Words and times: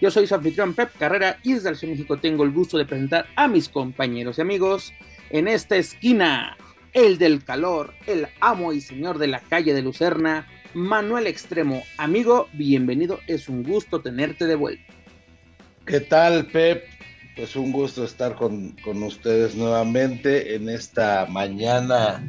Yo 0.00 0.12
soy 0.12 0.28
su 0.28 0.34
anfitrión 0.36 0.74
Pep 0.74 0.90
Carrera 0.96 1.38
y 1.42 1.54
desde 1.54 1.70
el 1.70 1.76
Ciudad 1.76 1.90
de 1.90 1.96
México 1.96 2.18
tengo 2.18 2.44
el 2.44 2.52
gusto 2.52 2.78
de 2.78 2.84
presentar 2.84 3.26
a 3.34 3.48
mis 3.48 3.68
compañeros 3.68 4.38
y 4.38 4.42
amigos. 4.42 4.92
En 5.30 5.48
esta 5.48 5.76
esquina, 5.76 6.56
el 6.92 7.18
del 7.18 7.42
calor, 7.42 7.94
el 8.06 8.28
amo 8.40 8.72
y 8.72 8.80
señor 8.80 9.18
de 9.18 9.26
la 9.26 9.40
calle 9.40 9.74
de 9.74 9.82
Lucerna, 9.82 10.46
Manuel 10.72 11.26
Extremo. 11.26 11.82
Amigo, 11.96 12.46
bienvenido, 12.52 13.18
es 13.26 13.48
un 13.48 13.64
gusto 13.64 14.00
tenerte 14.00 14.46
de 14.46 14.54
vuelta. 14.54 14.84
¿Qué 15.84 15.98
tal, 15.98 16.46
Pep? 16.46 16.84
Pues 17.34 17.56
un 17.56 17.72
gusto 17.72 18.04
estar 18.04 18.36
con, 18.36 18.76
con, 18.84 19.02
ustedes 19.02 19.56
nuevamente 19.56 20.54
en 20.54 20.68
esta 20.68 21.26
mañana 21.26 22.22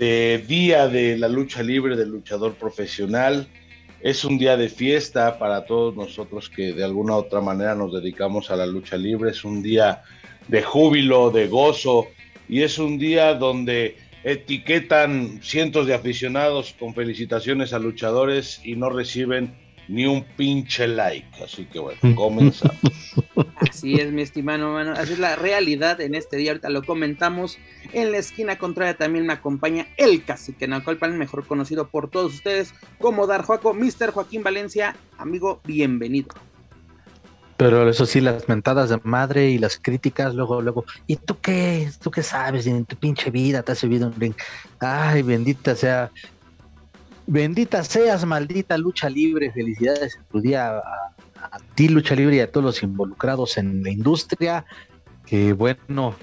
de 0.00 0.44
día 0.48 0.88
de 0.88 1.16
la 1.16 1.28
lucha 1.28 1.62
libre 1.62 1.96
del 1.96 2.08
luchador 2.08 2.54
profesional. 2.54 3.46
Es 4.00 4.24
un 4.24 4.38
día 4.38 4.56
de 4.56 4.68
fiesta 4.68 5.38
para 5.38 5.64
todos 5.64 5.96
nosotros 5.96 6.48
que 6.48 6.72
de 6.72 6.84
alguna 6.84 7.14
u 7.14 7.16
otra 7.16 7.40
manera 7.40 7.74
nos 7.74 7.92
dedicamos 7.92 8.50
a 8.50 8.56
la 8.56 8.64
lucha 8.64 8.96
libre. 8.96 9.30
Es 9.32 9.44
un 9.44 9.60
día 9.60 10.02
de 10.46 10.62
júbilo, 10.62 11.30
de 11.30 11.48
gozo 11.48 12.06
y 12.48 12.62
es 12.62 12.78
un 12.78 12.98
día 12.98 13.34
donde 13.34 13.96
etiquetan 14.22 15.40
cientos 15.42 15.86
de 15.86 15.94
aficionados 15.94 16.74
con 16.78 16.94
felicitaciones 16.94 17.72
a 17.72 17.78
luchadores 17.80 18.60
y 18.64 18.76
no 18.76 18.88
reciben 18.88 19.52
ni 19.88 20.06
un 20.06 20.22
pinche 20.22 20.86
like. 20.86 21.42
Así 21.42 21.64
que 21.64 21.78
bueno, 21.78 22.00
comenzamos. 22.14 22.78
Así 23.56 23.94
es, 23.94 24.12
mi 24.12 24.22
estimado 24.22 24.72
mano. 24.72 24.92
Así 24.92 25.14
es 25.14 25.18
la 25.18 25.36
realidad 25.36 26.00
en 26.00 26.14
este 26.14 26.36
día. 26.36 26.52
Ahorita 26.52 26.70
lo 26.70 26.82
comentamos. 26.82 27.58
En 27.92 28.12
la 28.12 28.18
esquina 28.18 28.58
contraria 28.58 28.96
también 28.96 29.26
me 29.26 29.32
acompaña 29.32 29.88
el 29.96 30.24
cacique 30.24 30.68
Naucalpan, 30.68 31.16
mejor 31.18 31.46
conocido 31.46 31.88
por 31.88 32.10
todos 32.10 32.34
ustedes 32.34 32.74
como 33.00 33.26
Dar 33.26 33.42
Joaco, 33.42 33.74
Mr. 33.74 34.12
Joaquín 34.12 34.42
Valencia. 34.42 34.94
Amigo, 35.16 35.60
bienvenido. 35.64 36.28
Pero 37.56 37.88
eso 37.88 38.06
sí, 38.06 38.20
las 38.20 38.48
mentadas 38.48 38.88
de 38.88 39.00
madre 39.02 39.50
y 39.50 39.58
las 39.58 39.80
críticas, 39.80 40.32
luego, 40.32 40.62
luego, 40.62 40.84
¿y 41.08 41.16
tú 41.16 41.38
qué? 41.40 41.90
¿Tú 42.00 42.08
qué 42.08 42.22
sabes? 42.22 42.68
En 42.68 42.84
tu 42.84 42.94
pinche 42.94 43.32
vida 43.32 43.64
te 43.64 43.72
has 43.72 43.78
subido 43.78 44.06
un 44.06 44.14
ring. 44.14 44.34
Ay, 44.78 45.22
bendita 45.22 45.74
sea 45.74 46.12
Bendita 47.30 47.84
seas, 47.84 48.24
maldita 48.24 48.78
lucha 48.78 49.10
libre. 49.10 49.52
Felicidades 49.52 50.16
en 50.16 50.24
tu 50.32 50.40
día 50.40 50.78
a, 50.78 51.58
ti, 51.74 51.88
lucha 51.88 52.14
libre, 52.14 52.36
y 52.36 52.40
a 52.40 52.50
todos 52.50 52.64
los 52.64 52.82
involucrados 52.82 53.58
en 53.58 53.82
la 53.82 53.90
industria. 53.90 54.64
Que 55.26 55.52
bueno, 55.52 56.14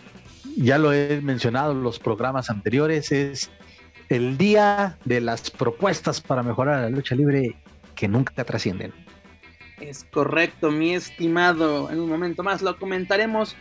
ya 0.57 0.79
lo 0.79 0.91
he 0.93 1.21
mencionado 1.21 1.73
en 1.73 1.83
los 1.83 1.99
programas 1.99 2.49
anteriores, 2.49 3.11
es 3.11 3.51
el 4.09 4.35
día 4.39 4.97
de 5.05 5.21
las 5.21 5.51
propuestas 5.51 6.21
para 6.21 6.41
mejorar 6.41 6.81
la 6.81 6.89
lucha 6.89 7.13
libre 7.13 7.55
que 7.93 8.07
nunca 8.07 8.43
trascienden. 8.43 8.91
Es 9.79 10.05
correcto, 10.05 10.71
mi 10.71 10.95
estimado. 10.95 11.91
En 11.91 11.99
un 11.99 12.09
momento 12.09 12.41
más 12.41 12.63
lo 12.63 12.79
comentaremos. 12.79 13.55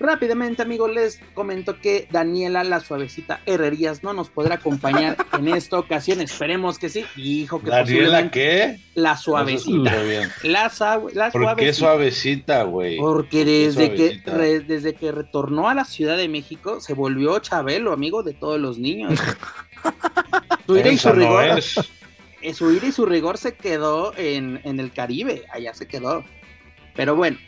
Rápidamente, 0.00 0.62
amigos, 0.62 0.92
les 0.92 1.20
comento 1.34 1.80
que 1.80 2.08
Daniela, 2.10 2.64
la 2.64 2.80
suavecita 2.80 3.40
Herrerías, 3.46 4.02
no 4.02 4.12
nos 4.12 4.28
podrá 4.28 4.56
acompañar 4.56 5.16
en 5.38 5.48
esta 5.48 5.78
ocasión. 5.78 6.20
Esperemos 6.20 6.78
que 6.78 6.88
sí. 6.88 7.04
Dijo 7.16 7.60
que 7.60 7.70
¿Daniela 7.70 8.30
qué? 8.30 8.80
La 8.94 9.16
suavecita. 9.16 9.94
La, 10.42 10.72
la 10.72 11.30
¿Por 11.30 11.42
suavecita. 11.42 11.56
qué 11.56 11.72
suavecita, 11.72 12.62
güey? 12.64 12.96
Porque 12.98 13.44
desde 13.44 13.94
que, 13.94 14.20
re, 14.26 14.60
desde 14.60 14.94
que 14.94 15.12
retornó 15.12 15.68
a 15.68 15.74
la 15.74 15.84
Ciudad 15.84 16.16
de 16.16 16.28
México, 16.28 16.80
se 16.80 16.94
volvió 16.94 17.38
Chabelo, 17.38 17.92
amigo 17.92 18.22
de 18.22 18.34
todos 18.34 18.60
los 18.60 18.78
niños. 18.78 19.18
su 20.66 20.76
ira 20.76 20.90
y 20.90 20.98
su 20.98 21.12
rigor. 21.12 21.46
No 21.46 21.56
es. 21.58 21.80
Su 22.56 22.72
ira 22.72 22.86
y 22.86 22.92
su 22.92 23.06
rigor 23.06 23.38
se 23.38 23.54
quedó 23.54 24.12
en, 24.16 24.60
en 24.64 24.80
el 24.80 24.92
Caribe. 24.92 25.44
Allá 25.52 25.72
se 25.72 25.86
quedó. 25.86 26.24
Pero 26.94 27.16
bueno, 27.16 27.38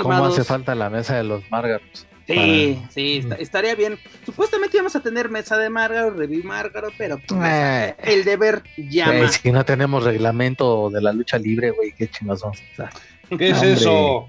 ¿Cómo 0.00 0.24
hace 0.24 0.44
falta 0.44 0.74
la 0.74 0.90
mesa 0.90 1.16
de 1.16 1.24
los 1.24 1.48
Márgaros? 1.50 2.06
Sí, 2.26 2.76
para... 2.78 2.90
sí, 2.92 3.16
está, 3.18 3.34
estaría 3.36 3.74
bien. 3.74 3.98
Supuestamente 4.24 4.76
íbamos 4.76 4.94
a 4.96 5.00
tener 5.00 5.30
mesa 5.30 5.56
de 5.58 5.68
Márgaro, 5.68 6.10
Reví 6.10 6.42
Márgaro, 6.42 6.88
pero 6.96 7.18
pues, 7.26 7.40
eh, 7.44 7.94
el 8.04 8.24
deber 8.24 8.62
llama. 8.76 9.14
Eh, 9.14 9.28
si 9.28 9.50
no 9.50 9.64
tenemos 9.64 10.04
reglamento 10.04 10.90
de 10.90 11.02
la 11.02 11.12
lucha 11.12 11.38
libre, 11.38 11.70
güey, 11.70 11.92
qué 11.92 12.08
chingados 12.08 12.42
vamos 12.42 12.60
a 12.60 12.64
estar. 12.64 12.90
¿Qué 13.36 13.50
es 13.50 13.62
eso? 13.62 14.26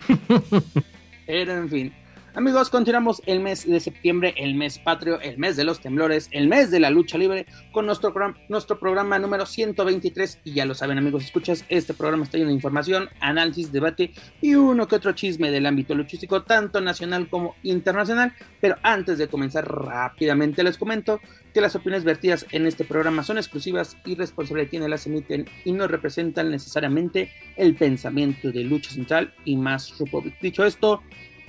pero 1.26 1.52
en 1.52 1.68
fin. 1.68 1.92
Amigos, 2.32 2.70
continuamos 2.70 3.20
el 3.26 3.40
mes 3.40 3.68
de 3.68 3.80
septiembre, 3.80 4.34
el 4.36 4.54
mes 4.54 4.78
patrio, 4.78 5.20
el 5.20 5.36
mes 5.36 5.56
de 5.56 5.64
los 5.64 5.80
temblores, 5.80 6.28
el 6.30 6.46
mes 6.46 6.70
de 6.70 6.78
la 6.78 6.88
lucha 6.88 7.18
libre, 7.18 7.44
con 7.72 7.86
nuestro, 7.86 8.14
nuestro 8.48 8.78
programa 8.78 9.18
número 9.18 9.46
123. 9.46 10.38
Y 10.44 10.52
ya 10.52 10.64
lo 10.64 10.74
saben, 10.74 10.96
amigos, 10.96 11.24
escuchas, 11.24 11.64
este 11.68 11.92
programa 11.92 12.22
está 12.22 12.38
lleno 12.38 12.50
de 12.50 12.54
información, 12.54 13.08
análisis, 13.18 13.72
debate 13.72 14.12
y 14.40 14.54
uno 14.54 14.86
que 14.86 14.94
otro 14.94 15.10
chisme 15.10 15.50
del 15.50 15.66
ámbito 15.66 15.92
luchístico, 15.96 16.44
tanto 16.44 16.80
nacional 16.80 17.28
como 17.28 17.56
internacional. 17.64 18.32
Pero 18.60 18.76
antes 18.84 19.18
de 19.18 19.26
comenzar 19.26 19.66
rápidamente, 19.68 20.62
les 20.62 20.78
comento 20.78 21.20
que 21.52 21.60
las 21.60 21.74
opiniones 21.74 22.04
vertidas 22.04 22.46
en 22.52 22.64
este 22.64 22.84
programa 22.84 23.24
son 23.24 23.38
exclusivas 23.38 23.96
y 24.04 24.14
responsable 24.14 24.62
de 24.62 24.68
quienes 24.68 24.88
las 24.88 25.04
emiten 25.04 25.48
y 25.64 25.72
no 25.72 25.88
representan 25.88 26.52
necesariamente 26.52 27.32
el 27.56 27.74
pensamiento 27.74 28.52
de 28.52 28.62
Lucha 28.62 28.92
Central 28.92 29.34
y 29.44 29.56
más 29.56 29.98
Republic. 29.98 30.38
Dicho 30.40 30.64
esto, 30.64 31.02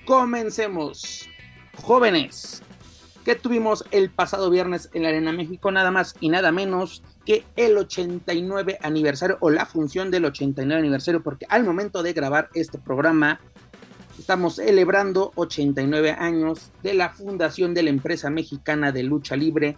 Comencemos. 0.05 1.29
Jóvenes, 1.83 2.63
¿qué 3.23 3.35
tuvimos 3.35 3.85
el 3.91 4.09
pasado 4.09 4.49
viernes 4.49 4.89
en 4.93 5.03
la 5.03 5.09
Arena 5.09 5.31
México? 5.31 5.71
Nada 5.71 5.91
más 5.91 6.15
y 6.19 6.29
nada 6.29 6.51
menos 6.51 7.03
que 7.23 7.45
el 7.55 7.77
89 7.77 8.79
aniversario 8.81 9.37
o 9.41 9.51
la 9.51 9.67
función 9.67 10.09
del 10.09 10.25
89 10.25 10.79
aniversario, 10.79 11.21
porque 11.21 11.45
al 11.49 11.63
momento 11.63 12.01
de 12.01 12.13
grabar 12.13 12.49
este 12.55 12.79
programa 12.79 13.39
estamos 14.17 14.55
celebrando 14.55 15.31
89 15.35 16.11
años 16.11 16.71
de 16.81 16.95
la 16.95 17.09
fundación 17.09 17.75
de 17.75 17.83
la 17.83 17.91
empresa 17.91 18.31
mexicana 18.31 18.91
de 18.91 19.03
lucha 19.03 19.35
libre 19.35 19.77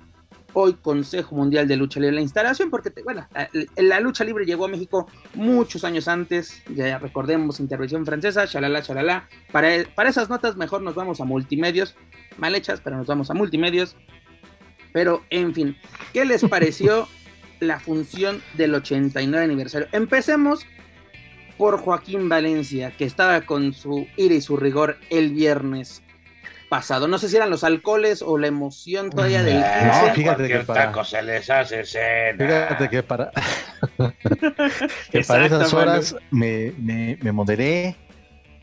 hoy 0.53 0.75
Consejo 0.75 1.35
Mundial 1.35 1.67
de 1.67 1.75
Lucha 1.75 1.99
Libre. 1.99 2.15
La 2.15 2.21
instalación, 2.21 2.69
porque, 2.69 2.91
bueno, 3.03 3.27
la, 3.33 3.49
la, 3.75 3.99
lucha 3.99 4.23
libre 4.23 4.45
llegó 4.45 4.65
a 4.65 4.67
México 4.67 5.07
muchos 5.33 5.83
años 5.83 6.07
antes, 6.07 6.61
ya 6.73 6.97
recordemos, 6.99 7.59
intervención 7.59 8.05
francesa, 8.05 8.47
chalala, 8.47 8.81
chalala. 8.81 9.27
Para, 9.51 9.69
para 9.95 10.09
esas 10.09 10.29
notas 10.29 10.55
mejor 10.55 10.81
nos 10.81 10.95
vamos 10.95 11.19
a 11.19 11.25
multimedios, 11.25 11.95
mal 12.37 12.55
hechas, 12.55 12.81
pero 12.81 12.97
nos 12.97 13.07
vamos 13.07 13.29
a 13.29 13.33
multimedios. 13.33 13.95
Pero, 14.91 15.23
en 15.29 15.53
fin, 15.53 15.77
¿qué 16.13 16.25
les 16.25 16.43
pareció 16.45 17.07
la 17.59 17.79
función 17.79 18.41
del 18.55 18.75
89 18.75 19.43
aniversario? 19.43 19.87
Empecemos 19.91 20.65
por 21.57 21.77
Joaquín 21.77 22.29
Valencia, 22.29 22.91
que 22.91 23.05
estaba 23.05 23.41
con 23.41 23.73
su 23.73 24.07
ira 24.17 24.35
y 24.35 24.41
su 24.41 24.57
rigor 24.57 24.97
el 25.09 25.31
viernes 25.31 26.03
pasado. 26.73 27.07
No 27.07 27.19
sé 27.19 27.29
si 27.29 27.35
eran 27.35 27.51
los 27.51 27.63
alcoholes 27.63 28.23
o 28.23 28.35
la 28.39 28.47
emoción 28.47 29.11
todavía 29.11 29.43
del 29.43 29.61
15. 29.61 29.85
No, 29.85 30.13
fíjate 30.15 30.47
que 30.47 30.59
para... 30.61 30.85
taco 30.87 31.03
se 31.03 31.21
les 31.21 31.47
hace 31.47 31.85
cena. 31.85 32.35
Fíjate 32.35 32.89
que 32.89 33.03
para, 33.03 33.31
que 35.11 35.21
para 35.21 35.45
esas 35.45 35.71
horas 35.71 36.15
me, 36.31 36.73
me, 36.79 37.19
me, 37.21 37.31
moderé, 37.31 37.95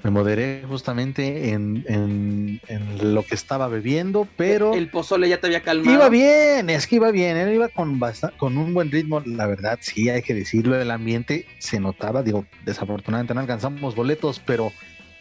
me 0.03 0.11
moderé 0.11 0.65
justamente 0.67 1.51
en, 1.51 1.85
en, 1.87 2.61
en, 2.67 3.15
lo 3.15 3.23
que 3.23 3.37
estaba 3.37 3.69
bebiendo, 3.69 4.27
pero... 4.37 4.75
El 4.75 4.91
pozole 4.91 5.29
ya 5.29 5.39
te 5.39 5.47
había 5.47 5.63
calmado. 5.63 5.95
Iba 5.95 6.09
bien, 6.09 6.69
es 6.69 6.89
que 6.89 6.97
iba 6.97 7.13
bien, 7.13 7.37
él 7.37 7.55
iba 7.55 7.69
con, 7.69 8.01
con 8.39 8.59
un 8.59 8.75
buen 8.75 8.91
ritmo, 8.91 9.23
la 9.25 9.47
verdad, 9.47 9.79
sí, 9.81 10.11
hay 10.11 10.23
que 10.23 10.35
decirlo, 10.35 10.75
el 10.75 10.91
ambiente 10.91 11.47
se 11.59 11.79
notaba, 11.79 12.25
digo, 12.25 12.45
desafortunadamente 12.65 13.35
no 13.35 13.41
alcanzamos 13.41 13.95
boletos, 13.95 14.43
pero 14.45 14.73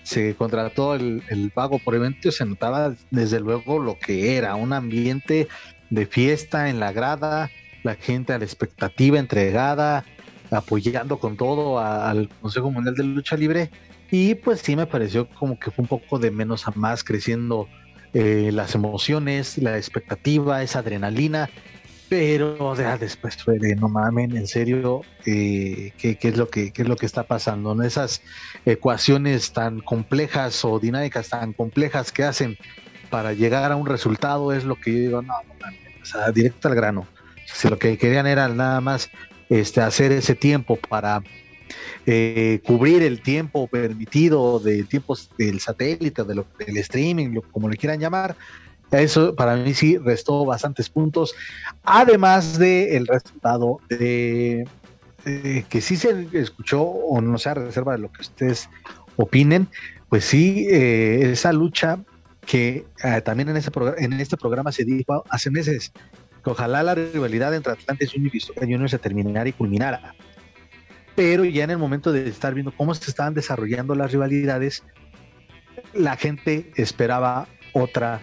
se 0.03 0.35
contrató 0.35 0.95
el, 0.95 1.51
pago 1.53 1.79
por 1.79 1.95
evento, 1.95 2.31
se 2.31 2.45
notaba 2.45 2.93
desde 3.11 3.39
luego 3.39 3.79
lo 3.79 3.97
que 3.97 4.37
era, 4.37 4.55
un 4.55 4.73
ambiente 4.73 5.47
de 5.89 6.05
fiesta 6.05 6.69
en 6.69 6.79
la 6.79 6.91
grada, 6.91 7.51
la 7.83 7.95
gente 7.95 8.33
a 8.33 8.37
la 8.37 8.45
expectativa 8.45 9.19
entregada, 9.19 10.05
apoyando 10.51 11.19
con 11.19 11.37
todo 11.37 11.79
al 11.79 12.29
Consejo 12.41 12.71
Mundial 12.71 12.95
de 12.95 13.03
Lucha 13.03 13.37
Libre. 13.37 13.69
Y 14.11 14.35
pues 14.35 14.61
sí 14.61 14.75
me 14.75 14.87
pareció 14.87 15.29
como 15.29 15.59
que 15.59 15.69
fue 15.69 15.83
un 15.83 15.87
poco 15.87 16.17
de 16.17 16.31
menos 16.31 16.67
a 16.67 16.71
más, 16.71 17.03
creciendo 17.03 17.67
eh, 18.13 18.49
las 18.51 18.73
emociones, 18.73 19.59
la 19.59 19.77
expectativa, 19.77 20.63
esa 20.63 20.79
adrenalina. 20.79 21.49
Pero 22.09 22.75
ya 22.75 22.97
después 22.97 23.37
fue 23.37 23.59
de 23.59 23.75
no 23.75 23.87
mamen, 23.87 24.35
en 24.35 24.47
serio, 24.47 25.01
eh, 25.25 25.93
¿qué, 25.97 26.17
es 26.19 26.37
lo 26.37 26.49
que, 26.49 26.71
qué 26.71 26.81
es 26.81 26.87
lo 26.87 26.95
que 26.95 27.05
está 27.05 27.23
pasando? 27.23 27.75
¿no? 27.75 27.83
Esas 27.83 28.21
ecuaciones 28.65 29.53
tan 29.53 29.79
complejas 29.79 30.65
o 30.65 30.79
dinámicas 30.79 31.29
tan 31.29 31.53
complejas 31.53 32.11
que 32.11 32.23
hacen 32.23 32.57
para 33.11 33.33
llegar 33.33 33.71
a 33.71 33.75
un 33.75 33.85
resultado 33.85 34.51
es 34.51 34.63
lo 34.63 34.75
que 34.75 34.91
yo 34.91 34.99
digo, 34.99 35.21
no, 35.21 35.33
no 35.43 36.01
o 36.01 36.05
sea, 36.05 36.31
directo 36.31 36.67
al 36.67 36.75
grano. 36.75 37.07
Si 37.45 37.69
lo 37.69 37.77
que 37.77 37.97
querían 37.97 38.25
era 38.25 38.47
nada 38.47 38.81
más 38.81 39.09
este, 39.49 39.81
hacer 39.81 40.11
ese 40.11 40.33
tiempo 40.33 40.77
para 40.77 41.21
eh, 42.05 42.59
cubrir 42.65 43.03
el 43.03 43.21
tiempo 43.21 43.67
permitido 43.67 44.59
del 44.59 44.87
tiempo 44.87 45.15
del 45.37 45.59
satélite, 45.59 46.23
de 46.23 46.35
lo, 46.35 46.47
del 46.57 46.77
streaming, 46.77 47.39
como 47.51 47.69
le 47.69 47.77
quieran 47.77 47.99
llamar, 47.99 48.35
eso 48.91 49.35
para 49.35 49.55
mí 49.55 49.73
sí 49.73 49.97
restó 49.97 50.45
bastantes 50.45 50.89
puntos, 50.89 51.35
además 51.83 52.57
del 52.57 52.89
el 52.89 53.07
resultado 53.07 53.79
de 53.89 54.65
que 55.23 55.81
sí 55.81 55.95
se 55.97 56.27
escuchó, 56.33 56.81
o 56.81 57.21
no 57.21 57.37
sea, 57.37 57.53
reserva 57.53 57.93
de 57.93 57.99
lo 57.99 58.11
que 58.11 58.21
ustedes 58.21 58.69
opinen, 59.15 59.67
pues 60.07 60.25
sí, 60.25 60.67
eh, 60.69 61.31
esa 61.31 61.53
lucha 61.53 61.99
que 62.45 62.85
eh, 63.03 63.21
también 63.21 63.49
en, 63.49 63.57
ese 63.57 63.69
en 63.97 64.13
este 64.13 64.37
programa 64.37 64.71
se 64.71 64.85
dijo 64.85 65.23
hace 65.29 65.51
meses, 65.51 65.91
que 66.43 66.49
ojalá 66.49 66.81
la 66.83 66.95
rivalidad 66.95 67.53
entre 67.53 67.73
Atlantis 67.73 68.13
y 68.15 68.39
Junior 68.59 68.89
se 68.89 68.97
terminara 68.97 69.47
y 69.47 69.53
culminara. 69.53 70.15
Pero 71.15 71.43
ya 71.43 71.65
en 71.65 71.71
el 71.71 71.77
momento 71.77 72.11
de 72.11 72.27
estar 72.27 72.53
viendo 72.53 72.73
cómo 72.75 72.95
se 72.95 73.09
estaban 73.09 73.33
desarrollando 73.33 73.93
las 73.93 74.11
rivalidades, 74.11 74.83
la 75.93 76.15
gente 76.15 76.71
esperaba 76.75 77.47
otra 77.73 78.21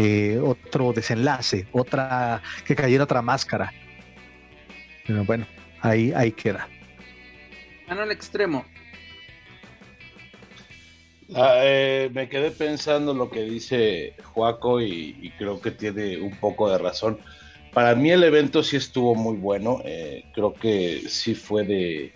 eh, 0.00 0.38
otro 0.38 0.92
desenlace, 0.92 1.66
otra 1.72 2.40
que 2.64 2.76
cayera 2.76 3.02
otra 3.02 3.20
máscara. 3.20 3.72
Pero 5.04 5.24
bueno, 5.24 5.44
ahí, 5.80 6.12
ahí 6.14 6.30
queda. 6.30 6.68
Mano 7.88 8.02
al 8.02 8.12
extremo. 8.12 8.64
Ah, 11.34 11.56
eh, 11.62 12.10
me 12.12 12.28
quedé 12.28 12.52
pensando 12.52 13.12
lo 13.12 13.28
que 13.28 13.42
dice 13.42 14.14
Juaco 14.22 14.80
y, 14.80 15.32
creo 15.36 15.60
que 15.60 15.72
tiene 15.72 16.18
un 16.18 16.36
poco 16.36 16.70
de 16.70 16.78
razón. 16.78 17.18
Para 17.74 17.96
mí 17.96 18.10
el 18.10 18.22
evento 18.22 18.62
sí 18.62 18.76
estuvo 18.76 19.16
muy 19.16 19.36
bueno, 19.36 19.82
eh, 19.84 20.24
creo 20.32 20.54
que 20.54 21.02
sí 21.08 21.34
fue 21.34 21.64
de, 21.64 22.12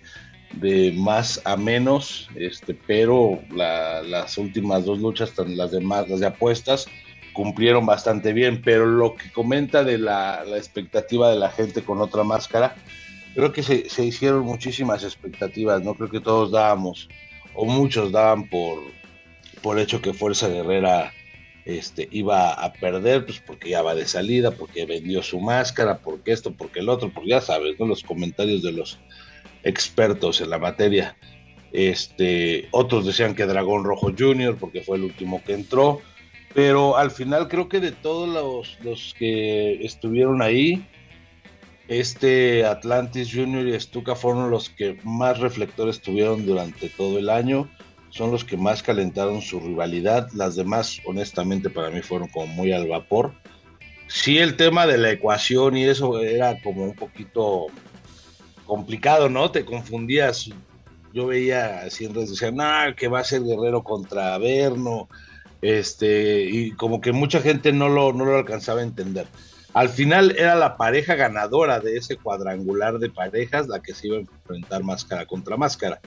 de, 0.55 0.93
más 0.97 1.41
a 1.45 1.57
menos, 1.57 2.29
este, 2.37 2.75
pero 2.75 3.43
las 3.51 4.39
últimas 4.39 4.85
dos 4.85 5.01
luchas, 5.01 5.35
las 5.37 5.73
demás, 5.73 6.09
las 6.09 6.21
de 6.21 6.27
apuestas, 6.27 6.87
cumplieron 7.33 7.87
bastante 7.87 8.33
bien, 8.33 8.63
pero 8.63 8.87
lo 8.87 9.15
que 9.15 9.31
comenta 9.31 9.85
de 9.85 9.99
la, 9.99 10.45
expectativa 10.57 11.31
de 11.31 11.39
la 11.39 11.51
gente 11.51 11.83
con 11.83 12.01
otra 12.01 12.25
máscara, 12.25 12.75
creo 13.35 13.53
que 13.53 13.63
se, 13.63 14.05
hicieron 14.05 14.45
muchísimas 14.45 15.05
expectativas, 15.05 15.83
¿no? 15.83 15.95
Creo 15.95 16.11
que 16.11 16.21
todos 16.21 16.51
dábamos, 16.51 17.09
o 17.55 17.65
muchos 17.65 18.13
daban 18.13 18.49
por, 18.49 18.79
por 19.63 19.79
hecho 19.79 20.01
que 20.01 20.13
Fuerza 20.13 20.49
Guerrera 20.49 21.13
este, 21.65 22.09
iba 22.11 22.53
a 22.53 22.73
perder, 22.73 23.25
pues 23.25 23.41
porque 23.41 23.71
ya 23.71 23.83
va 23.83 23.95
de 23.95 24.07
salida, 24.07 24.51
porque 24.51 24.85
vendió 24.85 25.23
su 25.23 25.41
máscara, 25.41 25.99
porque 25.99 26.33
esto, 26.33 26.53
porque 26.53 26.81
el 26.81 26.89
otro, 26.89 27.11
porque 27.13 27.31
ya 27.31 27.41
sabes, 27.41 27.79
¿no? 27.79 27.87
Los 27.87 28.03
comentarios 28.03 28.63
de 28.63 28.73
los 28.73 28.99
expertos 29.63 30.41
en 30.41 30.51
la 30.51 30.59
materia. 30.59 31.17
Este, 31.73 32.69
otros 32.71 33.07
decían 33.07 33.35
que 33.35 33.47
Dragón 33.47 33.85
Rojo 33.85 34.13
Jr., 34.17 34.57
porque 34.57 34.83
fue 34.83 34.99
el 34.99 35.05
último 35.05 35.43
que 35.43 35.55
entró 35.55 36.03
pero 36.55 36.97
al 36.97 37.11
final 37.11 37.49
creo 37.49 37.69
que 37.69 37.81
de 37.81 37.93
todos 37.93 38.29
los, 38.29 38.79
los 38.85 39.15
que 39.19 39.85
estuvieron 39.85 40.43
ahí, 40.43 40.87
este 41.89 42.65
Atlantis 42.65 43.31
Junior 43.33 43.67
y 43.67 43.79
Stuka 43.79 44.15
fueron 44.15 44.51
los 44.51 44.71
que 44.71 44.99
más 45.03 45.39
reflectores 45.41 46.01
tuvieron 46.01 46.47
durante 46.47 46.89
todo 46.89 47.19
el 47.19 47.29
año. 47.29 47.69
Son 48.11 48.31
los 48.31 48.45
que 48.45 48.57
más 48.57 48.83
calentaron 48.83 49.41
su 49.41 49.61
rivalidad. 49.61 50.29
Las 50.35 50.55
demás, 50.55 51.01
honestamente, 51.07 51.71
para 51.71 51.91
mí 51.91 52.03
fueron 52.03 52.29
como 52.29 52.47
muy 52.47 52.73
al 52.73 52.87
vapor. 52.87 53.33
Sí, 54.07 54.39
el 54.39 54.57
tema 54.57 54.87
de 54.87 54.99
la 54.99 55.11
ecuación 55.11 55.77
y 55.77 55.85
eso 55.85 56.21
era 56.21 56.61
como 56.63 56.85
un 56.85 56.95
poquito 56.95 57.67
complicado, 58.67 59.29
¿no? 59.29 59.51
Te 59.51 59.65
confundías. 59.65 60.51
Yo 61.15 61.27
veía 61.27 61.81
así 61.81 62.05
en 62.05 62.13
decían, 62.13 62.61
ah, 62.61 62.95
que 62.97 63.09
va 63.09 63.21
a 63.21 63.25
ser 63.25 63.43
Guerrero 63.43 63.83
contra 63.83 64.35
Averno 64.35 65.09
este, 65.63 66.43
y 66.43 66.73
como 66.73 67.01
que 67.01 67.13
mucha 67.13 67.41
gente 67.41 67.73
no 67.73 67.89
lo, 67.89 68.13
no 68.13 68.25
lo 68.25 68.37
alcanzaba 68.37 68.81
a 68.81 68.85
entender. 68.85 69.27
Al 69.73 69.89
final 69.89 70.35
era 70.37 70.55
la 70.55 70.77
pareja 70.77 71.15
ganadora 71.15 71.81
de 71.81 71.97
ese 71.97 72.17
cuadrangular 72.17 72.99
de 72.99 73.09
parejas 73.09 73.69
la 73.69 73.81
que 73.81 73.95
se 73.95 74.09
iba 74.09 74.19
a 74.19 74.21
enfrentar 74.21 74.83
máscara 74.83 75.25
contra 75.25 75.57
máscara. 75.57 76.01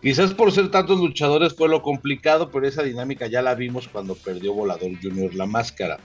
Quizás 0.00 0.34
por 0.34 0.50
ser 0.52 0.70
tantos 0.70 0.98
luchadores 0.98 1.54
fue 1.54 1.68
lo 1.68 1.80
complicado, 1.80 2.50
pero 2.50 2.66
esa 2.66 2.82
dinámica 2.82 3.26
ya 3.26 3.40
la 3.40 3.54
vimos 3.54 3.88
cuando 3.88 4.16
perdió 4.16 4.52
Volador 4.52 4.90
Junior 5.00 5.34
la 5.34 5.46
máscara, 5.46 5.98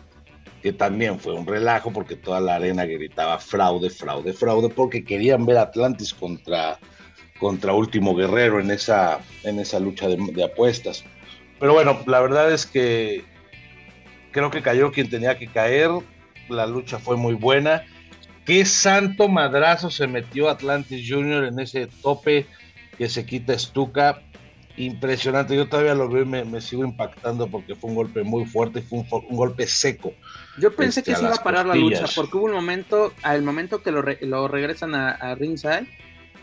que 0.61 0.71
también 0.71 1.19
fue 1.19 1.33
un 1.33 1.47
relajo 1.47 1.91
porque 1.91 2.15
toda 2.15 2.39
la 2.39 2.55
arena 2.55 2.85
gritaba 2.85 3.39
fraude, 3.39 3.89
fraude, 3.89 4.33
fraude, 4.33 4.69
porque 4.69 5.03
querían 5.03 5.45
ver 5.45 5.57
Atlantis 5.57 6.13
contra, 6.13 6.77
contra 7.39 7.73
Último 7.73 8.15
Guerrero 8.15 8.59
en 8.59 8.71
esa, 8.71 9.19
en 9.43 9.59
esa 9.59 9.79
lucha 9.79 10.07
de 10.07 10.43
apuestas. 10.43 11.03
Pero 11.59 11.73
bueno, 11.73 11.99
la 12.05 12.21
verdad 12.21 12.51
es 12.51 12.65
que 12.65 13.23
creo 14.31 14.49
que 14.49 14.61
cayó 14.61 14.91
quien 14.91 15.09
tenía 15.09 15.37
que 15.37 15.47
caer. 15.47 15.89
La 16.47 16.65
lucha 16.65 16.99
fue 16.99 17.17
muy 17.17 17.33
buena. 17.33 17.85
Qué 18.45 18.65
santo 18.65 19.27
madrazo 19.27 19.91
se 19.91 20.07
metió 20.07 20.49
Atlantis 20.49 21.05
Junior 21.07 21.43
en 21.43 21.59
ese 21.59 21.87
tope 22.01 22.47
que 22.97 23.09
se 23.09 23.25
quita 23.25 23.57
Stuka. 23.57 24.21
Impresionante. 24.77 25.55
Yo 25.55 25.67
todavía 25.67 25.93
lo 25.93 26.07
veo 26.07 26.23
y 26.23 26.25
me, 26.25 26.61
sigo 26.61 26.85
impactando 26.85 27.47
porque 27.47 27.75
fue 27.75 27.89
un 27.89 27.97
golpe 27.97 28.23
muy 28.23 28.45
fuerte 28.45 28.79
y 28.79 28.81
fue 28.81 28.99
un, 28.99 29.35
golpe 29.35 29.67
seco. 29.67 30.13
Yo 30.57 30.73
pensé 30.73 31.03
que 31.03 31.11
este, 31.11 31.21
se 31.21 31.27
iba 31.27 31.35
a 31.35 31.43
parar 31.43 31.65
la 31.65 31.75
lucha 31.75 32.05
porque 32.15 32.37
hubo 32.37 32.45
un 32.45 32.53
momento, 32.53 33.13
al 33.21 33.43
momento 33.43 33.83
que 33.83 33.91
lo, 33.91 34.03
lo 34.21 34.47
regresan 34.47 34.95
a, 34.95 35.11
a 35.11 35.35
ringside, 35.35 35.85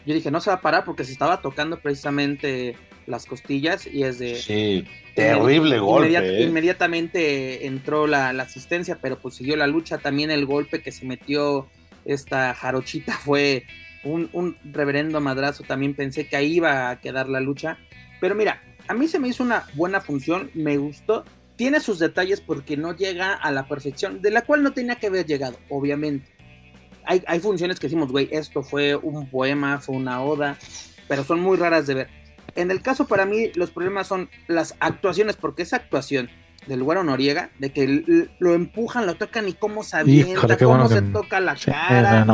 yo 0.04 0.14
dije, 0.14 0.30
no 0.30 0.40
se 0.40 0.50
va 0.50 0.56
a 0.56 0.60
parar 0.60 0.84
porque 0.84 1.04
se 1.04 1.12
estaba 1.12 1.40
tocando 1.40 1.80
precisamente 1.80 2.76
las 3.06 3.24
costillas 3.24 3.86
y 3.86 4.02
es 4.02 4.18
de... 4.18 4.36
Sí, 4.36 4.86
terrible 5.16 5.78
golpe. 5.78 6.16
¿eh? 6.16 6.42
Inmediatamente 6.42 7.66
entró 7.66 8.06
la, 8.06 8.28
asistencia, 8.30 8.98
pero 9.00 9.18
pues 9.18 9.34
siguió 9.34 9.56
la 9.56 9.66
lucha. 9.66 9.98
También 9.98 10.30
el 10.30 10.46
golpe 10.46 10.82
que 10.82 10.92
se 10.92 11.06
metió 11.06 11.68
esta 12.04 12.54
jarochita 12.54 13.12
fue 13.24 13.64
un, 14.04 14.56
reverendo 14.72 15.20
madrazo. 15.20 15.64
También 15.64 15.94
pensé 15.94 16.28
que 16.28 16.36
ahí 16.36 16.54
iba 16.54 16.90
a 16.90 17.00
quedar 17.00 17.28
la 17.28 17.40
lucha. 17.40 17.78
Pero 18.20 18.34
mira, 18.34 18.62
a 18.86 18.94
mí 18.94 19.08
se 19.08 19.18
me 19.18 19.28
hizo 19.28 19.42
una 19.42 19.64
buena 19.74 20.00
función, 20.00 20.50
me 20.54 20.76
gustó. 20.76 21.25
Tiene 21.56 21.80
sus 21.80 21.99
detalles 21.99 22.40
porque 22.40 22.76
no 22.76 22.94
llega 22.94 23.32
a 23.32 23.50
la 23.50 23.66
perfección, 23.66 24.20
de 24.20 24.30
la 24.30 24.42
cual 24.42 24.62
no 24.62 24.73
tenía 24.73 24.96
que 24.96 25.06
haber 25.06 25.25
llegado, 25.25 25.58
obviamente. 25.70 26.30
Hay, 27.04 27.23
hay 27.26 27.40
funciones 27.40 27.80
que 27.80 27.87
decimos, 27.87 28.12
güey, 28.12 28.28
esto 28.30 28.62
fue 28.62 28.94
un 28.94 29.30
poema, 29.30 29.80
fue 29.80 29.96
una 29.96 30.23
oda, 30.23 30.58
pero 31.08 31.25
son 31.25 31.40
muy 31.40 31.56
raras 31.56 31.87
de 31.87 31.94
ver 31.94 32.25
en 32.56 32.70
el 32.70 32.82
caso 32.82 33.06
para 33.06 33.26
mí, 33.26 33.50
los 33.54 33.70
problemas 33.70 34.08
son 34.08 34.28
las 34.48 34.75
actuaciones, 34.80 35.36
porque 35.36 35.62
esa 35.62 35.76
actuación 35.76 36.30
del 36.66 36.82
güero 36.82 37.04
Noriega, 37.04 37.50
de 37.58 37.70
que 37.70 38.28
lo 38.38 38.54
empujan, 38.54 39.06
lo 39.06 39.14
tocan 39.14 39.48
y 39.48 39.52
cómo 39.52 39.82
se 39.84 39.98
avienta, 39.98 40.56
cómo 40.58 40.88
se 40.88 41.02
toca 41.02 41.40
la 41.40 41.54
cara. 41.54 42.26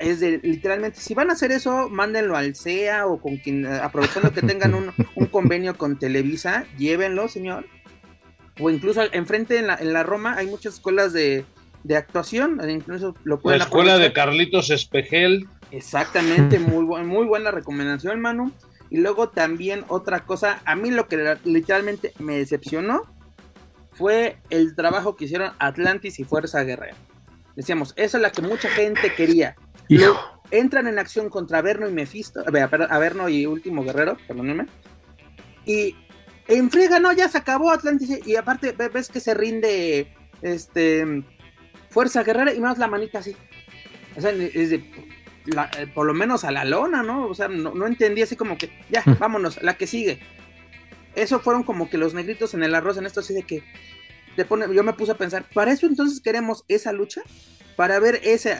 es 0.00 0.20
de, 0.20 0.40
literalmente, 0.42 1.00
si 1.00 1.14
van 1.14 1.30
a 1.30 1.34
hacer 1.34 1.52
eso, 1.52 1.88
mándenlo 1.88 2.36
al 2.36 2.56
CEA 2.56 3.06
o 3.06 3.20
con 3.20 3.36
quien, 3.36 3.64
eh, 3.64 3.78
aprovechando 3.80 4.32
que 4.32 4.42
tengan 4.42 4.74
un, 4.74 4.92
convenio 5.30 5.76
con 5.76 5.98
Televisa, 5.98 6.64
llévenlo, 6.76 7.28
señor. 7.28 7.66
O 8.60 8.70
incluso 8.70 9.02
enfrente 9.12 9.58
en 9.58 9.68
la, 9.68 9.76
en 9.76 9.92
la 9.92 10.02
Roma 10.02 10.34
hay 10.36 10.46
muchas 10.48 10.74
escuelas 10.74 11.12
de, 11.12 11.44
actuación, 11.96 12.60
incluso 12.68 13.14
lo 13.24 13.38
pueden 13.38 13.60
La 13.60 13.64
escuela 13.64 13.98
de 13.98 14.12
Carlitos 14.12 14.70
Espejel. 14.70 15.46
Exactamente, 15.70 16.58
muy, 16.58 16.84
muy 17.04 17.26
buena 17.26 17.50
recomendación, 17.50 18.20
Manu. 18.20 18.52
Y 18.90 18.98
luego 18.98 19.28
también 19.28 19.84
otra 19.88 20.24
cosa, 20.24 20.60
a 20.64 20.74
mí 20.74 20.90
lo 20.90 21.08
que 21.08 21.36
literalmente 21.44 22.12
me 22.18 22.38
decepcionó 22.38 23.02
fue 23.92 24.38
el 24.50 24.74
trabajo 24.74 25.16
que 25.16 25.24
hicieron 25.24 25.52
Atlantis 25.58 26.18
y 26.20 26.24
Fuerza 26.24 26.62
Guerrera. 26.62 26.96
Decíamos, 27.56 27.92
esa 27.96 28.18
es 28.18 28.22
la 28.22 28.30
que 28.30 28.42
mucha 28.42 28.68
gente 28.70 29.12
quería. 29.14 29.56
entran 30.50 30.86
en 30.86 30.98
acción 30.98 31.28
contra 31.28 31.58
Averno 31.58 31.88
y 31.88 31.92
Mephisto, 31.92 32.44
Averno 32.46 33.28
y 33.28 33.46
Último 33.46 33.82
Guerrero, 33.82 34.16
perdónenme. 34.26 34.66
Y 35.66 35.94
en 36.46 36.70
friega, 36.70 36.98
no, 37.00 37.12
ya 37.12 37.28
se 37.28 37.38
acabó 37.38 37.70
Atlantis. 37.70 38.26
Y 38.26 38.36
aparte, 38.36 38.72
ves 38.72 39.08
que 39.08 39.20
se 39.20 39.34
rinde 39.34 40.14
este 40.40 41.24
Fuerza 41.90 42.22
Guerrera 42.22 42.54
y 42.54 42.60
más 42.60 42.78
la 42.78 42.86
manita 42.86 43.18
así. 43.18 43.36
O 44.16 44.20
sea, 44.20 44.30
es 44.30 44.70
de, 44.70 45.17
eh, 45.78 45.86
por 45.86 46.06
lo 46.06 46.14
menos 46.14 46.44
a 46.44 46.50
la 46.50 46.64
lona, 46.64 47.02
¿no? 47.02 47.26
O 47.26 47.34
sea, 47.34 47.48
no, 47.48 47.86
entendí 47.86 48.22
así 48.22 48.36
como 48.36 48.58
que, 48.58 48.70
ya, 48.90 49.02
vámonos, 49.18 49.62
la 49.62 49.76
que 49.76 49.86
sigue. 49.86 50.20
Eso 51.14 51.40
fueron 51.40 51.62
como 51.62 51.90
que 51.90 51.98
los 51.98 52.14
negritos 52.14 52.54
en 52.54 52.62
el 52.62 52.74
arroz, 52.74 52.96
en 52.98 53.06
esto 53.06 53.20
así 53.20 53.34
de 53.34 53.42
que 53.42 53.62
te 54.36 54.44
pone, 54.44 54.72
yo 54.72 54.84
me 54.84 54.92
puse 54.92 55.12
a 55.12 55.16
pensar, 55.16 55.44
¿para 55.52 55.72
eso 55.72 55.86
entonces 55.86 56.20
queremos 56.20 56.64
esa 56.68 56.92
lucha? 56.92 57.22
para 57.78 58.00
ver 58.00 58.20
ese, 58.24 58.58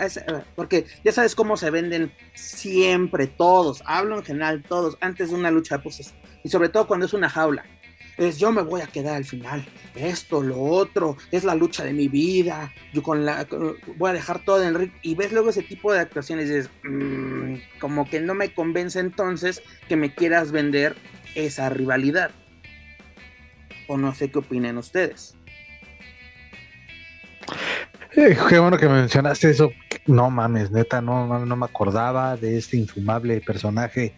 porque 0.55 0.87
ya 1.03 1.11
sabes 1.11 1.35
cómo 1.35 1.57
se 1.57 1.71
venden 1.71 2.13
siempre 2.35 3.27
todos, 3.27 3.83
hablo 3.85 4.17
en 4.17 4.23
general 4.23 4.63
todos, 4.63 4.97
antes 5.01 5.31
de 5.31 5.35
una 5.35 5.51
lucha 5.51 5.83
pues, 5.83 6.15
y 6.45 6.49
sobre 6.49 6.69
todo 6.69 6.87
cuando 6.87 7.07
es 7.07 7.13
una 7.13 7.29
jaula. 7.29 7.65
Es 8.19 8.39
yo 8.39 8.51
me 8.51 8.63
voy 8.63 8.81
a 8.81 8.89
quedar 8.89 9.15
al 9.15 9.25
final, 9.25 9.65
esto, 9.95 10.43
lo 10.43 10.61
otro, 10.61 11.17
es 11.31 11.45
la 11.45 11.55
lucha 11.55 11.85
de 11.85 11.93
mi 11.93 12.09
vida, 12.09 12.73
yo 12.93 13.03
con 13.03 13.25
la 13.25 13.47
voy 13.97 14.11
a 14.11 14.13
dejar 14.13 14.45
todo 14.45 14.61
en 14.61 14.69
el 14.69 14.75
ring 14.75 14.93
y 15.03 15.15
ves 15.15 15.33
luego 15.33 15.51
ese 15.51 15.63
tipo 15.63 15.93
de 15.93 16.01
actuaciones 16.01 16.69
y 16.85 16.89
mm, 16.89 17.63
como 17.81 18.11
que 18.11 18.21
no 18.21 18.35
me 18.35 18.53
convence 18.53 18.99
entonces 18.99 19.63
que 19.89 19.97
me 19.97 20.13
quieras 20.13 20.51
vender 20.51 20.97
esa 21.37 21.69
rivalidad. 21.69 22.33
O 23.87 23.97
no 23.97 24.13
sé 24.15 24.31
qué 24.31 24.41
opinen 24.41 24.77
ustedes. 24.79 25.39
Eh, 28.17 28.37
qué 28.49 28.59
bueno 28.59 28.77
que 28.79 28.89
mencionaste 28.89 29.51
eso. 29.51 29.71
No 30.07 30.31
mames, 30.31 30.71
neta, 30.71 31.01
no, 31.01 31.45
no, 31.45 31.57
me 31.57 31.67
acordaba 31.67 32.37
de 32.37 32.59
este 32.59 32.79
infumable 32.79 33.41
personaje 33.41 34.15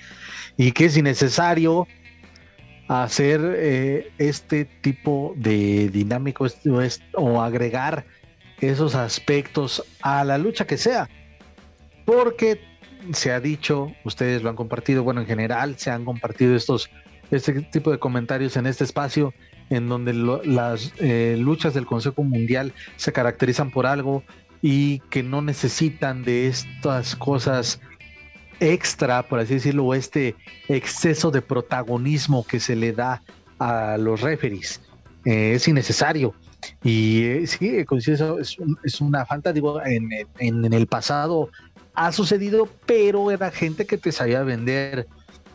y 0.56 0.72
que 0.72 0.86
es 0.86 0.96
innecesario 0.96 1.86
hacer 2.90 3.40
eh, 3.56 4.10
este 4.18 4.64
tipo 4.64 5.32
de 5.36 5.88
dinámico 5.90 6.48
o 7.14 7.40
agregar 7.40 8.04
esos 8.60 8.96
aspectos 8.96 9.84
a 10.02 10.24
la 10.24 10.38
lucha 10.38 10.66
que 10.66 10.76
sea. 10.76 11.08
Porque 12.04 12.60
se 13.12 13.30
ha 13.30 13.38
dicho, 13.38 13.92
ustedes 14.04 14.42
lo 14.42 14.50
han 14.50 14.56
compartido, 14.56 15.04
bueno, 15.04 15.20
en 15.20 15.28
general 15.28 15.78
se 15.78 15.92
han 15.92 16.04
compartido 16.04 16.56
estos, 16.56 16.90
este 17.30 17.62
tipo 17.62 17.92
de 17.92 18.00
comentarios 18.00 18.56
en 18.56 18.66
este 18.66 18.82
espacio 18.82 19.32
en 19.70 19.88
donde 19.88 20.12
las 20.12 20.92
eh, 20.98 21.36
luchas 21.38 21.74
del 21.74 21.86
Consejo 21.86 22.24
Mundial 22.24 22.72
se 22.96 23.12
caracterizan 23.12 23.70
por 23.70 23.86
algo 23.86 24.24
y 24.62 24.98
que 25.10 25.22
no 25.22 25.42
necesitan 25.42 26.24
de 26.24 26.48
estas 26.48 27.14
cosas 27.14 27.80
extra, 28.60 29.22
por 29.26 29.40
así 29.40 29.54
decirlo, 29.54 29.94
este 29.94 30.36
exceso 30.68 31.30
de 31.30 31.42
protagonismo 31.42 32.46
que 32.46 32.60
se 32.60 32.76
le 32.76 32.92
da 32.92 33.22
a 33.58 33.96
los 33.98 34.20
referees. 34.20 34.80
Eh, 35.24 35.54
es 35.54 35.66
innecesario. 35.68 36.34
Y 36.82 37.24
eh, 37.24 37.46
sí, 37.46 37.84
coincido, 37.84 38.38
es, 38.38 38.56
es, 38.84 39.00
una 39.00 39.24
falta, 39.24 39.52
digo, 39.52 39.82
en, 39.84 40.08
en, 40.38 40.72
el 40.72 40.86
pasado 40.86 41.48
ha 41.94 42.12
sucedido, 42.12 42.68
pero 42.86 43.30
era 43.30 43.50
gente 43.50 43.86
que 43.86 43.98
te 43.98 44.12
sabía 44.12 44.42
vender 44.42 45.06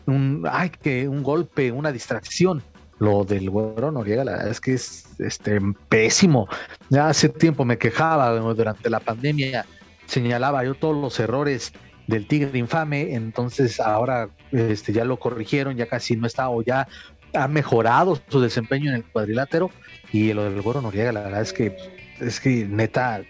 un, 0.06 0.44
ay, 0.50 0.70
que 0.70 1.08
un 1.08 1.22
golpe, 1.22 1.72
una 1.72 1.92
distracción. 1.92 2.62
Lo 2.98 3.24
del 3.24 3.50
güero 3.50 3.92
Noriega, 3.92 4.24
la 4.24 4.32
verdad 4.32 4.48
es 4.48 4.60
que 4.60 4.72
es 4.72 5.04
este, 5.18 5.60
pésimo. 5.88 6.48
Ya 6.88 7.08
hace 7.08 7.28
tiempo 7.28 7.64
me 7.64 7.76
quejaba 7.76 8.30
durante 8.30 8.88
la 8.88 9.00
pandemia, 9.00 9.66
señalaba 10.06 10.64
yo 10.64 10.74
todos 10.74 10.96
los 10.96 11.20
errores 11.20 11.72
del 12.06 12.26
Tigre 12.26 12.58
Infame, 12.58 13.14
entonces 13.14 13.80
ahora 13.80 14.28
este, 14.52 14.92
ya 14.92 15.04
lo 15.04 15.18
corrigieron, 15.18 15.76
ya 15.76 15.86
casi 15.86 16.16
no 16.16 16.26
está 16.26 16.48
o 16.48 16.62
ya 16.62 16.86
ha 17.34 17.48
mejorado 17.48 18.20
su 18.28 18.40
desempeño 18.40 18.90
en 18.90 18.96
el 18.96 19.04
cuadrilátero 19.04 19.70
y 20.12 20.32
lo 20.32 20.44
del 20.44 20.60
Güero 20.62 20.82
Noriega, 20.82 21.12
la 21.12 21.22
verdad 21.22 21.42
es 21.42 21.52
que 21.52 21.76
es 22.20 22.40
que 22.40 22.64
neta 22.64 23.22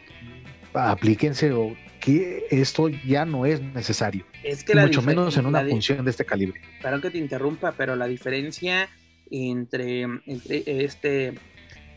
aplíquense 0.75 1.53
o 1.53 1.75
que 2.01 2.47
esto 2.51 2.89
ya 2.89 3.25
no 3.25 3.47
es 3.47 3.61
necesario. 3.61 4.25
Es 4.45 4.63
que 4.63 4.77
mucho 4.77 5.03
menos 5.03 5.37
en 5.37 5.47
una 5.47 5.65
función 5.65 6.05
de 6.05 6.11
este 6.13 6.25
calibre. 6.25 6.61
Perdón 6.81 7.01
que 7.01 7.11
te 7.11 7.19
interrumpa, 7.19 7.73
pero 7.73 7.97
la 7.97 8.07
diferencia 8.07 8.89
entre, 9.31 10.07
este 10.47 11.35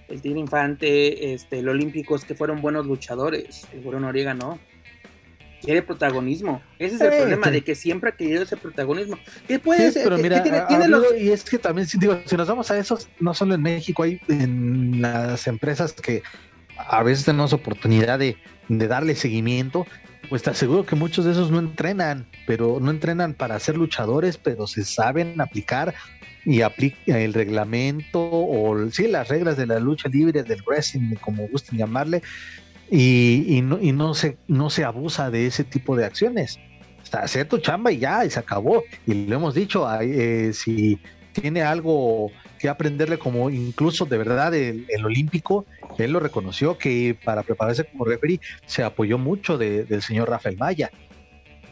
el 0.07 0.21
Tigre 0.21 0.39
Infante, 0.39 1.33
este, 1.33 1.59
el 1.59 1.69
Olímpico 1.69 2.15
es 2.15 2.25
que 2.25 2.33
fueron 2.33 2.61
buenos 2.61 2.87
luchadores. 2.87 3.67
El 3.71 3.81
Güero 3.81 3.99
Noriega 3.99 4.33
no. 4.33 4.57
Quiere 5.61 5.81
protagonismo. 5.81 6.61
Ese 6.77 6.95
es 6.95 7.01
el 7.01 7.09
problema, 7.09 7.51
de 7.51 7.61
que 7.61 7.75
siempre 7.75 8.09
ha 8.09 8.15
querido 8.15 8.43
ese 8.43 8.57
protagonismo. 8.57 9.17
¿Qué 9.47 9.59
puede 9.59 9.91
ser? 9.91 10.03
Pero 10.03 10.17
mira, 10.17 10.43
y 11.17 11.29
es 11.29 11.43
que 11.43 11.59
también, 11.59 11.87
digo, 11.99 12.19
si 12.25 12.37
nos 12.37 12.47
vamos 12.47 12.71
a 12.71 12.77
eso, 12.77 12.97
no 13.19 13.33
solo 13.33 13.55
en 13.55 13.61
México, 13.61 14.03
hay 14.03 14.21
en 14.27 15.01
las 15.01 15.47
empresas 15.47 15.93
que 15.93 16.23
a 16.77 17.03
veces 17.03 17.25
tenemos 17.25 17.53
oportunidad 17.53 18.19
de, 18.19 18.37
de 18.69 18.87
darle 18.87 19.15
seguimiento, 19.15 19.85
pues 20.29 20.43
te 20.43 20.51
aseguro 20.51 20.85
que 20.85 20.95
muchos 20.95 21.25
de 21.25 21.31
esos 21.31 21.51
no 21.51 21.59
entrenan, 21.59 22.27
pero 22.45 22.79
no 22.79 22.91
entrenan 22.91 23.33
para 23.33 23.59
ser 23.59 23.75
luchadores, 23.75 24.37
pero 24.37 24.67
se 24.67 24.85
saben 24.85 25.41
aplicar 25.41 25.93
y 26.45 26.61
aplica 26.61 27.19
el 27.19 27.33
reglamento 27.33 28.19
o 28.21 28.89
sí 28.91 29.07
las 29.07 29.27
reglas 29.27 29.57
de 29.57 29.67
la 29.67 29.79
lucha 29.79 30.07
libre 30.09 30.43
del 30.43 30.63
wrestling 30.63 31.15
como 31.15 31.47
gusten 31.47 31.77
llamarle 31.77 32.21
y, 32.91 33.61
no, 33.61 34.13
se 34.13 34.37
no 34.47 34.69
se 34.69 34.83
abusa 34.83 35.29
de 35.29 35.47
ese 35.47 35.63
tipo 35.63 35.95
de 35.95 36.05
acciones 36.05 36.59
Está, 37.03 37.19
hacer 37.19 37.47
tu 37.47 37.59
chamba 37.59 37.91
y 37.91 37.99
ya 37.99 38.25
y 38.25 38.29
se 38.29 38.39
acabó 38.39 38.83
y 39.07 39.25
lo 39.25 39.35
hemos 39.35 39.55
dicho 39.55 39.87
eh, 40.01 40.51
si 40.53 40.99
tiene 41.31 41.61
algo 41.61 42.31
que 42.59 42.67
aprenderle 42.67 43.17
como 43.17 43.49
incluso 43.49 44.05
de 44.05 44.17
verdad 44.17 44.53
el, 44.53 44.85
olímpico 45.03 45.65
él 45.97 46.11
lo 46.11 46.19
reconoció 46.19 46.77
que 46.77 47.17
para 47.23 47.43
prepararse 47.43 47.85
como 47.85 48.05
referee 48.05 48.39
se 48.65 48.83
apoyó 48.83 49.17
mucho 49.17 49.57
del 49.57 50.01
señor 50.01 50.29
Rafael 50.29 50.57
Maya 50.57 50.91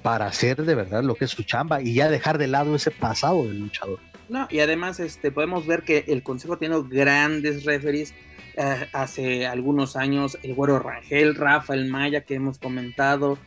para 0.01 0.27
hacer 0.27 0.63
de 0.63 0.75
verdad 0.75 1.03
lo 1.03 1.15
que 1.15 1.25
es 1.25 1.31
su 1.31 1.43
chamba 1.43 1.81
y 1.81 1.93
ya 1.93 2.09
dejar 2.09 2.37
de 2.37 2.47
lado 2.47 2.75
ese 2.75 2.91
pasado 2.91 3.43
del 3.43 3.59
luchador 3.59 3.99
no, 4.29 4.47
y 4.49 4.59
además 4.59 4.99
este, 4.99 5.31
podemos 5.31 5.65
ver 5.65 5.83
que 5.83 6.05
el 6.07 6.21
Consejo 6.23 6.57
tiene 6.57 6.75
grandes 6.89 7.63
referees. 7.63 8.13
Eh, 8.59 8.89
hace 8.91 9.45
algunos 9.45 9.95
años, 9.95 10.35
el 10.41 10.55
güero 10.55 10.79
Rangel, 10.79 11.35
Rafael 11.35 11.87
Maya, 11.87 12.21
que 12.21 12.33
hemos 12.33 12.57
comentado, 12.57 13.37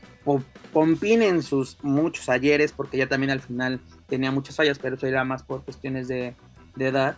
Pompín 0.72 1.22
en 1.22 1.42
sus 1.42 1.82
muchos 1.82 2.28
ayeres, 2.28 2.70
porque 2.70 2.96
ya 2.96 3.08
también 3.08 3.32
al 3.32 3.40
final 3.40 3.80
tenía 4.06 4.30
muchas 4.30 4.54
fallas, 4.54 4.78
pero 4.78 4.94
eso 4.94 5.08
era 5.08 5.24
más 5.24 5.42
por 5.42 5.64
cuestiones 5.64 6.06
de, 6.06 6.36
edad. 6.78 7.16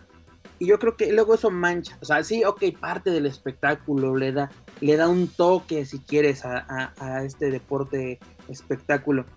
Y 0.57 0.65
yo 0.65 0.79
creo 0.79 0.97
que 0.97 1.13
luego 1.13 1.35
eso 1.35 1.51
mancha. 1.51 1.95
O 2.01 2.05
sea, 2.05 2.23
sí, 2.23 2.43
ok, 2.43 2.63
parte 2.79 3.11
del 3.11 3.27
espectáculo 3.27 4.17
le 4.17 4.31
da, 4.31 4.49
le 4.81 4.97
da 4.97 5.07
un 5.07 5.27
toque, 5.27 5.85
si 5.85 5.99
quieres, 5.99 6.45
a, 6.45 7.23
este 7.23 7.51
deporte 7.51 8.17
espectáculo. 8.49 9.27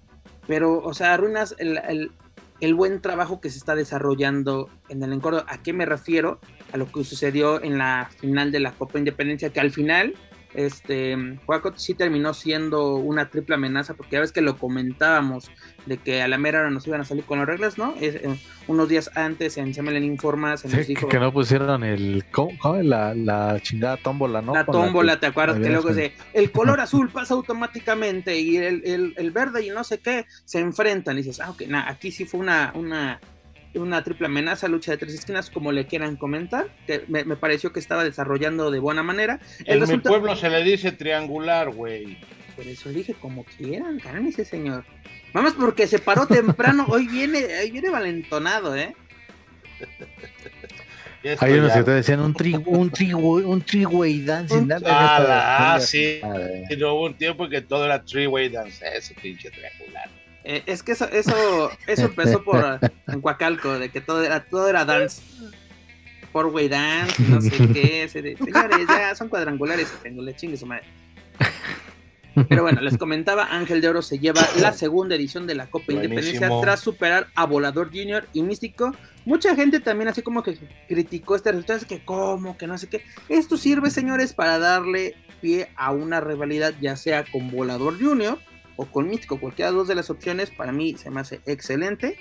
Pero, 0.46 0.78
o 0.78 0.94
sea, 0.94 1.12
arruinas 1.12 1.54
el, 1.58 2.10
el 2.60 2.74
buen 2.74 3.02
trabajo 3.02 3.40
que 3.42 3.50
se 3.50 3.58
está 3.58 3.74
desarrollando 3.74 4.70
en 4.88 5.02
el 5.02 5.12
encordo. 5.12 5.44
¿A 5.46 5.62
qué 5.62 5.74
me 5.74 5.84
refiero? 5.84 6.40
A 6.72 6.76
lo 6.76 6.90
que 6.90 7.04
sucedió 7.04 7.62
en 7.62 7.78
la 7.78 8.10
final 8.20 8.52
de 8.52 8.60
la 8.60 8.72
Copa 8.72 8.98
Independencia, 8.98 9.50
que 9.50 9.60
al 9.60 9.70
final 9.70 10.14
este, 10.56 11.14
Huacot 11.46 11.76
sí 11.76 11.92
terminó 11.92 12.32
siendo 12.32 12.96
una 12.96 13.28
triple 13.28 13.56
amenaza, 13.56 13.92
porque 13.92 14.12
ya 14.12 14.20
ves 14.20 14.32
que 14.32 14.40
lo 14.40 14.56
comentábamos, 14.56 15.50
de 15.84 15.98
que 15.98 16.22
a 16.22 16.28
la 16.28 16.38
mera 16.38 16.60
hora 16.60 16.70
nos 16.70 16.86
iban 16.86 17.02
a 17.02 17.04
salir 17.04 17.24
con 17.24 17.38
las 17.38 17.46
reglas, 17.46 17.76
¿no? 17.76 17.94
Es, 18.00 18.14
eh, 18.14 18.40
unos 18.66 18.88
días 18.88 19.10
antes 19.14 19.58
en 19.58 19.74
Semelén 19.74 20.02
Informa 20.02 20.56
se 20.56 20.68
nos 20.68 20.86
dijo... 20.86 21.08
Que, 21.08 21.20
no 21.20 21.30
pusieron 21.30 21.84
el, 21.84 22.24
La, 22.82 23.14
la, 23.14 23.60
chingada 23.60 23.98
tómbola, 23.98 24.40
¿no? 24.40 24.54
La 24.54 24.64
tómbola, 24.64 25.20
¿te 25.20 25.26
acuerdas? 25.26 25.58
Que 25.58 25.68
luego 25.68 25.90
dice, 25.90 26.14
el 26.32 26.50
color 26.50 26.80
azul 26.86 27.10
pasa 27.10 27.34
automáticamente 27.34 28.40
y 28.40 28.56
el, 28.56 29.14
el, 29.16 29.30
verde 29.30 29.66
y 29.66 29.68
no 29.68 29.84
sé 29.84 29.98
qué 29.98 30.24
se 30.46 30.60
enfrentan. 30.60 31.18
Y 31.18 31.22
dices, 31.22 31.38
ah, 31.40 31.50
ok, 31.50 31.62
nada, 31.68 31.90
aquí 31.90 32.10
sí 32.10 32.24
fue 32.24 32.40
una, 32.40 32.72
una 32.74 33.20
una 33.78 34.02
triple 34.02 34.26
amenaza, 34.26 34.68
lucha 34.68 34.92
de 34.92 34.98
tres 34.98 35.14
esquinas, 35.14 35.50
como 35.50 35.72
le 35.72 35.86
quieran 35.86 36.16
comentar, 36.16 36.68
que 36.86 37.04
me, 37.08 37.24
pareció 37.36 37.72
que 37.72 37.80
estaba 37.80 38.04
desarrollando 38.04 38.70
de 38.70 38.78
buena 38.78 39.02
manera. 39.02 39.40
El 39.64 39.82
en 39.82 39.88
mi 39.88 39.98
pueblo 39.98 40.36
se 40.36 40.48
le 40.48 40.62
dice 40.62 40.92
triangular, 40.92 41.70
güey. 41.70 42.18
Por 42.56 42.66
eso 42.66 42.88
dije 42.88 43.14
como 43.14 43.44
quieran, 43.44 44.00
ese 44.26 44.44
señor. 44.44 44.84
Vamos, 45.32 45.52
porque 45.54 45.86
se 45.86 45.98
paró 45.98 46.26
temprano, 46.26 46.86
hoy 46.88 47.06
viene, 47.06 47.44
hoy 47.60 47.70
viene 47.70 47.90
valentonado, 47.90 48.74
¿eh? 48.74 48.94
Hay 51.40 51.52
unos 51.54 51.72
que 51.72 51.82
te 51.82 51.90
decían 51.90 52.20
un 52.20 52.32
tri, 52.32 52.54
un 52.64 52.90
tri, 52.90 53.12
un 53.12 53.60
three-way 53.60 54.22
dance. 54.22 54.54
ah, 54.86 55.78
sí. 55.80 56.20
Y 56.70 56.76
no 56.76 56.94
hubo 56.94 57.06
un 57.06 57.14
tiempo 57.14 57.48
que 57.48 57.60
todo 57.60 57.84
era 57.84 58.02
three-way 58.02 58.48
dance, 58.48 58.84
ese 58.96 59.14
pinche 59.14 59.50
triangular. 59.50 60.08
Eh, 60.48 60.62
es 60.66 60.84
que 60.84 60.92
eso, 60.92 61.08
eso, 61.10 61.70
eso 61.88 62.04
empezó 62.04 62.44
por 62.44 62.78
en 63.08 63.20
Coacalco, 63.20 63.80
de 63.80 63.88
que 63.88 64.00
todo 64.00 64.22
era, 64.22 64.44
todo 64.44 64.68
era 64.68 64.84
dance. 64.84 65.20
Four 66.32 66.46
way 66.46 66.68
dance, 66.68 67.20
no 67.22 67.40
sé 67.40 67.50
qué. 67.72 68.08
señores, 68.08 68.86
ya 68.88 69.14
son 69.16 69.28
cuadrangulares, 69.28 69.92
le 70.04 70.36
chingue 70.36 70.56
su 70.56 70.66
madre. 70.66 70.84
Pero 72.48 72.62
bueno, 72.62 72.80
les 72.80 72.96
comentaba, 72.96 73.48
Ángel 73.50 73.80
de 73.80 73.88
Oro 73.88 74.02
se 74.02 74.20
lleva 74.20 74.42
la 74.60 74.72
segunda 74.72 75.16
edición 75.16 75.48
de 75.48 75.56
la 75.56 75.66
Copa 75.66 75.92
Independencia 75.92 76.48
tras 76.60 76.80
superar 76.80 77.28
a 77.34 77.46
Volador 77.46 77.88
Junior 77.88 78.28
y 78.32 78.42
Místico. 78.42 78.94
Mucha 79.24 79.56
gente 79.56 79.80
también 79.80 80.08
así 80.08 80.22
como 80.22 80.44
que 80.44 80.58
criticó 80.86 81.34
este 81.34 81.50
resultado, 81.50 81.80
que 81.88 82.04
cómo, 82.04 82.56
que 82.56 82.68
no 82.68 82.78
sé 82.78 82.88
qué. 82.88 83.02
Esto 83.28 83.56
sirve, 83.56 83.90
señores, 83.90 84.32
para 84.32 84.60
darle 84.60 85.16
pie 85.40 85.70
a 85.74 85.90
una 85.90 86.20
rivalidad, 86.20 86.74
ya 86.80 86.94
sea 86.94 87.24
con 87.24 87.50
Volador 87.50 87.98
Junior 87.98 88.38
o 88.76 88.86
con 88.86 89.08
Místico, 89.08 89.40
cualquiera 89.40 89.70
de 89.70 89.76
dos 89.76 89.88
de 89.88 89.94
las 89.94 90.10
opciones, 90.10 90.50
para 90.50 90.72
mí 90.72 90.96
se 90.96 91.10
me 91.10 91.20
hace 91.20 91.40
excelente. 91.46 92.18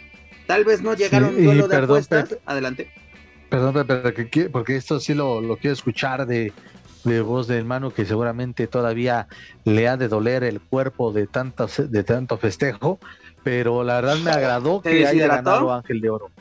Tal 0.48 0.64
vez 0.64 0.82
no 0.82 0.94
llegaron 0.94 1.36
sí, 1.36 1.44
duelo 1.44 1.68
de 1.68 1.78
apuestas. 1.78 2.38
Adelante. 2.46 2.92
Perdón, 3.50 3.86
pero 3.88 4.14
porque 4.52 4.76
esto 4.76 5.00
sí 5.00 5.14
lo, 5.14 5.42
quiero 5.60 5.74
escuchar 5.74 6.26
de, 6.26 6.52
de 7.04 7.22
voz 7.22 7.48
del 7.48 7.60
hermano 7.60 7.92
que 7.92 8.06
seguramente 8.06 8.68
todavía 8.68 9.28
le 9.64 9.88
ha 9.88 9.98
de 9.98 10.08
doler 10.08 10.44
el 10.44 10.60
cuerpo 10.60 11.12
de 11.12 11.28
tanto, 11.28 11.68
de 11.78 12.04
tanto 12.04 12.38
festejo, 12.38 13.00
pero 13.44 13.84
la 13.84 14.02
verdad 14.02 14.18
me 14.18 14.32
agradó 14.32 14.82
que 14.84 15.06
haya 15.06 15.28
ganado 15.28 15.74
Ángel 15.74 16.02
de 16.02 16.10
Oro. 16.10 16.32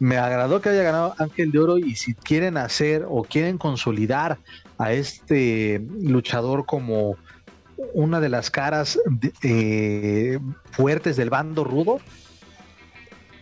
Me 0.00 0.16
agradó 0.16 0.60
que 0.60 0.68
haya 0.68 0.82
ganado 0.82 1.14
Ángel 1.18 1.50
de 1.50 1.58
Oro 1.58 1.78
y 1.78 1.96
si 1.96 2.14
quieren 2.14 2.56
hacer 2.56 3.04
o 3.08 3.24
quieren 3.24 3.58
consolidar 3.58 4.38
a 4.78 4.92
este 4.92 5.84
luchador 6.00 6.66
como 6.66 7.16
una 7.94 8.20
de 8.20 8.28
las 8.28 8.50
caras 8.50 8.98
eh, 9.42 10.38
fuertes 10.70 11.16
del 11.16 11.30
bando 11.30 11.64
rudo, 11.64 12.00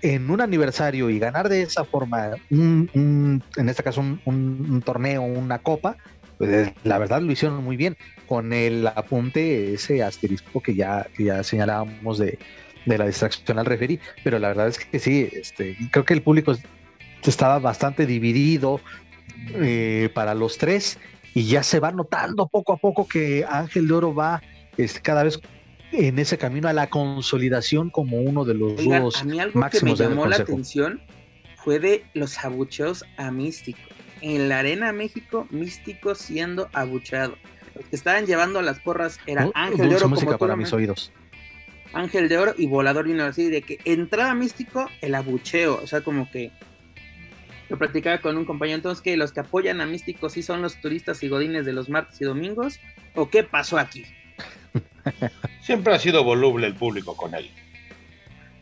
en 0.03 0.31
un 0.31 0.41
aniversario 0.41 1.11
y 1.11 1.19
ganar 1.19 1.49
de 1.49 1.63
esa 1.63 1.85
forma, 1.85 2.33
en 2.51 3.43
este 3.57 3.83
caso 3.83 4.01
un, 4.01 4.21
un 4.25 4.83
torneo, 4.83 5.23
una 5.23 5.59
copa, 5.59 5.97
pues, 6.39 6.73
la 6.85 6.99
verdad 6.99 7.23
lo 7.23 7.33
hicieron 7.33 7.65
muy 7.65 7.77
bien, 7.77 7.97
con 8.27 8.53
el 8.53 8.87
apunte, 8.87 9.75
ese 9.75 10.03
asterisco 10.03 10.61
que 10.61 10.75
ya, 10.75 11.07
ya 11.19 11.43
señalábamos 11.43 12.19
de, 12.19 12.39
la 12.85 13.07
distracción 13.07 13.59
al 13.59 13.67
referí, 13.67 13.99
pero 14.23 14.39
la 14.39 14.49
verdad 14.49 14.69
es 14.69 14.79
que 14.79 14.99
sí, 14.99 15.29
este, 15.33 15.77
creo 15.91 16.05
que 16.05 16.15
el 16.15 16.23
público 16.23 16.55
estaba 17.25 17.59
bastante 17.59 18.07
dividido 18.07 18.81
eh, 19.55 20.11
para 20.15 20.35
los 20.35 20.59
tres 20.59 20.99
y 21.37 21.45
ya 21.45 21.63
se 21.63 21.81
va 21.81 21.93
notando 21.93 22.49
poco 22.49 22.73
a 22.73 22.79
poco 22.79 23.07
que 23.07 23.45
Ángel 23.47 23.89
de 23.89 23.93
Oro 23.93 24.15
va 24.15 24.41
este, 24.79 25.03
cada 25.03 25.23
vez 25.23 25.39
en 25.93 26.19
ese 26.19 26.39
camino 26.39 26.67
a 26.67 26.73
la 26.73 26.89
consolidación 26.89 27.91
como 27.91 28.23
uno 28.23 28.47
de 28.47 28.55
los 28.55 28.81
a 28.81 29.25
mí 29.25 29.39
algo 29.39 29.61
que 29.71 29.81
me 29.83 29.95
llamó 29.95 30.27
la 30.27 30.37
atención 30.37 31.03
fue 31.57 31.79
de 31.79 32.07
los 32.15 32.43
abucheos 32.43 33.05
a 33.19 33.31
Místico 33.31 33.79
en 34.23 34.49
la 34.49 34.61
Arena 34.61 34.95
México, 34.95 35.47
Místico 35.51 36.15
siendo 36.15 36.71
abucheado. 36.73 37.37
Los 37.75 37.85
que 37.85 37.97
estaban 37.97 38.25
llevando 38.25 38.63
las 38.63 38.81
porras 38.81 39.21
era 39.27 39.51
Ángel 39.53 39.91
de 39.91 39.97
Oro. 39.97 40.09
música 40.09 40.39
para 40.39 40.57
mis 40.57 40.73
oídos. 40.73 41.13
Ángel 41.93 42.31
de 42.31 42.39
Oro 42.39 42.55
y 42.57 42.67
Volador 42.67 43.09
y 43.09 43.21
así 43.21 43.51
de 43.51 43.61
que 43.61 43.79
entraba 43.85 44.33
Místico, 44.33 44.89
el 45.03 45.15
abucheo. 45.15 45.81
O 45.83 45.87
sea, 45.87 46.01
como 46.01 46.31
que 46.31 46.51
lo 47.69 47.79
practicaba 47.79 48.19
con 48.19 48.37
un 48.37 48.45
compañero. 48.45 48.77
Entonces, 48.77 49.03
que 49.03 49.17
los 49.17 49.33
que 49.33 49.41
apoyan 49.41 49.81
a 49.81 49.87
Místico 49.87 50.29
sí 50.29 50.43
son 50.43 50.63
los 50.63 50.81
turistas 50.81 51.23
y 51.23 51.29
godines 51.29 51.67
de 51.67 51.73
los 51.73 51.89
martes 51.89 52.21
y 52.21 52.25
domingos. 52.25 52.81
¿O 53.15 53.29
qué 53.29 53.43
pasó 53.43 53.79
aquí? 53.79 54.05
Siempre 55.61 55.95
ha 55.95 55.99
sido 55.99 56.25
voluble 56.25 56.67
el 56.67 56.75
público 56.75 57.17
con 57.17 57.35
él. 57.35 57.51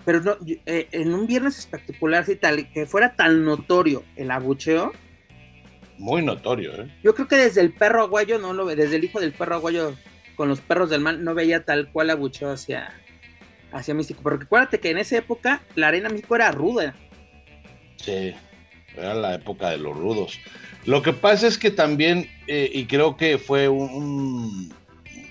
Pero 0.05 0.21
no, 0.21 0.37
eh, 0.67 0.89
en 0.93 1.15
un 1.15 1.27
viernes 1.27 1.59
espectacular, 1.59 2.27
si 2.27 2.37
tal, 2.37 2.71
que 2.71 2.87
fuera 2.87 3.17
tan 3.17 3.45
notorio 3.45 4.05
el 4.17 4.31
abucheo, 4.31 4.93
muy 5.99 6.23
notorio, 6.23 6.83
¿eh? 6.83 6.91
Yo 7.03 7.15
creo 7.15 7.29
que 7.29 7.37
desde 7.37 7.61
el 7.61 7.73
perro 7.73 8.03
aguayo, 8.03 8.39
no 8.39 8.53
lo 8.53 8.65
ve, 8.65 8.77
desde 8.77 8.97
el 8.97 9.05
hijo 9.05 9.21
del 9.21 9.33
perro 9.33 9.57
aguayo 9.57 9.95
con 10.37 10.49
los 10.49 10.61
perros 10.61 10.91
del 10.91 11.01
mal, 11.01 11.23
no 11.23 11.35
veía 11.35 11.65
tal 11.65 11.91
cual 11.93 12.11
abucheo 12.11 12.51
hacia, 12.51 12.93
hacia 13.73 13.95
Místico. 13.95 14.23
Porque 14.23 14.45
acuérdate 14.45 14.81
que 14.81 14.91
en 14.91 14.99
esa 14.99 15.17
época 15.17 15.63
la 15.77 15.89
arena 15.89 16.09
México 16.09 16.35
era 16.35 16.51
ruda. 16.51 16.95
Sí, 17.97 18.35
era 18.97 19.15
la 19.15 19.35
época 19.35 19.71
de 19.71 19.79
los 19.79 19.97
rudos. 19.97 20.39
Lo 20.87 21.03
que 21.03 21.13
pasa 21.13 21.47
es 21.47 21.59
que 21.59 21.71
también, 21.71 22.29
eh, 22.47 22.71
y 22.73 22.87
creo 22.87 23.17
que 23.17 23.39
fue 23.39 23.69
un, 23.69 24.73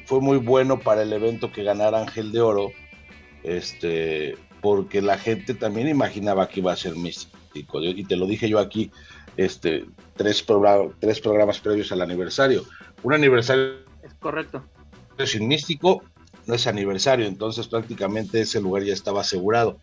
fue 0.06 0.20
muy 0.20 0.38
bueno 0.38 0.80
para 0.80 1.04
el 1.04 1.14
evento 1.14 1.52
que 1.52 1.64
ganara 1.64 2.00
Ángel 2.00 2.32
de 2.32 2.42
Oro, 2.42 2.72
este, 3.44 4.36
porque 4.62 5.02
la 5.02 5.18
gente 5.18 5.54
también 5.54 5.88
imaginaba 5.88 6.48
que 6.48 6.60
iba 6.60 6.74
a 6.74 6.78
ser 6.78 6.96
místico. 6.96 7.82
Y 7.82 8.04
te 8.04 8.16
lo 8.16 8.26
dije 8.26 8.50
yo 8.50 8.60
aquí, 8.60 8.92
este, 9.38 9.86
tres, 10.16 10.46
tres 11.00 11.20
programas 11.20 11.60
previos 11.60 11.92
al 11.92 12.02
aniversario. 12.02 12.66
Un 13.04 13.14
aniversario. 13.14 13.76
Es 14.04 14.14
correcto. 14.16 14.64
Sin 15.26 15.48
místico 15.48 16.04
no 16.48 16.56
es 16.56 16.68
aniversario, 16.68 17.26
entonces 17.26 17.68
prácticamente 17.68 18.42
ese 18.42 18.60
lugar 18.60 18.84
ya 18.84 18.94
estaba 18.94 19.22
asegurado. 19.22 19.80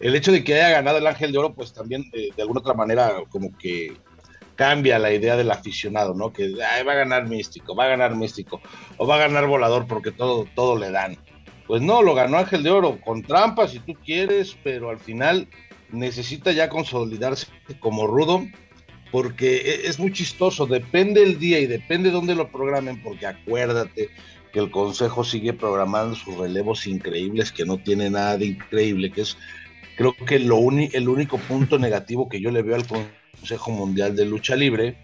El 0.00 0.14
hecho 0.14 0.32
de 0.32 0.44
que 0.44 0.54
haya 0.54 0.70
ganado 0.70 0.98
el 0.98 1.06
Ángel 1.06 1.32
de 1.32 1.38
Oro, 1.38 1.54
pues 1.54 1.72
también 1.72 2.10
eh, 2.12 2.28
de 2.34 2.42
alguna 2.42 2.60
otra 2.60 2.74
manera 2.74 3.22
como 3.30 3.56
que 3.56 3.96
cambia 4.56 4.98
la 4.98 5.12
idea 5.12 5.36
del 5.36 5.50
aficionado, 5.50 6.14
¿no? 6.14 6.32
Que 6.32 6.54
va 6.54 6.92
a 6.92 6.94
ganar 6.94 7.28
místico, 7.28 7.74
va 7.74 7.84
a 7.84 7.88
ganar 7.88 8.14
místico, 8.14 8.60
o 8.96 9.06
va 9.06 9.16
a 9.16 9.18
ganar 9.18 9.46
volador 9.46 9.86
porque 9.86 10.12
todo, 10.12 10.46
todo 10.54 10.78
le 10.78 10.90
dan. 10.90 11.16
Pues 11.66 11.80
no, 11.82 12.02
lo 12.02 12.14
ganó 12.14 12.38
Ángel 12.38 12.62
de 12.62 12.70
Oro, 12.70 13.00
con 13.00 13.22
trampas 13.22 13.72
si 13.72 13.80
tú 13.80 13.94
quieres, 14.04 14.56
pero 14.62 14.90
al 14.90 14.98
final 14.98 15.48
necesita 15.90 16.52
ya 16.52 16.68
consolidarse 16.68 17.46
como 17.80 18.06
rudo 18.06 18.44
porque 19.10 19.56
e, 19.56 19.88
es 19.88 19.98
muy 19.98 20.12
chistoso, 20.12 20.66
depende 20.66 21.22
el 21.22 21.38
día 21.38 21.60
y 21.60 21.66
depende 21.66 22.10
dónde 22.10 22.34
lo 22.34 22.50
programen, 22.50 23.00
porque 23.02 23.26
acuérdate 23.26 24.10
que 24.52 24.58
el 24.58 24.70
Consejo 24.70 25.24
sigue 25.24 25.52
programando 25.52 26.14
sus 26.14 26.36
relevos 26.36 26.86
increíbles, 26.86 27.52
que 27.52 27.64
no 27.64 27.78
tiene 27.78 28.10
nada 28.10 28.36
de 28.36 28.46
increíble, 28.46 29.10
que 29.10 29.22
es 29.22 29.36
creo 29.96 30.14
que 30.14 30.38
lo 30.38 30.58
el 30.70 31.08
único 31.08 31.38
punto 31.38 31.78
negativo 31.78 32.28
que 32.28 32.40
yo 32.40 32.50
le 32.50 32.62
veo 32.62 32.76
al 32.76 32.86
Consejo 32.86 33.70
Mundial 33.70 34.16
de 34.16 34.24
Lucha 34.24 34.56
Libre, 34.56 34.96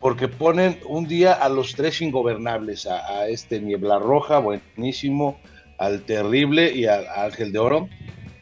porque 0.00 0.28
ponen 0.28 0.78
un 0.86 1.08
día 1.08 1.32
a 1.32 1.48
los 1.48 1.74
tres 1.74 2.00
ingobernables, 2.02 2.86
a, 2.86 3.28
este 3.28 3.60
Niebla 3.60 3.98
Roja, 3.98 4.38
buenísimo, 4.38 5.40
al 5.78 6.02
Terrible 6.02 6.72
y 6.72 6.86
al 6.86 7.06
Ángel 7.08 7.52
de 7.52 7.58
Oro, 7.58 7.88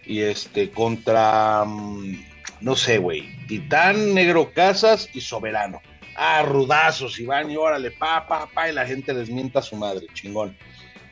y 0.05 0.21
este 0.21 0.71
contra... 0.71 1.65
Mm, 1.65 2.25
no 2.61 2.77
sé, 2.77 2.99
güey, 2.99 3.25
Titán, 3.47 4.15
Negro 4.15 4.53
Casas 4.55 5.09
y 5.13 5.21
Soberano. 5.21 5.81
Ah, 6.17 6.43
rudazos, 6.43 7.19
y 7.19 7.27
van 7.27 7.51
y 7.51 7.57
órale, 7.57 7.91
pa, 7.91 8.27
pa, 8.27 8.47
pa, 8.47 8.71
y 8.71 8.73
la 8.73 8.87
gente 8.87 9.13
les 9.13 9.29
mienta 9.29 9.59
a 9.59 9.63
su 9.63 9.77
madre, 9.77 10.07
chingón. 10.15 10.57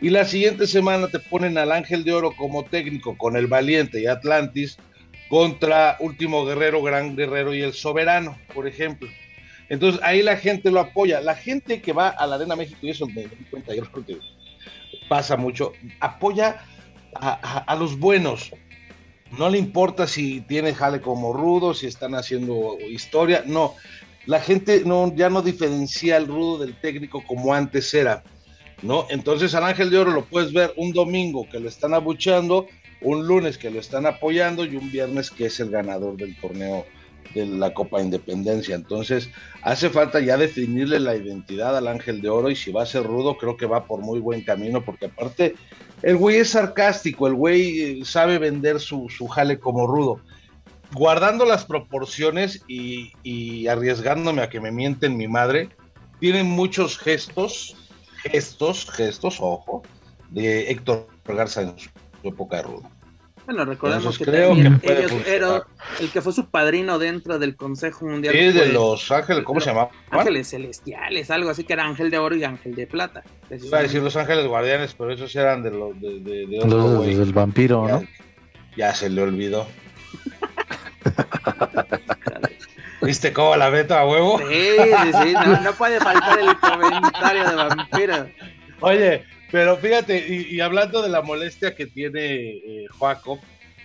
Y 0.02 0.10
la 0.10 0.26
siguiente 0.26 0.66
semana 0.66 1.08
te 1.08 1.18
ponen 1.18 1.56
al 1.56 1.72
Ángel 1.72 2.04
de 2.04 2.12
Oro 2.12 2.36
como 2.36 2.64
técnico 2.64 3.16
con 3.16 3.36
el 3.36 3.46
Valiente 3.46 4.02
y 4.02 4.06
Atlantis 4.06 4.76
contra 5.30 5.96
Último 6.00 6.44
Guerrero, 6.44 6.82
Gran 6.82 7.16
Guerrero 7.16 7.54
y 7.54 7.62
el 7.62 7.72
Soberano, 7.72 8.36
por 8.52 8.66
ejemplo. 8.66 9.08
Entonces 9.70 10.00
ahí 10.04 10.22
la 10.22 10.36
gente 10.36 10.70
lo 10.70 10.80
apoya. 10.80 11.20
La 11.20 11.34
gente 11.34 11.80
que 11.80 11.94
va 11.94 12.08
a 12.08 12.26
la 12.26 12.34
Arena 12.34 12.56
México, 12.56 12.80
y 12.82 12.90
eso 12.90 13.06
me 13.06 13.22
doy 13.22 13.46
cuenta, 13.50 13.74
yo 13.74 13.84
creo 13.84 14.04
que 14.04 14.18
pasa 15.08 15.36
mucho, 15.36 15.72
apoya 16.00 16.60
a 17.14 17.76
los 17.78 17.98
buenos 17.98 18.52
no 19.38 19.48
le 19.48 19.58
importa 19.58 20.06
si 20.06 20.42
tiene 20.42 20.74
jale 20.74 21.00
como 21.00 21.32
rudo, 21.32 21.74
si 21.74 21.86
están 21.86 22.14
haciendo 22.14 22.76
historia, 22.88 23.42
no. 23.46 23.74
La 24.26 24.40
gente 24.40 24.82
no, 24.84 25.12
ya 25.14 25.30
no 25.30 25.42
diferencia 25.42 26.16
el 26.16 26.26
rudo 26.26 26.58
del 26.58 26.78
técnico 26.78 27.24
como 27.26 27.54
antes 27.54 27.92
era, 27.94 28.22
¿no? 28.82 29.06
Entonces 29.10 29.54
al 29.54 29.64
Ángel 29.64 29.90
de 29.90 29.98
Oro 29.98 30.10
lo 30.10 30.24
puedes 30.24 30.52
ver 30.52 30.72
un 30.76 30.92
domingo 30.92 31.48
que 31.50 31.60
lo 31.60 31.68
están 31.68 31.94
abucheando, 31.94 32.66
un 33.00 33.26
lunes 33.26 33.58
que 33.58 33.70
lo 33.70 33.80
están 33.80 34.06
apoyando 34.06 34.64
y 34.64 34.76
un 34.76 34.90
viernes 34.90 35.30
que 35.30 35.46
es 35.46 35.60
el 35.60 35.70
ganador 35.70 36.16
del 36.16 36.36
torneo 36.36 36.84
de 37.34 37.46
la 37.46 37.72
Copa 37.72 38.00
Independencia. 38.00 38.74
Entonces, 38.74 39.30
hace 39.62 39.90
falta 39.90 40.20
ya 40.20 40.36
definirle 40.36 41.00
la 41.00 41.16
identidad 41.16 41.76
al 41.76 41.88
Ángel 41.88 42.20
de 42.20 42.28
Oro 42.28 42.50
y 42.50 42.56
si 42.56 42.72
va 42.72 42.82
a 42.82 42.86
ser 42.86 43.04
rudo, 43.04 43.36
creo 43.38 43.56
que 43.56 43.66
va 43.66 43.86
por 43.86 44.00
muy 44.00 44.20
buen 44.20 44.42
camino, 44.42 44.84
porque 44.84 45.06
aparte, 45.06 45.54
el 46.02 46.16
güey 46.16 46.36
es 46.36 46.50
sarcástico, 46.50 47.26
el 47.26 47.34
güey 47.34 47.80
eh, 47.80 48.04
sabe 48.04 48.38
vender 48.38 48.80
su, 48.80 49.08
su 49.08 49.28
jale 49.28 49.58
como 49.58 49.86
rudo. 49.86 50.20
Guardando 50.94 51.46
las 51.46 51.64
proporciones 51.64 52.62
y, 52.68 53.12
y 53.22 53.66
arriesgándome 53.66 54.42
a 54.42 54.50
que 54.50 54.60
me 54.60 54.72
mienten 54.72 55.16
mi 55.16 55.26
madre, 55.26 55.70
tienen 56.20 56.46
muchos 56.46 56.98
gestos, 56.98 57.76
gestos, 58.22 58.90
gestos, 58.90 59.38
ojo, 59.40 59.82
de 60.30 60.70
Héctor 60.70 61.08
Garza 61.24 61.62
en 61.62 61.78
su 61.78 61.90
época 62.22 62.58
de 62.58 62.62
rudo. 62.62 62.90
Bueno, 63.44 63.64
recordemos 63.64 64.16
que, 64.18 64.24
creo 64.24 64.54
era 65.26 65.64
el 65.98 66.10
que 66.10 66.22
fue 66.22 66.32
su 66.32 66.46
padrino 66.48 67.00
dentro 67.00 67.40
del 67.40 67.56
Consejo 67.56 68.06
Mundial. 68.06 68.32
Sí, 68.34 68.52
de 68.52 68.72
los 68.72 69.10
ángeles, 69.10 69.42
¿cómo 69.42 69.60
se 69.60 69.70
llamaba? 69.70 69.90
Ángeles 70.10 70.50
celestiales, 70.50 71.28
algo 71.30 71.50
así 71.50 71.64
que 71.64 71.72
era 71.72 71.84
ángel 71.84 72.10
de 72.10 72.18
oro 72.18 72.36
y 72.36 72.44
ángel 72.44 72.76
de 72.76 72.86
plata. 72.86 73.24
Iba 73.50 73.78
a 73.78 73.82
decir 73.82 74.00
los 74.00 74.16
ángeles 74.16 74.46
guardianes, 74.46 74.94
pero 74.96 75.12
esos 75.12 75.34
eran 75.34 75.64
de 75.64 75.72
los 75.72 76.00
de, 76.00 76.20
de, 76.20 76.46
los, 76.64 77.04
del 77.04 77.32
vampiro, 77.32 77.88
¿no? 77.88 78.04
Ya 78.76 78.94
se 78.94 79.10
le 79.10 79.22
olvidó. 79.22 79.66
¿Viste 83.02 83.32
cómo 83.32 83.56
la 83.56 83.70
meto 83.70 83.94
a 83.94 84.06
huevo? 84.06 84.38
Sí, 84.38 84.44
sí, 84.78 85.12
sí, 85.22 85.32
no, 85.34 85.60
no 85.60 85.72
puede 85.72 85.98
faltar 86.00 86.38
el 86.38 86.56
comentario 86.58 87.48
de 87.48 87.54
vampiro. 87.54 88.26
Oye, 88.80 89.24
pero 89.50 89.76
fíjate, 89.76 90.26
y, 90.28 90.60
hablando 90.60 91.02
de 91.02 91.08
la 91.08 91.22
molestia 91.22 91.74
que 91.74 91.86
tiene 91.86 92.50
eh, 92.50 92.86
Joaco, 92.98 93.38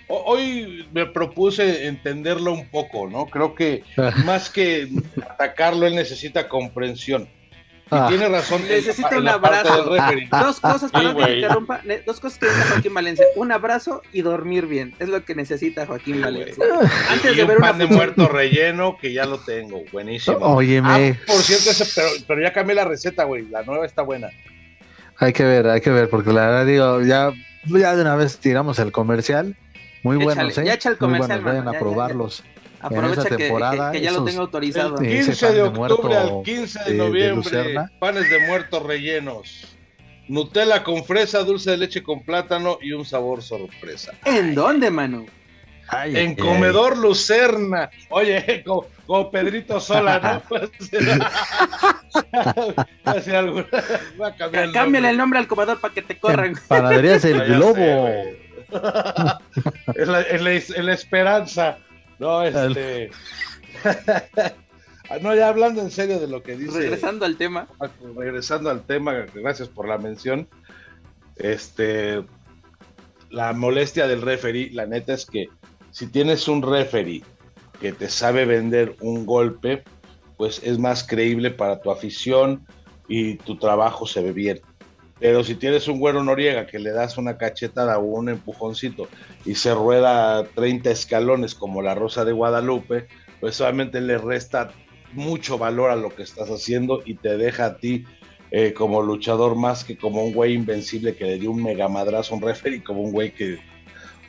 hoy 0.08 0.88
me 0.94 1.06
propuse 1.06 1.88
entenderlo 1.88 2.54
un 2.54 2.70
poco, 2.70 3.10
¿no? 3.10 3.26
Creo 3.26 3.54
que 3.54 3.84
más 4.26 4.50
que 4.50 4.88
atacarlo, 5.30 5.86
él 5.86 5.96
necesita 5.96 6.48
comprensión. 6.48 7.28
Y 7.90 7.96
Ah. 7.96 8.06
tiene 8.10 8.28
razón. 8.28 8.62
Necesita 8.68 9.10
en 9.12 9.22
un 9.22 9.28
abrazo. 9.30 9.90
referee. 9.94 10.28
Dos 10.30 10.60
cosas, 10.60 10.92
perdón 10.92 11.16
que 11.18 11.36
interrumpa, 11.36 11.82
dos 12.06 12.20
cosas 12.20 12.38
que 12.40 12.46
necesita 12.48 12.70
Joaquín 12.74 12.94
Valencia. 12.94 13.26
Un 13.38 13.52
abrazo 13.54 14.02
y 14.12 14.22
dormir 14.22 14.66
bien. 14.68 14.94
Es 15.00 15.08
lo 15.10 15.24
que 15.24 15.36
necesita 15.36 15.86
Joaquín 15.86 16.16
Sí, 16.16 16.22
Valencia. 16.22 16.66
Antes 17.10 17.32
Y 17.34 17.36
de 17.36 17.42
un 17.44 17.48
ver 17.48 17.58
una 17.60 17.68
pan 17.70 17.78
de 17.78 17.88
función- 17.88 17.96
muerto 18.16 18.28
relleno 18.28 18.98
que 19.00 19.14
ya 19.14 19.26
lo 19.26 19.40
tengo. 19.40 19.84
Buenísimo. 19.92 20.38
Óyeme. 20.40 21.18
Ah, 21.18 21.24
por 21.28 21.38
cierto, 21.38 21.70
ese, 21.72 21.86
pero, 21.96 22.08
pero 22.28 22.42
ya 22.42 22.52
cambié 22.52 22.76
la 22.76 22.84
receta, 22.86 23.24
güey. 23.24 23.48
La 23.50 23.64
nueva 23.64 23.86
está 23.86 24.02
buena. 24.02 24.30
Hay 25.20 25.34
que 25.34 25.44
ver, 25.46 25.68
hay 25.68 25.82
que 25.82 25.90
ver, 25.90 26.10
porque 26.10 26.32
la 26.34 26.46
verdad 26.48 26.66
digo, 26.66 27.02
ya, 27.02 27.32
ya 27.66 27.96
de 27.96 28.02
una 28.02 28.16
vez 28.16 28.38
tiramos 28.38 28.78
el 28.80 28.92
comercial. 28.92 29.56
Muy 30.04 30.18
Échale, 30.18 30.36
buenos, 30.36 30.58
¿eh? 30.60 30.64
ya 30.66 30.74
echa 30.76 30.90
el 30.90 30.96
Muy 30.96 31.00
comercial, 31.00 31.42
buenos, 31.42 31.64
vayan 31.64 31.68
a 31.68 31.72
ya, 31.72 31.80
ya, 31.80 31.84
Aprovecha 32.80 33.22
esa 33.22 33.30
que- 33.30 33.38
que, 33.38 33.44
temporada, 33.44 33.92
que 33.92 34.02
ya 34.02 34.12
lo 34.12 34.18
esos- 34.18 34.26
tengo 34.30 34.42
autorizado. 34.42 34.98
El 35.00 35.06
ese 35.08 35.26
15 35.32 35.46
pan 35.46 35.56
de 35.56 35.62
de 35.62 35.68
octubre 35.68 36.16
al 36.18 36.42
15 36.44 36.80
de, 36.80 36.86
de- 36.86 36.92
de 36.92 36.98
noviembre. 36.98 37.36
Lucerna. 37.36 37.92
panes 38.00 38.30
de 38.30 38.40
muerto 38.48 38.80
rellenos. 38.82 39.76
Nutella 40.28 40.84
con 40.84 41.04
fresa, 41.06 41.40
dulce 41.44 41.72
de 41.72 41.78
leche 41.78 42.04
con 42.04 42.22
plátano 42.24 42.78
y 42.82 42.92
un 42.94 43.06
sabor 43.06 43.42
sorpresa. 43.42 44.12
¿En 44.26 44.54
dónde, 44.56 44.90
Manu? 44.92 45.26
Ay, 45.90 46.18
En 46.18 46.30
ay, 46.32 46.36
Comedor 46.36 46.98
Lucerna. 46.98 47.90
Oye, 48.10 48.62
como, 48.66 48.88
como 49.06 49.32
Pedrito 49.32 49.80
Sola, 49.80 50.20
¿no? 50.20 50.58
A 54.26 54.36
cambiar 54.36 54.64
el 54.66 54.72
Cámbiale 54.74 55.10
el 55.12 55.18
nombre. 55.18 55.40
al 55.40 55.48
comedor 55.48 55.80
para 55.80 55.94
que 55.94 56.02
te 56.02 56.18
corran. 56.20 56.54
ay. 56.56 56.62
Panaderías 56.68 57.24
El 57.26 57.44
Globo. 57.56 58.08
es, 59.96 60.08
la, 60.08 60.22
es 60.22 60.42
la- 60.42 60.52
es 60.54 60.70
la 60.70 60.94
esperanza. 60.94 61.78
No, 62.20 62.44
este. 62.44 63.12
no, 65.22 65.36
ya 65.36 65.50
hablando 65.50 65.82
en 65.82 65.92
serio 65.92 66.20
de 66.20 66.28
lo 66.28 66.44
que 66.44 66.56
dice. 66.58 66.80
Regresando 66.80 67.26
al 67.26 67.38
tema. 67.38 67.68
regresando 68.16 68.70
al 68.70 68.84
tema, 68.86 69.26
gracias 69.34 69.70
por 69.70 69.88
la 69.88 69.98
mención. 69.98 70.48
Este, 71.36 72.24
la 73.30 73.54
molestia 73.54 74.08
del 74.08 74.22
referee, 74.22 74.72
la 74.72 74.86
neta 74.86 75.14
es 75.14 75.26
que 75.26 75.50
si 75.92 76.08
tienes 76.08 76.48
un 76.48 76.62
referee 76.62 77.24
que 77.80 77.92
te 77.92 78.10
sabe 78.10 78.46
vender 78.46 78.96
un 79.02 79.26
golpe, 79.26 79.84
pues 80.38 80.62
es 80.64 80.80
más 80.80 81.04
creíble 81.04 81.52
para 81.52 81.82
tu 81.82 81.92
afición 81.92 82.66
y 83.08 83.36
tu 83.36 83.58
trabajo 83.58 84.06
se 84.06 84.22
ve 84.22 84.32
bien. 84.32 84.62
Pero 85.20 85.44
si 85.44 85.56
tienes 85.56 85.88
un 85.88 86.00
güero 86.00 86.24
Noriega 86.24 86.68
que 86.68 86.80
le 86.80 86.92
das 86.92 87.18
una 87.18 87.38
cachetada 87.38 87.98
o 87.98 88.04
un 88.04 88.30
empujoncito 88.30 89.08
y 89.46 89.56
se 89.56 89.74
rueda 89.74 90.44
30 90.44 90.92
escalones 90.92 91.56
como 91.56 91.82
la 91.82 91.96
Rosa 91.96 92.24
de 92.24 92.34
Guadalupe, 92.34 93.08
pues 93.40 93.60
obviamente 93.62 94.00
le 94.02 94.18
resta 94.18 94.72
mucho 95.14 95.58
valor 95.58 95.90
a 95.90 95.96
lo 95.96 96.14
que 96.14 96.24
estás 96.24 96.50
haciendo 96.50 97.02
y 97.06 97.16
te 97.16 97.38
deja 97.38 97.66
a 97.66 97.78
ti 97.78 98.06
eh, 98.52 98.74
como 98.74 99.02
luchador 99.02 99.56
más 99.56 99.84
que 99.84 99.98
como 99.98 100.24
un 100.24 100.34
güey 100.34 100.54
invencible 100.54 101.16
que 101.16 101.26
le 101.26 101.40
dio 101.40 101.52
un 101.52 101.64
mega 101.64 101.88
madrazo 101.88 102.34
a 102.34 102.38
un 102.38 102.44
referee, 102.44 102.84
como 102.84 103.02
un 103.02 103.12
güey 103.12 103.32
que, 103.32 103.58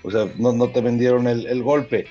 o 0.02 0.10
sea, 0.10 0.28
no, 0.38 0.68
te 0.70 0.80
vendieron 0.80 1.28
el 1.28 1.62
golpe. 1.62 2.06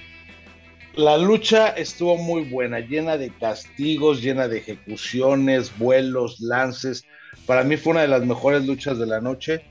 La 0.98 1.16
lucha 1.16 1.70
estuvo 1.70 2.18
muy 2.18 2.46
buena, 2.46 2.80
llena 2.80 3.18
de 3.18 3.30
castigos, 3.30 4.24
llena 4.24 4.48
de 4.48 4.58
ejecuciones, 4.58 5.78
vuelos, 5.78 6.40
lances. 6.40 7.06
Para 7.46 7.64
mí 7.64 7.78
fue 7.78 7.92
una 7.92 8.02
de 8.02 8.08
las 8.08 8.26
mejores 8.26 8.66
luchas 8.66 8.98
de 8.98 9.06
la 9.06 9.22
noche. 9.22 9.64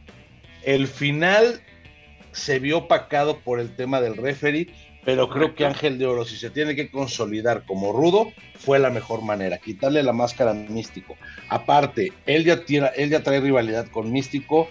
El 0.63 0.87
final 0.87 1.61
se 2.31 2.61
vio 2.61 2.79
opacado 2.79 3.41
por 3.41 3.59
el 3.59 3.75
tema 3.75 4.01
del 4.01 4.17
referee, 4.17 4.69
pero 5.05 5.29
creo 5.29 5.57
que 5.57 5.67
Ángel 5.67 5.99
de 5.99 6.07
Oro, 6.07 6.25
si 6.25 6.37
se 6.37 6.49
tiene 6.51 6.77
que 6.77 6.93
consolidar 6.93 7.65
como 7.67 7.93
rudo, 7.93 8.33
fue 8.57 8.79
la 8.79 8.91
mejor 8.91 9.23
manera, 9.23 9.59
quitarle 9.59 10.05
la 10.05 10.13
máscara 10.13 10.53
a 10.53 10.55
Místico. 10.55 11.17
Aparte, 11.49 12.13
él 12.27 12.45
ya, 12.45 12.65
tiene, 12.65 12.91
él 12.95 13.11
ya 13.11 13.25
trae 13.25 13.41
rivalidad 13.41 13.89
con 13.89 14.13
Místico. 14.13 14.69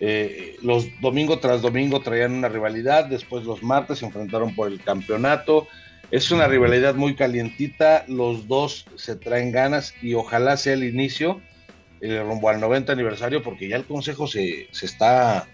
eh, 0.00 0.56
los 0.60 0.86
domingo 1.00 1.38
tras 1.38 1.62
domingo 1.62 2.00
traían 2.00 2.34
una 2.34 2.50
rivalidad, 2.50 3.06
después 3.06 3.44
los 3.44 3.62
martes 3.62 4.00
se 4.00 4.04
enfrentaron 4.04 4.54
por 4.54 4.68
el 4.70 4.82
campeonato. 4.82 5.66
Es 6.14 6.30
una 6.30 6.46
rivalidad 6.46 6.94
muy 6.94 7.14
calientita, 7.16 8.04
los 8.06 8.46
dos 8.46 8.86
se 8.94 9.16
traen 9.16 9.50
ganas 9.50 9.92
y 10.00 10.14
ojalá 10.14 10.56
sea 10.56 10.74
el 10.74 10.84
inicio 10.84 11.40
eh, 12.00 12.22
rumbo 12.22 12.48
al 12.50 12.60
90 12.60 12.92
aniversario, 12.92 13.42
porque 13.42 13.66
ya 13.68 13.76
el 13.76 13.84
consejo 13.84 14.26
se, 14.28 14.68
se 14.70 14.86
está 14.86 15.46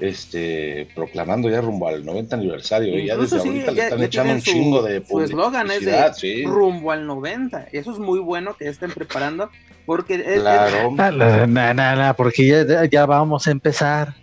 este, 0.00 0.88
proclamando 0.94 1.48
ya 1.48 1.60
rumbo 1.60 1.88
al 1.88 2.04
90 2.04 2.36
aniversario. 2.36 2.98
y 2.98 3.06
ya 3.06 3.16
desde 3.16 3.40
sí, 3.40 3.48
ahorita 3.48 3.70
le 3.72 3.82
están 3.84 4.02
echando 4.02 4.32
un 4.34 4.40
su- 4.40 4.50
chingo 4.50 4.82
de 4.82 5.04
Su 5.06 5.20
eslogan 5.22 5.70
es 5.70 5.84
de 5.84 6.12
sí. 6.14 6.44
rumbo 6.44 6.90
al 6.92 7.06
90. 7.06 7.68
Eso 7.72 7.92
es 7.92 7.98
muy 7.98 8.18
bueno 8.18 8.54
que 8.56 8.68
estén 8.68 8.90
preparando 8.90 9.50
porque 9.86 10.16
es- 10.16 10.26
es- 10.26 10.40
Claro. 10.40 10.92
La- 10.96 11.46
na- 11.46 11.72
na- 11.74 11.94
na, 11.96 12.14
porque 12.14 12.46
ya, 12.46 12.84
ya 12.86 13.06
vamos 13.06 13.46
a 13.46 13.50
empezar, 13.52 14.14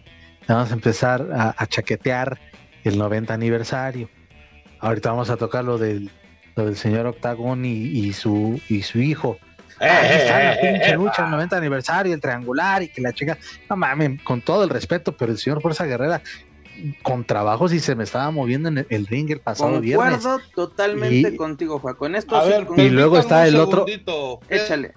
vamos 0.48 0.72
a 0.72 0.74
empezar 0.74 1.28
a, 1.34 1.56
a 1.58 1.66
chaquetear 1.68 2.38
el 2.84 2.98
90 2.98 3.34
aniversario. 3.34 4.10
Ahorita 4.82 5.12
vamos 5.12 5.30
a 5.30 5.38
tocar 5.38 5.64
lo 5.64 5.78
del, 5.78 6.10
lo 6.56 6.66
del 6.66 6.76
señor 6.76 7.06
Octagón 7.06 7.64
y, 7.66 7.72
y 7.72 8.14
su, 8.14 8.60
y 8.68 8.82
su 8.82 9.00
hijo. 9.00 9.38
Eh, 9.80 9.86
Ahí 9.88 10.18
está 10.18 10.40
la 10.40 10.54
eh, 10.54 10.58
pinche 10.62 10.92
eh, 10.92 10.96
lucha, 10.96 11.26
el 11.26 11.32
90 11.32 11.58
aniversario, 11.58 12.14
el 12.14 12.22
triangular 12.22 12.84
y 12.84 12.90
que 12.90 13.02
la 13.02 13.14
chica. 13.14 13.38
No 13.70 13.76
mames, 13.78 14.22
con 14.24 14.42
todo 14.42 14.64
el 14.64 14.70
respeto, 14.70 15.16
pero 15.16 15.32
el 15.32 15.38
señor 15.38 15.62
Fuerza 15.62 15.86
Guerrera, 15.86 16.22
con 17.04 17.24
trabajos 17.26 17.74
y 17.74 17.80
se 17.80 17.96
me 17.96 18.04
estaba 18.04 18.30
moviendo 18.32 18.70
en 18.70 18.80
el, 18.80 18.88
el 18.90 19.08
ring 19.08 19.30
el 19.32 19.40
pasado 19.40 19.80
viernes. 19.82 20.14
concuerdo 20.20 20.40
totalmente 20.56 21.30
Y- 21.30 21.36
contigo, 21.36 21.80
Juan. 21.80 21.96
Con 21.96 22.16
esto 22.16 22.36
A 22.36 22.44
sí 22.44 22.50
ver, 22.50 22.66
con- 22.66 22.80
Y 22.80 22.90
luego 22.90 23.18
está 23.20 23.42
un 23.42 23.48
el 23.48 23.56
otro- 23.58 23.86
segundito. 23.86 24.40
échale. 24.50 24.94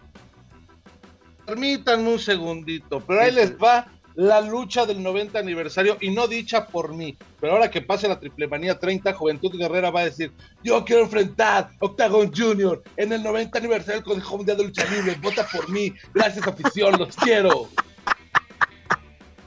Permítanme 1.46 2.08
un 2.08 2.18
segundito, 2.18 3.00
pero 3.00 3.20
ahí 3.20 3.30
les 3.30 3.54
va 3.58 3.86
la 4.16 4.40
lucha 4.40 4.86
del 4.86 5.02
90 5.02 5.38
aniversario 5.38 5.96
y 6.00 6.10
no 6.10 6.26
dicha 6.28 6.66
por 6.66 6.94
mí. 6.94 7.16
Pero 7.40 7.54
ahora 7.54 7.70
que 7.70 7.82
pase 7.82 8.06
la 8.08 8.20
triple 8.20 8.46
manía 8.46 8.78
30, 8.78 9.12
Juventud 9.14 9.56
Guerrera 9.58 9.90
va 9.90 10.00
a 10.00 10.04
decir: 10.04 10.32
Yo 10.62 10.84
quiero 10.84 11.02
enfrentar 11.02 11.70
Octagon 11.80 12.32
Junior 12.34 12.82
en 12.96 13.12
el 13.12 13.22
90 13.22 13.58
aniversario 13.58 13.94
del 14.00 14.04
Consejo 14.04 14.36
Mundial 14.36 14.56
de 14.56 14.64
Lucha 14.64 14.84
Libre. 14.86 15.16
Vota 15.20 15.46
por 15.52 15.68
mí. 15.68 15.92
Gracias, 16.12 16.46
afición, 16.46 16.98
los 16.98 17.16
quiero. 17.16 17.68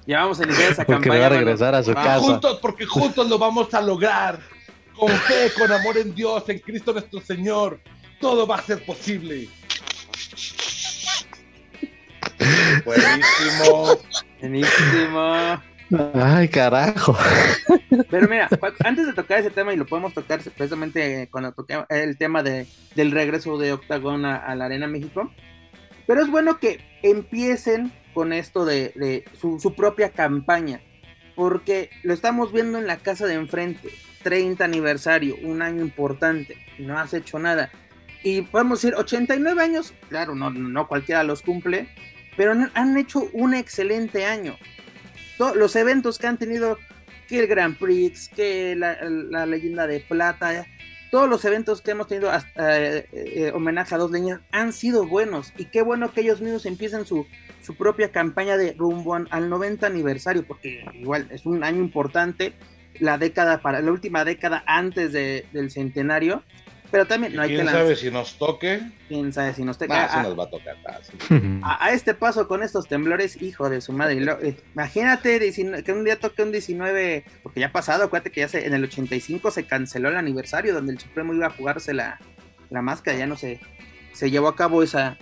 Ya 0.05 0.21
vamos 0.21 0.39
a 0.39 0.43
iniciar 0.43 0.71
esa 0.71 0.85
Porque 0.85 1.09
campaña. 1.09 1.19
va 1.19 1.25
a 1.25 1.39
regresar 1.39 1.75
a 1.75 1.83
su 1.83 1.93
Va. 1.93 2.03
casa. 2.03 2.19
Juntos, 2.19 2.59
porque 2.61 2.85
juntos 2.85 3.27
lo 3.27 3.37
vamos 3.37 3.73
a 3.73 3.81
lograr. 3.81 4.39
Con 4.97 5.09
fe, 5.09 5.51
con 5.57 5.71
amor 5.71 5.97
en 5.97 6.15
Dios, 6.15 6.43
en 6.47 6.59
Cristo 6.59 6.93
nuestro 6.93 7.19
Señor. 7.21 7.79
Todo 8.19 8.47
va 8.47 8.55
a 8.55 8.61
ser 8.63 8.83
posible. 8.85 9.47
Buenísimo. 12.85 13.99
Buenísimo. 14.39 15.61
Ay, 16.13 16.49
carajo. 16.49 17.17
Pero 18.09 18.27
mira, 18.27 18.49
antes 18.83 19.07
de 19.07 19.13
tocar 19.13 19.39
ese 19.39 19.51
tema, 19.51 19.73
y 19.73 19.77
lo 19.77 19.85
podemos 19.85 20.13
tocar 20.13 20.41
precisamente 20.41 21.29
cuando 21.31 21.53
toque 21.53 21.83
el 21.89 22.17
tema 22.17 22.43
de, 22.43 22.67
del 22.95 23.11
regreso 23.11 23.57
de 23.57 23.73
Octagon 23.73 24.25
a, 24.25 24.35
a 24.37 24.55
la 24.55 24.65
Arena 24.65 24.87
México, 24.87 25.31
pero 26.05 26.21
es 26.21 26.29
bueno 26.29 26.59
que 26.59 26.79
empiecen 27.03 27.91
con 28.13 28.33
esto 28.33 28.65
de, 28.65 28.91
de 28.95 29.25
su, 29.39 29.59
su 29.59 29.75
propia 29.75 30.09
campaña, 30.09 30.81
porque 31.35 31.89
lo 32.03 32.13
estamos 32.13 32.51
viendo 32.51 32.77
en 32.77 32.87
la 32.87 32.97
casa 32.97 33.27
de 33.27 33.35
enfrente, 33.35 33.89
30 34.23 34.65
aniversario, 34.65 35.35
un 35.43 35.61
año 35.61 35.81
importante, 35.81 36.57
no 36.79 36.97
has 36.97 37.13
hecho 37.13 37.39
nada. 37.39 37.69
Y 38.23 38.41
podemos 38.41 38.81
decir, 38.81 38.95
89 38.97 39.61
años, 39.61 39.93
claro, 40.09 40.35
no, 40.35 40.49
no 40.49 40.87
cualquiera 40.87 41.23
los 41.23 41.41
cumple, 41.43 41.87
pero 42.37 42.53
han, 42.73 42.97
hecho 42.97 43.27
un 43.33 43.53
excelente 43.53 44.25
año. 44.25 44.55
Los 45.55 45.75
eventos 45.75 46.17
que 46.19 46.27
han 46.27 46.37
tenido, 46.37 46.77
que 47.27 47.39
el 47.39 47.47
Grand 47.47 47.77
Prix, 47.77 48.29
que 48.29 48.75
la, 48.75 49.45
leyenda 49.45 49.87
de 49.87 49.99
plata, 49.99 50.65
todos 51.11 51.27
los 51.27 51.43
eventos 51.45 51.81
que 51.81 51.91
hemos 51.91 52.07
tenido 52.07 52.29
hasta, 52.31 52.79
eh, 52.81 53.07
eh, 53.11 53.51
homenaje 53.53 53.95
a 53.95 53.97
dos 53.97 54.11
leñas 54.11 54.39
han 54.51 54.71
sido 54.71 55.05
buenos. 55.07 55.51
Y 55.57 55.65
qué 55.65 55.81
bueno 55.81 56.13
que 56.13 56.21
ellos 56.21 56.41
mismos 56.41 56.65
empiecen 56.65 57.05
su, 57.05 57.25
su 57.61 57.75
propia 57.75 58.11
campaña 58.11 58.55
de 58.57 58.73
rumbo 58.73 59.15
al 59.15 59.49
90 59.49 59.87
aniversario, 59.87 60.45
porque 60.45 60.85
igual 60.93 61.27
es 61.31 61.45
un 61.45 61.63
año 61.63 61.81
importante, 61.81 62.53
la 62.99 63.17
década 63.17 63.61
para 63.61 63.81
la 63.81 63.91
última 63.91 64.25
década 64.25 64.63
antes 64.65 65.11
de- 65.11 65.45
del 65.53 65.69
centenario. 65.71 66.43
Pero 66.89 67.05
también 67.05 67.35
no 67.35 67.41
hay 67.41 67.49
que 67.49 67.55
¿Quién 67.55 67.65
lanzar. 67.65 67.83
sabe 67.83 67.95
si 67.97 68.09
nos 68.11 68.37
toque? 68.37 68.79
Quién 69.09 69.33
sabe 69.33 69.53
si 69.53 69.63
nos 69.63 69.77
Nah, 69.81 69.87
toca. 69.87 70.09
sí 70.09 70.17
a- 70.19 70.23
nos 70.23 70.39
va 70.39 70.43
a 70.45 70.49
tocar. 70.49 70.75
nah, 70.87 70.97
sí. 71.01 71.59
a, 71.63 71.85
a 71.85 71.91
este 71.91 72.13
paso 72.13 72.47
con 72.47 72.63
estos 72.63 72.87
temblores, 72.87 73.41
hijo 73.41 73.69
de 73.69 73.81
su 73.81 73.91
madre. 73.91 74.21
lo- 74.21 74.39
eh, 74.41 74.55
imagínate 74.73 75.37
19 75.39 75.83
que 75.83 75.91
un 75.91 76.05
día 76.05 76.17
toque 76.17 76.43
un 76.43 76.51
19, 76.53 77.25
porque 77.43 77.59
ya 77.59 77.67
ha 77.67 77.71
pasado, 77.73 78.05
acuérdate 78.05 78.31
que 78.31 78.39
ya 78.41 78.47
se, 78.47 78.65
en 78.65 78.73
el 78.73 78.83
85 78.85 79.51
se 79.51 79.65
canceló 79.65 80.07
el 80.09 80.15
aniversario 80.15 80.73
donde 80.73 80.93
el 80.93 80.99
Supremo 80.99 81.33
iba 81.33 81.47
a 81.47 81.49
jugarse 81.49 81.93
la, 81.93 82.19
la 82.69 82.81
máscara, 82.81 83.17
ya 83.17 83.27
no 83.27 83.35
se, 83.35 83.59
se 84.13 84.31
llevó 84.31 84.47
a 84.47 84.55
cabo 84.55 84.81
esa, 84.81 85.17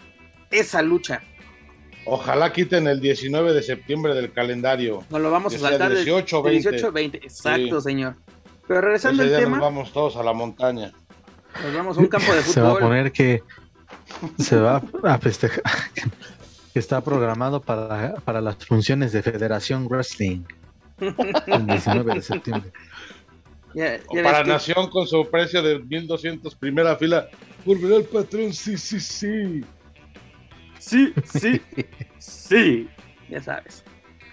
esa 0.51 0.83
lucha. 0.83 1.21
Ojalá 2.05 2.53
quiten 2.53 2.85
el 2.85 3.01
19 3.01 3.53
de 3.53 3.63
septiembre 3.63 4.13
del 4.13 4.31
calendario. 4.31 5.03
Nos 5.09 5.19
lo 5.19 5.31
vamos 5.31 5.55
a 5.55 5.57
saltar 5.57 5.89
de 5.89 5.95
18 6.03 6.39
o 6.39 6.43
de 6.43 6.49
20. 6.51 6.69
18 6.69 6.91
20, 6.91 7.17
exacto, 7.17 7.81
Sí. 7.81 7.89
señor. 7.89 8.17
Pero 8.67 8.81
regresando 8.81 9.23
Ese 9.23 9.33
al 9.33 9.37
día 9.39 9.45
tema, 9.45 9.57
nos 9.57 9.65
vamos 9.65 9.91
todos 9.93 10.15
a 10.17 10.21
la 10.23 10.33
montaña. 10.33 10.91
Nos 11.63 11.73
vamos 11.73 11.97
a 11.97 12.01
un 12.01 12.07
campo 12.07 12.33
de 12.33 12.41
Se 12.43 12.61
va 12.61 12.69
a 12.69 12.71
fútbol. 12.71 12.89
poner 12.89 13.11
que 13.11 13.43
se 14.37 14.57
va 14.57 14.81
a 15.03 15.17
festejar. 15.17 15.63
está 16.73 17.01
programado 17.01 17.61
para, 17.61 18.15
para 18.15 18.41
las 18.41 18.57
funciones 18.65 19.13
de 19.13 19.23
Federación 19.23 19.87
Wrestling 19.87 20.43
el 20.99 21.65
19 21.65 22.15
de 22.15 22.21
septiembre. 22.21 22.71
Ya, 23.73 23.97
ya 24.13 24.23
para 24.23 24.43
Nación 24.43 24.89
con 24.89 25.05
su 25.05 25.29
precio 25.29 25.61
de 25.61 25.79
1200 25.79 26.55
primera 26.55 26.95
fila. 26.95 27.27
Volverá 27.65 27.97
el 27.97 28.05
patrón, 28.05 28.53
sí, 28.53 28.77
sí, 28.77 28.99
sí. 28.99 29.65
Sí, 30.79 31.13
sí, 31.25 31.61
sí. 32.19 32.89
Ya 33.29 33.41
sabes. 33.41 33.83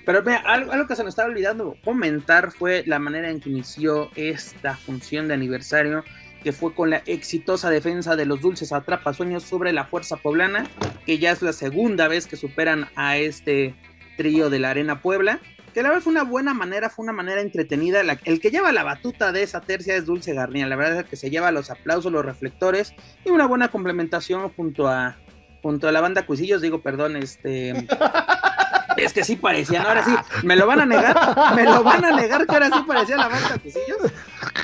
Pero 0.05 0.23
mira, 0.23 0.43
algo, 0.45 0.87
que 0.87 0.97
se 0.97 1.03
nos 1.03 1.13
estaba 1.13 1.29
olvidando 1.29 1.77
comentar 1.85 2.53
fue 2.53 2.83
la 2.87 2.99
manera 2.99 3.31
en 3.31 3.41
que 3.41 3.51
inició 3.51 4.11
esta 4.17 4.77
función 4.77 5.29
de 5.29 5.35
aniversario, 5.35 6.05
que 6.43 6.53
fue 6.53 6.75
con 6.75 6.91
la 6.91 7.03
exitosa 7.07 7.71
defensa 7.71 8.17
de 8.17 8.27
los 8.27 8.41
dulces 8.41 8.73
atrapasueños 8.73 9.43
sobre 9.43 9.73
la 9.73 9.85
fuerza 9.85 10.17
poblana, 10.17 10.67
que 11.07 11.19
ya 11.19 11.31
es 11.31 11.43
la 11.43 11.53
segunda 11.53 12.09
vez 12.09 12.27
que 12.27 12.37
superan 12.37 12.89
a 12.97 13.17
este 13.17 13.75
trío 14.17 14.51
de 14.51 14.59
la 14.59 14.71
Arena 14.71 15.01
Puebla. 15.01 15.41
Que 15.73 15.83
la 15.83 15.89
verdad 15.89 16.03
fue 16.03 16.13
una 16.13 16.25
buena 16.25 16.53
manera, 16.53 16.91
fue 16.91 17.03
una 17.03 17.15
manera 17.15 17.41
entretenida. 17.41 18.03
el 18.25 18.41
que 18.41 18.51
lleva 18.51 18.73
la 18.73 18.83
batuta 18.83 19.33
de 19.33 19.43
esa 19.43 19.63
tercia 19.63 19.97
es 19.97 20.05
Dulce 20.05 20.35
Garnier. 20.35 20.69
La 20.69 20.77
verdad 20.77 21.01
es 21.01 21.07
que 21.07 21.17
se 21.17 21.31
lleva 21.31 21.51
los 21.51 21.71
aplausos, 21.71 22.13
los 22.13 22.25
reflectores 22.25 22.95
y 23.25 23.31
una 23.31 23.47
buena 23.47 23.69
complementación 23.69 24.51
junto 24.51 24.87
a, 24.89 25.17
junto 25.63 25.89
a 25.89 25.93
la 25.93 26.03
banda 26.03 26.27
Cuisillos. 26.27 26.61
Digo, 26.61 26.83
perdón, 26.83 27.17
este. 27.17 27.73
Es 29.05 29.13
que 29.13 29.25
sí 29.25 29.37
parecían, 29.37 29.85
ahora 29.85 30.05
sí, 30.05 30.13
me 30.45 30.57
lo 30.57 30.67
van 30.67 30.81
a 30.81 30.87
negar, 30.87 31.55
me 31.55 31.65
lo 31.65 31.83
van 31.83 32.05
a 32.05 32.17
negar 32.17 32.47
que 32.47 32.53
ahora 32.53 32.71
sí 32.71 32.85
parecía 32.87 33.17
la 33.17 33.29
banda 33.29 33.59
Cuisillos. 33.59 34.13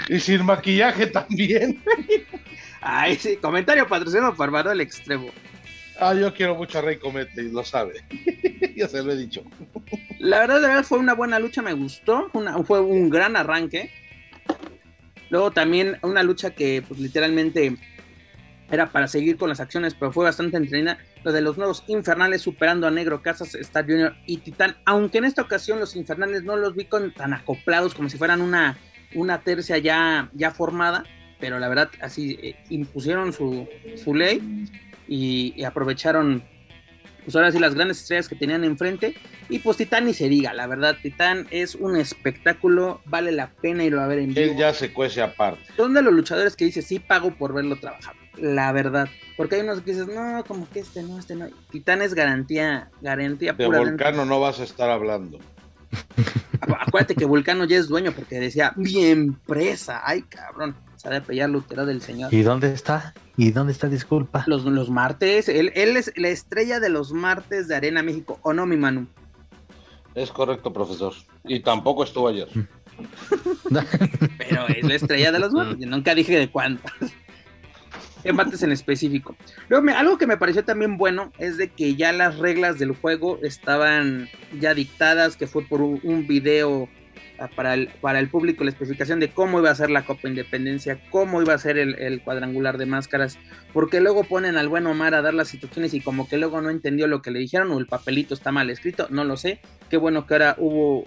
Y 0.08 0.20
sin 0.20 0.44
maquillaje 0.44 1.06
también. 1.06 1.82
Ay, 2.80 3.16
sí, 3.16 3.36
comentario 3.36 3.86
patrocinado 3.86 4.34
por 4.34 4.50
Manuel 4.50 4.80
Extremo. 4.80 5.28
Ah, 6.00 6.14
yo 6.14 6.32
quiero 6.32 6.54
mucho 6.54 6.78
a 6.78 6.82
Rey 6.82 6.96
Comete 6.96 7.42
y 7.42 7.50
lo 7.50 7.64
sabe. 7.64 8.04
ya 8.76 8.88
se 8.88 9.02
lo 9.02 9.12
he 9.12 9.16
dicho. 9.16 9.42
La 10.20 10.38
verdad, 10.40 10.60
la 10.60 10.68
verdad 10.68 10.84
fue 10.84 10.98
una 10.98 11.14
buena 11.14 11.38
lucha, 11.38 11.60
me 11.60 11.72
gustó. 11.72 12.30
fue 12.66 12.80
un 12.80 13.10
gran 13.10 13.34
arranque. 13.34 13.90
Luego 15.30 15.50
también 15.50 15.98
una 16.02 16.22
lucha 16.22 16.50
que 16.50 16.82
pues 16.86 17.00
literalmente 17.00 17.76
era 18.70 18.90
para 18.90 19.08
seguir 19.08 19.36
con 19.36 19.48
las 19.48 19.60
acciones, 19.60 19.94
pero 19.94 20.12
fue 20.12 20.24
bastante 20.24 20.56
entretenida. 20.56 20.98
Lo 21.24 21.32
de 21.32 21.40
los 21.40 21.56
nuevos 21.58 21.84
infernales 21.88 22.42
superando 22.42 22.86
a 22.86 22.90
Negro 22.90 23.22
Casas, 23.22 23.54
Star 23.54 23.84
Junior 23.84 24.14
y 24.26 24.38
Titán. 24.38 24.76
Aunque 24.84 25.18
en 25.18 25.24
esta 25.24 25.42
ocasión 25.42 25.80
los 25.80 25.96
infernales 25.96 26.44
no 26.44 26.56
los 26.56 26.74
vi 26.74 26.84
con, 26.84 27.12
tan 27.12 27.34
acoplados 27.34 27.94
como 27.94 28.08
si 28.08 28.16
fueran 28.16 28.40
una, 28.40 28.78
una 29.14 29.40
tercia 29.40 29.78
ya, 29.78 30.30
ya 30.34 30.50
formada. 30.50 31.04
Pero 31.40 31.58
la 31.58 31.68
verdad, 31.68 31.90
así 32.00 32.38
eh, 32.42 32.56
impusieron 32.68 33.32
su, 33.32 33.68
su 33.96 34.14
ley 34.14 34.66
y, 35.08 35.62
aprovecharon, 35.64 36.42
pues 37.28 37.36
ahora 37.36 37.52
sí, 37.52 37.58
las 37.58 37.74
grandes 37.74 38.00
estrellas 38.00 38.26
que 38.26 38.36
tenían 38.36 38.64
enfrente. 38.64 39.14
Y 39.50 39.58
pues 39.58 39.76
Titán 39.76 40.06
ni 40.06 40.14
se 40.14 40.30
diga, 40.30 40.54
la 40.54 40.66
verdad, 40.66 40.96
Titán 41.02 41.46
es 41.50 41.74
un 41.74 41.94
espectáculo, 41.94 43.02
vale 43.04 43.32
la 43.32 43.50
pena 43.50 43.84
irlo 43.84 44.00
a 44.00 44.06
ver 44.06 44.20
en 44.20 44.32
vivo. 44.32 44.40
Él 44.40 44.56
ya 44.56 44.72
se 44.72 44.94
cuece 44.94 45.20
aparte. 45.20 45.60
Son 45.76 45.92
de 45.92 46.00
los 46.00 46.14
luchadores 46.14 46.56
que 46.56 46.64
dice 46.64 46.80
sí 46.80 47.00
pago 47.00 47.34
por 47.34 47.52
verlo 47.52 47.76
trabajar 47.76 48.14
la 48.40 48.72
verdad. 48.72 49.10
Porque 49.36 49.56
hay 49.56 49.60
unos 49.60 49.82
que 49.82 49.90
dices, 49.92 50.06
no, 50.06 50.42
como 50.46 50.70
que 50.70 50.80
este 50.80 51.02
no, 51.02 51.18
este 51.18 51.34
no. 51.34 51.48
Titán 51.70 52.00
es 52.00 52.14
garantía, 52.14 52.88
garantía 53.02 53.52
de 53.52 53.66
pura. 53.66 53.80
De 53.80 53.84
Volcano 53.84 54.24
no 54.24 54.40
vas 54.40 54.60
a 54.60 54.64
estar 54.64 54.88
hablando. 54.88 55.38
Acuérdate 56.60 57.14
que 57.14 57.26
Vulcano 57.26 57.64
ya 57.64 57.76
es 57.76 57.88
dueño 57.88 58.12
porque 58.12 58.40
decía, 58.40 58.72
mi 58.76 59.04
empresa, 59.04 60.00
ay 60.04 60.22
cabrón, 60.22 60.76
sabe 61.08 61.20
apellar 61.20 61.48
Lutero 61.48 61.86
del 61.86 62.02
señor. 62.02 62.32
¿Y 62.32 62.42
dónde 62.42 62.72
está? 62.72 63.14
¿Y 63.36 63.50
dónde 63.50 63.72
está? 63.72 63.88
Disculpa. 63.88 64.44
Los, 64.46 64.64
los 64.64 64.90
martes, 64.90 65.48
él, 65.48 65.72
él 65.74 65.96
es 65.96 66.12
la 66.16 66.28
estrella 66.28 66.80
de 66.80 66.90
los 66.90 67.12
martes 67.12 67.66
de 67.66 67.76
Arena 67.76 68.02
México, 68.02 68.38
¿o 68.42 68.52
no, 68.52 68.66
mi 68.66 68.76
Manu? 68.76 69.06
Es 70.14 70.30
correcto, 70.30 70.72
profesor. 70.72 71.14
Y 71.44 71.60
tampoco 71.60 72.04
estuvo 72.04 72.28
ayer. 72.28 72.48
Pero 74.38 74.68
es 74.68 74.84
la 74.84 74.94
estrella 74.94 75.32
de 75.32 75.38
los 75.38 75.52
martes, 75.52 75.86
nunca 75.86 76.14
dije 76.14 76.38
de 76.38 76.50
cuánto 76.50 76.82
embates 78.24 78.62
en 78.64 78.72
específico. 78.72 79.36
Luego, 79.68 79.88
algo 79.96 80.18
que 80.18 80.26
me 80.26 80.36
pareció 80.36 80.64
también 80.64 80.96
bueno 80.96 81.32
es 81.38 81.56
de 81.56 81.70
que 81.70 81.96
ya 81.96 82.12
las 82.12 82.38
reglas 82.38 82.78
del 82.78 82.92
juego 82.92 83.38
estaban 83.42 84.28
ya 84.60 84.74
dictadas, 84.74 85.36
que 85.36 85.46
fue 85.46 85.64
por 85.64 85.80
un, 85.80 86.26
video 86.26 86.88
para 87.46 87.74
el, 87.74 87.88
para 88.00 88.18
el 88.18 88.28
público 88.28 88.64
la 88.64 88.70
especificación 88.70 89.20
de 89.20 89.30
cómo 89.30 89.60
iba 89.60 89.70
a 89.70 89.74
ser 89.74 89.90
la 89.90 90.04
Copa 90.04 90.28
Independencia, 90.28 91.00
cómo 91.10 91.40
iba 91.40 91.54
a 91.54 91.58
ser 91.58 91.78
el, 91.78 92.20
cuadrangular 92.22 92.78
de 92.78 92.86
máscaras, 92.86 93.38
porque 93.72 94.00
luego 94.00 94.24
ponen 94.24 94.56
al 94.56 94.68
buen 94.68 94.86
Omar 94.86 95.14
a 95.14 95.22
dar 95.22 95.34
las 95.34 95.48
situaciones 95.48 95.94
y 95.94 96.00
como 96.00 96.28
que 96.28 96.36
luego 96.36 96.60
no 96.60 96.70
entendió 96.70 97.06
lo 97.06 97.22
que 97.22 97.30
le 97.30 97.38
dijeron 97.38 97.70
o 97.70 97.78
el 97.78 97.86
papelito 97.86 98.34
está 98.34 98.50
mal 98.50 98.70
escrito, 98.70 99.06
no 99.10 99.22
lo 99.24 99.36
sé. 99.36 99.60
Qué 99.88 99.96
bueno 99.96 100.26
que 100.26 100.34
ahora 100.34 100.56
hubo 100.58 101.04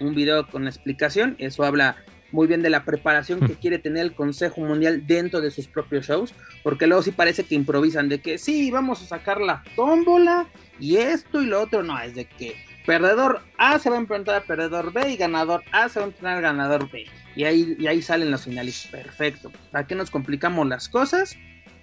un 0.00 0.14
video 0.14 0.46
con 0.46 0.66
explicación, 0.66 1.36
eso 1.38 1.64
habla 1.64 1.96
muy 2.32 2.46
bien 2.46 2.62
de 2.62 2.70
la 2.70 2.84
preparación 2.84 3.40
que 3.40 3.54
quiere 3.54 3.78
tener 3.78 4.02
el 4.02 4.14
Consejo 4.14 4.60
Mundial 4.60 5.06
dentro 5.06 5.40
de 5.40 5.50
sus 5.50 5.66
propios 5.66 6.06
shows, 6.06 6.34
porque 6.62 6.86
luego 6.86 7.02
sí 7.02 7.10
parece 7.10 7.44
que 7.44 7.54
improvisan 7.54 8.08
de 8.08 8.20
que 8.20 8.38
sí, 8.38 8.70
vamos 8.70 9.02
a 9.02 9.06
sacar 9.06 9.40
la 9.40 9.64
tómbola 9.74 10.46
y 10.78 10.96
esto 10.96 11.42
y 11.42 11.46
lo 11.46 11.60
otro, 11.60 11.82
no, 11.82 11.98
es 12.00 12.14
de 12.14 12.26
que 12.26 12.54
perdedor 12.86 13.42
A 13.58 13.78
se 13.78 13.90
va 13.90 13.96
a 13.96 14.00
enfrentar 14.00 14.34
a 14.34 14.40
perdedor 14.42 14.92
B 14.92 15.10
y 15.10 15.16
ganador 15.16 15.62
A 15.72 15.88
se 15.88 16.00
va 16.00 16.06
a 16.06 16.08
enfrentar 16.08 16.36
al 16.36 16.42
ganador 16.42 16.90
B. 16.90 17.06
Y 17.36 17.44
ahí, 17.44 17.76
y 17.78 17.86
ahí 17.86 18.02
salen 18.02 18.30
los 18.30 18.44
finalistas. 18.44 18.90
Perfecto. 18.90 19.52
¿Para 19.70 19.86
qué 19.86 19.94
nos 19.94 20.10
complicamos 20.10 20.66
las 20.66 20.88
cosas? 20.88 21.36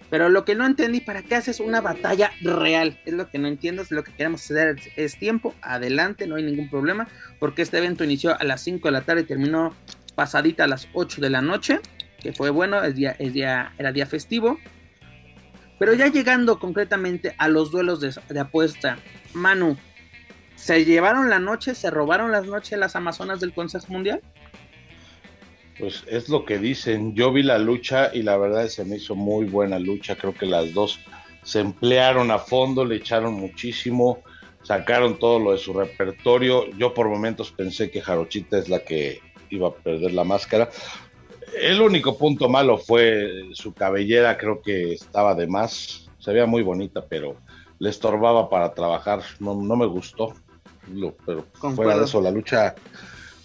Pero 0.10 0.29
lo 0.29 0.45
que 0.45 0.55
no 0.55 0.65
entendí, 0.65 1.01
¿para 1.01 1.21
qué 1.21 1.36
haces 1.36 1.60
una 1.60 1.81
batalla 1.81 2.31
real? 2.41 2.99
Es 3.05 3.13
lo 3.13 3.29
que 3.29 3.39
no 3.39 3.47
entiendo, 3.47 3.81
es 3.81 3.91
lo 3.91 4.03
que 4.03 4.13
queremos 4.13 4.43
hacer, 4.43 4.77
es 4.95 5.17
tiempo, 5.17 5.53
adelante, 5.62 6.27
no 6.27 6.36
hay 6.36 6.43
ningún 6.43 6.69
problema, 6.69 7.10
porque 7.39 7.62
este 7.62 7.77
evento 7.77 8.05
inició 8.05 8.39
a 8.39 8.43
las 8.45 8.62
5 8.62 8.88
de 8.88 8.91
la 8.91 9.01
tarde 9.01 9.21
y 9.21 9.25
terminó 9.25 9.73
pasadita 10.15 10.63
a 10.63 10.67
las 10.67 10.88
8 10.93 11.19
de 11.19 11.29
la 11.29 11.41
noche, 11.41 11.81
que 12.19 12.31
fue 12.31 12.51
bueno, 12.51 12.81
el 12.83 12.93
día, 12.93 13.15
el 13.19 13.33
día, 13.33 13.73
era 13.77 13.91
día 13.91 14.05
festivo. 14.05 14.57
Pero 15.77 15.93
ya 15.93 16.07
llegando 16.07 16.57
concretamente 16.57 17.36
a 17.38 17.49
los 17.49 17.69
duelos 17.69 17.99
de, 17.99 18.39
apuesta, 18.39 18.97
Manu, 19.33 19.77
¿se 20.58 20.84
llevaron 20.84 21.30
la 21.30 21.39
noche, 21.39 21.74
se 21.76 21.89
robaron 21.89 22.32
las 22.34 22.46
noches 22.46 22.78
las 22.78 22.98
Amazonas 22.98 23.39
del 23.39 23.54
Consejo 23.54 23.86
Mundial? 23.89 24.22
Pues 25.80 26.04
es 26.08 26.28
lo 26.28 26.43
que 26.43 26.58
dicen. 26.58 27.15
Yo 27.15 27.32
vi 27.32 27.43
la 27.43 27.60
lucha 27.60 28.10
y 28.13 28.24
la 28.24 28.36
verdad 28.38 28.67
se 28.67 28.84
me 28.84 28.98
hizo 28.98 29.15
muy 29.15 29.46
buena 29.46 29.80
lucha. 29.80 30.15
Creo 30.15 30.34
que 30.34 30.48
las 30.48 30.74
dos 30.74 31.00
se 31.43 31.60
emplearon 31.60 32.32
a 32.32 32.39
fondo, 32.39 32.84
le 32.84 32.96
echaron 32.96 33.36
muchísimo, 33.36 34.24
sacaron 34.63 35.20
todo 35.20 35.39
lo 35.39 35.52
de 35.52 35.60
su 35.60 35.74
repertorio. 35.74 36.65
Yo 36.78 36.93
por 36.93 37.08
momentos 37.08 37.52
pensé 37.52 37.91
que 37.91 38.02
Jarochita 38.02 38.58
es 38.58 38.67
la 38.67 38.80
que 38.80 39.22
iba 39.50 39.70
a 39.70 39.74
perder 39.74 40.13
la 40.13 40.24
máscara. 40.24 40.70
El 41.62 41.80
único 41.80 42.17
punto 42.17 42.50
malo 42.50 42.78
fue 42.78 43.46
su 43.54 43.74
cabellera, 43.74 44.38
creo 44.38 44.62
que 44.62 44.93
estaba 44.93 45.36
de 45.36 45.48
más. 45.48 46.10
Se 46.20 46.34
veía 46.34 46.46
muy 46.46 46.63
bonita, 46.63 47.06
pero 47.08 47.38
le 47.80 47.89
estorbaba 47.89 48.50
para 48.50 48.74
trabajar. 48.74 49.22
No, 49.39 49.56
me 49.56 49.86
gustó. 49.86 50.34
Pero 51.26 51.45
fuera 51.76 51.97
de 51.97 52.06
eso, 52.06 52.21
la 52.21 52.32
lucha. 52.32 52.76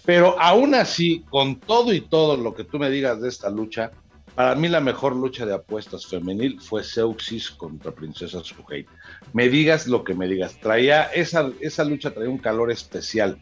Pero 0.05 0.39
aún 0.39 0.75
así, 0.75 1.23
con 1.29 1.59
todo 1.59 1.93
y 1.93 2.01
todo 2.01 2.35
lo 2.37 2.53
que 2.53 2.63
tú 2.63 2.77
me 2.79 2.89
digas 2.89 3.21
de 3.21 3.29
esta 3.29 3.49
lucha, 3.49 3.91
para 4.35 4.55
mí 4.55 4.67
la 4.67 4.81
mejor 4.81 5.15
lucha 5.15 5.45
de 5.45 5.53
apuestas 5.53 6.07
femenil 6.07 6.59
fue 6.59 6.83
Seuxis 6.83 7.51
contra 7.51 7.91
Princesa 7.91 8.41
Suhei. 8.43 8.85
Me 9.31 9.47
digas 9.47 9.87
lo 9.87 10.03
que 10.03 10.15
me 10.15 10.27
digas. 10.27 10.59
Traía 10.59 11.03
esa, 11.03 11.51
esa 11.61 11.83
lucha 11.83 12.11
traía 12.11 12.29
un 12.29 12.39
calor 12.39 12.71
especial 12.71 13.39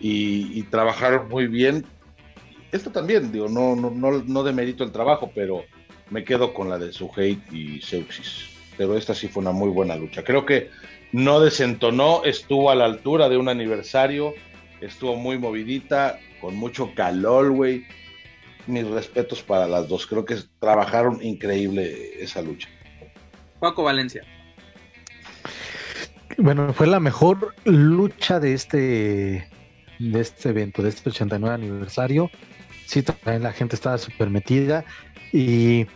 y, 0.00 0.58
y 0.58 0.64
trabajaron 0.64 1.28
muy 1.28 1.46
bien 1.46 1.86
esto 2.72 2.90
también, 2.90 3.30
digo, 3.30 3.48
no, 3.48 3.76
no, 3.76 3.90
no, 3.90 4.22
no 4.22 4.42
demerito 4.42 4.82
el 4.82 4.92
trabajo, 4.92 5.30
pero 5.34 5.62
me 6.08 6.24
quedo 6.24 6.54
con 6.54 6.70
la 6.70 6.78
de 6.78 6.90
Suhei 6.90 7.38
y 7.52 7.82
Seuxis. 7.82 8.48
Pero 8.78 8.96
esta 8.96 9.14
sí 9.14 9.28
fue 9.28 9.42
una 9.42 9.52
muy 9.52 9.68
buena 9.68 9.94
lucha. 9.94 10.24
Creo 10.24 10.46
que 10.46 10.70
no 11.12 11.40
desentonó, 11.40 12.22
estuvo 12.24 12.70
a 12.70 12.74
la 12.74 12.84
altura 12.84 13.28
de 13.28 13.36
un 13.36 13.48
aniversario, 13.48 14.34
estuvo 14.80 15.16
muy 15.16 15.38
movidita, 15.38 16.18
con 16.40 16.56
mucho 16.56 16.94
calor, 16.94 17.50
güey. 17.50 17.84
Mis 18.66 18.86
respetos 18.86 19.42
para 19.42 19.66
las 19.66 19.88
dos. 19.88 20.06
Creo 20.06 20.24
que 20.24 20.36
trabajaron 20.60 21.22
increíble 21.22 22.22
esa 22.22 22.42
lucha. 22.42 22.68
Paco 23.58 23.82
Valencia. 23.82 24.24
Bueno, 26.38 26.72
fue 26.72 26.86
la 26.86 27.00
mejor 27.00 27.54
lucha 27.64 28.40
de 28.40 28.54
este 28.54 29.48
de 29.98 30.20
este 30.20 30.48
evento, 30.48 30.82
de 30.82 30.88
este 30.88 31.10
89 31.10 31.54
aniversario 31.54 32.30
sí, 32.92 33.02
también 33.02 33.42
la 33.42 33.52
gente 33.52 33.74
estaba 33.74 33.96
súper 33.96 34.28
metida 34.28 34.84
y 35.32 35.86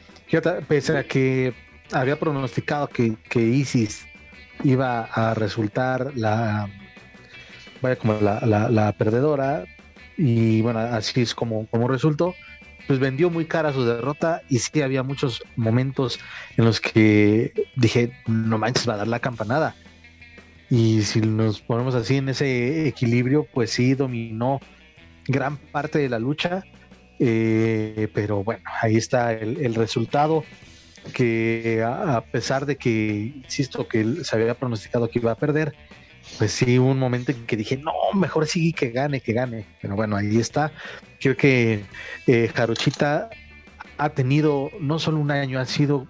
pese 0.66 0.96
a 0.96 1.04
que 1.04 1.52
había 1.92 2.18
pronosticado 2.18 2.88
que, 2.88 3.16
Isis 3.34 4.06
iba 4.64 5.04
a 5.04 5.34
resultar 5.34 6.12
la 6.16 6.68
vaya 7.80 7.96
como 7.96 8.14
la, 8.20 8.94
perdedora. 8.98 9.64
Y 10.16 10.62
bueno 10.62 10.80
así 10.80 11.20
es 11.20 11.34
como, 11.34 11.66
como 11.66 11.88
resultó. 11.88 12.34
Pues 12.86 13.00
vendió 13.00 13.30
muy 13.30 13.46
cara 13.46 13.72
su 13.72 13.84
derrota 13.84 14.42
y 14.48 14.60
sí 14.60 14.80
había 14.80 15.02
muchos 15.02 15.42
momentos 15.56 16.20
en 16.56 16.64
los 16.66 16.80
que 16.80 17.52
dije 17.74 18.12
no 18.28 18.58
manches 18.58 18.88
va 18.88 18.94
a 18.94 18.98
dar 18.98 19.08
la 19.08 19.18
campanada 19.18 19.74
Y 20.70 21.02
si 21.02 21.20
nos 21.20 21.60
ponemos 21.60 21.96
así 21.96 22.18
en 22.18 22.28
ese 22.28 22.86
equilibrio, 22.86 23.44
pues 23.52 23.70
sí 23.70 23.94
dominó 23.94 24.60
gran 25.26 25.56
parte 25.56 25.98
de 25.98 26.08
la 26.08 26.18
lucha. 26.18 26.62
Eh, 27.18 28.08
pero 28.14 28.44
bueno, 28.44 28.62
ahí 28.82 28.96
está 28.96 29.32
el, 29.32 29.74
resultado 29.74 30.44
que 31.12 31.82
a, 31.84 32.20
pesar 32.20 32.66
de 32.66 32.76
que, 32.76 33.32
insisto, 33.44 33.88
que 33.88 34.24
se 34.24 34.36
había 34.36 34.54
pronosticado 34.54 35.08
que 35.08 35.18
iba 35.18 35.32
a 35.32 35.36
perder, 35.36 35.74
pues 36.38 36.52
sí, 36.52 36.78
un 36.78 36.98
momento 36.98 37.32
en 37.32 37.46
que 37.46 37.56
dije, 37.56 37.76
no, 37.76 37.92
mejor 38.14 38.46
sí 38.46 38.72
que 38.72 38.90
gane, 38.90 39.20
que 39.20 39.32
gane. 39.32 39.64
Pero 39.80 39.96
bueno, 39.96 40.16
ahí 40.16 40.38
está. 40.38 40.72
Creo 41.20 41.36
que 41.36 41.84
eh, 42.26 42.50
Jarochita 42.54 43.30
ha 43.98 44.08
tenido 44.10 44.70
no 44.80 44.98
solo 44.98 45.18
un 45.18 45.30
año, 45.30 45.58
ha 45.58 45.66
sido, 45.66 46.06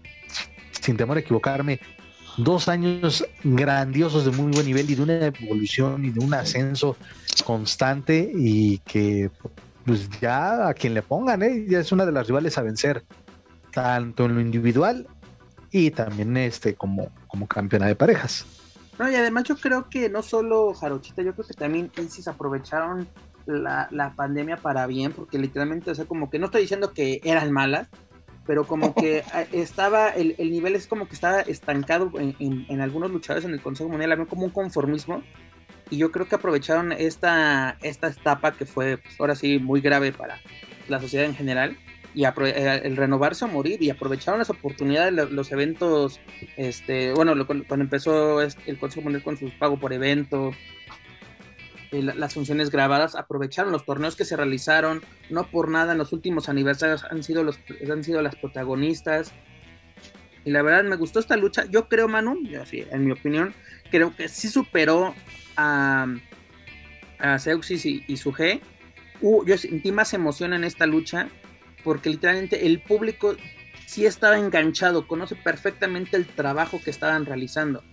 sin 0.81 0.97
temor 0.97 1.17
a 1.17 1.21
equivocarme, 1.21 1.81
dos 2.37 2.69
años 2.69 3.25
grandiosos 3.45 4.25
de 4.25 4.31
muy 4.31 4.53
buen 4.53 4.67
nivel 4.67 4.91
y 4.91 4.95
de 4.95 5.03
una 5.03 5.27
evolución 5.27 6.05
y 6.05 6.11
de 6.11 6.21
un 6.21 6.35
ascenso 6.35 6.97
constante 7.45 8.31
y 8.35 8.79
que 8.79 9.31
pues 9.85 10.09
ya 10.21 10.69
a 10.69 10.75
quien 10.75 10.95
le 10.95 11.03
pongan, 11.03 11.43
¿eh? 11.43 11.65
ya 11.69 11.79
es 11.79 11.93
una 11.93 12.05
de 12.05 12.13
las 12.13 12.27
rivales 12.27 12.59
a 12.59 12.63
vencer, 12.63 13.05
tanto 13.77 14.25
en 14.25 14.35
lo 14.35 14.41
individual 14.41 15.07
y 15.71 15.91
también 15.91 16.35
este 16.39 16.75
como, 16.75 17.11
como 17.29 17.47
campeona 17.47 17.87
de 17.87 17.95
parejas. 17.95 18.47
No, 18.99 19.11
y 19.11 19.15
además 19.15 19.45
yo 19.45 19.55
creo 19.59 19.91
que 19.91 20.09
no 20.09 20.23
solo 20.23 20.73
Jarochita, 20.73 21.21
yo 21.21 21.35
creo 21.35 21.47
que 21.47 21.53
también 21.53 21.91
se 22.09 22.31
aprovecharon 22.31 23.07
la, 23.45 23.87
la, 23.91 24.15
pandemia 24.15 24.57
para 24.57 24.87
bien, 24.87 25.13
porque 25.13 25.39
literalmente, 25.39 25.91
o 25.91 25.95
sea, 25.95 26.07
como 26.07 26.31
que 26.31 26.39
no 26.39 26.47
estoy 26.47 26.63
diciendo 26.63 26.95
que 26.95 27.21
eran 27.23 27.53
malas, 27.53 27.89
pero 28.47 28.67
como 28.67 28.95
que 28.95 29.23
estaba, 29.53 30.09
el, 30.09 30.35
el, 30.39 30.51
nivel 30.51 30.75
es 30.75 30.87
como 30.87 31.07
que 31.07 31.15
estaba 31.15 31.43
estancado 31.43 32.11
en, 32.19 32.35
en, 32.39 32.81
algunos 32.81 33.11
luchadores 33.11 33.45
en 33.45 33.53
el 33.53 33.61
Consejo 33.61 33.91
Mundial, 33.91 34.13
había 34.13 34.25
como 34.25 34.45
un 34.47 34.53
conformismo, 34.53 35.23
y 35.91 35.99
yo 35.99 36.11
creo 36.11 36.27
que 36.27 36.37
aprovecharon 36.37 36.93
esta, 36.93 37.77
esta 37.83 38.09
etapa 38.09 38.53
que 38.53 38.65
fue, 38.65 38.97
pues, 38.97 39.21
ahora 39.21 39.35
sí, 39.35 39.59
muy 39.59 39.83
grave 39.83 40.13
para 40.13 40.41
la 40.89 40.99
sociedad 40.99 41.27
en 41.27 41.35
general, 41.35 41.77
y 42.17 42.25
eh, 42.25 42.81
el 42.83 42.97
renovarse 42.97 43.45
o 43.45 43.49
morir, 43.49 43.83
y 43.83 43.91
aprovecharon 43.91 44.39
las 44.39 44.49
oportunidades, 44.49 45.13
los, 45.31 45.53
eventos, 45.53 46.19
este, 46.57 47.13
bueno, 47.13 47.47
cuando 47.47 47.85
empezó 47.85 48.41
el 48.41 48.79
Consejo 48.81 49.03
Mundial 49.03 49.23
con 49.23 49.37
su 49.37 49.51
pago 49.59 49.79
por 49.79 49.93
evento, 49.93 50.53
eh, 51.93 52.03
las 52.03 52.33
funciones 52.33 52.71
grabadas, 52.71 53.17
aprovecharon 53.17 53.71
los 53.71 53.85
torneos 53.85 54.17
que 54.17 54.25
se 54.25 54.35
realizaron, 54.35 55.03
no 55.29 55.47
por 55.51 55.71
nada 55.71 55.93
en 55.93 55.99
los 55.99 56.15
últimos 56.15 56.49
aniversarios 56.49 57.05
han 57.05 57.23
sido, 57.23 57.45
los, 57.45 57.61
han 57.93 58.03
sido 58.03 58.23
las 58.23 58.35
protagonistas. 58.35 59.33
Y 60.47 60.53
la 60.53 60.63
verdad 60.63 60.85
me 60.85 60.97
gustó 60.97 61.21
esta 61.21 61.37
lucha. 61.37 61.67
Yo 61.67 61.87
creo, 61.87 62.09
Manu, 62.09 62.39
en 62.73 63.05
mi 63.05 63.13
opinión, 63.13 63.53
creo 63.91 64.17
que 64.17 64.29
sí 64.29 64.49
superó 64.49 65.15
a, 65.57 66.07
a 67.19 67.39
Seuxis 67.39 67.85
y, 67.85 68.17
su 68.17 68.33
G. 68.33 68.61
yo 69.21 69.59
sentí 69.59 69.93
más 69.93 70.15
emoción 70.15 70.55
en 70.55 70.65
esta 70.65 70.87
lucha 70.87 71.29
porque 71.87 72.11
literalmente 72.11 72.67
el 72.67 72.81
público 72.81 73.37
sí 73.87 74.07
estaba 74.07 74.37
enganchado, 74.37 75.07
conoce 75.07 75.37
perfectamente 75.37 76.17
el 76.17 76.27
trabajo 76.27 76.81
que 76.83 76.91
estaban 76.91 77.25
realizando. 77.25 77.85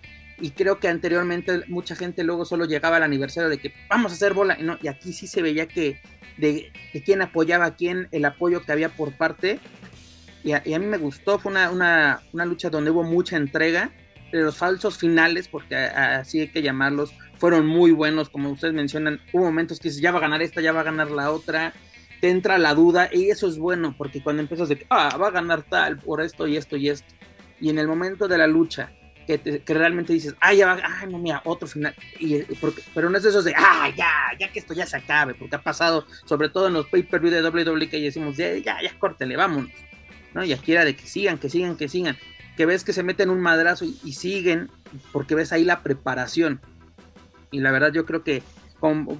Y 0.41 0.49
creo 0.49 0.79
que 0.79 0.87
anteriormente 0.87 1.61
mucha 1.67 1.95
gente 1.95 2.23
luego 2.23 2.43
solo 2.43 2.65
llegaba 2.65 2.97
al 2.97 3.03
aniversario 3.03 3.51
de 3.51 3.59
que 3.59 3.71
vamos 3.91 4.11
a 4.11 4.15
hacer 4.15 4.33
bola 4.33 4.57
y, 4.59 4.63
no, 4.63 4.79
y 4.81 4.87
aquí 4.87 5.13
sí 5.13 5.27
se 5.27 5.43
veía 5.43 5.67
que 5.67 6.01
de, 6.37 6.71
quién 7.05 7.21
apoyaba 7.21 7.65
a 7.65 7.75
quién, 7.75 8.07
el 8.11 8.25
apoyo 8.25 8.63
que 8.65 8.71
había 8.71 8.89
por 8.89 9.15
parte. 9.15 9.59
Y 10.43 10.53
a, 10.53 10.63
mí 10.65 10.87
me 10.87 10.97
gustó, 10.97 11.37
fue 11.37 11.51
una, 11.51 11.69
una, 11.69 12.21
una, 12.33 12.45
lucha 12.45 12.71
donde 12.71 12.89
hubo 12.89 13.03
mucha 13.03 13.37
entrega, 13.37 13.91
los 14.31 14.57
falsos 14.57 14.97
finales, 14.97 15.47
porque 15.47 15.75
así 15.75 16.39
hay 16.39 16.47
que 16.47 16.63
llamarlos, 16.63 17.13
fueron 17.37 17.67
muy 17.67 17.91
buenos, 17.91 18.29
como 18.29 18.49
ustedes 18.49 18.73
mencionan, 18.73 19.21
hubo 19.33 19.45
momentos 19.45 19.79
que 19.79 19.91
ya 19.91 20.11
va 20.11 20.17
a 20.17 20.21
ganar 20.21 20.41
esta, 20.41 20.61
ya 20.61 20.71
va 20.71 20.79
a 20.79 20.83
ganar 20.83 21.11
la 21.11 21.29
otra, 21.29 21.73
te 22.23 22.29
entra 22.29 22.57
la 22.57 22.73
duda 22.73 23.09
y 23.11 23.31
eso 23.31 23.49
es 23.49 23.57
bueno, 23.57 23.95
porque 23.97 24.23
cuando 24.23 24.41
empiezas 24.41 24.69
de 24.69 24.85
ah, 24.89 25.17
va 25.17 25.27
a 25.27 25.31
ganar 25.31 25.61
tal 25.63 25.97
por 25.97 26.21
esto 26.21 26.47
y 26.47 26.55
esto 26.55 26.77
y 26.77 26.87
esto, 26.87 27.13
y 27.59 27.69
en 27.69 27.77
el 27.77 27.85
momento 27.85 28.29
de 28.29 28.37
la 28.37 28.47
lucha, 28.47 28.93
que, 29.27 29.61
realmente 29.67 30.13
dices, 30.13 30.33
ah, 30.39 30.53
ya 30.53 30.67
va, 30.67 30.81
ah, 30.81 31.05
no, 31.05 31.17
mira, 31.17 31.41
otro 31.43 31.67
final. 31.67 31.93
Y, 32.21 32.37
pero 32.93 33.09
no 33.09 33.17
es 33.17 33.23
de 33.23 33.29
esos 33.29 33.43
de, 33.43 33.53
ah, 33.57 33.91
ya, 33.97 34.09
ya 34.39 34.49
que 34.53 34.59
esto 34.59 34.73
ya 34.73 34.85
se 34.85 34.95
acabe, 34.95 35.33
porque 35.33 35.57
ha 35.57 35.61
pasado, 35.61 36.07
sobre 36.23 36.47
todo 36.47 36.67
en 36.67 36.75
los 36.75 36.87
pay-per-view 36.87 37.29
de 37.29 37.43
WWE, 37.43 37.89
que 37.89 37.99
decimos, 37.99 38.37
ya, 38.37 38.55
ya, 38.55 38.81
ya, 38.81 38.97
córtele, 38.97 39.35
vámonos. 39.35 39.71
¿no? 40.33 40.45
Y 40.45 40.53
aquí 40.53 40.71
era 40.71 40.85
de 40.85 40.95
que 40.95 41.05
sigan, 41.05 41.37
que 41.37 41.49
sigan, 41.49 41.75
que 41.75 41.89
sigan. 41.89 42.17
Que 42.55 42.65
ves 42.65 42.85
que 42.85 42.93
se 42.93 43.03
meten 43.03 43.31
un 43.31 43.41
madrazo 43.41 43.83
y, 43.83 44.13
siguen, 44.13 44.71
porque 45.11 45.35
ves 45.35 45.51
ahí 45.51 45.65
la 45.65 45.83
preparación. 45.83 46.61
Y 47.51 47.59
la 47.59 47.71
verdad, 47.71 47.91
yo 47.91 48.05
creo 48.05 48.23
que 48.23 48.43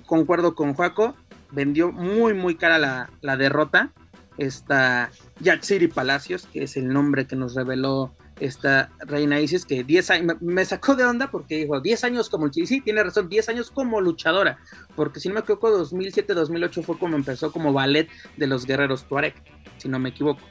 concuerdo 0.05 0.55
con 0.55 0.73
Juaco, 0.73 1.17
vendió 1.53 1.91
muy, 1.91 2.33
muy 2.33 2.55
cara 2.55 2.77
la, 2.77 3.09
la 3.21 3.37
derrota. 3.37 3.91
Esta 4.37 5.11
Jack 5.39 5.61
City 5.61 5.87
Palacios, 5.87 6.47
que 6.51 6.63
es 6.63 6.75
el 6.75 6.89
nombre 6.89 7.27
que 7.27 7.35
nos 7.35 7.53
reveló 7.53 8.11
esta 8.39 8.89
Reina 8.99 9.39
Isis, 9.39 9.65
que 9.65 9.83
10 9.83 10.11
años, 10.11 10.41
me, 10.41 10.65
sacó 10.65 10.95
de 10.95 11.05
onda 11.05 11.29
porque 11.29 11.57
dijo 11.57 11.79
10 11.79 12.03
años 12.03 12.29
como, 12.29 12.51
sí, 12.51 12.81
tiene 12.81 13.03
razón, 13.03 13.29
10 13.29 13.49
años 13.49 13.71
como 13.71 14.01
luchadora, 14.01 14.59
porque 14.95 15.19
si 15.19 15.27
no 15.27 15.35
me 15.35 15.41
equivoco, 15.41 15.69
2007-2008 15.69 16.83
fue 16.83 16.97
como 16.97 17.15
empezó 17.15 17.51
como 17.51 17.73
ballet 17.73 18.09
de 18.37 18.47
los 18.47 18.65
guerreros 18.65 19.07
Tuareg, 19.07 19.35
si 19.77 19.87
no 19.87 19.99
me 19.99 20.09
equivoco. 20.09 20.41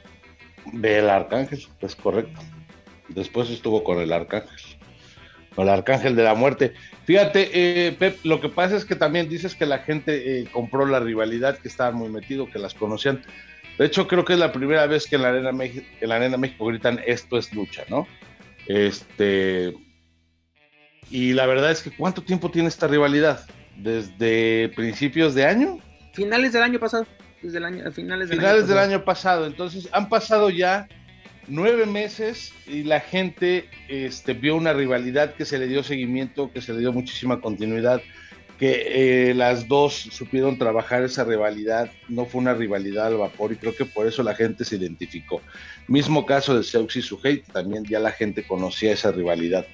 Del 0.71 1.09
Arcángel, 1.09 1.67
es 1.81 1.95
correcto. 1.95 2.39
Después 3.09 3.49
estuvo 3.49 3.83
con 3.83 3.99
el 3.99 4.13
Arcángel, 4.13 4.72
con 5.55 5.67
el 5.67 5.73
Arcángel 5.73 6.15
de 6.15 6.23
la 6.23 6.35
Muerte. 6.35 6.73
Fíjate, 7.05 7.49
eh, 7.53 7.91
Pep, 7.91 8.19
lo 8.23 8.39
que 8.41 8.49
pasa 8.49 8.75
es 8.75 8.85
que 8.85 8.95
también 8.95 9.29
dices 9.29 9.55
que 9.55 9.65
la 9.65 9.79
gente 9.79 10.39
eh, 10.39 10.47
compró 10.51 10.85
la 10.85 10.99
rivalidad, 10.99 11.57
que 11.57 11.67
estaban 11.67 11.95
muy 11.95 12.09
metido, 12.09 12.49
que 12.49 12.59
las 12.59 12.73
conocían. 12.73 13.21
De 13.77 13.85
hecho, 13.85 14.07
creo 14.07 14.23
que 14.23 14.33
es 14.33 14.39
la 14.39 14.51
primera 14.51 14.85
vez 14.85 15.07
que 15.07 15.15
en 15.15 15.23
la 15.23 15.29
Arena 15.29 15.51
México, 15.51 15.85
en 15.99 16.09
la 16.09 16.15
Arena 16.15 16.37
México 16.37 16.65
gritan 16.65 16.99
esto 17.05 17.37
es 17.37 17.53
lucha, 17.53 17.83
¿no? 17.89 18.07
Este. 18.67 19.73
Y 21.09 21.33
la 21.33 21.45
verdad 21.45 21.71
es 21.71 21.81
que 21.81 21.91
¿cuánto 21.91 22.23
tiempo 22.23 22.49
tiene 22.49 22.69
esta 22.69 22.87
rivalidad? 22.87 23.45
¿Desde 23.75 24.69
principios 24.75 25.35
de 25.35 25.45
año? 25.45 25.79
Finales 26.13 26.53
del 26.53 26.63
año 26.63 26.79
pasado. 26.79 27.05
Desde 27.41 27.57
el 27.57 27.65
año, 27.65 27.91
finales 27.91 28.29
del, 28.29 28.39
finales 28.39 28.63
año, 28.63 28.69
del 28.69 28.77
año 28.77 29.03
pasado. 29.03 29.45
Entonces, 29.45 29.89
han 29.91 30.07
pasado 30.07 30.49
ya 30.49 30.87
nueve 31.47 31.85
meses 31.85 32.53
y 32.67 32.83
la 32.83 32.99
gente 32.99 33.65
este, 33.87 34.33
vio 34.33 34.55
una 34.55 34.73
rivalidad 34.73 35.35
que 35.35 35.45
se 35.45 35.59
le 35.59 35.67
dio 35.67 35.83
seguimiento, 35.83 36.51
que 36.51 36.61
se 36.61 36.73
le 36.73 36.79
dio 36.79 36.93
muchísima 36.93 37.41
continuidad 37.41 38.01
que 38.59 39.29
eh, 39.29 39.33
las 39.33 39.67
dos 39.67 39.93
supieron 39.93 40.57
trabajar 40.57 41.03
esa 41.03 41.23
rivalidad, 41.23 41.91
no 42.07 42.25
fue 42.25 42.41
una 42.41 42.53
rivalidad 42.53 43.07
al 43.07 43.17
vapor 43.17 43.51
y 43.51 43.55
creo 43.55 43.75
que 43.75 43.85
por 43.85 44.07
eso 44.07 44.23
la 44.23 44.35
gente 44.35 44.63
se 44.63 44.75
identificó. 44.75 45.41
Mismo 45.87 46.25
caso 46.25 46.55
de 46.55 46.63
Seux 46.63 46.95
y 46.95 47.01
Suhei, 47.01 47.41
también 47.51 47.83
ya 47.83 47.99
la 47.99 48.11
gente 48.11 48.45
conocía 48.45 48.93
esa 48.93 49.11
rivalidad. 49.11 49.65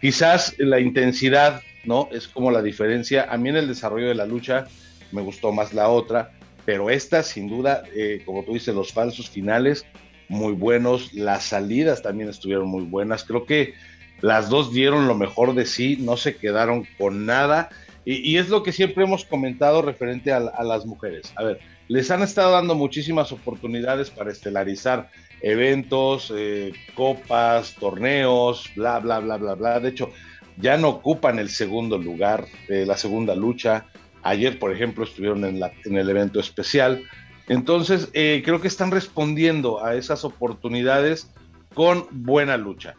Quizás 0.00 0.54
la 0.58 0.78
intensidad, 0.78 1.62
¿no? 1.84 2.08
Es 2.12 2.28
como 2.28 2.50
la 2.50 2.62
diferencia. 2.62 3.26
A 3.28 3.36
mí 3.38 3.48
en 3.48 3.56
el 3.56 3.66
desarrollo 3.66 4.08
de 4.08 4.14
la 4.14 4.26
lucha 4.26 4.66
me 5.10 5.22
gustó 5.22 5.50
más 5.50 5.72
la 5.72 5.88
otra, 5.88 6.30
pero 6.64 6.90
esta 6.90 7.22
sin 7.22 7.48
duda, 7.48 7.82
eh, 7.94 8.22
como 8.24 8.44
tú 8.44 8.52
dices, 8.52 8.74
los 8.74 8.92
falsos 8.92 9.30
finales 9.30 9.84
muy 10.28 10.52
buenos, 10.52 11.12
las 11.14 11.44
salidas 11.44 12.02
también 12.02 12.28
estuvieron 12.28 12.68
muy 12.68 12.84
buenas. 12.84 13.24
Creo 13.24 13.46
que 13.46 13.74
las 14.20 14.48
dos 14.48 14.72
dieron 14.72 15.08
lo 15.08 15.14
mejor 15.14 15.54
de 15.54 15.66
sí, 15.66 15.96
no 16.00 16.16
se 16.16 16.36
quedaron 16.36 16.86
con 16.98 17.26
nada 17.26 17.70
y, 18.10 18.38
es 18.38 18.48
lo 18.48 18.62
que 18.62 18.72
siempre 18.72 19.04
hemos 19.04 19.26
comentado 19.26 19.82
referente 19.82 20.32
a, 20.32 20.40
las 20.40 20.86
mujeres. 20.86 21.30
A 21.36 21.44
ver, 21.44 21.60
les 21.88 22.10
han 22.10 22.22
estado 22.22 22.52
dando 22.52 22.74
muchísimas 22.74 23.32
oportunidades 23.32 24.08
para 24.08 24.32
estelarizar 24.32 25.10
eventos, 25.42 26.32
eh, 26.34 26.72
copas, 26.94 27.74
torneos, 27.74 28.70
bla, 28.74 28.98
bla, 29.00 29.18
bla, 29.18 29.36
bla, 29.36 29.54
bla. 29.54 29.80
De 29.80 29.90
hecho, 29.90 30.10
ya 30.56 30.78
no 30.78 30.88
ocupan 30.88 31.38
el 31.38 31.50
segundo 31.50 31.98
lugar, 31.98 32.46
eh, 32.68 32.84
la 32.86 32.96
segunda 32.96 33.34
lucha. 33.34 33.84
Ayer, 34.22 34.58
por 34.58 34.72
ejemplo, 34.72 35.04
estuvieron 35.04 35.44
en, 35.44 35.60
la, 35.60 35.70
en 35.84 35.98
el 35.98 36.08
evento 36.08 36.40
especial. 36.40 37.02
Entonces, 37.48 38.08
eh, 38.12 38.42
creo 38.44 38.60
que 38.60 38.68
están 38.68 38.90
respondiendo 38.90 39.84
a 39.84 39.94
esas 39.94 40.24
oportunidades 40.24 41.30
con 41.74 42.06
buena 42.10 42.56
lucha. 42.56 42.94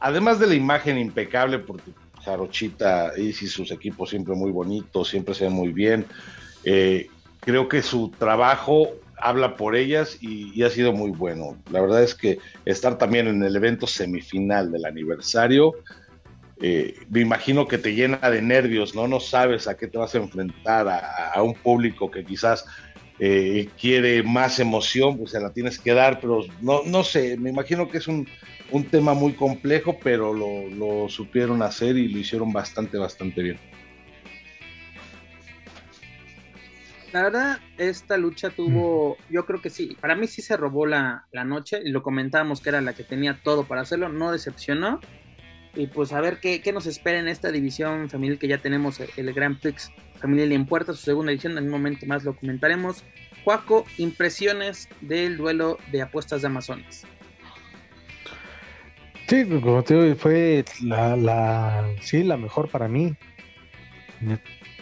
Además 0.00 0.38
de 0.40 0.48
la 0.48 0.54
imagen 0.54 0.98
impecable, 0.98 1.60
porque 1.60 1.92
Jarochita 2.24 3.12
y 3.16 3.32
sus 3.32 3.70
equipos 3.70 4.10
siempre 4.10 4.34
muy 4.34 4.50
bonitos, 4.50 5.08
siempre 5.08 5.34
se 5.34 5.44
ven 5.44 5.52
muy 5.52 5.72
bien. 5.72 6.06
Eh, 6.64 7.08
creo 7.40 7.68
que 7.68 7.82
su 7.82 8.10
trabajo 8.10 8.90
habla 9.22 9.56
por 9.56 9.76
ellas 9.76 10.18
y, 10.20 10.62
ha 10.62 10.70
sido 10.70 10.92
muy 10.92 11.10
bueno. 11.10 11.56
La 11.70 11.80
verdad 11.80 12.02
es 12.02 12.14
que 12.14 12.38
estar 12.64 12.98
también 12.98 13.28
en 13.28 13.42
el 13.42 13.54
evento 13.54 13.86
semifinal 13.86 14.72
del 14.72 14.84
aniversario, 14.84 15.74
eh, 16.60 16.94
me 17.08 17.20
imagino 17.20 17.66
que 17.66 17.78
te 17.78 17.94
llena 17.94 18.18
de 18.30 18.42
nervios, 18.42 18.94
¿no? 18.94 19.08
No 19.08 19.18
sabes 19.18 19.66
a 19.66 19.76
qué 19.76 19.88
te 19.88 19.98
vas 19.98 20.14
a 20.14 20.18
enfrentar, 20.18 20.88
a, 20.88 21.42
un 21.42 21.54
público 21.54 22.10
que 22.10 22.24
quizás 22.24 22.64
eh, 23.24 23.68
quiere 23.80 24.24
más 24.24 24.58
emoción, 24.58 25.16
pues 25.16 25.30
se 25.30 25.38
la 25.38 25.52
tienes 25.52 25.78
que 25.78 25.94
dar, 25.94 26.18
pero 26.18 26.40
no, 26.60 26.82
no 26.84 27.04
sé, 27.04 27.36
me 27.36 27.50
imagino 27.50 27.88
que 27.88 27.98
es 27.98 28.08
un, 28.08 28.26
un 28.72 28.84
tema 28.86 29.14
muy 29.14 29.34
complejo, 29.34 29.96
pero 30.02 30.34
lo, 30.34 31.08
supieron 31.08 31.62
hacer 31.62 31.96
y 31.96 32.08
lo 32.08 32.18
hicieron 32.18 32.52
bastante, 32.52 32.98
bastante 32.98 33.40
bien. 33.40 33.58
La 37.12 37.22
verdad, 37.22 37.60
esta 37.78 38.16
lucha 38.16 38.50
tuvo, 38.50 39.16
yo 39.30 39.46
creo 39.46 39.62
que 39.62 39.70
sí, 39.70 39.96
para 40.00 40.16
mí 40.16 40.26
sí 40.26 40.42
se 40.42 40.56
robó 40.56 40.84
la, 40.84 41.28
la, 41.30 41.44
noche 41.44 41.80
y 41.84 41.90
lo 41.90 42.02
comentábamos 42.02 42.60
que 42.60 42.70
era 42.70 42.80
la 42.80 42.92
que 42.92 43.04
tenía 43.04 43.38
todo 43.44 43.62
para 43.68 43.82
hacerlo, 43.82 44.08
no 44.08 44.32
decepcionó. 44.32 44.98
Y 45.74 45.86
pues 45.86 46.12
a 46.12 46.20
ver 46.20 46.38
qué, 46.40 46.60
qué 46.60 46.72
nos 46.72 46.86
espera 46.86 47.18
en 47.18 47.28
esta 47.28 47.50
división 47.50 48.10
femenil 48.10 48.38
que 48.38 48.48
ya 48.48 48.58
tenemos 48.58 49.00
el, 49.00 49.08
el 49.16 49.32
Grand 49.32 49.58
Prix 49.58 49.90
femenil 50.20 50.52
en 50.52 50.66
puerta, 50.66 50.92
su 50.92 51.02
segunda 51.02 51.32
edición, 51.32 51.58
en 51.58 51.64
un 51.64 51.70
momento 51.70 52.06
más 52.06 52.24
lo 52.24 52.36
comentaremos. 52.36 53.04
Juaco, 53.44 53.84
impresiones 53.98 54.88
del 55.00 55.36
duelo 55.36 55.78
de 55.90 56.02
apuestas 56.02 56.42
de 56.42 56.46
Amazonas. 56.46 57.04
Sí, 59.28 59.44
como 59.46 59.82
te 59.82 59.94
digo, 59.94 60.16
fue 60.16 60.64
la, 60.82 61.88
sí, 62.00 62.22
la 62.22 62.36
mejor 62.36 62.68
para 62.68 62.86
mí. 62.86 63.14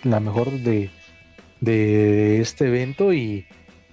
La 0.03 0.21
mejor 0.21 0.51
de, 0.51 0.91
de 1.61 2.41
este 2.41 2.67
evento 2.67 3.13
y 3.13 3.47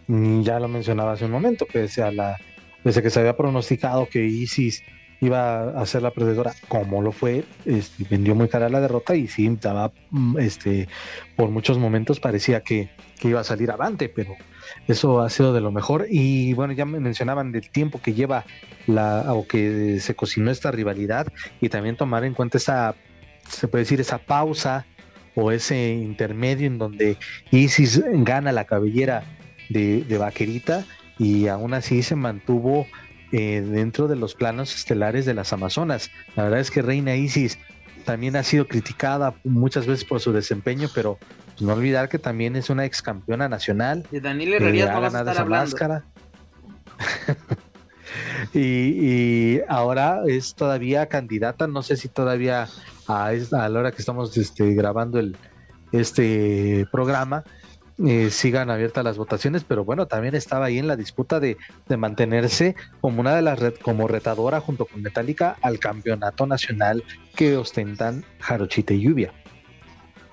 ya 0.08 0.60
lo 0.60 0.68
mencionaba 0.68 1.14
hace 1.14 1.26
un 1.26 1.32
momento, 1.32 1.66
pese 1.66 2.02
a 2.02 2.38
que 2.84 3.10
se 3.10 3.20
había 3.20 3.38
pronosticado 3.38 4.08
que 4.10 4.26
Isis 4.26 4.84
iba 5.20 5.70
a 5.70 5.86
ser 5.86 6.03
la 6.03 6.11
perdedora, 6.11 6.53
como 6.68 7.01
lo 7.01 7.11
fue, 7.11 7.43
este, 7.65 8.03
vendió 8.09 8.36
muy 8.36 8.47
cara 8.47 8.70
la 8.70 8.80
derrota 8.80 9.15
y 9.15 9.28
sí, 9.28 9.47
estaba, 9.47 9.91
mm, 10.11 10.38
este, 10.39 10.88
por 11.36 11.49
muchos 11.49 11.78
momentos 11.80 12.20
parecía 12.20 12.61
que, 12.61 12.89
que, 13.20 13.30
iba 13.30 13.39
a 13.39 13.43
salir 13.43 13.72
avante, 13.72 14.09
pero 14.09 14.36
eso 14.88 15.22
ha 15.22 15.30
sido 15.30 15.53
de 15.53 15.61
lo 15.61 15.72
mejor. 15.72 16.05
Y 16.09 16.53
bueno, 16.53 16.74
ya 16.74 16.86
me 16.86 16.99
mencionaban 16.99 17.51
del 17.51 17.70
tiempo 17.70 17.99
que 18.01 18.13
lleva 18.13 18.45
la, 18.86 19.34
o 19.34 19.47
que 19.47 19.99
se 19.99 20.15
cocinó 20.15 20.51
esta 20.51 20.72
rivalidad 20.72 21.28
y 21.61 21.70
también 21.70 21.95
tomar 21.95 22.24
en 22.24 22.34
cuenta 22.34 22.57
esa, 22.57 22.95
se 23.49 23.68
puede 23.68 23.84
decir, 23.84 23.99
esa 23.99 24.20
pausa 24.20 24.86
o 25.36 25.51
ese 25.51 25.93
intermedio 25.93 26.68
en 26.68 26.78
donde 26.78 27.18
Isis 27.51 28.03
gana 28.24 28.51
la 28.51 28.65
cabellera 28.65 29.24
de, 29.70 30.03
de 30.03 30.18
Vaquerita 30.18 30.86
y 31.20 31.47
aún 31.47 31.74
así 31.74 32.03
se 32.03 32.15
mantuvo 32.15 32.88
eh, 33.32 33.61
dentro 33.61 34.07
de 34.07 34.15
los 34.15 34.36
planos 34.36 34.73
estelares 34.75 35.25
de 35.25 35.34
las 35.34 35.53
Amazonas. 35.53 36.09
La 36.36 36.43
verdad 36.43 36.59
es 36.59 36.71
que 36.71 36.82
Reina 36.82 37.15
Isis 37.15 37.57
también 38.05 38.36
ha 38.36 38.43
sido 38.43 38.67
criticada 38.67 39.36
muchas 39.43 39.86
veces 39.86 40.05
por 40.05 40.21
su 40.21 40.32
desempeño, 40.32 40.88
pero 40.95 41.17
pues, 41.17 41.61
no 41.61 41.73
olvidar 41.73 42.07
que 42.07 42.19
también 42.19 42.55
es 42.55 42.69
una 42.69 42.86
ex 42.86 43.01
campeona 43.01 43.49
nacional. 43.49 44.05
De 44.11 44.21
Daniel 44.21 44.59
ganado 44.59 45.32
esa 45.32 45.45
máscara. 45.45 46.05
y, 48.53 48.59
y, 48.59 49.61
ahora 49.67 50.21
es 50.25 50.55
todavía 50.55 51.07
candidata, 51.07 51.67
no 51.67 51.84
sé 51.84 51.97
si 51.97 52.07
todavía 52.07 52.67
a 53.07 53.32
la 53.69 53.80
hora 53.80 53.91
que 53.91 53.99
estamos 53.99 54.36
este, 54.38 54.73
grabando 54.73 55.19
el, 55.19 55.38
este 55.91 56.86
programa, 56.91 57.43
eh, 58.06 58.30
sigan 58.30 58.70
abiertas 58.70 59.04
las 59.04 59.18
votaciones, 59.18 59.64
pero 59.64 59.84
bueno, 59.84 60.06
también 60.08 60.36
estaba 60.36 60.66
ahí 60.66 60.78
en 60.78 60.88
la 60.88 60.95
disputa 60.95 61.39
de, 61.39 61.58
de 61.88 61.98
mantenerse 61.98 62.76
como 63.02 63.22
una 63.22 63.36
de 63.36 63.41
las 63.41 63.60
red, 63.60 63.74
como 63.76 64.08
retadora 64.08 64.62
junto 64.62 64.86
con 64.86 65.02
Metallica 65.02 65.58
al 65.62 65.80
campeonato 65.80 66.45
nacional 66.45 67.04
que 67.36 67.58
ostentan 67.58 68.24
Jarochita 68.39 68.93
y 68.93 69.02
Lluvia. 69.02 69.34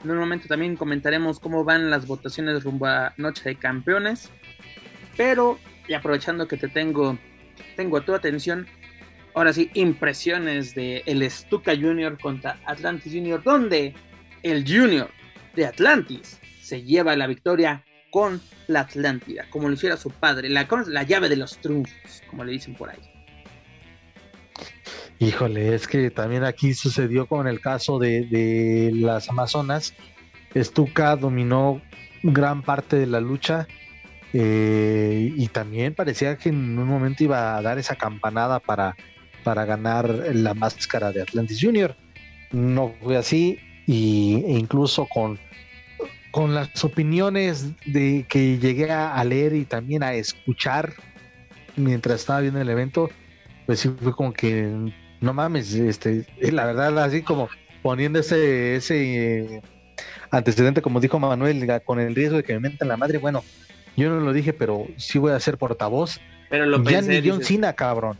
En 0.04 0.10
un 0.10 0.18
momento 0.18 0.46
también 0.46 0.76
comentaremos 0.76 1.40
cómo 1.40 1.64
van 1.64 1.88
las 1.88 2.06
votaciones 2.06 2.62
rumbo 2.62 2.86
a 2.86 3.14
Noche 3.16 3.48
de 3.48 3.56
Campeones, 3.56 4.30
pero 5.16 5.58
y 5.88 5.94
aprovechando 5.94 6.46
que 6.48 6.56
te 6.56 6.68
tengo, 6.68 7.18
tengo 7.76 8.00
tu 8.02 8.14
atención, 8.14 8.66
ahora 9.34 9.52
sí, 9.52 9.70
impresiones 9.74 10.74
de 10.74 11.02
el 11.06 11.28
Stuka 11.30 11.74
Junior 11.74 12.18
contra 12.18 12.60
Atlantis 12.66 13.12
Junior, 13.12 13.42
donde 13.42 13.94
el 14.42 14.64
Junior 14.66 15.08
de 15.54 15.66
Atlantis 15.66 16.40
se 16.64 16.82
lleva 16.82 17.14
la 17.14 17.26
victoria 17.26 17.84
con 18.10 18.40
la 18.68 18.80
Atlántida, 18.80 19.44
como 19.50 19.68
lo 19.68 19.74
hiciera 19.74 19.96
su 19.96 20.10
padre, 20.10 20.48
la, 20.48 20.66
la 20.86 21.02
llave 21.02 21.28
de 21.28 21.36
los 21.36 21.58
triunfos, 21.58 22.22
como 22.30 22.44
le 22.44 22.52
dicen 22.52 22.74
por 22.74 22.90
ahí. 22.90 22.98
Híjole, 25.18 25.74
es 25.74 25.86
que 25.86 26.10
también 26.10 26.44
aquí 26.44 26.74
sucedió 26.74 27.26
con 27.26 27.46
el 27.46 27.60
caso 27.60 27.98
de, 27.98 28.24
de 28.26 28.90
las 28.94 29.28
Amazonas. 29.28 29.94
Stuka 30.56 31.16
dominó 31.16 31.82
gran 32.22 32.62
parte 32.62 32.96
de 32.96 33.06
la 33.06 33.20
lucha 33.20 33.66
eh, 34.32 35.32
y 35.36 35.48
también 35.48 35.94
parecía 35.94 36.36
que 36.36 36.48
en 36.48 36.78
un 36.78 36.86
momento 36.86 37.24
iba 37.24 37.56
a 37.56 37.62
dar 37.62 37.78
esa 37.78 37.96
campanada 37.96 38.58
para, 38.58 38.96
para 39.42 39.64
ganar 39.64 40.08
la 40.32 40.54
máscara 40.54 41.12
de 41.12 41.22
Atlantis 41.22 41.58
Junior. 41.60 41.96
No 42.52 42.94
fue 43.02 43.16
así 43.16 43.58
y, 43.86 44.42
e 44.46 44.52
incluso 44.52 45.06
con 45.06 45.38
con 46.34 46.52
las 46.52 46.84
opiniones 46.84 47.70
de 47.86 48.26
que 48.28 48.58
llegué 48.58 48.90
a, 48.90 49.22
leer 49.22 49.54
y 49.54 49.64
también 49.64 50.02
a 50.02 50.14
escuchar 50.14 50.92
mientras 51.76 52.22
estaba 52.22 52.40
viendo 52.40 52.60
el 52.60 52.68
evento, 52.68 53.08
pues 53.66 53.78
sí 53.78 53.94
fue 54.02 54.12
como 54.12 54.32
que 54.32 54.68
no 55.20 55.32
mames, 55.32 55.72
este, 55.74 56.26
la 56.40 56.66
verdad 56.66 56.98
así 56.98 57.22
como 57.22 57.48
poniendo 57.82 58.18
ese, 58.18 58.74
ese 58.74 59.44
eh, 59.44 59.62
antecedente, 60.32 60.82
como 60.82 60.98
dijo 60.98 61.20
Manuel, 61.20 61.64
con 61.84 62.00
el 62.00 62.16
riesgo 62.16 62.38
de 62.38 62.42
que 62.42 62.54
me 62.54 62.68
metan 62.68 62.88
la 62.88 62.96
madre, 62.96 63.18
bueno, 63.18 63.44
yo 63.96 64.10
no 64.10 64.18
lo 64.18 64.32
dije, 64.32 64.52
pero 64.52 64.88
sí 64.96 65.20
voy 65.20 65.30
a 65.30 65.38
ser 65.38 65.56
portavoz. 65.56 66.20
Pero 66.50 66.66
lo 66.66 66.78
ya 66.78 66.98
pensé, 66.98 67.20
ni 67.20 67.28
John 67.28 67.38
dices, 67.38 67.54
Cena, 67.54 67.74
cabrón. 67.74 68.18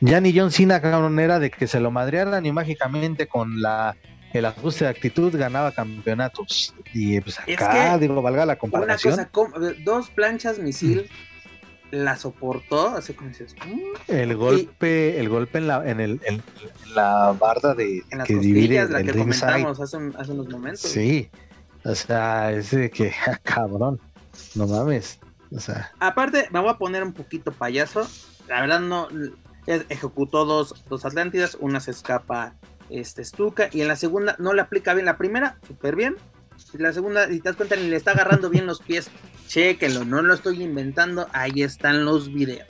Ya 0.00 0.20
ni 0.20 0.38
John 0.38 0.52
Cena, 0.52 0.82
cabrón, 0.82 1.18
era 1.18 1.38
de 1.38 1.50
que 1.50 1.66
se 1.66 1.80
lo 1.80 1.90
madrearan 1.90 2.44
y 2.44 2.52
mágicamente 2.52 3.26
con 3.26 3.62
la 3.62 3.96
el 4.36 4.44
ajuste 4.44 4.84
de 4.84 4.90
actitud 4.90 5.34
ganaba 5.36 5.72
campeonatos. 5.72 6.74
Y 6.92 7.20
pues 7.20 7.38
Es 7.46 7.60
acá, 7.60 7.94
que 7.94 8.00
digo, 8.00 8.20
valga 8.22 8.40
la 8.46 8.52
una 8.52 8.58
comparación. 8.58 9.12
cosa, 9.14 9.28
com- 9.30 9.52
dos 9.84 10.10
planchas 10.10 10.58
misil 10.58 11.08
la 11.92 12.16
soportó, 12.16 12.88
así 12.88 13.12
como 13.14 13.28
dices, 13.30 13.54
mm, 13.64 14.12
el 14.12 14.36
golpe, 14.36 15.20
el 15.20 15.28
golpe 15.28 15.58
en 15.58 15.68
la, 15.68 15.88
en 15.88 16.00
el, 16.00 16.20
en, 16.24 16.34
en 16.34 16.94
la 16.94 17.32
barda 17.38 17.74
de 17.74 18.02
en 18.10 18.18
las 18.18 18.26
que 18.26 18.34
divide 18.36 18.88
la 18.88 19.00
el 19.00 19.06
que 19.12 19.18
comentamos 19.18 19.80
hace, 19.80 19.96
un- 19.96 20.14
hace 20.18 20.32
unos 20.32 20.48
momentos. 20.48 20.80
Sí. 20.80 21.30
O 21.84 21.94
sea, 21.94 22.50
es 22.50 22.72
de 22.72 22.90
que, 22.90 23.12
cabrón, 23.44 24.00
no 24.56 24.66
mames. 24.66 25.20
O 25.54 25.60
sea, 25.60 25.92
Aparte, 26.00 26.48
me 26.50 26.58
voy 26.58 26.70
a 26.70 26.74
poner 26.76 27.04
un 27.04 27.12
poquito 27.12 27.52
payaso. 27.52 28.08
La 28.48 28.60
verdad, 28.60 28.80
no. 28.80 29.06
Ejecutó 29.66 30.44
dos, 30.44 30.84
dos 30.88 31.04
Atlántidas. 31.04 31.56
Una 31.60 31.78
se 31.78 31.92
escapa 31.92 32.54
este 32.90 33.24
Stuka. 33.24 33.68
Y 33.72 33.80
en 33.82 33.88
la 33.88 33.96
segunda 33.96 34.36
no 34.38 34.52
le 34.54 34.62
aplica 34.62 34.94
bien. 34.94 35.06
La 35.06 35.16
primera, 35.18 35.56
súper 35.66 35.96
bien. 35.96 36.16
Y 36.72 36.78
la 36.78 36.92
segunda, 36.92 37.28
si 37.28 37.40
te 37.40 37.48
das 37.48 37.56
cuenta, 37.56 37.76
ni 37.76 37.88
le 37.88 37.96
está 37.96 38.12
agarrando 38.12 38.48
bien 38.50 38.66
los 38.66 38.80
pies. 38.80 39.10
Chéquenlo, 39.48 40.04
no 40.04 40.22
lo 40.22 40.34
estoy 40.34 40.62
inventando. 40.62 41.28
Ahí 41.32 41.62
están 41.62 42.04
los 42.04 42.32
videos. 42.32 42.66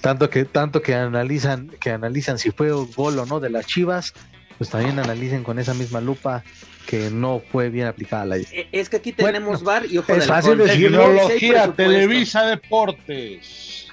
tanto 0.00 0.30
que, 0.30 0.44
tanto 0.44 0.80
que 0.80 0.94
analizan, 0.94 1.68
que 1.80 1.90
analizan 1.90 2.38
si 2.38 2.50
fue 2.50 2.70
gol 2.70 3.18
o 3.18 3.26
no 3.26 3.38
de 3.40 3.50
las 3.50 3.66
Chivas, 3.66 4.14
pues 4.58 4.70
también 4.70 4.98
analicen 4.98 5.42
con 5.44 5.58
esa 5.58 5.74
misma 5.74 6.00
lupa 6.00 6.42
que 6.86 7.10
no 7.10 7.42
fue 7.52 7.68
bien 7.68 7.86
aplicada 7.86 8.24
la 8.24 8.36
E- 8.38 8.68
Es 8.72 8.88
que 8.88 8.96
aquí 8.96 9.12
Bueno, 9.12 9.38
tenemos 9.38 9.62
bar 9.62 9.84
y 9.86 9.98
ojo 9.98 10.12
es 10.12 10.20
de 10.20 10.26
fácil 10.26 10.58
decirlo. 10.58 11.04
Tecnología. 11.04 11.72
Televisa 11.74 12.46
Deportes. 12.46 13.88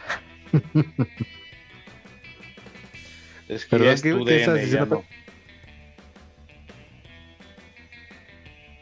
es 3.47 3.65
que 3.65 3.77
¿qué- 3.77 3.91
es 3.91 4.01
tu 4.01 4.25
qué 4.25 4.37
estás 4.41 4.55
DN, 4.55 4.59
ya 4.59 4.61
diciendo? 4.65 4.95
no. 4.95 5.27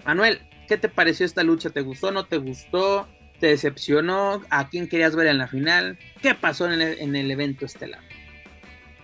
Manuel, 0.05 0.39
¿qué 0.67 0.77
te 0.77 0.89
pareció 0.89 1.25
esta 1.25 1.43
lucha? 1.43 1.69
¿Te 1.69 1.81
gustó? 1.81 2.11
¿No 2.11 2.25
te 2.25 2.37
gustó? 2.37 3.07
¿Te 3.39 3.47
decepcionó? 3.47 4.41
¿A 4.49 4.69
quién 4.69 4.87
querías 4.87 5.15
ver 5.15 5.27
en 5.27 5.37
la 5.39 5.47
final? 5.47 5.97
¿Qué 6.21 6.35
pasó 6.35 6.71
en 6.71 6.79
el, 6.81 6.99
en 6.99 7.15
el 7.15 7.29
evento 7.31 7.65
estelar? 7.65 8.01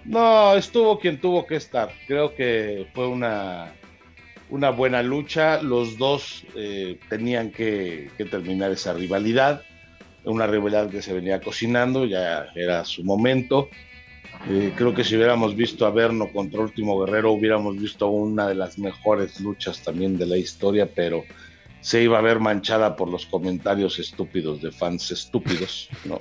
No, 0.06 0.56
estuvo 0.56 1.00
quien 1.00 1.20
tuvo 1.20 1.46
que 1.46 1.56
estar. 1.56 1.92
Creo 2.08 2.34
que 2.36 2.88
fue 2.94 3.08
una, 3.08 3.72
una 4.50 4.70
buena 4.70 5.04
lucha. 5.04 5.62
Los 5.62 5.98
dos 5.98 6.46
eh, 6.56 7.00
tenían 7.10 7.52
que, 7.52 8.10
que 8.18 8.26
terminar 8.26 8.72
esa 8.72 8.94
rivalidad. 8.94 9.64
Una 10.24 10.46
rivalidad 10.48 10.90
que 10.90 11.02
se 11.02 11.14
venía 11.14 11.42
cocinando, 11.42 12.06
ya 12.06 12.46
era 12.56 12.86
su 12.86 13.04
momento. 13.04 13.70
Eh, 14.50 14.74
creo 14.76 14.94
que 14.94 15.04
si 15.04 15.16
hubiéramos 15.16 15.56
visto 15.56 15.86
a 15.86 15.92
Verno 15.92 16.32
contra 16.32 16.62
Último 16.62 17.00
Guerrero, 17.00 17.32
hubiéramos 17.32 17.78
visto 17.78 18.08
una 18.08 18.48
de 18.48 18.56
las 18.56 18.80
mejores 18.80 19.40
luchas 19.40 19.82
también 19.84 20.18
de 20.18 20.26
la 20.26 20.38
historia, 20.38 20.88
pero 20.94 21.24
se 21.80 22.02
iba 22.02 22.18
a 22.18 22.22
ver 22.22 22.40
manchada 22.40 22.96
por 22.96 23.10
los 23.10 23.26
comentarios 23.26 24.00
estúpidos 24.00 24.62
de 24.62 24.72
fans 24.72 25.12
estúpidos, 25.12 25.90
¿no? 26.06 26.20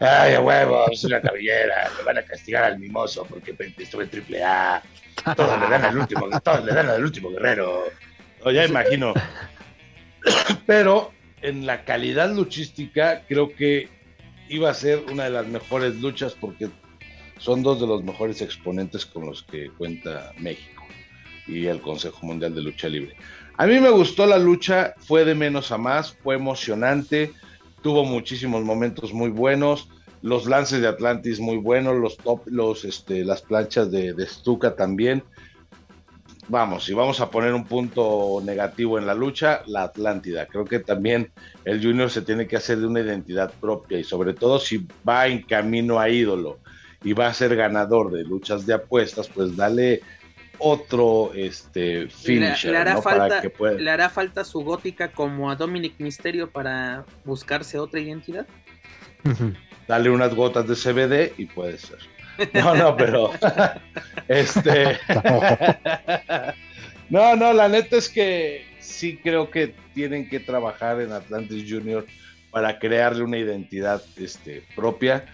Ay, 0.00 0.34
a 0.34 0.40
huevo, 0.40 0.86
es 0.90 1.02
una 1.04 1.20
cabellera, 1.20 1.90
me 1.98 2.04
van 2.04 2.18
a 2.18 2.22
castigar 2.22 2.64
al 2.64 2.78
mimoso 2.78 3.24
porque 3.24 3.56
estuve 3.78 4.04
en 4.04 4.10
triple 4.10 4.44
A. 4.44 4.80
Todos 5.34 5.60
le 5.60 5.68
dan 5.68 5.84
al 5.84 5.98
último, 5.98 6.28
todos 6.40 6.64
le 6.64 6.72
dan 6.72 6.88
al 6.88 7.02
último 7.02 7.30
guerrero. 7.30 7.84
O 8.44 8.50
ya 8.52 8.64
imagino. 8.64 9.12
pero 10.66 11.12
en 11.42 11.66
la 11.66 11.84
calidad 11.84 12.32
luchística 12.32 13.22
creo 13.26 13.54
que 13.54 13.88
iba 14.48 14.70
a 14.70 14.74
ser 14.74 15.04
una 15.10 15.24
de 15.24 15.30
las 15.30 15.46
mejores 15.46 15.96
luchas 15.96 16.34
porque 16.34 16.68
son 17.38 17.62
dos 17.62 17.80
de 17.80 17.86
los 17.86 18.04
mejores 18.04 18.42
exponentes 18.42 19.06
con 19.06 19.26
los 19.26 19.42
que 19.42 19.70
cuenta 19.70 20.32
México 20.38 20.84
y 21.46 21.66
el 21.66 21.80
Consejo 21.80 22.26
Mundial 22.26 22.54
de 22.54 22.62
Lucha 22.62 22.88
Libre. 22.88 23.16
A 23.56 23.66
mí 23.66 23.80
me 23.80 23.90
gustó 23.90 24.26
la 24.26 24.38
lucha, 24.38 24.94
fue 24.98 25.24
de 25.24 25.34
menos 25.34 25.72
a 25.72 25.78
más, 25.78 26.12
fue 26.22 26.36
emocionante, 26.36 27.32
tuvo 27.82 28.04
muchísimos 28.04 28.62
momentos 28.62 29.12
muy 29.12 29.30
buenos, 29.30 29.88
los 30.22 30.46
lances 30.46 30.80
de 30.80 30.88
Atlantis 30.88 31.40
muy 31.40 31.56
buenos, 31.56 31.96
los 31.96 32.16
top, 32.18 32.42
los, 32.46 32.84
este, 32.84 33.24
las 33.24 33.42
planchas 33.42 33.90
de, 33.90 34.12
de 34.12 34.26
Stuka 34.26 34.74
también. 34.74 35.22
Vamos, 36.48 36.84
si 36.84 36.94
vamos 36.94 37.20
a 37.20 37.30
poner 37.30 37.52
un 37.52 37.66
punto 37.66 38.40
negativo 38.42 38.98
en 38.98 39.06
la 39.06 39.14
lucha, 39.14 39.62
la 39.66 39.82
Atlántida. 39.82 40.46
Creo 40.46 40.64
que 40.64 40.78
también 40.78 41.30
el 41.64 41.82
Junior 41.82 42.10
se 42.10 42.22
tiene 42.22 42.46
que 42.46 42.56
hacer 42.56 42.78
de 42.78 42.86
una 42.86 43.00
identidad 43.00 43.52
propia 43.60 43.98
y 43.98 44.04
sobre 44.04 44.32
todo 44.32 44.58
si 44.58 44.86
va 45.06 45.26
en 45.26 45.42
camino 45.42 46.00
a 46.00 46.08
ídolo 46.08 46.58
y 47.02 47.12
va 47.12 47.28
a 47.28 47.34
ser 47.34 47.54
ganador 47.56 48.10
de 48.10 48.24
luchas 48.24 48.66
de 48.66 48.74
apuestas, 48.74 49.28
pues 49.28 49.56
dale 49.56 50.00
otro 50.58 51.32
este 51.34 52.08
finisher, 52.08 52.72
le, 52.72 52.78
hará 52.78 53.00
falta, 53.00 53.42
¿Le 53.76 53.90
hará 53.90 54.10
falta 54.10 54.44
su 54.44 54.60
gótica 54.60 55.12
como 55.12 55.50
a 55.50 55.56
Dominic 55.56 55.94
Misterio 55.98 56.50
para 56.50 57.04
buscarse 57.24 57.78
otra 57.78 58.00
identidad? 58.00 58.46
Dale 59.86 60.10
unas 60.10 60.34
gotas 60.34 60.66
de 60.66 60.74
CBD 60.74 61.32
y 61.38 61.46
puede 61.46 61.78
ser. 61.78 61.98
No, 62.54 62.74
no, 62.74 62.96
pero 62.96 63.30
este 64.28 64.98
No, 67.10 67.36
no, 67.36 67.52
la 67.52 67.68
neta 67.68 67.96
es 67.96 68.08
que 68.08 68.66
sí 68.80 69.18
creo 69.22 69.50
que 69.50 69.74
tienen 69.94 70.28
que 70.28 70.40
trabajar 70.40 71.00
en 71.00 71.12
Atlantis 71.12 71.64
Junior 71.68 72.04
para 72.50 72.78
crearle 72.78 73.22
una 73.22 73.38
identidad 73.38 74.02
este, 74.16 74.62
propia 74.76 75.24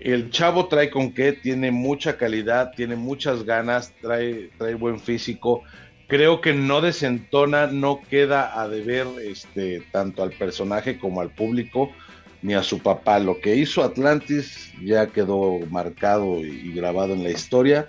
el 0.00 0.30
chavo 0.30 0.68
trae 0.68 0.90
con 0.90 1.12
qué, 1.12 1.32
tiene 1.32 1.70
mucha 1.72 2.16
calidad, 2.16 2.72
tiene 2.76 2.94
muchas 2.96 3.44
ganas, 3.44 3.92
trae, 4.00 4.50
trae 4.56 4.74
buen 4.74 5.00
físico. 5.00 5.62
Creo 6.06 6.40
que 6.40 6.54
no 6.54 6.80
desentona, 6.80 7.66
no 7.66 8.00
queda 8.08 8.60
a 8.60 8.68
deber 8.68 9.06
este, 9.22 9.82
tanto 9.92 10.22
al 10.22 10.30
personaje 10.30 10.98
como 10.98 11.20
al 11.20 11.30
público 11.30 11.90
ni 12.42 12.54
a 12.54 12.62
su 12.62 12.78
papá. 12.78 13.18
Lo 13.18 13.40
que 13.40 13.56
hizo 13.56 13.82
Atlantis 13.82 14.72
ya 14.82 15.08
quedó 15.08 15.58
marcado 15.70 16.38
y, 16.38 16.72
grabado 16.72 17.12
en 17.14 17.24
la 17.24 17.30
historia. 17.30 17.88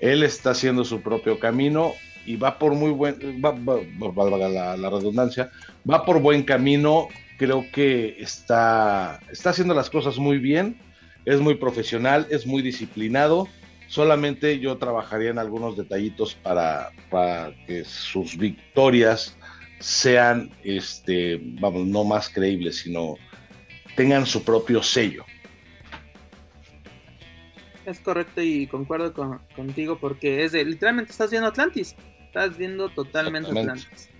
Él 0.00 0.22
está 0.22 0.50
haciendo 0.50 0.84
su 0.84 1.00
propio 1.00 1.40
camino 1.40 1.92
y 2.24 2.36
va 2.36 2.58
por 2.58 2.74
muy 2.74 2.92
buen, 2.92 3.16
va, 3.44 3.52
la, 4.38 4.76
la, 4.76 4.90
redundancia, 4.90 5.50
va 5.90 6.04
por 6.04 6.20
buen 6.20 6.44
camino. 6.44 7.08
Creo 7.36 7.66
que 7.72 8.16
está, 8.20 9.20
está 9.30 9.50
haciendo 9.50 9.74
las 9.74 9.90
cosas 9.90 10.18
muy 10.18 10.38
bien 10.38 10.76
es 11.28 11.40
muy 11.40 11.56
profesional, 11.56 12.26
es 12.30 12.46
muy 12.46 12.62
disciplinado. 12.62 13.48
Solamente 13.86 14.58
yo 14.60 14.78
trabajaría 14.78 15.28
en 15.28 15.38
algunos 15.38 15.76
detallitos 15.76 16.34
para, 16.34 16.90
para 17.10 17.52
que 17.66 17.84
sus 17.84 18.36
victorias 18.36 19.36
sean, 19.78 20.50
este, 20.64 21.38
vamos, 21.60 21.86
no 21.86 22.04
más 22.04 22.30
creíbles, 22.30 22.78
sino 22.78 23.16
tengan 23.94 24.24
su 24.24 24.42
propio 24.42 24.82
sello. 24.82 25.24
Es 27.84 28.00
correcto 28.00 28.40
y 28.40 28.66
concuerdo 28.66 29.12
contigo 29.54 29.98
porque 29.98 30.44
es 30.44 30.52
de, 30.52 30.64
literalmente 30.64 31.12
estás 31.12 31.30
viendo 31.30 31.48
Atlantis, 31.48 31.94
estás 32.24 32.56
viendo 32.56 32.88
totalmente 32.88 33.50
Atlantis. 33.50 34.10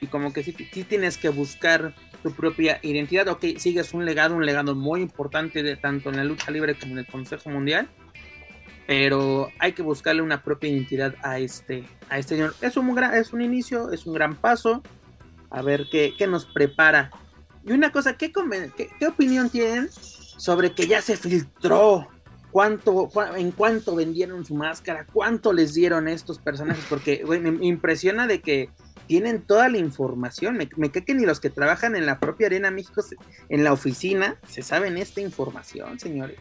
Y 0.00 0.06
como 0.06 0.32
que 0.32 0.42
sí, 0.42 0.52
tienes 0.52 1.18
que 1.18 1.28
buscar 1.28 1.94
tu 2.22 2.32
propia 2.32 2.78
identidad. 2.82 3.28
Ok, 3.28 3.44
sigues 3.58 3.92
un 3.94 4.04
legado, 4.04 4.36
un 4.36 4.46
legado 4.46 4.74
muy 4.74 5.00
importante 5.00 5.62
de, 5.62 5.76
tanto 5.76 6.10
en 6.10 6.16
la 6.16 6.24
lucha 6.24 6.50
libre 6.50 6.78
como 6.78 6.92
en 6.92 6.98
el 7.00 7.06
Consejo 7.06 7.50
Mundial. 7.50 7.88
Pero 8.86 9.50
hay 9.58 9.72
que 9.72 9.82
buscarle 9.82 10.22
una 10.22 10.42
propia 10.42 10.70
identidad 10.70 11.14
a 11.22 11.38
este, 11.38 11.84
a 12.08 12.18
este 12.18 12.36
señor. 12.36 12.54
Es 12.60 12.76
un, 12.76 12.98
es 13.14 13.32
un 13.32 13.42
inicio, 13.42 13.90
es 13.90 14.06
un 14.06 14.14
gran 14.14 14.36
paso. 14.36 14.82
A 15.50 15.62
ver 15.62 15.86
qué, 15.90 16.14
qué 16.16 16.26
nos 16.26 16.46
prepara. 16.46 17.10
Y 17.64 17.72
una 17.72 17.92
cosa, 17.92 18.16
¿qué, 18.16 18.32
qué, 18.76 18.88
qué 18.98 19.06
opinión 19.06 19.50
tienen 19.50 19.88
sobre 19.90 20.72
que 20.72 20.86
ya 20.86 21.02
se 21.02 21.16
filtró 21.16 22.08
cuánto, 22.50 23.10
en 23.36 23.52
cuánto 23.52 23.94
vendieron 23.94 24.44
su 24.44 24.54
máscara, 24.54 25.06
cuánto 25.12 25.52
les 25.52 25.74
dieron 25.74 26.08
estos 26.08 26.38
personajes, 26.38 26.84
porque 26.88 27.24
me 27.24 27.66
impresiona 27.66 28.26
de 28.26 28.40
que 28.40 28.70
tienen 29.08 29.42
toda 29.42 29.68
la 29.68 29.78
información. 29.78 30.56
Me, 30.56 30.68
me 30.76 30.90
que 30.90 31.14
ni 31.14 31.24
los 31.24 31.40
que 31.40 31.50
trabajan 31.50 31.96
en 31.96 32.06
la 32.06 32.20
propia 32.20 32.46
Arena 32.46 32.70
México, 32.70 33.02
en 33.48 33.64
la 33.64 33.72
oficina, 33.72 34.36
se 34.46 34.62
saben 34.62 34.98
esta 34.98 35.20
información, 35.20 35.98
señores. 35.98 36.38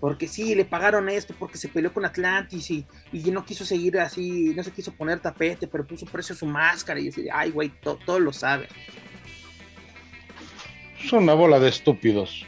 Porque 0.00 0.28
sí, 0.28 0.54
le 0.54 0.64
pagaron 0.64 1.08
esto, 1.08 1.34
porque 1.38 1.58
se 1.58 1.68
peleó 1.68 1.92
con 1.92 2.04
Atlantis 2.04 2.70
y, 2.70 2.86
y 3.12 3.30
no 3.30 3.44
quiso 3.44 3.64
seguir 3.64 3.98
así, 3.98 4.54
no 4.54 4.62
se 4.62 4.70
quiso 4.70 4.92
poner 4.92 5.18
tapete, 5.20 5.66
pero 5.66 5.86
puso 5.86 6.06
precio 6.06 6.34
a 6.34 6.38
su 6.38 6.46
máscara. 6.46 7.00
Y 7.00 7.08
así, 7.08 7.26
ay, 7.32 7.50
güey, 7.50 7.72
todo 7.80 8.20
lo 8.20 8.32
sabe. 8.32 8.68
Son 11.08 11.24
una 11.24 11.34
bola 11.34 11.58
de 11.58 11.68
estúpidos. 11.68 12.46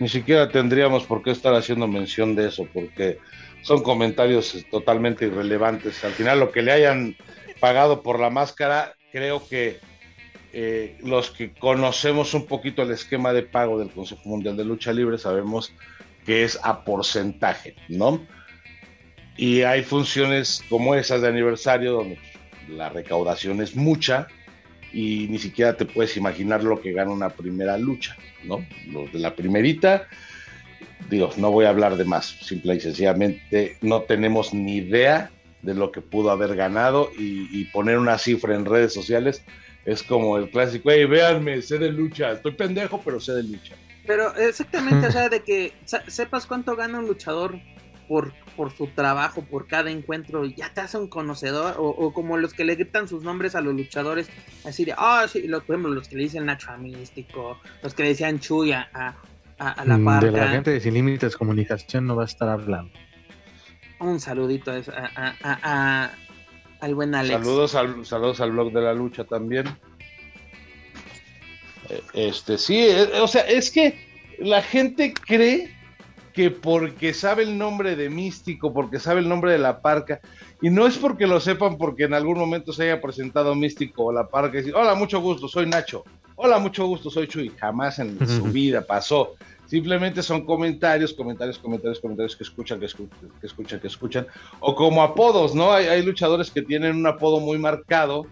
Ni 0.00 0.08
siquiera 0.08 0.50
tendríamos 0.50 1.04
por 1.04 1.22
qué 1.22 1.30
estar 1.30 1.54
haciendo 1.54 1.88
mención 1.88 2.36
de 2.36 2.48
eso, 2.48 2.68
porque 2.72 3.18
son 3.62 3.82
comentarios 3.82 4.66
totalmente 4.70 5.26
irrelevantes. 5.26 6.04
Al 6.04 6.12
final, 6.12 6.40
lo 6.40 6.52
que 6.52 6.62
le 6.62 6.72
hayan 6.72 7.16
pagado 7.58 8.02
por 8.02 8.20
la 8.20 8.30
máscara 8.30 8.94
creo 9.12 9.46
que 9.46 9.78
eh, 10.52 10.96
los 11.02 11.30
que 11.30 11.52
conocemos 11.52 12.34
un 12.34 12.46
poquito 12.46 12.82
el 12.82 12.90
esquema 12.90 13.32
de 13.32 13.42
pago 13.42 13.78
del 13.78 13.90
Consejo 13.90 14.22
Mundial 14.24 14.56
de 14.56 14.64
Lucha 14.64 14.92
Libre 14.92 15.18
sabemos 15.18 15.72
que 16.24 16.44
es 16.44 16.58
a 16.62 16.84
porcentaje, 16.84 17.74
¿no? 17.88 18.26
Y 19.36 19.62
hay 19.62 19.82
funciones 19.82 20.62
como 20.68 20.94
esas 20.94 21.22
de 21.22 21.28
aniversario 21.28 21.92
donde 21.92 22.18
la 22.68 22.88
recaudación 22.88 23.60
es 23.62 23.76
mucha 23.76 24.26
y 24.92 25.26
ni 25.28 25.38
siquiera 25.38 25.76
te 25.76 25.84
puedes 25.84 26.16
imaginar 26.16 26.64
lo 26.64 26.80
que 26.80 26.92
gana 26.92 27.12
una 27.12 27.30
primera 27.30 27.76
lucha, 27.78 28.16
¿no? 28.44 28.66
Los 28.90 29.12
de 29.12 29.18
la 29.18 29.34
primerita, 29.34 30.08
digo, 31.10 31.30
no 31.36 31.50
voy 31.50 31.66
a 31.66 31.70
hablar 31.70 31.96
de 31.96 32.04
más, 32.04 32.26
simple 32.26 32.74
y 32.74 32.80
sencillamente 32.80 33.76
no 33.80 34.02
tenemos 34.02 34.52
ni 34.54 34.76
idea 34.76 35.30
de 35.62 35.74
lo 35.74 35.90
que 35.92 36.00
pudo 36.00 36.30
haber 36.30 36.54
ganado 36.54 37.10
y, 37.16 37.64
poner 37.66 37.98
una 37.98 38.18
cifra 38.18 38.54
en 38.54 38.64
redes 38.64 38.92
sociales 38.94 39.42
es 39.84 40.02
como 40.02 40.36
el 40.36 40.50
clásico, 40.50 40.90
hey, 40.90 41.06
véanme, 41.06 41.62
sé 41.62 41.78
de 41.78 41.90
lucha, 41.90 42.32
estoy 42.32 42.52
pendejo, 42.52 43.00
pero 43.04 43.20
sé 43.20 43.32
de 43.32 43.42
lucha. 43.42 43.74
Pero 44.06 44.34
exactamente, 44.36 45.06
o 45.06 45.12
sea, 45.12 45.28
de 45.28 45.42
que 45.42 45.72
sepas 46.08 46.46
cuánto 46.46 46.76
gana 46.76 46.98
un 46.98 47.06
luchador 47.06 47.58
por, 48.06 48.32
por 48.56 48.70
su 48.70 48.88
trabajo, 48.88 49.42
por 49.42 49.66
cada 49.66 49.90
encuentro, 49.90 50.44
ya 50.44 50.72
te 50.72 50.82
hace 50.82 50.98
un 50.98 51.08
conocedor, 51.08 51.74
o, 51.78 52.12
como 52.12 52.36
los 52.36 52.52
que 52.54 52.64
le 52.64 52.74
gritan 52.74 53.08
sus 53.08 53.22
nombres 53.22 53.54
a 53.54 53.60
los 53.60 53.74
luchadores, 53.74 54.28
así 54.64 54.84
de, 54.84 54.94
ah, 54.96 55.26
sí, 55.30 55.40
por 55.40 55.62
ejemplo, 55.62 55.90
los 55.90 56.08
que 56.08 56.16
le 56.16 56.22
dicen 56.24 56.46
Nacho 56.46 56.76
Místico, 56.78 57.58
los 57.82 57.94
que 57.94 58.02
le 58.02 58.08
decían 58.10 58.40
Chuy 58.40 58.72
a, 58.72 58.88
a, 58.92 59.84
la 59.84 59.98
parca. 59.98 60.26
Mm, 60.26 60.32
de 60.32 60.32
la 60.32 60.48
gente 60.48 60.70
de 60.70 60.80
Sin 60.80 60.94
Límites 60.94 61.36
Comunicación 61.36 62.06
no 62.06 62.16
va 62.16 62.22
a 62.22 62.26
estar 62.26 62.48
hablando 62.48 62.92
un 64.00 64.20
saludito 64.20 64.72
a, 64.72 66.10
al 66.80 66.94
buen 66.94 67.14
Alex. 67.14 67.38
Saludos 67.38 67.74
al, 67.74 68.06
saludos 68.06 68.40
al 68.40 68.52
blog 68.52 68.72
de 68.72 68.80
la 68.80 68.94
lucha 68.94 69.24
también. 69.24 69.66
Eh, 71.88 72.02
este, 72.14 72.58
sí, 72.58 72.78
eh, 72.78 73.08
o 73.20 73.26
sea, 73.26 73.42
es 73.42 73.70
que 73.70 73.98
la 74.38 74.62
gente 74.62 75.12
cree 75.14 75.74
que 76.32 76.50
porque 76.50 77.12
sabe 77.14 77.42
el 77.42 77.58
nombre 77.58 77.96
de 77.96 78.10
Místico, 78.10 78.72
porque 78.72 79.00
sabe 79.00 79.20
el 79.20 79.28
nombre 79.28 79.50
de 79.50 79.58
la 79.58 79.80
parca, 79.80 80.20
y 80.62 80.70
no 80.70 80.86
es 80.86 80.96
porque 80.96 81.26
lo 81.26 81.40
sepan 81.40 81.76
porque 81.76 82.04
en 82.04 82.14
algún 82.14 82.38
momento 82.38 82.72
se 82.72 82.84
haya 82.84 83.00
presentado 83.00 83.54
Místico 83.54 84.04
o 84.04 84.12
la 84.12 84.28
parca 84.28 84.56
y 84.56 84.60
decir, 84.60 84.74
hola, 84.76 84.94
mucho 84.94 85.20
gusto, 85.20 85.48
soy 85.48 85.66
Nacho, 85.66 86.04
hola, 86.36 86.58
mucho 86.58 86.86
gusto, 86.86 87.10
soy 87.10 87.26
Chuy, 87.26 87.52
jamás 87.58 87.98
en 87.98 88.18
su 88.26 88.44
vida 88.52 88.82
pasó. 88.82 89.34
Simplemente 89.68 90.22
son 90.22 90.46
comentarios, 90.46 91.12
comentarios, 91.12 91.58
comentarios, 91.58 92.00
comentarios 92.00 92.34
que 92.34 92.42
escuchan, 92.42 92.80
que 92.80 92.86
escuchan, 92.86 93.18
que 93.38 93.46
escuchan, 93.46 93.80
que 93.80 93.86
escuchan. 93.86 94.26
O 94.60 94.74
como 94.74 95.02
apodos, 95.02 95.54
¿no? 95.54 95.72
Hay, 95.72 96.02
luchadores 96.02 96.50
que 96.50 96.62
tienen 96.62 96.96
un 96.96 97.06
apodo 97.06 97.38
muy 97.38 97.58
marcado 97.58 98.26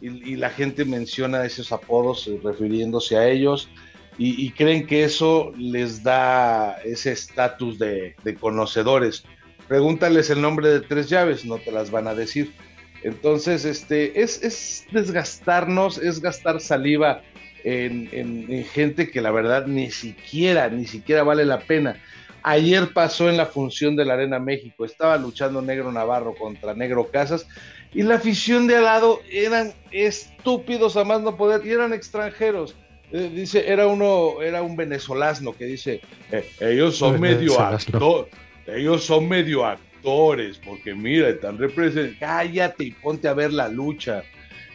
y, 0.00 0.36
la 0.36 0.48
gente 0.48 0.86
menciona 0.86 1.44
esos 1.44 1.70
apodos 1.70 2.26
eh, 2.28 2.40
refiriéndose 2.42 3.18
a 3.18 3.28
ellos 3.28 3.68
y, 4.16 4.50
creen 4.52 4.86
que 4.86 5.04
eso 5.04 5.52
les 5.58 6.02
da 6.02 6.78
ese 6.82 7.12
estatus 7.12 7.78
de, 7.78 8.14
conocedores. 8.40 9.24
Pregúntales 9.68 10.30
el 10.30 10.40
nombre 10.40 10.68
de 10.68 10.80
tres 10.80 11.10
llaves, 11.10 11.44
no 11.44 11.58
te 11.58 11.72
las 11.72 11.90
van 11.90 12.08
a 12.08 12.14
decir. 12.14 12.54
Entonces, 13.02 13.66
este, 13.66 14.22
es, 14.22 14.42
es 14.42 14.86
desgastarnos, 14.92 15.98
es 15.98 16.20
gastar 16.20 16.60
saliva 16.60 17.22
en, 17.64 18.64
gente 18.64 19.10
que 19.10 19.20
la 19.20 19.30
verdad 19.30 19.66
ni 19.66 19.90
siquiera, 19.90 20.68
ni 20.68 20.86
siquiera 20.86 21.22
vale 21.22 21.44
la 21.44 21.60
pena. 21.60 21.96
Ayer 22.42 22.92
pasó 22.94 23.28
en 23.28 23.36
la 23.36 23.46
función 23.46 23.96
de 23.96 24.04
la 24.04 24.14
Arena 24.14 24.38
México, 24.38 24.84
estaba 24.84 25.18
luchando 25.18 25.60
Negro 25.60 25.92
Navarro 25.92 26.34
contra 26.34 26.74
Negro 26.74 27.10
Casas 27.10 27.46
y 27.92 28.02
la 28.02 28.14
afición 28.14 28.66
de 28.66 28.76
al 28.76 28.84
lado 28.84 29.20
eran 29.30 29.72
estúpidos 29.90 30.96
a 30.96 31.04
más 31.04 31.20
no 31.20 31.36
poder 31.36 31.66
y 31.66 31.72
eran 31.72 31.92
extranjeros. 31.92 32.76
Eh, 33.12 33.30
dice, 33.34 33.70
era 33.70 33.88
uno, 33.88 34.40
era 34.40 34.62
un 34.62 34.76
venezolano 34.76 35.52
que 35.52 35.64
dice, 35.64 36.00
eh, 36.30 36.48
ellos 36.60 36.96
son 36.96 37.20
medio 37.20 37.58
actores, 37.58 38.32
ellos 38.68 39.02
son 39.02 39.28
medio 39.28 39.66
actores, 39.66 40.60
porque 40.64 40.94
mira, 40.94 41.28
están 41.28 41.58
representando, 41.58 42.16
cállate 42.20 42.84
y 42.84 42.92
ponte 42.92 43.26
a 43.26 43.34
ver 43.34 43.52
la 43.52 43.68
lucha. 43.68 44.22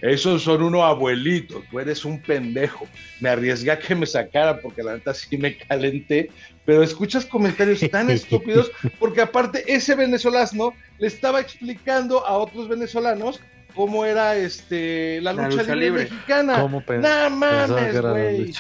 Esos 0.06 0.44
son 0.44 0.62
unos 0.62 0.84
abuelitos, 0.84 1.64
tú 1.72 1.80
eres 1.80 2.06
un 2.06 2.22
pendejo. 2.22 2.88
Me 3.20 3.30
arriesgué 3.30 3.72
a 3.72 3.80
que 3.80 3.96
me 3.96 4.06
sacara 4.06 4.60
porque 4.62 4.84
la 4.84 4.94
neta 4.94 5.16
sí 5.16 5.36
me 5.36 5.58
calenté, 5.58 6.30
pero 6.64 6.84
escuchas 6.84 7.26
comentarios 7.26 7.80
tan 7.92 8.12
estúpidos 8.12 8.72
porque 9.00 9.22
aparte 9.22 9.64
ese 9.68 9.96
venezolano 9.96 10.74
le 11.00 11.08
estaba 11.08 11.40
explicando 11.40 12.24
a 12.24 12.38
otros 12.38 12.70
venezolanos 12.70 13.42
cómo 13.74 14.06
era 14.06 14.38
este 14.38 15.22
la 15.22 15.34
lucha, 15.34 15.76
libre, 15.76 16.04
mexicana. 16.04 16.68
Nada 17.00 17.30
mames, 17.30 18.00
güey. 18.00 18.54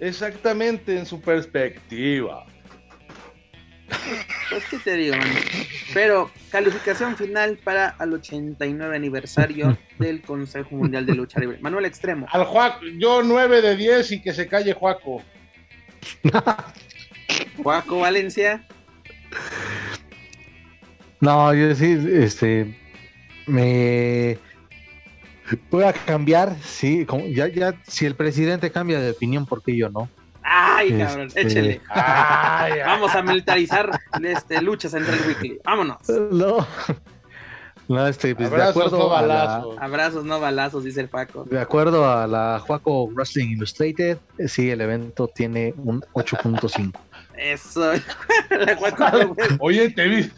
Exactamente, 0.00 0.96
en 0.96 1.04
su 1.04 1.20
perspectiva. 1.20 2.46
Pues, 4.50 4.64
¿qué 4.70 4.78
te 4.78 4.96
digo, 4.96 5.16
Pero, 5.94 6.30
calificación 6.50 7.16
final 7.16 7.58
para 7.62 7.96
el 8.00 8.12
89 8.14 8.96
aniversario 8.96 9.78
del 9.98 10.22
Consejo 10.22 10.74
Mundial 10.76 11.06
de 11.06 11.14
Lucha 11.14 11.40
Libre. 11.40 11.58
Manuel 11.60 11.86
Extremo. 11.86 12.26
Al 12.30 12.44
Juaco, 12.44 12.80
yo 12.98 13.22
9 13.22 13.62
de 13.62 13.76
10 13.76 14.12
y 14.12 14.22
que 14.22 14.32
se 14.32 14.46
calle 14.46 14.72
Juaco. 14.72 15.22
Juaco 17.62 18.00
Valencia. 18.00 18.66
No, 21.20 21.52
yo 21.52 21.74
sí, 21.74 21.98
este, 22.12 22.78
me 23.46 24.38
voy 25.70 25.84
a 25.84 25.92
cambiar, 25.92 26.56
sí, 26.62 27.04
como, 27.06 27.26
ya, 27.26 27.48
ya, 27.48 27.74
si 27.86 28.06
el 28.06 28.14
presidente 28.14 28.70
cambia 28.70 29.00
de 29.00 29.10
opinión, 29.10 29.46
¿por 29.46 29.62
qué 29.62 29.76
yo 29.76 29.88
no? 29.90 30.08
Ay, 30.50 30.98
cabrón, 30.98 31.26
este, 31.26 31.42
échele. 31.42 31.80
Vamos 32.86 33.14
a 33.14 33.22
militarizar 33.22 34.00
este, 34.22 34.62
luchas 34.62 34.94
entre 34.94 35.14
el 35.14 35.26
weekly. 35.26 35.60
Vámonos. 35.64 35.98
No. 36.08 36.66
No, 37.88 38.06
este, 38.06 38.34
pues, 38.34 38.48
Abrazos, 38.48 38.74
de 38.74 38.80
acuerdo 38.80 38.98
no 38.98 39.08
balazos. 39.08 39.76
Abrazos, 39.80 40.24
no 40.24 40.40
balazos, 40.40 40.84
dice 40.84 41.00
el 41.00 41.08
Paco. 41.08 41.44
De 41.44 41.58
acuerdo 41.58 42.08
a 42.08 42.26
la 42.26 42.62
Juaco 42.66 43.08
Wrestling 43.08 43.48
Illustrated, 43.48 44.18
eh, 44.36 44.48
sí, 44.48 44.70
el 44.70 44.82
evento 44.82 45.28
tiene 45.28 45.72
un 45.78 46.02
8.5. 46.12 46.92
Eso. 47.38 47.92
Oye, 49.60 49.90
te 49.90 50.06
vi. 50.06 50.30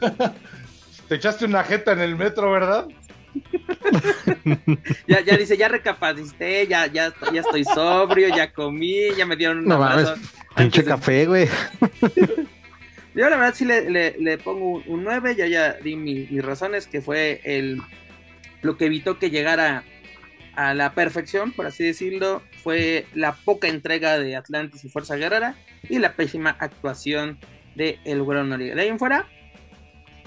Te 1.08 1.14
echaste 1.14 1.46
una 1.46 1.64
jeta 1.64 1.92
en 1.92 2.00
el 2.00 2.16
metro, 2.16 2.50
¿verdad? 2.50 2.86
ya, 5.06 5.20
ya 5.20 5.36
dice, 5.36 5.56
ya 5.56 5.68
recapacité, 5.68 6.66
ya, 6.66 6.86
ya, 6.86 7.12
ya 7.32 7.40
estoy 7.40 7.64
sobrio, 7.64 8.28
ya 8.28 8.52
comí, 8.52 9.14
ya 9.16 9.26
me 9.26 9.36
dieron 9.36 9.58
un 9.58 9.66
no, 9.66 9.82
abrazo. 9.82 10.14
Pinche 10.56 10.84
café, 10.84 11.26
güey. 11.26 11.48
Yo 13.14 13.28
la 13.28 13.36
verdad 13.36 13.54
sí 13.54 13.64
le, 13.64 14.38
pongo 14.38 14.82
un 14.86 15.02
9, 15.02 15.34
ya 15.34 15.46
ya 15.46 15.72
di 15.72 15.96
mis 15.96 16.44
razones, 16.44 16.86
que 16.86 17.00
fue 17.00 17.40
el 17.44 17.82
lo 18.62 18.76
que 18.76 18.86
evitó 18.86 19.18
que 19.18 19.30
llegara 19.30 19.84
a 20.54 20.74
la 20.74 20.92
perfección, 20.92 21.52
por 21.52 21.66
así 21.66 21.84
decirlo, 21.84 22.42
fue 22.62 23.06
la 23.14 23.32
poca 23.32 23.68
entrega 23.68 24.18
de 24.18 24.36
Atlantis 24.36 24.84
y 24.84 24.88
Fuerza 24.88 25.16
Guerrera 25.16 25.54
y 25.88 25.98
la 25.98 26.14
pésima 26.14 26.56
actuación 26.58 27.38
de 27.76 27.98
El 28.04 28.22
Güero 28.22 28.44
Noriega. 28.44 28.74
De 28.74 28.82
ahí 28.82 28.88
en 28.88 28.98
fuera, 28.98 29.26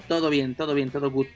todo 0.08 0.30
bien, 0.30 0.54
todo 0.54 0.74
bien, 0.74 0.90
todo 0.90 1.10
good. 1.10 1.26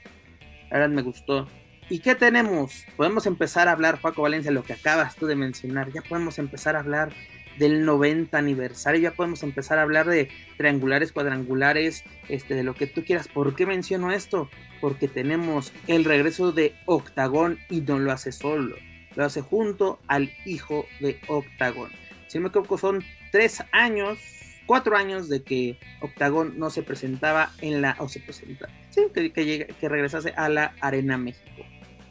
La 0.69 0.79
verdad 0.79 0.95
me 0.95 1.01
gustó. 1.01 1.47
¿Y 1.89 1.99
qué 1.99 2.15
tenemos? 2.15 2.85
Podemos 2.97 3.25
empezar 3.25 3.67
a 3.67 3.71
hablar, 3.71 4.01
Paco 4.01 4.21
Valencia, 4.21 4.51
lo 4.51 4.63
que 4.63 4.73
acabas 4.73 5.15
tú 5.15 5.25
de 5.25 5.35
mencionar. 5.35 5.91
Ya 5.93 6.01
podemos 6.01 6.37
empezar 6.37 6.75
a 6.75 6.79
hablar 6.79 7.13
del 7.57 7.85
90 7.85 8.37
aniversario, 8.37 9.01
ya 9.01 9.11
podemos 9.11 9.43
empezar 9.43 9.79
a 9.79 9.83
hablar 9.83 10.07
de 10.07 10.29
triangulares, 10.57 11.11
cuadrangulares, 11.11 12.03
este, 12.29 12.55
de 12.55 12.63
lo 12.63 12.75
que 12.75 12.87
tú 12.87 13.03
quieras. 13.03 13.27
¿Por 13.27 13.55
qué 13.55 13.65
menciono 13.65 14.11
esto? 14.11 14.49
Porque 14.79 15.07
tenemos 15.07 15.73
el 15.87 16.05
regreso 16.05 16.51
de 16.51 16.75
Octagón 16.85 17.59
y 17.69 17.81
no 17.81 17.99
lo 17.99 18.11
hace 18.11 18.31
solo, 18.31 18.75
lo 19.15 19.25
hace 19.25 19.41
junto 19.41 19.99
al 20.07 20.31
hijo 20.45 20.85
de 20.99 21.19
Octagón. 21.27 21.89
Si 22.27 22.37
no 22.37 22.43
me 22.43 22.49
equivoco, 22.49 22.77
son 22.77 23.03
tres 23.31 23.63
años, 23.71 24.19
cuatro 24.67 24.95
años 24.95 25.29
de 25.29 25.41
que 25.41 25.79
Octagón 26.01 26.59
no 26.59 26.69
se 26.69 26.83
presentaba 26.83 27.51
en 27.61 27.81
la, 27.81 27.95
o 27.97 28.07
se 28.07 28.19
presenta, 28.19 28.69
sí, 28.91 29.07
que, 29.13 29.31
que 29.31 29.89
regresase 29.89 30.33
a 30.37 30.49
la 30.49 30.75
Arena 30.81 31.17
México 31.17 31.63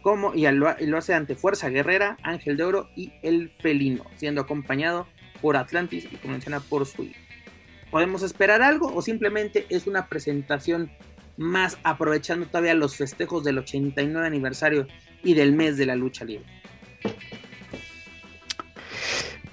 como 0.07 0.34
y 0.36 0.46
lo, 0.52 0.68
hace 0.96 1.14
ante 1.14 1.34
Fuerza 1.34 1.68
Guerrera, 1.68 2.16
Ángel 2.22 2.57
de 2.57 2.62
Oro 2.62 2.88
y 2.94 3.12
El 3.22 3.50
Felino, 3.50 4.04
siendo 4.14 4.40
acompañado 4.40 5.09
por 5.42 5.57
Atlantis 5.57 6.07
y 6.09 6.14
como 6.18 6.34
menciona 6.34 6.61
por 6.61 6.86
su 6.86 7.02
hijo. 7.02 7.18
¿Podemos 7.90 8.22
esperar 8.22 8.62
algo 8.62 8.94
o 8.94 9.02
simplemente 9.02 9.66
es 9.68 9.88
una 9.88 10.07
presentación 10.07 10.92
más 11.36 11.76
aprovechando 11.82 12.46
todavía 12.46 12.74
los 12.74 12.94
festejos 12.94 13.42
del 13.42 13.59
89 13.59 14.24
aniversario 14.24 14.86
y 15.24 15.34
del 15.34 15.54
mes 15.54 15.76
de 15.76 15.86
la 15.86 15.96
lucha 15.96 16.24
libre? 16.24 16.46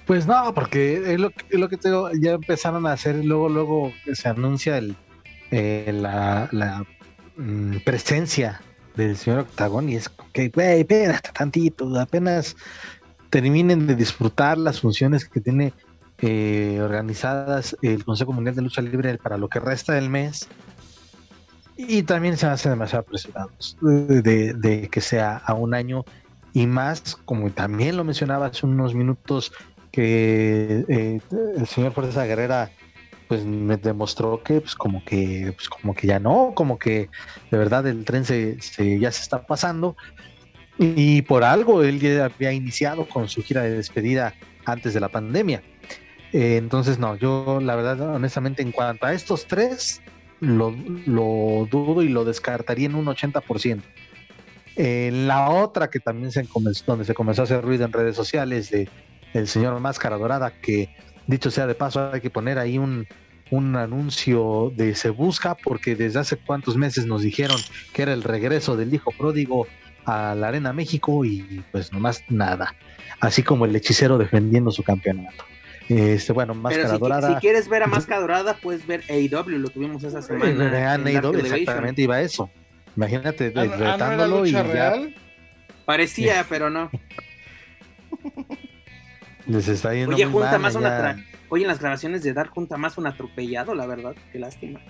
Pues 0.06 0.26
no, 0.26 0.52
porque 0.54 1.14
es 1.14 1.18
lo, 1.18 1.68
que 1.68 1.76
tengo, 1.78 2.10
ya 2.12 2.32
empezaron 2.32 2.86
a 2.86 2.92
hacer, 2.92 3.24
luego, 3.24 3.48
luego 3.48 3.92
se 4.12 4.28
anuncia 4.28 4.76
el, 4.76 4.96
eh, 5.50 5.92
la, 5.94 6.84
mm, 7.36 7.76
presencia 7.84 8.60
del 8.96 9.16
señor 9.16 9.40
Octagón 9.40 9.88
y 9.88 9.96
es 9.96 10.10
que, 10.32 10.50
güey, 10.50 10.80
espérate 10.80 11.30
tantito, 11.32 11.98
apenas 11.98 12.54
terminen 13.30 13.86
de 13.86 13.96
disfrutar 13.96 14.58
las 14.58 14.80
funciones 14.80 15.24
que 15.24 15.40
tiene 15.40 15.72
eh, 16.18 16.78
organizadas 16.80 17.76
el 17.82 18.04
Consejo 18.04 18.32
Mundial 18.32 18.54
de 18.54 18.62
Lucha 18.62 18.82
Libre 18.82 19.18
para 19.18 19.36
lo 19.36 19.48
que 19.48 19.58
resta 19.58 19.94
del 19.94 20.10
mes. 20.10 20.48
Y 21.76 22.04
también 22.04 22.36
se 22.36 22.46
hacen 22.46 22.72
demasiado 22.72 23.02
apresurados 23.02 23.76
de, 23.80 24.54
de, 24.54 24.88
que 24.88 25.00
sea 25.00 25.38
a 25.38 25.54
un 25.54 25.74
año 25.74 26.04
y 26.52 26.68
más, 26.68 27.16
como 27.24 27.50
también 27.50 27.96
lo 27.96 28.04
mencionaba 28.04 28.46
hace 28.46 28.64
unos 28.64 28.94
minutos, 28.94 29.52
que 29.94 30.84
eh, 30.88 31.20
el 31.56 31.66
señor 31.68 31.92
Fuerza 31.92 32.24
Guerrera 32.24 32.72
pues 33.28 33.44
me 33.44 33.76
demostró 33.76 34.42
que 34.42 34.60
pues 34.60 34.74
como 34.74 35.04
que 35.04 35.52
pues 35.54 35.68
como 35.68 35.94
que 35.94 36.08
ya 36.08 36.18
no, 36.18 36.52
como 36.52 36.80
que 36.80 37.08
de 37.52 37.58
verdad 37.58 37.86
el 37.86 38.04
tren 38.04 38.24
se, 38.24 38.58
ya 38.98 39.12
se 39.12 39.22
está 39.22 39.46
pasando 39.46 39.96
y 40.78 41.22
por 41.22 41.44
algo 41.44 41.84
él 41.84 42.00
ya 42.00 42.24
había 42.24 42.52
iniciado 42.52 43.08
con 43.08 43.28
su 43.28 43.44
gira 43.44 43.62
de 43.62 43.70
despedida 43.70 44.34
antes 44.64 44.94
de 44.94 45.00
la 45.00 45.10
pandemia. 45.10 45.62
Eh, 46.32 46.56
entonces 46.56 46.98
no, 46.98 47.14
yo 47.14 47.60
la 47.62 47.76
verdad 47.76 48.16
honestamente 48.16 48.62
en 48.62 48.72
cuanto 48.72 49.06
a 49.06 49.12
estos 49.12 49.46
tres 49.46 50.02
lo, 50.40 50.72
dudo 51.70 52.02
y 52.02 52.08
lo 52.08 52.24
descartaría 52.24 52.86
en 52.86 52.96
un 52.96 53.06
80%. 53.06 53.80
Eh, 54.76 55.10
la 55.12 55.50
otra 55.50 55.88
que 55.88 56.00
también 56.00 56.32
se 56.32 56.44
comenzó, 56.48 56.82
donde 56.84 57.04
se 57.04 57.14
comenzó 57.14 57.42
a 57.42 57.44
hacer 57.44 57.62
ruido 57.62 57.84
en 57.84 57.92
redes 57.92 58.16
sociales 58.16 58.72
de 58.72 58.88
el 59.34 59.46
señor 59.46 59.78
Máscara 59.80 60.16
Dorada 60.16 60.50
que 60.50 60.88
Dicho 61.26 61.50
sea 61.50 61.66
de 61.66 61.74
paso, 61.74 62.10
hay 62.12 62.20
que 62.20 62.30
poner 62.30 62.58
ahí 62.58 62.78
un, 62.78 63.06
anuncio 63.76 64.72
de 64.74 64.94
Se 64.96 65.10
Busca, 65.10 65.54
porque 65.54 65.94
desde 65.94 66.18
hace 66.18 66.36
cuántos 66.36 66.76
meses 66.76 67.06
nos 67.06 67.22
dijeron 67.22 67.56
que 67.92 68.02
era 68.02 68.12
el 68.12 68.24
regreso 68.24 68.76
del 68.76 68.92
hijo 68.92 69.12
pródigo 69.12 69.68
a 70.04 70.34
la 70.34 70.48
Arena 70.48 70.72
México 70.72 71.24
y 71.24 71.62
pues 71.70 71.92
nomás 71.92 72.24
nada. 72.28 72.74
Así 73.20 73.42
como 73.44 73.64
el 73.64 73.74
hechicero 73.76 74.18
defendiendo 74.18 74.72
su 74.72 74.82
campeonato. 74.82 75.44
Este, 75.88 76.32
bueno, 76.32 76.54
Máscara 76.54 76.98
Dorada. 76.98 77.34
Si 77.34 77.40
quieres 77.40 77.68
ver 77.68 77.84
a 77.84 77.86
Máscara 77.86 78.20
Dorada, 78.20 78.56
puedes 78.60 78.86
ver 78.86 79.04
AEW, 79.08 79.58
lo 79.58 79.68
tuvimos 79.68 80.02
esa 80.02 80.20
semana. 80.20 80.94
AEW, 80.94 81.38
exactamente, 81.38 82.02
iba 82.02 82.20
eso. 82.20 82.50
Imagínate, 82.96 83.52
¿Ah, 83.54 83.64
retándolo 83.64 84.46
y 84.46 84.52
real? 84.52 85.14
Parecía, 85.84 86.44
pero 86.48 86.70
no. 86.70 86.90
Les 89.46 89.68
está 89.68 89.94
yendo 89.94 90.14
Oye, 90.14 90.24
junta 90.26 90.58
más 90.58 90.74
una 90.74 91.16
Oye, 91.48 91.64
en 91.64 91.68
las 91.68 91.80
grabaciones 91.80 92.22
de 92.22 92.32
Dark 92.32 92.50
junta 92.50 92.76
más 92.76 92.96
un 92.98 93.06
atropellado, 93.06 93.74
la 93.74 93.86
verdad, 93.86 94.14
qué 94.32 94.38
lástima. 94.38 94.80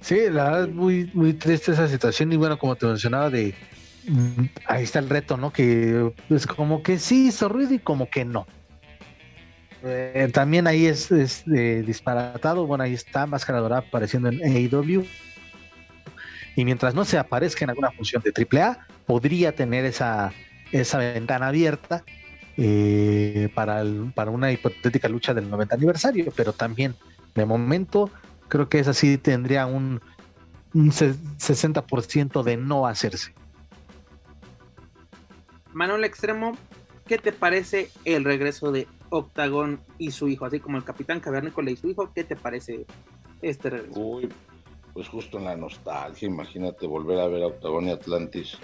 Sí, 0.00 0.16
la 0.30 0.44
verdad 0.44 0.64
es 0.64 0.74
muy, 0.74 1.10
muy 1.12 1.34
triste 1.34 1.72
esa 1.72 1.88
situación 1.88 2.32
y 2.32 2.36
bueno, 2.36 2.58
como 2.58 2.76
te 2.76 2.86
mencionaba 2.86 3.30
de 3.30 3.54
mm, 4.06 4.44
ahí 4.66 4.84
está 4.84 5.00
el 5.00 5.08
reto, 5.08 5.36
¿no? 5.36 5.52
Que 5.52 6.12
es 6.30 6.46
como 6.46 6.82
que 6.82 6.98
sí 6.98 7.28
hizo 7.28 7.48
ruido 7.48 7.74
y 7.74 7.78
como 7.78 8.08
que 8.08 8.24
no. 8.24 8.46
Eh, 9.84 10.30
también 10.32 10.66
ahí 10.66 10.86
es, 10.86 11.10
eh, 11.10 11.82
disparatado, 11.86 12.66
bueno, 12.66 12.84
ahí 12.84 12.94
está 12.94 13.26
Máscara 13.26 13.60
Dorada 13.60 13.84
apareciendo 13.86 14.28
en 14.28 14.42
AEW. 14.42 15.04
Y 16.56 16.64
mientras 16.64 16.94
no 16.94 17.04
se 17.04 17.18
aparezca 17.18 17.64
en 17.64 17.70
alguna 17.70 17.90
función 17.92 18.22
de 18.22 18.32
AAA, 18.32 18.86
podría 19.06 19.54
tener 19.54 19.84
esa, 19.84 20.32
esa 20.72 20.98
ventana 20.98 21.48
abierta 21.48 22.04
eh, 22.56 23.50
para, 23.54 23.82
para 24.14 24.30
una 24.30 24.50
hipotética 24.50 25.08
lucha 25.08 25.34
del 25.34 25.48
90 25.48 25.74
aniversario, 25.74 26.32
pero 26.34 26.52
también 26.52 26.94
de 27.34 27.44
momento 27.46 28.10
creo 28.48 28.68
que 28.68 28.80
esa 28.80 28.94
sí 28.94 29.18
tendría 29.18 29.66
un, 29.66 30.00
un 30.74 30.90
60% 30.90 32.42
de 32.42 32.56
no 32.56 32.86
hacerse. 32.86 33.32
Manuel 35.72 36.04
Extremo, 36.04 36.56
¿qué 37.06 37.18
te 37.18 37.32
parece 37.32 37.90
el 38.04 38.24
regreso 38.24 38.72
de 38.72 38.88
Octagón 39.10 39.80
y 39.98 40.10
su 40.10 40.28
hijo? 40.28 40.44
Así 40.44 40.60
como 40.60 40.76
el 40.76 40.84
Capitán 40.84 41.20
Cavernícola 41.20 41.70
y 41.70 41.76
su 41.76 41.88
hijo, 41.88 42.12
¿qué 42.12 42.24
te 42.24 42.36
parece 42.36 42.86
este 43.42 43.70
regreso? 43.70 44.00
Uy, 44.00 44.28
pues 44.92 45.08
justo 45.08 45.38
en 45.38 45.44
la 45.44 45.56
nostalgia, 45.56 46.26
imagínate 46.26 46.86
volver 46.86 47.20
a 47.20 47.28
ver 47.28 47.44
a 47.44 47.46
Octagón 47.46 47.86
y 47.86 47.90
Atlantis 47.90 48.58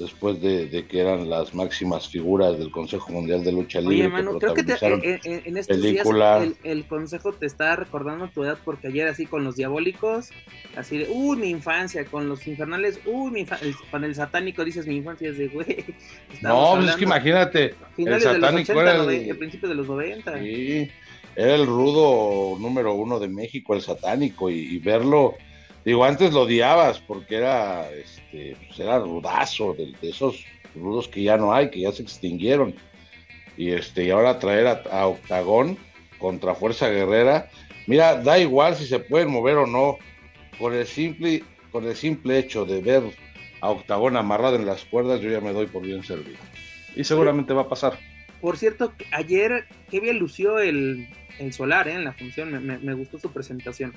después 0.00 0.40
de, 0.40 0.86
que 0.88 1.00
eran 1.00 1.28
las 1.28 1.54
máximas 1.54 2.08
figuras 2.08 2.58
del 2.58 2.70
Consejo 2.70 3.12
Mundial 3.12 3.44
de 3.44 3.52
Lucha 3.52 3.80
Libre. 3.80 3.96
Oye, 3.96 4.08
mano, 4.08 4.38
creo 4.38 4.54
que 4.54 4.62
en, 4.62 5.56
estos 5.58 5.76
película. 5.76 6.40
días 6.40 6.54
el, 6.64 6.86
Consejo 6.86 7.32
te 7.32 7.44
está 7.44 7.76
recordando 7.76 8.28
tu 8.28 8.42
edad 8.42 8.58
porque 8.64 8.88
ayer 8.88 9.06
así 9.08 9.26
con 9.26 9.44
los 9.44 9.56
diabólicos, 9.56 10.30
así 10.74 10.96
de, 10.96 11.08
uy, 11.10 11.36
mi 11.36 11.50
infancia, 11.50 12.06
con 12.06 12.30
los 12.30 12.46
infernales, 12.46 12.98
uy, 13.04 13.30
mi 13.30 13.40
infancia, 13.40 13.70
con 13.90 14.02
el 14.04 14.14
satánico 14.14 14.64
dices 14.64 14.86
mi 14.86 14.96
infancia, 14.96 15.28
es 15.28 15.36
de, 15.36 15.48
güey. 15.48 15.84
No, 16.40 16.76
pues 16.76 16.90
es 16.90 16.96
que 16.96 17.04
imagínate, 17.04 17.74
el 17.98 18.20
satánico 18.20 18.80
era 18.80 19.04
el, 19.04 19.36
principio 19.36 19.68
de 19.68 19.74
los 19.74 19.86
90. 19.86 20.38
Sí, 20.40 20.90
era 21.36 21.54
el 21.54 21.66
rudo 21.66 22.58
número 22.58 22.94
uno 22.94 23.20
de 23.20 23.28
México, 23.28 23.74
el 23.74 23.82
satánico, 23.82 24.48
y 24.48 24.78
verlo 24.78 25.36
Digo, 25.84 26.04
antes 26.04 26.32
lo 26.32 26.42
odiabas 26.42 27.00
porque 27.00 27.36
era, 27.36 27.90
este, 27.90 28.56
pues 28.66 28.78
era 28.78 28.98
rudazo, 28.98 29.74
de, 29.74 29.94
esos 30.02 30.44
rudos 30.74 31.08
que 31.08 31.22
ya 31.22 31.36
no 31.36 31.54
hay, 31.54 31.70
que 31.70 31.80
ya 31.80 31.92
se 31.92 32.02
extinguieron. 32.02 32.74
Y 33.56 33.70
este, 33.70 34.04
y 34.04 34.10
ahora 34.10 34.38
traer 34.38 34.66
a, 34.90 35.06
Octagón 35.06 35.78
contra 36.18 36.54
Fuerza 36.54 36.88
Guerrera, 36.88 37.48
mira, 37.86 38.16
da 38.16 38.38
igual 38.38 38.76
si 38.76 38.86
se 38.86 38.98
pueden 38.98 39.30
mover 39.30 39.56
o 39.56 39.66
no, 39.66 39.98
por 40.58 40.74
el 40.74 40.86
simple, 40.86 41.42
por 41.72 41.84
el 41.84 41.96
simple 41.96 42.38
hecho 42.38 42.66
de 42.66 42.82
ver 42.82 43.02
a 43.62 43.70
Octagón 43.70 44.16
amarrado 44.16 44.56
en 44.56 44.66
las 44.66 44.84
cuerdas, 44.84 45.20
yo 45.20 45.30
ya 45.30 45.40
me 45.40 45.52
doy 45.52 45.66
por 45.66 45.82
bien 45.82 46.04
servido. 46.04 46.38
Y 46.94 47.04
seguramente 47.04 47.54
va 47.54 47.62
a 47.62 47.68
pasar. 47.68 47.98
Por 48.42 48.58
cierto, 48.58 48.92
ayer 49.12 49.66
qué 49.90 50.00
bien 50.00 50.18
lució 50.18 50.58
el, 50.58 51.08
Solar 51.52 51.88
¿eh? 51.88 51.94
en 51.94 52.04
la 52.04 52.12
función, 52.12 52.66
me, 52.66 52.78
me 52.78 52.92
gustó 52.92 53.18
su 53.18 53.32
presentación 53.32 53.94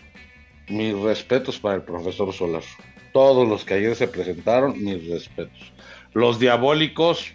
mis 0.69 0.97
respetos 0.97 1.59
para 1.59 1.75
el 1.75 1.83
profesor 1.83 2.33
Solar. 2.33 2.63
Todos 3.11 3.47
los 3.47 3.63
que 3.63 3.75
ayer 3.75 3.95
se 3.95 4.07
presentaron, 4.07 4.83
mis 4.83 5.07
respetos. 5.07 5.73
Los 6.13 6.39
diabólicos, 6.39 7.33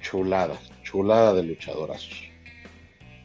chulada, 0.00 0.58
chulada 0.82 1.34
de 1.34 1.44
luchadorazos. 1.44 2.32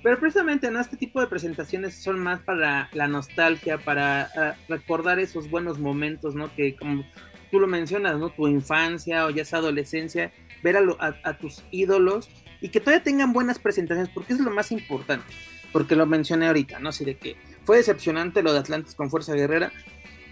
Pero 0.03 0.19
precisamente 0.19 0.71
¿no? 0.71 0.79
este 0.79 0.95
tipo 0.95 1.19
de 1.19 1.27
presentaciones 1.27 1.95
son 1.95 2.19
más 2.19 2.39
para 2.41 2.89
la 2.93 3.07
nostalgia, 3.07 3.77
para 3.77 4.29
ah, 4.35 4.55
recordar 4.69 5.19
esos 5.19 5.49
buenos 5.49 5.79
momentos, 5.79 6.35
¿no? 6.35 6.53
Que 6.55 6.75
como 6.75 7.03
tú 7.51 7.59
lo 7.59 7.67
mencionas, 7.67 8.17
¿no? 8.17 8.29
Tu 8.29 8.47
infancia 8.47 9.25
o 9.25 9.31
ya 9.31 9.41
esa 9.41 9.57
adolescencia, 9.57 10.31
ver 10.63 10.77
a, 10.77 11.15
a 11.23 11.37
tus 11.37 11.63
ídolos 11.71 12.29
y 12.61 12.69
que 12.69 12.79
todavía 12.79 13.03
tengan 13.03 13.33
buenas 13.33 13.59
presentaciones, 13.59 14.09
porque 14.13 14.33
es 14.33 14.39
lo 14.39 14.51
más 14.51 14.71
importante. 14.71 15.25
Porque 15.71 15.95
lo 15.95 16.05
mencioné 16.05 16.47
ahorita, 16.47 16.79
¿no? 16.79 16.89
Así 16.89 17.05
de 17.05 17.17
que 17.17 17.35
fue 17.63 17.77
decepcionante 17.77 18.41
lo 18.41 18.53
de 18.53 18.59
Atlantis 18.59 18.95
con 18.95 19.09
Fuerza 19.09 19.33
Guerrera. 19.33 19.71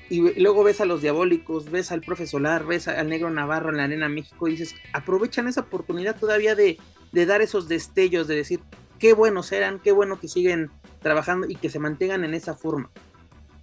Y 0.09 0.39
luego 0.39 0.63
ves 0.63 0.81
a 0.81 0.85
los 0.85 1.01
diabólicos, 1.01 1.71
ves 1.71 1.91
al 1.91 2.01
profe 2.01 2.27
Solar, 2.27 2.65
ves 2.65 2.87
al 2.87 3.09
negro 3.09 3.29
Navarro 3.31 3.71
en 3.71 3.77
la 3.77 3.85
Arena 3.85 4.07
México 4.07 4.47
y 4.47 4.51
dices, 4.51 4.75
aprovechan 4.93 5.47
esa 5.47 5.61
oportunidad 5.61 6.15
todavía 6.17 6.55
de, 6.55 6.77
dar 7.11 7.41
esos 7.41 7.67
destellos, 7.67 8.27
de 8.27 8.35
decir 8.35 8.59
qué 8.99 9.13
buenos 9.13 9.51
eran, 9.51 9.79
qué 9.79 9.91
bueno 9.91 10.19
que 10.19 10.27
siguen 10.27 10.69
trabajando 11.01 11.47
y 11.49 11.55
que 11.55 11.69
se 11.69 11.79
mantengan 11.79 12.23
en 12.23 12.35
esa 12.35 12.53
forma. 12.53 12.91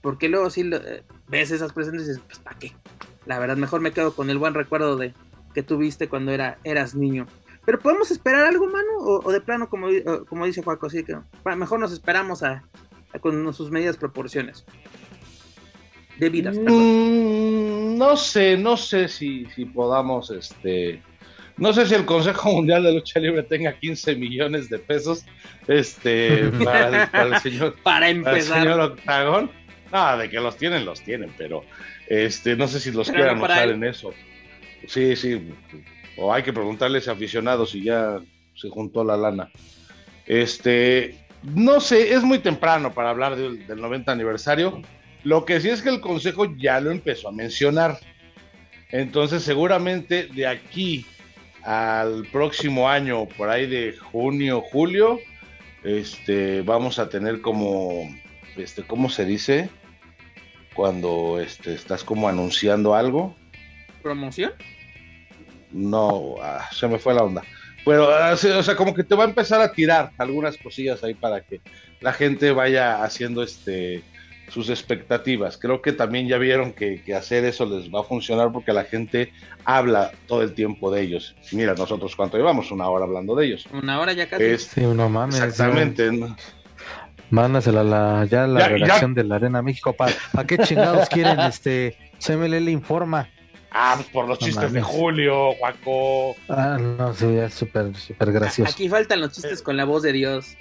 Porque 0.01 0.29
luego 0.29 0.51
si 0.51 0.63
eh, 0.63 1.05
ves 1.29 1.53
esas 1.53 1.73
presentes 1.73 2.07
y 2.07 2.09
dices, 2.09 2.23
pues 2.27 2.41
¿para 2.41 2.59
qué? 2.59 2.73
La 3.25 3.39
verdad, 3.39 3.57
mejor 3.57 3.81
me 3.81 3.93
quedo 3.93 4.15
con 4.15 4.29
el 4.31 4.39
buen 4.39 4.55
recuerdo 4.55 4.97
de 4.97 5.15
que 5.55 5.63
tuviste 5.63 6.09
cuando 6.09 6.33
era, 6.33 6.59
eras 6.65 6.95
niño. 6.95 7.27
Pero 7.65 7.79
podemos 7.79 8.11
esperar 8.11 8.47
algo, 8.47 8.67
mano, 8.67 8.99
o, 8.99 9.33
de 9.33 9.41
plano, 9.41 9.69
como, 9.69 9.89
como 10.29 10.47
dice 10.47 10.63
Juaco, 10.63 10.87
así 10.87 11.05
que 11.05 11.17
mejor 11.57 11.79
nos 11.79 11.93
esperamos 11.93 12.43
a, 12.43 12.65
con 13.21 13.53
sus 13.55 13.71
medidas 13.71 13.97
proporciones. 13.97 14.65
Debidas, 16.19 16.57
mm, 16.57 17.97
no 17.97 18.17
sé, 18.17 18.57
no 18.57 18.77
sé 18.77 19.09
si, 19.09 19.47
si 19.55 19.65
podamos, 19.65 20.31
este, 20.31 21.03
no 21.57 21.73
sé 21.73 21.87
si 21.87 21.95
el 21.95 22.05
Consejo 22.05 22.53
Mundial 22.53 22.83
de 22.83 22.95
Lucha 22.95 23.21
Libre 23.21 23.43
tenga 23.45 23.79
15 23.79 24.17
millones 24.17 24.69
de 24.69 24.79
pesos, 24.79 25.25
este, 25.69 26.51
para 26.65 27.11
el, 27.23 27.39
señor, 27.41 27.77
para 27.83 28.09
empezar. 28.09 28.69
Octagón. 28.69 29.51
Nada, 29.93 30.17
de 30.17 30.31
que 30.31 30.41
los 30.41 30.57
tienen, 30.57 30.87
los 30.87 31.03
tienen, 31.03 31.33
pero 31.37 31.65
este, 32.09 32.57
no 32.57 32.67
sé 32.67 32.81
si 32.81 32.91
los 32.91 33.11
quieran 33.11 33.41
usar 33.41 33.69
en 33.69 33.85
eso. 33.85 34.13
Sí, 34.87 35.15
sí. 35.17 35.53
O 36.17 36.33
hay 36.33 36.43
que 36.43 36.53
preguntarles 36.53 37.09
a 37.09 37.13
aficionados 37.13 37.71
si 37.71 37.85
ya 37.85 38.21
se 38.55 38.69
juntó 38.69 39.05
la 39.05 39.17
lana. 39.17 39.51
Este, 40.27 41.23
no 41.43 41.81
sé, 41.81 42.15
es 42.15 42.23
muy 42.23 42.39
temprano 42.39 42.93
para 42.93 43.11
hablar 43.11 43.37
del, 43.37 43.67
90 43.69 44.13
aniversario. 44.13 44.83
Lo 45.25 45.45
que 45.45 45.61
sí 45.61 45.69
es 45.69 45.83
que 45.83 45.89
el 45.89 46.01
Consejo 46.01 46.57
ya 46.57 46.81
lo 46.81 46.91
empezó 46.91 47.29
a 47.29 47.33
mencionar. 47.33 47.99
Entonces, 48.91 49.43
seguramente 49.43 50.29
de 50.29 50.47
aquí 50.47 51.07
al 51.63 52.27
próximo 52.27 52.89
año, 52.89 53.27
por 53.27 53.49
ahí 53.49 53.67
de 53.67 53.97
junio, 53.97 54.61
julio, 54.61 55.19
este, 55.83 56.63
vamos 56.63 56.99
a 56.99 57.09
tener 57.09 57.41
como, 57.41 58.09
este, 58.57 58.83
¿cómo 58.83 59.09
se 59.09 59.25
dice? 59.25 59.71
Cuando 60.75 61.41
este, 61.41 61.75
estás 61.75 62.05
como 62.05 62.29
anunciando 62.29 62.95
algo. 62.95 63.35
¿Promoción? 64.03 64.53
No, 65.73 66.37
ah, 66.43 66.69
se 66.73 66.87
me 66.89 66.99
fue 66.99 67.15
la 67.15 67.23
onda. 67.23 67.43
Pero, 67.85 68.09
o 68.09 68.63
sea, 68.63 68.77
como 68.77 68.95
que 68.95 69.03
te 69.03 69.15
va 69.15 69.25
a 69.25 69.29
empezar 69.29 69.61
a 69.61 69.73
tirar 69.73 70.13
algunas 70.19 70.57
cosillas 70.57 71.03
ahí 71.03 71.15
para 71.15 71.41
que 71.41 71.61
la 72.01 72.13
gente 72.13 72.53
vaya 72.53 73.03
haciendo 73.03 73.43
este 73.43 74.03
sus 74.53 74.69
expectativas. 74.69 75.57
Creo 75.57 75.81
que 75.81 75.93
también 75.93 76.29
ya 76.29 76.37
vieron 76.37 76.73
que, 76.75 77.03
hacer 77.17 77.45
eso 77.45 77.65
les 77.65 77.91
va 77.91 78.01
a 78.01 78.05
funcionar 78.05 78.53
porque 78.53 78.73
la 78.73 78.85
gente 78.85 79.33
habla 79.65 80.13
todo 80.27 80.43
el 80.43 80.53
tiempo 80.53 80.91
de 80.91 81.01
ellos. 81.01 81.35
Mira, 81.53 81.75
nosotros 81.75 82.15
cuánto 82.15 82.37
llevamos, 82.37 82.71
una 82.71 82.87
hora 82.89 83.07
hablando 83.07 83.35
de 83.35 83.47
ellos. 83.47 83.67
Una 83.73 83.99
hora 83.99 84.13
ya 84.13 84.29
casi. 84.29 84.59
sí, 84.59 84.83
no 84.83 85.09
mames. 85.09 85.41
Exactamente. 85.41 86.11
Mándasela 87.31 87.83
la, 87.83 88.27
ya 88.27 88.47
la 88.47 88.69
redacción 88.69 89.15
de 89.15 89.25
la 89.25 89.37
Arena 89.37 89.63
México. 89.63 89.95
¿Para 89.95 90.13
qué 90.47 90.59
chingados 90.59 91.09
quieren? 91.09 91.41
este 91.41 91.97
CML 92.19 92.63
le 92.63 92.71
informa. 92.71 93.31
Ah, 93.75 93.95
pues 93.97 94.09
por 94.09 94.29
los 94.29 94.39
chistes 94.39 94.73
de 94.73 94.83
Julio, 94.83 95.53
Juaco. 95.55 96.37
Ah, 96.49 96.77
no, 96.79 97.15
sí, 97.15 97.27
es 97.27 97.55
súper, 97.55 97.97
súper 97.97 98.33
gracioso. 98.33 98.71
Aquí 98.71 98.89
faltan 98.89 99.21
los 99.21 99.33
chistes 99.33 99.63
con 99.63 99.79
la 99.79 99.87
voz 99.87 100.03
de 100.03 100.13
Dios. 100.13 100.57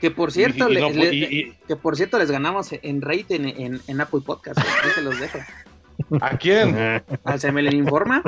que 0.00 0.10
por 0.12 0.30
cierto, 0.30 0.68
que 0.68 1.76
por 1.76 1.96
cierto 1.96 2.18
les 2.18 2.30
ganamos 2.30 2.68
en 2.70 3.02
rating 3.02 3.40
en, 3.40 3.80
en, 3.84 4.00
Apple 4.00 4.20
Podcast. 4.24 4.58
Ahí 4.58 4.90
se 4.94 5.02
los 5.02 5.18
dejo. 5.18 5.38
¿A 6.20 6.36
quién? 6.38 6.76
Al 7.24 7.40
CML 7.40 7.74
Informa. 7.74 8.22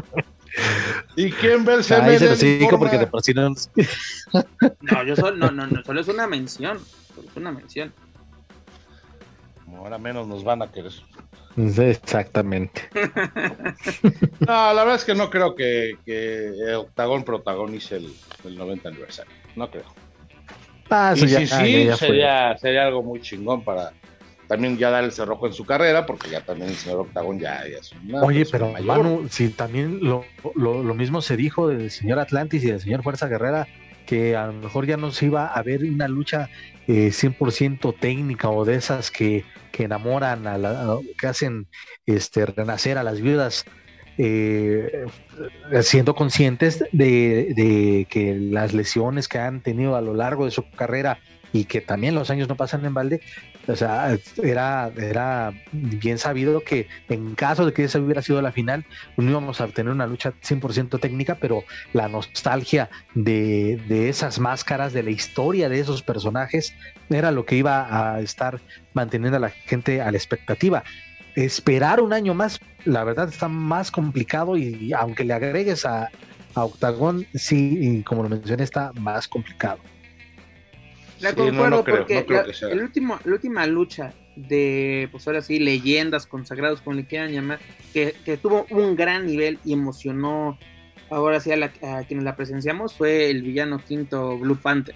¿Y 1.15 1.31
quién 1.31 1.65
ve 1.65 1.75
el 1.75 1.85
CML 1.85 2.37
se 2.37 2.49
Informa? 2.63 2.79
porque 2.79 2.99
de 2.99 3.07
por 3.07 3.23
sí 3.23 3.33
no... 3.33 3.51
no, 4.81 5.05
yo 5.05 5.15
solo, 5.15 5.37
no, 5.37 5.51
no, 5.53 5.69
no, 5.69 5.85
solo 5.85 6.01
es 6.01 6.09
una 6.09 6.27
mención. 6.27 6.81
Solo 7.15 7.29
es 7.29 7.37
una 7.37 7.53
mención. 7.53 7.93
Ahora 9.77 9.99
menos 9.99 10.27
nos 10.27 10.43
van 10.43 10.63
a 10.63 10.73
querer. 10.73 10.93
Exactamente. 11.57 12.83
no, 14.41 14.75
la 14.75 14.75
verdad 14.75 14.97
es 14.97 15.05
que 15.05 15.15
no 15.15 15.31
creo 15.31 15.55
que, 15.55 15.97
que 16.05 16.75
Octagón 16.75 17.25
protagonice 17.25 17.97
el, 17.97 18.13
el 18.45 18.57
90 18.57 18.89
aniversario. 18.89 19.33
No 19.55 19.71
creo. 19.71 19.85
Ah, 20.91 21.15
y 21.17 21.21
sí, 21.21 21.47
sí, 21.47 21.89
sería, 21.97 22.57
sería 22.59 22.87
algo 22.87 23.03
muy 23.03 23.21
chingón 23.21 23.65
para 23.65 23.93
también 24.47 24.79
ya 24.79 24.91
dar 24.91 25.05
el 25.05 25.13
cerrojo 25.13 25.47
en 25.47 25.53
su 25.53 25.65
carrera, 25.65 26.07
porque 26.07 26.31
ya 26.31 26.41
también 26.41 26.71
el 26.71 26.77
señor 26.77 27.01
Octagón 27.01 27.39
ya, 27.41 27.63
es 27.63 27.93
una 27.93 28.23
Oye, 28.23 28.47
pero 28.51 28.73
Manu, 28.83 29.27
si 29.29 29.49
también 29.49 29.99
lo, 30.03 30.25
lo, 30.55 30.83
lo, 30.83 30.95
mismo 30.95 31.21
se 31.21 31.37
dijo 31.37 31.69
del 31.69 31.91
señor 31.91 32.21
Atlantis 32.21 32.63
y 32.63 32.69
del 32.69 32.81
señor 32.81 33.03
Fuerza 33.03 33.27
Guerrera, 33.27 33.67
que 34.07 34.37
a 34.37 34.47
lo 34.47 34.55
mejor 34.55 34.87
ya 34.87 34.97
no 34.97 35.11
se 35.11 35.27
iba 35.27 35.47
a 35.47 35.63
ver 35.63 35.83
una 35.85 36.09
lucha 36.09 36.49
eh, 36.87 37.09
100% 37.09 37.99
técnica 37.99 38.49
o 38.49 38.65
de 38.65 38.77
esas 38.77 39.11
que, 39.11 39.45
que 39.73 39.85
enamoran, 39.85 40.47
a 40.47 40.57
la, 40.57 40.99
que 41.19 41.27
hacen 41.27 41.67
este, 42.07 42.47
renacer 42.47 42.97
a 42.97 43.03
las 43.03 43.21
viudas, 43.21 43.65
eh, 44.19 45.05
siendo 45.83 46.15
conscientes 46.15 46.85
de, 46.93 47.53
de, 47.55 48.07
que 48.09 48.35
las 48.35 48.73
lesiones 48.73 49.29
que 49.29 49.39
han 49.39 49.61
tenido 49.61 49.97
a 49.97 50.01
lo 50.01 50.15
largo 50.15 50.47
de 50.47 50.53
su 50.53 50.71
carrera 50.71 51.19
y 51.53 51.65
que 51.65 51.81
también 51.81 52.15
los 52.15 52.31
años 52.31 52.49
no 52.49 52.57
pasan 52.57 52.85
en 52.87 52.95
balde, 52.95 53.21
o 53.69 53.75
sea, 53.77 54.17
era, 54.43 54.93
era 54.97 55.53
bien 55.73 56.19
sabido 56.19 56.61
que 56.61 56.87
en 57.09 57.35
caso 57.35 57.67
de 57.67 57.73
que 57.73 57.85
esa 57.85 57.99
hubiera 57.99 58.23
sido 58.23 58.41
la 58.41 58.53
final, 58.53 58.85
no 59.17 59.31
íbamos 59.31 59.61
a 59.61 59.69
tener 59.69 59.93
una 59.93 60.07
lucha 60.07 60.33
100% 60.43 61.01
técnica, 61.01 61.37
pero 61.41 61.65
la 61.93 62.09
nostalgia 62.09 62.89
de, 63.15 63.81
de 63.89 64.09
esas 64.09 64.39
máscaras, 64.39 64.93
de 64.93 65.03
la 65.03 65.11
historia 65.11 65.69
de 65.69 65.81
esos 65.81 66.03
personajes, 66.03 66.75
era 67.11 67.31
lo 67.31 67.45
que 67.45 67.57
iba 67.57 68.15
a 68.15 68.21
estar 68.21 68.61
manteniendo 68.95 69.37
a 69.37 69.41
la 69.41 69.51
gente 69.51 70.01
a 70.01 70.11
la 70.11 70.17
expectativa. 70.17 70.85
Esperar 71.35 72.01
un 72.01 72.13
año 72.13 72.35
más, 72.35 72.61
la 72.85 73.05
verdad 73.05 73.29
está 73.29 73.49
más 73.49 73.91
complicado 73.91 74.57
y, 74.57 74.93
aunque 74.93 75.25
le 75.25 75.35
agregues 75.35 75.85
a, 75.85 76.09
a 76.55 76.65
Octagón, 76.65 77.27
sí, 77.35 77.79
y 77.81 78.03
como 78.03 78.23
lo 78.23 78.29
mencioné, 78.29 78.63
está 78.63 78.93
más 78.95 79.29
complicado. 79.29 79.79
La 81.21 81.35
concuerdo 81.35 81.85
porque 81.85 82.27
el 82.71 82.83
último, 82.83 83.19
la 83.25 83.33
última 83.33 83.67
lucha 83.67 84.13
de, 84.37 85.09
pues 85.11 85.27
ahora 85.27 85.41
sí, 85.41 85.59
leyendas 85.59 86.27
consagrados, 86.27 86.81
como 86.83 86.97
le 86.97 87.07
quieran 87.07 87.33
llamar, 87.33 87.59
que, 87.93 88.15
tuvo 88.41 88.67
un 88.71 88.97
gran 88.97 89.27
nivel 89.27 89.59
y 89.65 89.73
emocionó 89.73 90.59
ahora 91.11 91.41
sí 91.41 91.53
a, 91.53 91.57
la, 91.57 91.71
quienes 92.07 92.25
la 92.25 92.37
presenciamos, 92.37 92.95
fue 92.95 93.31
el 93.31 93.43
villano 93.43 93.79
quinto 93.79 94.39
Blue 94.39 94.57
Panther. 94.57 94.95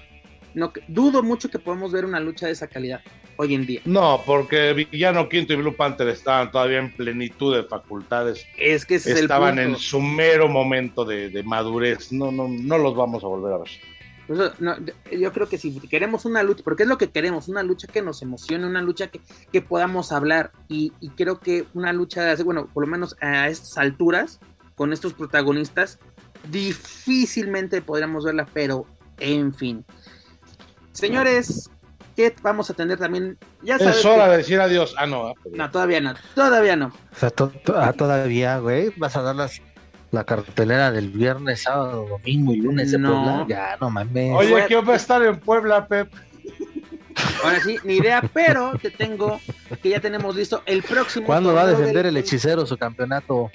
No, 0.52 0.72
dudo 0.88 1.22
mucho 1.22 1.48
que 1.48 1.58
podamos 1.58 1.92
ver 1.92 2.04
una 2.04 2.20
lucha 2.20 2.46
de 2.46 2.52
esa 2.52 2.66
calidad 2.66 3.00
hoy 3.36 3.54
en 3.54 3.64
día. 3.64 3.80
No, 3.84 4.20
porque 4.26 4.72
Villano 4.72 5.28
Quinto 5.28 5.54
y 5.54 5.56
Blue 5.56 5.74
Panther 5.74 6.08
estaban 6.08 6.50
todavía 6.50 6.78
en 6.78 6.92
plenitud 6.92 7.56
de 7.56 7.62
facultades. 7.62 8.44
Es 8.58 8.84
que 8.84 8.96
estaban 8.96 9.58
en 9.58 9.76
su 9.76 10.00
mero 10.00 10.48
momento 10.48 11.04
de, 11.04 11.30
de, 11.30 11.42
madurez. 11.44 12.12
No, 12.12 12.32
no, 12.32 12.48
no 12.48 12.78
los 12.78 12.94
vamos 12.96 13.24
a 13.24 13.28
volver 13.28 13.54
a 13.54 13.58
ver 13.58 13.70
yo 14.35 15.33
creo 15.33 15.49
que 15.49 15.59
si 15.59 15.78
queremos 15.81 16.24
una 16.24 16.43
lucha, 16.43 16.62
porque 16.62 16.85
es 16.85 16.89
lo 16.89 16.99
que 16.99 17.11
queremos, 17.11 17.49
una 17.49 17.62
lucha 17.62 17.89
que 17.89 18.03
nos 18.03 18.22
emocione, 18.22 18.66
una 18.66 18.83
lucha 18.83 19.09
que, 19.09 19.20
que 19.51 19.61
podamos 19.61 20.12
hablar. 20.12 20.53
Y, 20.68 20.93
creo 21.16 21.41
que 21.41 21.66
una 21.74 21.93
lucha, 21.93 22.35
bueno, 22.45 22.66
por 22.72 22.85
lo 22.85 22.91
menos 22.91 23.16
a 23.20 23.49
estas 23.49 23.78
alturas, 23.78 24.41
con 24.76 24.93
estos 24.93 25.14
protagonistas, 25.14 25.99
difícilmente 26.49 27.83
podríamos 27.83 28.24
verla, 28.24 28.47
pero 28.53 28.87
en 29.18 29.53
fin. 29.53 29.85
Señores, 30.93 31.68
¿qué 32.14 32.35
vamos 32.43 32.70
a 32.70 32.74
tener 32.74 32.99
también? 32.99 33.37
Ya 33.62 33.76
es 33.76 34.05
hora 34.05 34.28
de 34.28 34.39
decir 34.39 34.61
adiós. 34.61 34.95
Ah, 34.97 35.07
no. 35.07 35.28
Ah, 35.28 35.35
no, 35.53 35.70
todavía 35.70 36.01
no, 36.01 36.14
todavía 36.35 36.76
no. 36.76 36.87
O 36.87 37.16
sea, 37.16 37.33
ah, 37.74 37.93
todavía, 37.93 38.59
güey, 38.59 38.93
vas 38.97 39.16
a 39.16 39.22
dar 39.22 39.37
las 39.37 39.61
la 40.11 40.24
cartelera 40.24 40.90
del 40.90 41.11
viernes, 41.11 41.62
sábado, 41.62 42.06
domingo 42.08 42.52
y 42.52 42.56
lunes 42.56 42.90
de 42.90 42.98
Puebla. 42.98 43.46
Ya, 43.48 43.76
no 43.80 43.90
mames. 43.90 44.32
Oye, 44.34 44.64
¿quién 44.66 44.88
va 44.88 44.94
a 44.94 44.96
estar 44.96 45.22
en 45.22 45.38
Puebla, 45.38 45.86
Pep? 45.86 46.12
Ahora 47.44 47.61
sí, 47.61 47.76
ni 47.84 47.96
idea, 47.96 48.22
pero 48.32 48.72
te 48.80 48.90
tengo 48.90 49.40
que 49.82 49.90
ya 49.90 50.00
tenemos 50.00 50.34
listo 50.34 50.62
el 50.66 50.82
próximo. 50.82 51.26
¿Cuándo 51.26 51.54
va 51.54 51.62
a 51.62 51.66
defender 51.66 52.06
el 52.06 52.16
hechicero 52.16 52.66
su 52.66 52.76
campeonato? 52.76 53.50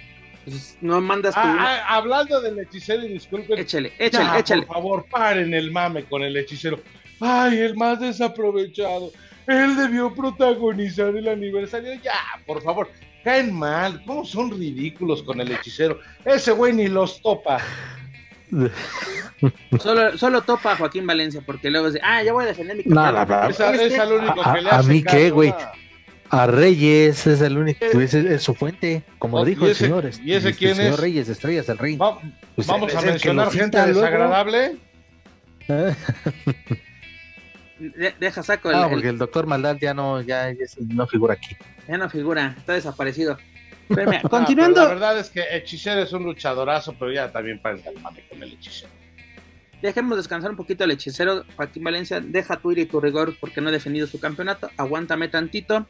Pues, 0.45 0.78
no 0.82 1.01
mandas 1.01 1.34
tú. 1.34 1.41
Ah, 1.43 1.84
ah, 1.88 1.95
hablando 1.95 2.39
del 2.39 2.60
hechicero, 2.60 3.03
y 3.03 3.10
disculpen. 3.10 3.58
Échale, 3.58 3.93
échale, 3.97 4.39
échale. 4.39 4.66
Por 4.66 4.76
favor, 4.76 5.06
paren 5.10 5.53
el 5.53 5.72
mame 5.72 6.06
con 6.06 6.24
el 6.24 6.38
hechicero. 6.38 6.80
Ay, 7.20 7.60
el 7.60 7.76
más 7.76 7.99
desaprovechado. 7.99 9.12
Él 9.47 9.76
debió 9.76 10.14
protagonizar 10.14 11.16
el 11.16 11.28
aniversario. 11.28 11.93
Ya, 11.95 12.14
por 12.45 12.62
favor 12.62 12.89
caen 13.26 13.52
mal, 13.52 14.04
cómo 14.06 14.24
son 14.24 14.52
ridículos 14.52 15.24
con 15.24 15.42
el 15.42 15.52
hechicero. 15.52 16.00
Ese 16.24 16.52
güey 16.52 16.74
ni 16.74 16.88
los 16.88 17.22
topa. 17.22 17.58
Solo, 19.80 20.16
solo 20.16 20.42
topa 20.44 20.74
a 20.74 20.78
Joaquín 20.78 21.08
Valencia, 21.08 21.42
porque 21.44 21.72
luego 21.72 21.88
dice, 21.88 22.00
ah, 22.04 22.22
ya 22.22 22.32
voy 22.32 22.46
a 22.46 22.48
defender 22.48 22.78
mi 22.78 22.84
campeonato. 22.84 23.50
es, 23.50 23.94
el 23.94 24.14
único 24.14 24.54
que 24.54 24.62
le 24.62 24.70
hace 24.70 24.76
a 24.76 24.84
mí 24.84 25.04
qué, 25.04 25.32
güey. 25.32 25.54
A 26.30 26.48
Reyes 26.48 27.28
es 27.28 27.42
el 27.42 27.58
único, 27.58 27.84
es, 27.86 28.14
es 28.14 28.44
su 28.44 28.54
fuente, 28.54 29.04
como 29.20 29.38
oh, 29.38 29.46
dijo 29.46 29.66
el 29.68 29.76
señor. 29.76 30.10
¿Y 30.24 30.34
ese 30.34 30.50
este, 30.50 30.60
quién 30.60 30.80
es? 30.80 31.00
Reyes, 31.00 31.28
estrellas 31.28 31.68
del 31.68 31.78
rey. 31.78 31.98
Pues 32.56 32.68
vamos 32.68 32.94
a 32.96 33.02
mencionar 33.02 33.52
gente 33.52 33.80
desagradable. 33.86 34.78
deja 38.20 38.44
saco 38.44 38.70
el, 38.70 38.76
Ah, 38.76 38.88
porque 38.90 39.10
el, 39.10 39.18
doctor 39.18 39.46
Maldad 39.48 39.78
ya 39.80 39.94
no, 39.94 40.22
ya, 40.22 40.54
no 40.80 41.08
figura 41.08 41.34
aquí. 41.34 41.56
Ya 41.88 41.98
no 41.98 42.10
figura, 42.10 42.56
está 42.58 42.74
desaparecido. 42.74 43.38
continuando. 44.30 44.82
la 44.82 44.88
verdad 44.90 45.20
es 45.20 45.30
que 45.30 45.44
Hechicero 45.52 46.02
es 46.02 46.12
un 46.12 46.24
luchadorazo, 46.24 46.96
pero 46.98 47.12
ya 47.12 47.32
también 47.32 47.60
para 47.62 47.76
el 47.76 48.00
mame 48.02 48.24
con 48.28 48.42
el 48.42 48.54
hechicero. 48.54 48.92
Dejemos 49.82 50.18
descansar 50.18 50.50
un 50.50 50.58
poquito 50.58 50.84
al 50.84 50.92
hechicero. 50.92 51.44
Joaquín 51.56 51.84
Valencia, 51.84 52.20
deja 52.20 52.58
tu 52.58 52.72
ir 52.72 52.80
y 52.80 52.86
tu 52.86 53.00
rigor 53.00 53.36
porque 53.40 53.62
no 53.62 53.70
ha 53.70 53.72
defendido 53.72 54.08
su 54.08 54.20
campeonato. 54.20 54.70
Aguántame 54.78 55.28
tantito. 55.28 55.86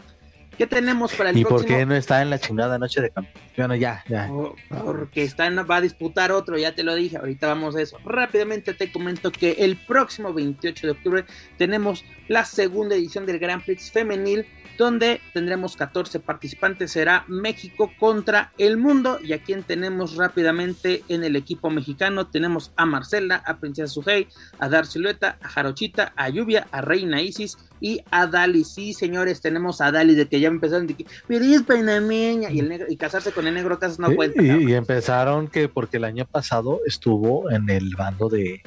¿Qué 0.58 0.68
tenemos 0.68 1.14
para 1.14 1.32
el 1.32 1.38
¿Y 1.38 1.44
por 1.44 1.66
qué 1.66 1.86
no 1.86 1.96
está 1.96 2.22
en 2.22 2.30
la 2.30 2.40
chingada 2.40 2.78
noche 2.78 3.02
de 3.02 3.10
campeón? 3.10 3.80
ya, 3.80 4.04
ya. 4.08 4.30
Oh, 4.32 4.56
porque 4.70 5.24
está 5.24 5.50
va 5.64 5.78
a 5.78 5.82
disputar 5.82 6.32
otro, 6.32 6.58
ya 6.58 6.74
te 6.74 6.84
lo 6.84 6.96
dije, 6.96 7.18
ahorita 7.18 7.48
vamos 7.48 7.76
a 7.76 7.82
eso. 7.82 7.98
Rápidamente 8.06 8.74
te 8.74 8.92
comento 8.92 9.32
que 9.32 9.52
el 9.60 9.78
próximo 9.78 10.34
28 10.34 10.88
de 10.88 10.92
octubre 10.92 11.26
tenemos 11.58 12.06
la 12.28 12.46
segunda 12.46 12.96
edición 12.96 13.26
del 13.26 13.40
Grand 13.40 13.64
Prix 13.64 13.92
femenil 13.92 14.46
donde 14.78 15.22
tendremos 15.34 15.76
14 15.76 16.20
participantes. 16.20 16.92
Será 16.92 17.26
México 17.28 17.92
contra 18.00 18.52
el 18.58 18.78
mundo. 18.78 19.20
Y 19.24 19.34
a 19.34 19.42
quien 19.42 19.64
tenemos 19.64 20.16
rápidamente 20.16 21.04
en 21.10 21.24
el 21.24 21.36
equipo 21.36 21.70
mexicano, 21.70 22.28
tenemos 22.28 22.72
a 22.76 22.86
Marcela, 22.86 23.44
a 23.46 23.58
Princesa 23.58 23.88
Sujei, 23.88 24.28
a 24.60 24.70
Dar 24.70 24.86
Silueta, 24.86 25.38
a 25.42 25.48
Jarochita, 25.48 26.14
a 26.16 26.30
Lluvia, 26.30 26.68
a 26.72 26.82
Reina 26.82 27.22
Isis 27.22 27.58
y 27.80 28.02
a 28.12 28.28
Dali. 28.28 28.64
Sí, 28.64 28.94
señores, 28.94 29.42
tenemos 29.42 29.82
a 29.82 29.92
Dali 29.92 30.16
de 30.16 30.28
que 30.28 30.40
ya 30.40 30.48
empezaron 30.48 30.88
de 30.88 30.96
que, 30.96 31.06
feliz 31.28 31.64
panameña 31.64 32.50
y, 32.52 32.60
el 32.60 32.70
negro, 32.70 32.88
y 32.90 32.98
casarse 32.98 33.32
con 33.32 33.48
el 33.48 33.54
negro 33.54 33.80
Casas 33.80 34.00
no 34.00 34.16
cuenta. 34.16 34.42
Y, 34.42 34.74
empezaron 34.74 35.48
que 35.48 35.70
porque 35.70 35.98
el 35.98 36.04
año 36.04 36.26
pasado 36.26 36.82
estuvo 36.86 37.50
en 37.52 37.70
el 37.70 37.96
bando 37.96 38.30
de, 38.30 38.62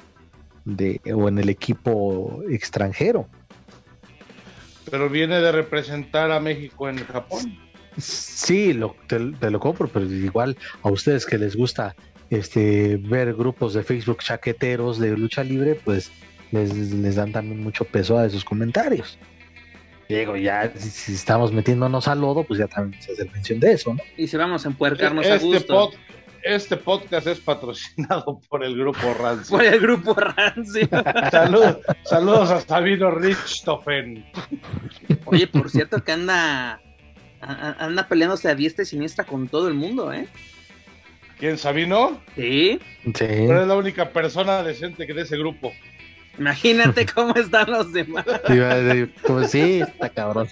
de 0.64 1.00
o 1.14 1.28
en 1.28 1.38
el 1.38 1.48
equipo 1.48 2.42
extranjero 2.48 3.28
pero 4.91 5.09
viene 5.09 5.41
de 5.41 5.53
representar 5.53 6.30
a 6.30 6.41
México 6.41 6.89
en 6.89 6.99
Japón. 6.99 7.59
Sí, 7.99 8.72
lo, 8.72 8.95
te, 9.07 9.18
lo 9.18 9.61
compro, 9.61 9.89
pero 9.89 10.07
igual 10.07 10.57
a 10.82 10.91
ustedes 10.91 11.26
que 11.26 11.39
les 11.39 11.57
gusta 11.57 11.97
este 12.30 12.97
ver 12.97 13.34
grupos 13.34 13.74
de 13.74 13.82
Facebook 13.82 14.18
chaqueteros 14.18 14.99
de 14.99 15.16
lucha 15.16 15.43
libre, 15.43 15.74
pues 15.74 16.12
les, 16.53 17.16
dan 17.16 17.32
también 17.32 17.62
mucho 17.62 17.84
peso 17.84 18.18
a 18.18 18.26
esos 18.26 18.45
comentarios. 18.45 19.18
Diego, 20.09 20.36
ya 20.36 20.72
si, 20.76 21.12
estamos 21.12 21.53
metiéndonos 21.53 22.09
al 22.09 22.20
lodo, 22.20 22.45
pues 22.45 22.61
ya 22.61 22.66
también 22.66 23.03
se 23.03 23.12
hace 23.12 23.24
mención 23.26 23.61
de 23.61 23.72
eso, 23.72 23.93
¿no? 23.93 24.01
Y 24.16 24.26
si 24.26 24.36
vamos 24.36 24.64
a 24.64 24.68
empuercarnos 24.68 25.26
a 25.26 25.34
este 25.34 25.47
gusto 25.47 25.91
este 26.43 26.76
podcast 26.76 27.26
es 27.26 27.41
patrocinado 27.41 28.41
por 28.49 28.64
el 28.64 28.76
grupo 28.76 29.14
Rancio. 29.14 29.57
Por 29.57 29.64
el 29.64 29.80
grupo 29.80 30.14
Rancio. 30.14 30.89
saludos 32.05 32.51
a 32.51 32.61
Sabino 32.61 33.11
Richthofen. 33.11 34.26
Oye, 35.26 35.47
por 35.47 35.70
cierto 35.70 36.03
que 36.03 36.12
anda 36.12 36.80
anda 37.41 38.09
peleándose 38.09 38.49
a 38.49 38.55
diestra 38.55 38.82
y 38.82 38.86
siniestra 38.86 39.24
con 39.24 39.49
todo 39.49 39.68
el 39.68 39.74
mundo, 39.74 40.12
¿eh? 40.12 40.28
¿Quién, 41.39 41.57
Sabino? 41.57 42.20
Sí. 42.34 42.80
Sí. 43.05 43.12
Pero 43.18 43.62
es 43.62 43.68
la 43.68 43.76
única 43.76 44.11
persona 44.11 44.62
decente 44.62 45.07
que 45.07 45.14
de 45.14 45.22
ese 45.22 45.36
grupo. 45.36 45.72
Imagínate 46.39 47.07
cómo 47.07 47.34
están 47.34 47.70
los 47.70 47.93
demás. 47.93 48.24
Pues 49.26 49.51
sí, 49.51 49.80
está 49.80 50.09
cabrón. 50.09 50.49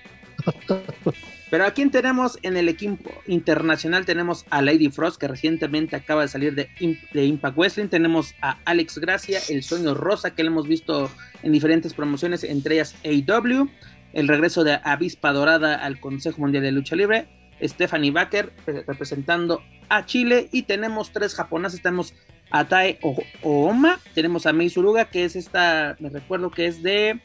Pero 1.48 1.64
a 1.64 1.70
quién 1.70 1.90
tenemos 1.90 2.38
en 2.42 2.56
el 2.56 2.68
equipo 2.68 3.10
internacional, 3.26 4.04
tenemos 4.04 4.44
a 4.50 4.62
Lady 4.62 4.88
Frost, 4.88 5.20
que 5.20 5.28
recientemente 5.28 5.94
acaba 5.94 6.22
de 6.22 6.28
salir 6.28 6.54
de, 6.54 6.68
Impact 6.80 7.56
Wrestling. 7.56 7.86
Tenemos 7.86 8.34
a 8.42 8.58
Alex 8.64 8.98
Gracia, 8.98 9.38
el 9.48 9.62
sueño 9.62 9.94
rosa, 9.94 10.34
que 10.34 10.42
lo 10.42 10.50
hemos 10.50 10.66
visto 10.66 11.08
en 11.44 11.52
diferentes 11.52 11.94
promociones, 11.94 12.42
entre 12.42 12.74
ellas 12.74 12.96
AW. 13.04 13.68
El 14.12 14.28
regreso 14.28 14.64
de 14.64 14.80
Avispa 14.82 15.32
Dorada 15.32 15.76
al 15.76 16.00
Consejo 16.00 16.40
Mundial 16.40 16.64
de 16.64 16.72
Lucha 16.72 16.96
Libre. 16.96 17.28
Stephanie 17.62 18.10
Baker 18.10 18.52
representando 18.66 19.62
a 19.88 20.04
Chile. 20.04 20.48
Y 20.50 20.62
tenemos 20.62 21.12
tres 21.12 21.34
japoneses. 21.34 21.80
Tenemos 21.80 22.12
a 22.50 22.66
Tae 22.66 22.98
Ooma. 23.42 24.00
Tenemos 24.14 24.46
a 24.46 24.52
Mei 24.52 24.68
Suruga, 24.68 25.04
que 25.04 25.24
es 25.24 25.36
esta, 25.36 25.96
me 26.00 26.08
recuerdo 26.08 26.50
que 26.50 26.66
es 26.66 26.82
de 26.82 27.20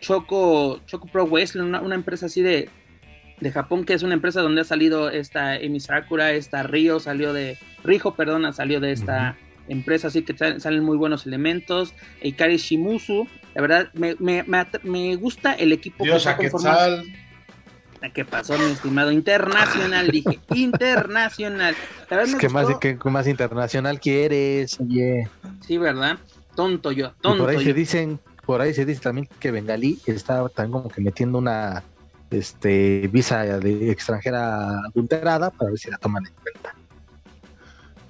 Choco, 0.00 0.80
Choco 0.86 1.06
Pro 1.06 1.26
Wrestling, 1.26 1.62
una 1.62 1.94
empresa 1.94 2.26
así 2.26 2.42
de, 2.42 2.68
de 3.42 3.50
Japón, 3.50 3.84
que 3.84 3.94
es 3.94 4.02
una 4.02 4.14
empresa 4.14 4.40
donde 4.40 4.60
ha 4.60 4.64
salido 4.64 5.10
esta 5.10 5.56
Emi 5.56 5.80
Sakura, 5.80 6.32
esta 6.32 6.62
Río, 6.62 7.00
salió 7.00 7.32
de, 7.32 7.58
Rijo, 7.82 8.14
perdona, 8.14 8.52
salió 8.52 8.80
de 8.80 8.92
esta 8.92 9.36
empresa, 9.68 10.08
así 10.08 10.22
que 10.22 10.36
salen 10.36 10.84
muy 10.84 10.96
buenos 10.96 11.26
elementos. 11.26 11.94
Ikari 12.22 12.56
Shimusu, 12.56 13.26
la 13.54 13.62
verdad, 13.62 13.90
me, 13.94 14.14
me, 14.18 14.44
me, 14.82 15.16
gusta 15.16 15.54
el 15.54 15.72
equipo 15.72 16.04
que 16.04 16.14
está 16.14 16.36
conformado. 16.36 17.02
¿Qué 18.14 18.24
pasó, 18.24 18.58
mi 18.58 18.72
estimado? 18.72 19.12
Internacional, 19.12 20.08
dije. 20.08 20.40
Internacional. 20.54 21.76
es 22.10 22.34
que 22.34 22.48
más, 22.48 22.66
que 22.78 22.98
más 23.04 23.28
internacional 23.28 24.00
quieres, 24.00 24.80
oye. 24.80 25.28
Sí, 25.64 25.78
¿verdad? 25.78 26.18
Tonto 26.56 26.90
yo, 26.92 27.12
tonto. 27.20 27.44
por 27.44 27.50
ahí 27.50 27.64
se 27.64 27.72
dicen 27.72 28.20
por 28.44 28.60
ahí 28.60 28.74
se 28.74 28.84
dice 28.84 29.00
también 29.00 29.28
que 29.38 29.50
Bengalí 29.50 30.00
está 30.04 30.46
también 30.48 30.72
como 30.72 30.88
que 30.88 31.00
metiendo 31.00 31.38
una 31.38 31.82
este 32.38 33.08
visa 33.08 33.44
de 33.58 33.90
extranjera 33.90 34.80
adulterada 34.86 35.50
para 35.50 35.70
ver 35.70 35.78
si 35.78 35.90
la 35.90 35.98
toman 35.98 36.26
en 36.26 36.32
cuenta. 36.34 36.74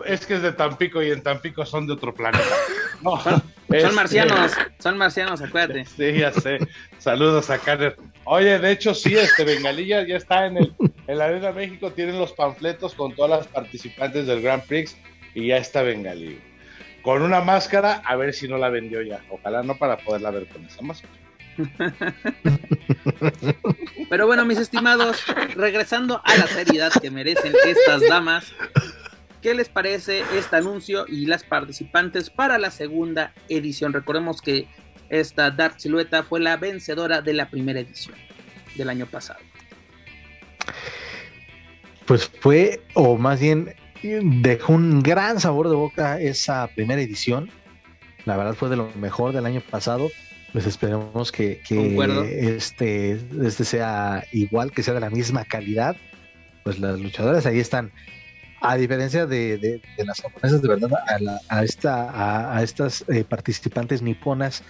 Es 0.07 0.27
que 0.27 0.35
es 0.35 0.43
de 0.43 0.53
Tampico 0.53 1.03
y 1.03 1.11
en 1.11 1.23
Tampico 1.23 1.65
son 1.65 1.87
de 1.87 1.93
otro 1.93 2.15
planeta. 2.15 2.45
son, 3.03 3.43
este, 3.69 3.91
marcianos, 3.91 4.53
son 4.79 4.99
marcianos, 4.99 5.41
acuérdate. 5.41 5.85
Sí, 5.85 6.19
ya 6.19 6.33
sé. 6.33 6.59
Saludos 6.99 7.51
a 7.51 7.59
Karen. 7.59 7.95
Oye, 8.25 8.59
de 8.59 8.73
hecho, 8.73 8.95
sí, 8.95 9.17
este 9.17 9.45
Bengalilla 9.45 10.07
ya 10.07 10.17
está 10.17 10.47
en, 10.47 10.57
el, 10.57 10.75
en 11.07 11.19
la 11.19 11.27
Arena 11.27 11.53
México, 11.53 11.93
tienen 11.93 12.19
los 12.19 12.33
panfletos 12.33 12.95
con 12.95 13.15
todas 13.15 13.31
las 13.31 13.47
participantes 13.47 14.27
del 14.27 14.43
Grand 14.43 14.65
Prix 14.65 14.97
y 15.35 15.49
ya 15.49 15.57
está 15.57 15.83
Bengalí. 15.83 16.41
Con 17.03 17.23
una 17.23 17.41
máscara, 17.41 18.03
a 18.05 18.15
ver 18.17 18.33
si 18.33 18.47
no 18.47 18.59
la 18.59 18.69
vendió 18.69 19.03
ya. 19.03 19.21
Ojalá 19.31 19.63
no 19.63 19.77
para 19.77 19.97
poderla 19.99 20.31
ver 20.31 20.47
con 20.47 20.65
esa 20.65 20.83
máscara. 20.83 21.13
Pero 24.11 24.27
bueno, 24.27 24.45
mis 24.45 24.59
estimados, 24.59 25.23
regresando 25.55 26.21
a 26.25 26.37
la 26.37 26.47
seriedad 26.47 26.93
que 27.01 27.11
merecen 27.11 27.55
estas 27.67 28.03
damas, 28.09 28.53
¿qué 29.41 29.55
les 29.55 29.69
parece 29.69 30.23
este 30.35 30.57
anuncio 30.57 31.05
y 31.09 31.27
las 31.27 31.45
participantes 31.45 32.31
para 32.31 32.59
la 32.59 32.71
segunda 32.71 33.33
edición? 33.49 33.93
Recordemos 33.93 34.41
que 34.41 34.69
esta 35.09 35.51
Dark 35.51 35.75
Silueta 35.79 36.23
fue 36.23 36.41
la 36.41 36.57
vencedora 36.57 37.21
de 37.21 37.35
la 37.35 37.51
primera 37.51 37.81
edición 37.81 38.15
del 38.77 38.89
año 38.89 39.07
pasado. 39.07 39.41
Pues 42.07 42.31
fue, 42.41 42.83
o 42.95 43.17
más 43.17 43.41
bien 43.41 43.75
dejó 44.03 44.73
un 44.73 45.03
gran 45.03 45.39
sabor 45.39 45.69
de 45.69 45.77
boca 45.77 46.21
esa 46.21 46.67
primera 46.69 47.01
edición. 47.01 47.51
La 48.25 48.37
verdad 48.37 48.55
fue 48.55 48.69
de 48.69 48.77
lo 48.77 48.91
mejor 48.97 49.33
del 49.33 49.47
año 49.47 49.61
pasado. 49.61 50.09
Pues 50.53 50.67
esperemos 50.67 51.33
que, 51.33 51.63
este, 52.31 53.19
este 53.43 53.65
sea 53.65 54.25
igual, 54.33 54.71
que 54.71 54.83
sea 54.83 54.93
de 54.93 55.01
la 55.01 55.09
misma 55.09 55.45
calidad. 55.45 55.97
Pues 56.63 56.79
las 56.79 57.01
luchadoras 57.01 57.47
ahí 57.47 57.59
están. 57.59 57.91
A 58.61 58.77
diferencia 58.77 59.27
de, 59.27 59.81
las 59.99 60.21
japonesas, 60.21 60.63
de 60.63 60.69
verdad, 60.69 60.91
a, 61.49 61.65
esta, 61.65 62.55
a, 62.57 62.63
estas 62.63 63.05
eh, 63.09 63.25
participantes 63.25 64.03
niponas, 64.03 64.63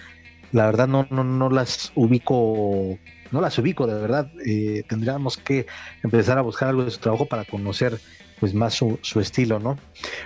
la 0.53 0.67
verdad 0.67 0.89
no, 0.89 1.07
no, 1.11 1.25
no 1.25 1.51
las 1.51 1.93
ubico, 1.95 2.99
no 3.33 3.41
las 3.41 3.59
ubico, 3.59 3.87
de 3.87 4.01
verdad. 4.01 4.31
Eh, 4.47 4.85
tendríamos 4.89 5.37
que 5.37 5.67
empezar 6.03 6.39
a 6.39 6.43
buscar 6.43 6.69
algo 6.69 6.85
de 6.85 6.91
su 6.91 7.01
trabajo 7.01 7.27
para 7.27 7.45
conocer 7.45 8.01
pues 8.43 8.55
más 8.55 8.75
su, 8.75 8.99
estilo, 9.21 9.61
¿no? 9.61 9.79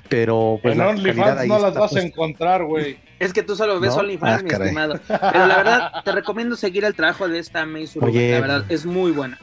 Pero 0.08 0.58
pues 0.62 0.74
en 0.74 0.80
OnlyFans 0.80 1.46
no 1.48 1.58
las 1.58 1.74
vas 1.74 1.94
a 1.96 2.00
encontrar, 2.00 2.64
güey. 2.64 2.96
Es 3.18 3.34
que 3.34 3.42
tú 3.42 3.54
solo 3.54 3.78
ves 3.78 3.92
OnlyFans, 3.92 4.40
ah, 4.40 4.42
mi 4.42 4.50
estimado. 4.50 4.98
Pero 5.06 5.46
la 5.46 5.56
verdad, 5.58 5.92
te 6.02 6.12
recomiendo 6.12 6.56
seguir 6.56 6.86
el 6.86 6.94
trabajo 6.94 7.28
de 7.28 7.38
esta 7.38 7.66
May 7.66 7.86
La 7.94 8.40
verdad, 8.40 8.64
es 8.70 8.86
muy 8.86 9.10
buena. 9.10 9.38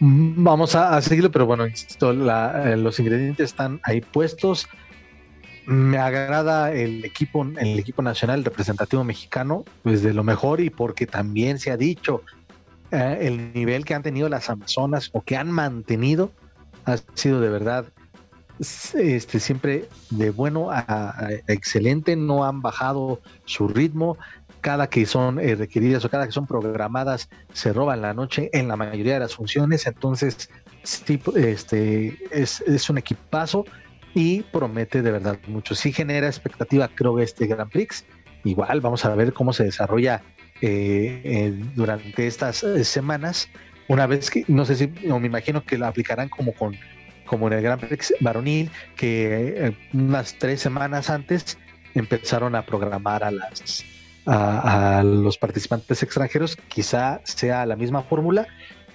Mm, 0.00 0.44
vamos 0.44 0.74
a, 0.74 1.00
seguirlo, 1.00 1.30
pero 1.30 1.46
bueno, 1.46 1.66
insisto, 1.66 2.12
eh, 2.12 2.76
los 2.76 3.00
ingredientes 3.00 3.52
están 3.52 3.80
ahí 3.82 4.02
puestos. 4.02 4.68
Me 5.64 5.96
agrada 5.96 6.72
el 6.72 7.06
equipo, 7.06 7.42
el 7.58 7.78
equipo 7.78 8.02
nacional 8.02 8.44
representativo 8.44 9.02
mexicano, 9.02 9.64
pues 9.82 10.02
de 10.02 10.12
lo 10.12 10.24
mejor 10.24 10.60
y 10.60 10.68
porque 10.68 11.06
también 11.06 11.58
se 11.58 11.70
ha 11.70 11.78
dicho 11.78 12.22
eh, 12.90 13.16
el 13.22 13.54
nivel 13.54 13.86
que 13.86 13.94
han 13.94 14.02
tenido 14.02 14.28
las 14.28 14.50
Amazonas 14.50 15.08
o 15.14 15.22
que 15.22 15.38
han 15.38 15.50
mantenido 15.50 16.32
ha 16.84 16.96
sido 17.14 17.40
de 17.40 17.48
verdad 17.48 17.86
este, 18.60 19.40
siempre 19.40 19.88
de 20.10 20.30
bueno 20.30 20.70
a, 20.70 21.30
excelente, 21.48 22.14
no 22.16 22.44
han 22.44 22.60
bajado 22.60 23.20
su 23.44 23.68
ritmo. 23.68 24.18
Cada 24.60 24.90
que 24.90 25.06
son 25.06 25.38
eh, 25.38 25.54
requeridas 25.54 26.04
o 26.04 26.10
cada 26.10 26.26
que 26.26 26.32
son 26.32 26.46
programadas 26.46 27.30
se 27.54 27.72
roban 27.72 28.02
la 28.02 28.12
noche 28.12 28.50
en 28.52 28.68
la 28.68 28.76
mayoría 28.76 29.14
de 29.14 29.20
las 29.20 29.34
funciones. 29.34 29.86
Entonces, 29.86 30.50
este, 31.34 32.18
es, 32.30 32.90
un 32.90 32.98
equipazo 32.98 33.64
y 34.12 34.42
promete 34.42 35.00
de 35.00 35.12
verdad 35.12 35.38
mucho. 35.46 35.74
Sí 35.74 35.92
genera 35.92 36.26
expectativa, 36.26 36.88
creo, 36.88 37.18
este 37.20 37.46
Grand 37.46 37.70
Prix. 37.70 38.04
Igual 38.44 38.82
vamos 38.82 39.04
a 39.06 39.14
ver 39.14 39.32
cómo 39.32 39.54
se 39.54 39.64
desarrolla 39.64 40.22
eh, 40.60 41.58
durante 41.74 42.26
estas 42.26 42.62
eh, 42.62 42.84
semanas 42.84 43.48
una 43.90 44.06
vez 44.06 44.30
que, 44.30 44.44
no 44.46 44.64
sé 44.64 44.76
si, 44.76 44.86
me 44.86 45.26
imagino 45.26 45.64
que 45.64 45.76
la 45.76 45.88
aplicarán 45.88 46.28
como 46.28 46.52
con 46.52 46.76
como 47.26 47.48
en 47.48 47.54
el 47.54 47.62
Gran 47.62 47.78
Prix 47.78 48.14
varonil, 48.20 48.70
que 48.96 49.54
eh, 49.56 49.76
unas 49.92 50.36
tres 50.38 50.60
semanas 50.60 51.10
antes 51.10 51.58
empezaron 51.94 52.54
a 52.54 52.64
programar 52.66 53.24
a 53.24 53.32
las 53.32 53.84
a, 54.26 55.02
los 55.04 55.38
participantes 55.38 56.04
extranjeros, 56.04 56.56
quizá 56.68 57.20
sea 57.24 57.66
la 57.66 57.74
misma 57.74 58.02
fórmula, 58.02 58.46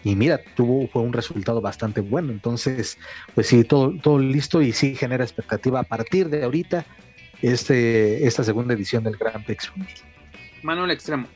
y 0.06 0.16
mira, 0.16 0.40
tuvo 0.56 0.88
fue 0.88 1.02
un 1.02 1.12
resultado 1.12 1.60
bastante 1.60 2.00
bueno. 2.00 2.32
Entonces, 2.32 2.98
pues 3.34 3.48
sí, 3.48 3.66
todo, 3.66 3.94
todo 4.02 4.20
listo 4.20 4.62
y 4.62 4.72
sí 4.72 4.96
genera 4.96 5.26
expectativa 5.26 5.82
a 5.82 5.84
partir 5.84 6.30
de 6.30 6.44
ahorita 6.46 6.86
este, 7.42 8.26
esta 8.26 8.46
segunda 8.46 8.74
edición 8.74 9.04
del 9.04 9.18
Gran 9.18 9.44
Prix 9.44 9.72
Manuel 10.64 10.92
Extremo 10.92 11.28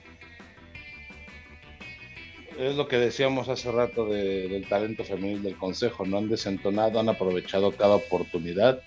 es 2.59 2.75
lo 2.75 2.87
que 2.87 2.97
decíamos 2.97 3.47
hace 3.47 3.71
rato 3.71 4.05
del 4.05 4.67
talento 4.67 5.03
femenil 5.05 5.41
del 5.41 5.55
Consejo, 5.55 6.05
no 6.05 6.17
han 6.17 6.29
desentonado, 6.29 6.99
han 6.99 7.07
aprovechado 7.07 7.71
cada 7.71 7.95
oportunidad, 7.95 8.81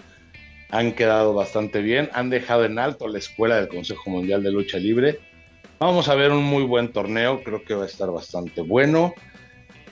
han 0.70 0.92
quedado 0.92 1.32
bastante 1.32 1.80
bien, 1.80 2.10
han 2.12 2.28
dejado 2.28 2.64
en 2.66 2.78
alto 2.78 3.08
la 3.08 3.18
escuela 3.18 3.56
del 3.56 3.68
Consejo 3.68 4.10
Mundial 4.10 4.42
de 4.42 4.52
Lucha 4.52 4.78
Libre. 4.78 5.20
Vamos 5.78 6.08
a 6.08 6.14
ver 6.14 6.32
un 6.32 6.44
muy 6.44 6.64
buen 6.64 6.92
torneo, 6.92 7.42
creo 7.42 7.64
que 7.64 7.74
va 7.74 7.84
a 7.84 7.86
estar 7.86 8.10
bastante 8.10 8.60
bueno. 8.60 9.14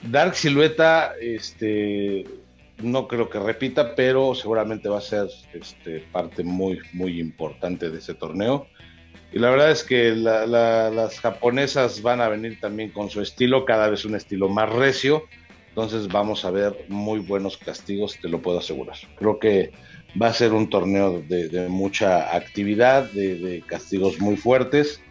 Dark 0.03 0.35
Silueta, 0.35 1.13
este, 1.19 2.25
no 2.81 3.07
creo 3.07 3.29
que 3.29 3.39
repita, 3.39 3.95
pero 3.95 4.35
seguramente 4.35 4.89
va 4.89 4.99
a 4.99 5.01
ser 5.01 5.27
este, 5.53 5.99
parte 6.11 6.43
muy, 6.43 6.79
muy 6.93 7.19
importante 7.19 7.89
de 7.89 7.97
ese 7.97 8.13
torneo. 8.13 8.67
Y 9.33 9.39
la 9.39 9.49
verdad 9.49 9.71
es 9.71 9.83
que 9.83 10.11
las 10.13 11.19
japonesas 11.19 12.01
van 12.01 12.19
a 12.19 12.27
venir 12.27 12.59
también 12.59 12.89
con 12.89 13.09
su 13.09 13.21
estilo, 13.21 13.65
cada 13.65 13.89
vez 13.89 14.03
un 14.03 14.15
estilo 14.15 14.49
más 14.49 14.69
recio. 14.69 15.25
Entonces 15.69 16.09
vamos 16.09 16.43
a 16.43 16.51
ver 16.51 16.85
muy 16.89 17.19
buenos 17.19 17.57
castigos, 17.57 18.17
te 18.21 18.27
lo 18.27 18.41
puedo 18.41 18.59
asegurar. 18.59 18.97
Creo 19.15 19.39
que 19.39 19.71
va 20.21 20.27
a 20.27 20.33
ser 20.33 20.51
un 20.51 20.69
torneo 20.69 21.21
de, 21.21 21.67
mucha 21.69 22.35
actividad, 22.35 23.09
de, 23.11 23.63
castigos 23.65 24.19
muy 24.19 24.35
fuertes. 24.35 25.01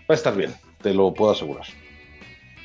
Va 0.00 0.14
a 0.14 0.14
estar 0.14 0.36
bien, 0.36 0.52
te 0.82 0.92
lo 0.92 1.14
puedo 1.14 1.32
asegurar. 1.32 1.66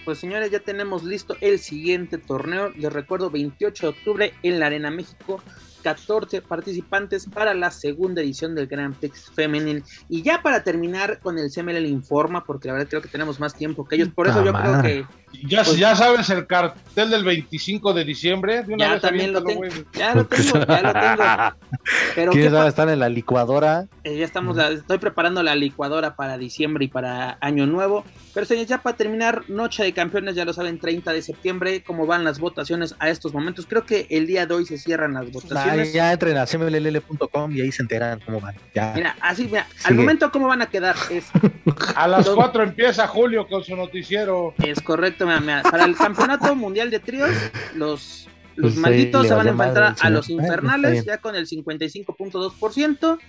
Pues 0.04 0.20
señores, 0.20 0.52
ya 0.52 0.60
tenemos 0.60 1.04
listo 1.04 1.38
el 1.40 1.60
siguiente 1.60 2.18
torneo. 2.18 2.72
Les 2.76 2.92
recuerdo 2.92 3.30
28 3.30 3.86
de 3.86 3.90
octubre 3.90 4.34
en 4.44 4.60
la 4.60 4.68
Arena 4.68 4.92
México. 4.92 5.42
14 5.88 6.42
participantes 6.42 7.28
para 7.28 7.54
la 7.54 7.72
segunda 7.72 8.22
edición 8.22 8.54
del 8.56 8.68
Grand 8.68 8.94
Prix 8.94 9.32
Femenil. 9.34 9.86
Y 10.10 10.22
ya 10.22 10.42
para 10.42 10.62
terminar 10.62 11.22
con 11.22 11.38
el 11.38 11.50
CML 11.50 11.86
Informa, 11.86 12.44
porque 12.44 12.68
la 12.68 12.74
verdad 12.74 12.90
creo 12.90 13.02
que 13.02 13.08
tenemos 13.08 13.40
más 13.40 13.56
tiempo 13.56 13.88
que 13.88 13.96
ellos, 13.96 14.10
por 14.10 14.28
eso 14.28 14.44
yo 14.44 14.52
creo 14.52 14.82
que... 14.82 15.06
Ya, 15.34 15.64
pues, 15.64 15.78
ya 15.78 15.96
sabes 15.96 16.30
el 16.30 16.48
cartel 16.48 17.10
del 17.12 17.24
25 17.24 17.94
de 17.94 18.04
diciembre. 18.06 18.64
ya 18.78 19.00
también 19.00 19.34
lo 19.34 19.44
tengo, 19.44 19.64
ya 19.94 20.16
lo 20.16 20.26
tengo, 20.26 20.66
ya 20.66 20.82
lo 20.82 20.94
tengo. 20.94 21.58
Pero 22.16 22.32
¿Quieres 22.32 22.54
estar 22.66 22.90
en 22.90 23.00
la 23.00 23.10
licuadora? 23.10 23.88
Eh, 24.04 24.18
ya 24.18 24.26
estamos, 24.26 24.58
estoy 24.58 24.98
preparando 24.98 25.44
la 25.44 25.56
licuadora 25.56 26.16
para 26.16 26.38
diciembre 26.38 26.86
y 26.86 26.88
para 26.88 27.38
Año 27.42 27.66
Nuevo. 27.68 28.04
Pero 28.34 28.46
señores, 28.46 28.70
ya 28.70 28.82
para 28.84 28.96
terminar, 28.96 29.44
Noche 29.48 29.84
de 29.84 29.94
Campeones, 29.94 30.36
ya 30.36 30.46
lo 30.46 30.54
saben, 30.54 30.80
30 30.80 31.12
de 31.12 31.22
septiembre, 31.22 31.84
cómo 31.84 32.06
van 32.06 32.24
las 32.24 32.40
votaciones 32.40 32.96
a 33.00 33.10
estos 33.10 33.34
momentos. 33.34 33.66
Creo 33.68 33.86
que 33.86 34.08
el 34.10 34.28
día 34.28 34.46
de 34.46 34.54
hoy 34.54 34.66
se 34.66 34.78
cierran 34.78 35.14
las 35.14 35.32
votaciones. 35.32 35.92
ya 35.92 36.14
entren 36.14 36.38
a 36.38 36.46
cmll.com 36.46 37.56
y 37.56 37.62
ahí 37.62 37.72
se 37.72 37.82
enteran 37.82 38.20
cómo 38.26 38.40
van. 38.40 38.56
Mira, 38.96 39.16
así, 39.22 39.46
mira, 39.46 39.68
al 39.84 39.96
momento 39.96 40.32
cómo 40.32 40.48
van 40.48 40.62
a 40.62 40.68
quedar 40.68 40.96
es... 41.10 41.26
A 41.96 42.08
las 42.08 42.30
4 42.30 42.64
empieza 42.64 43.08
Julio 43.08 43.48
con 43.48 43.64
su 43.64 43.76
noticiero. 43.76 44.54
Es 44.64 44.82
correcto, 44.82 45.17
mira, 45.26 45.64
para 45.64 45.86
el 45.86 45.96
Campeonato 45.96 46.56
Mundial 46.56 46.90
de 46.90 47.00
Tríos, 47.00 47.32
los... 47.76 48.28
Los 48.56 48.74
pues 48.74 48.82
malditos 48.82 49.28
se 49.28 49.36
van 49.36 49.46
a 49.46 49.52
enfrentar 49.52 49.96
a 50.02 50.10
los 50.10 50.32
infernales, 50.32 51.06
ya 51.06 51.20
con 51.20 51.36
el 51.36 51.48
55.2%. 51.48 53.20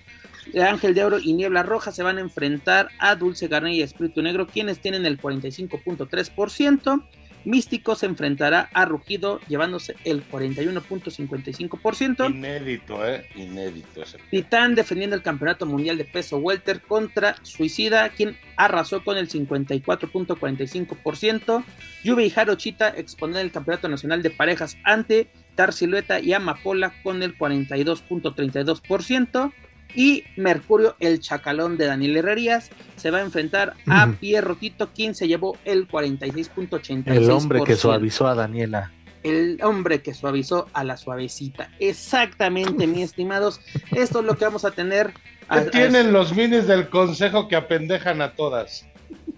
Ángel 0.66 0.94
de 0.94 1.04
Oro 1.04 1.18
y 1.18 1.34
Niebla 1.34 1.62
Roja 1.62 1.92
se 1.92 2.02
van 2.02 2.16
a 2.16 2.22
enfrentar 2.22 2.88
a 2.98 3.14
Dulce 3.14 3.46
Garnet 3.46 3.74
y 3.74 3.82
Espíritu 3.82 4.22
Negro, 4.22 4.46
quienes 4.46 4.80
tienen 4.80 5.04
el 5.04 5.20
45.3%. 5.20 7.04
Místico 7.44 7.94
se 7.94 8.06
enfrentará 8.06 8.68
a 8.72 8.84
Rugido, 8.84 9.38
llevándose 9.48 9.94
el 10.04 10.28
41.55%. 10.28 12.30
Inédito, 12.30 13.06
¿eh? 13.06 13.26
Inédito 13.34 14.02
ese. 14.02 14.18
Titán 14.30 14.74
defendiendo 14.74 15.14
el 15.16 15.22
campeonato 15.22 15.64
mundial 15.66 15.98
de 15.98 16.04
peso 16.04 16.38
welter 16.38 16.80
contra 16.82 17.36
Suicida, 17.42 18.08
quien 18.10 18.36
arrasó 18.56 19.04
con 19.04 19.16
el 19.16 19.28
54.45%. 19.28 21.64
Yubi 22.04 22.24
y 22.24 22.30
Jarochita 22.30 22.88
exponen 22.88 23.38
el 23.38 23.52
campeonato 23.52 23.88
nacional 23.88 24.22
de 24.22 24.30
parejas 24.30 24.76
ante 24.84 25.28
Tar 25.54 25.72
Silueta 25.72 26.20
y 26.20 26.32
Amapola 26.32 26.94
con 27.02 27.22
el 27.22 27.36
42.32%. 27.36 29.52
Y 29.94 30.24
Mercurio, 30.36 30.96
el 31.00 31.20
chacalón 31.20 31.76
de 31.76 31.86
Daniel 31.86 32.16
Herrerías, 32.18 32.70
se 32.96 33.10
va 33.10 33.18
a 33.18 33.22
enfrentar 33.22 33.74
a. 33.86 34.12
Pierro 34.20 34.56
Tito, 34.56 34.90
quien 34.94 35.14
se 35.14 35.26
llevó 35.28 35.56
el 35.64 35.88
46.86%. 35.88 37.04
El 37.06 37.30
hombre 37.30 37.62
que 37.64 37.76
suavizó 37.76 38.26
a 38.28 38.34
Daniela. 38.34 38.92
El 39.22 39.58
hombre 39.62 40.00
que 40.02 40.14
suavizó 40.14 40.68
a 40.72 40.84
la 40.84 40.96
suavecita. 40.96 41.70
Exactamente, 41.80 42.86
mis 42.86 43.02
estimados. 43.04 43.60
Esto 43.90 44.20
es 44.20 44.24
lo 44.26 44.36
que 44.36 44.44
vamos 44.44 44.64
a 44.64 44.70
tener. 44.70 45.12
¿Qué 45.50 45.58
a- 45.58 45.70
tienen 45.70 46.12
los 46.12 46.34
minis 46.34 46.66
del 46.66 46.88
consejo 46.88 47.48
que 47.48 47.56
apendejan 47.56 48.20
a 48.22 48.32
todas? 48.34 48.86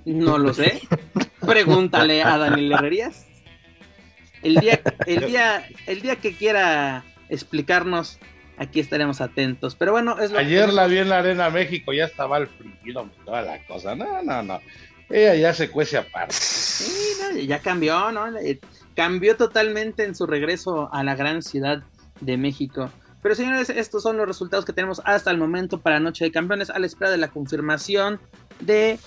No 0.04 0.36
lo 0.38 0.52
sé. 0.52 0.80
Pregúntale 1.40 2.22
a 2.22 2.36
Daniel 2.36 2.72
Herrerías. 2.72 3.26
El 4.42 4.56
día, 4.56 4.80
el 5.06 5.26
día, 5.26 5.66
el 5.86 6.00
día 6.02 6.16
que 6.16 6.34
quiera 6.34 7.04
explicarnos, 7.28 8.18
aquí 8.60 8.78
estaremos 8.78 9.20
atentos. 9.20 9.74
Pero 9.74 9.92
bueno, 9.92 10.20
es 10.20 10.30
lo 10.30 10.38
que 10.38 10.44
Ayer 10.44 10.72
la 10.72 10.86
vi 10.86 10.98
en 10.98 11.08
la 11.08 11.18
Arena 11.18 11.50
México, 11.50 11.92
ya 11.92 12.04
estaba 12.04 12.36
al 12.36 12.46
frío, 12.46 13.08
toda 13.24 13.42
la 13.42 13.66
cosa. 13.66 13.96
No, 13.96 14.22
no, 14.22 14.42
no. 14.42 14.60
Ella 15.08 15.34
ya 15.34 15.54
se 15.54 15.70
cuece 15.70 15.96
aparte. 15.96 16.34
Sí, 16.34 17.12
no, 17.20 17.40
ya 17.40 17.58
cambió, 17.58 18.12
¿no? 18.12 18.36
Eh, 18.38 18.60
Cambió 18.94 19.36
totalmente 19.36 20.04
en 20.04 20.14
su 20.14 20.26
regreso 20.26 20.92
a 20.92 21.02
la 21.02 21.14
gran 21.14 21.42
ciudad 21.42 21.82
de 22.20 22.36
México. 22.36 22.90
Pero 23.22 23.34
señores, 23.34 23.70
estos 23.70 24.02
son 24.02 24.16
los 24.18 24.26
resultados 24.26 24.64
que 24.64 24.72
tenemos 24.72 25.00
hasta 25.04 25.30
el 25.30 25.38
momento 25.38 25.80
para 25.80 26.00
Noche 26.00 26.26
de 26.26 26.32
Campeones, 26.32 26.70
a 26.70 26.78
la 26.78 26.86
espera 26.86 27.10
de 27.10 27.16
la 27.16 27.28
confirmación 27.28 28.20
de 28.60 28.98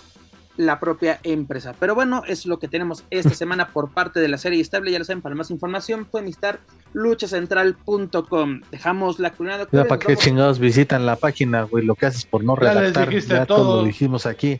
la 0.57 0.79
propia 0.79 1.19
empresa. 1.23 1.73
Pero 1.79 1.95
bueno, 1.95 2.23
es 2.27 2.45
lo 2.45 2.59
que 2.59 2.67
tenemos 2.67 3.03
esta 3.09 3.33
semana 3.33 3.69
por 3.69 3.91
parte 3.91 4.19
de 4.19 4.27
la 4.27 4.37
serie 4.37 4.61
estable. 4.61 4.91
Ya 4.91 4.99
lo 4.99 5.05
saben, 5.05 5.21
para 5.21 5.35
más 5.35 5.49
información 5.51 6.05
pueden 6.05 6.27
visitar 6.27 6.59
luchacentral.com. 6.93 8.61
Dejamos 8.71 9.19
la 9.19 9.29
octubre, 9.29 9.85
para 9.85 9.99
qué 9.99 10.15
chingados 10.15 10.59
visitan 10.59 11.05
la 11.05 11.15
página, 11.15 11.63
güey, 11.63 11.85
lo 11.85 11.95
que 11.95 12.05
haces 12.05 12.25
por 12.25 12.43
no 12.43 12.55
Ya 12.59 12.73
les 12.73 12.93
redactar. 12.93 13.09
ya 13.19 13.45
todo. 13.45 13.81
lo 13.81 13.83
dijimos 13.87 14.25
aquí. 14.25 14.59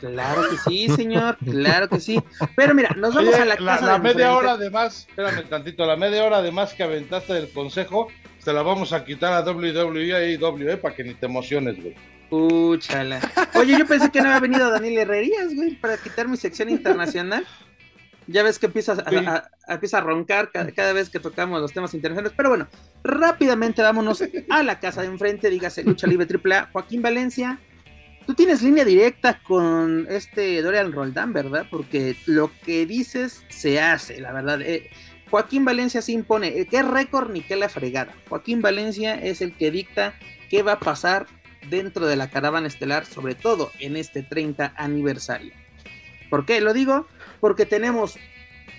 Claro 0.00 0.42
que 0.50 0.56
sí, 0.58 0.88
señor, 0.88 1.36
claro 1.38 1.88
que 1.88 1.98
sí. 2.00 2.22
Pero 2.56 2.74
mira, 2.74 2.90
nos 2.96 3.14
vamos 3.14 3.34
Oye, 3.34 3.42
a 3.42 3.44
la 3.44 3.54
la, 3.54 3.56
casa 3.76 3.86
la 3.86 3.92
de 3.94 3.98
media 4.00 4.34
hora 4.36 4.56
de 4.56 4.70
más, 4.70 5.06
espérame 5.08 5.48
tantito, 5.48 5.86
la 5.86 5.96
media 5.96 6.24
hora 6.24 6.42
de 6.42 6.52
más 6.52 6.74
que 6.74 6.82
aventaste 6.82 7.32
del 7.32 7.50
consejo, 7.50 8.08
se 8.38 8.52
la 8.52 8.62
vamos 8.62 8.92
a 8.92 9.04
quitar 9.04 9.32
a 9.32 9.40
WWE 9.50 10.04
y 10.06 10.12
AEW 10.12 10.80
para 10.80 10.94
que 10.94 11.04
ni 11.04 11.14
te 11.14 11.26
emociones, 11.26 11.76
güey. 11.80 11.94
Úchala. 12.34 13.20
Oye, 13.54 13.78
yo 13.78 13.86
pensé 13.86 14.10
que 14.10 14.20
no 14.20 14.28
había 14.28 14.40
venido 14.40 14.70
Daniel 14.70 14.98
Herrerías, 14.98 15.54
güey, 15.54 15.74
para 15.76 15.96
quitar 15.96 16.28
mi 16.28 16.36
sección 16.36 16.68
internacional. 16.68 17.46
Ya 18.26 18.42
ves 18.42 18.58
que 18.58 18.66
empieza 18.66 18.92
a, 18.92 19.10
Sí. 19.10 19.16
a- 19.16 19.50
a- 19.68 19.74
empieza 19.74 19.98
a 19.98 20.00
roncar 20.00 20.50
cada, 20.50 20.70
cada 20.72 20.92
vez 20.94 21.10
que 21.10 21.20
tocamos 21.20 21.60
los 21.60 21.72
temas 21.72 21.92
internacionales. 21.94 22.32
Pero 22.36 22.48
bueno, 22.48 22.68
rápidamente 23.02 23.82
vámonos 23.82 24.22
a 24.50 24.62
la 24.62 24.80
casa 24.80 25.02
de 25.02 25.08
enfrente, 25.08 25.50
dígase 25.50 25.84
Lucha 25.84 26.06
Libre 26.06 26.26
AAA. 26.26 26.70
Joaquín 26.72 27.02
Valencia, 27.02 27.58
tú 28.26 28.32
tienes 28.34 28.62
línea 28.62 28.84
directa 28.84 29.40
con 29.46 30.06
este 30.08 30.62
Dorian 30.62 30.90
Roldán, 30.92 31.32
¿verdad? 31.34 31.66
Porque 31.70 32.16
lo 32.26 32.50
que 32.64 32.86
dices 32.86 33.44
se 33.48 33.78
hace, 33.80 34.20
la 34.20 34.32
verdad. 34.32 34.62
Eh, 34.62 34.88
Joaquín 35.30 35.64
Valencia 35.66 36.00
se 36.00 36.12
impone. 36.12 36.48
Eh, 36.60 36.66
¿Qué 36.66 36.82
récord 36.82 37.30
ni 37.30 37.42
qué 37.42 37.56
la 37.56 37.68
fregada? 37.68 38.14
Joaquín 38.30 38.62
Valencia 38.62 39.14
es 39.16 39.42
el 39.42 39.54
que 39.54 39.70
dicta 39.70 40.14
qué 40.48 40.62
va 40.62 40.72
a 40.72 40.78
pasar 40.80 41.26
dentro 41.68 42.06
de 42.06 42.16
la 42.16 42.30
caravana 42.30 42.66
estelar, 42.66 43.06
sobre 43.06 43.34
todo 43.34 43.70
en 43.80 43.96
este 43.96 44.22
30 44.22 44.74
aniversario. 44.76 45.52
¿Por 46.30 46.46
qué 46.46 46.60
lo 46.60 46.72
digo? 46.72 47.06
Porque 47.40 47.66
tenemos 47.66 48.16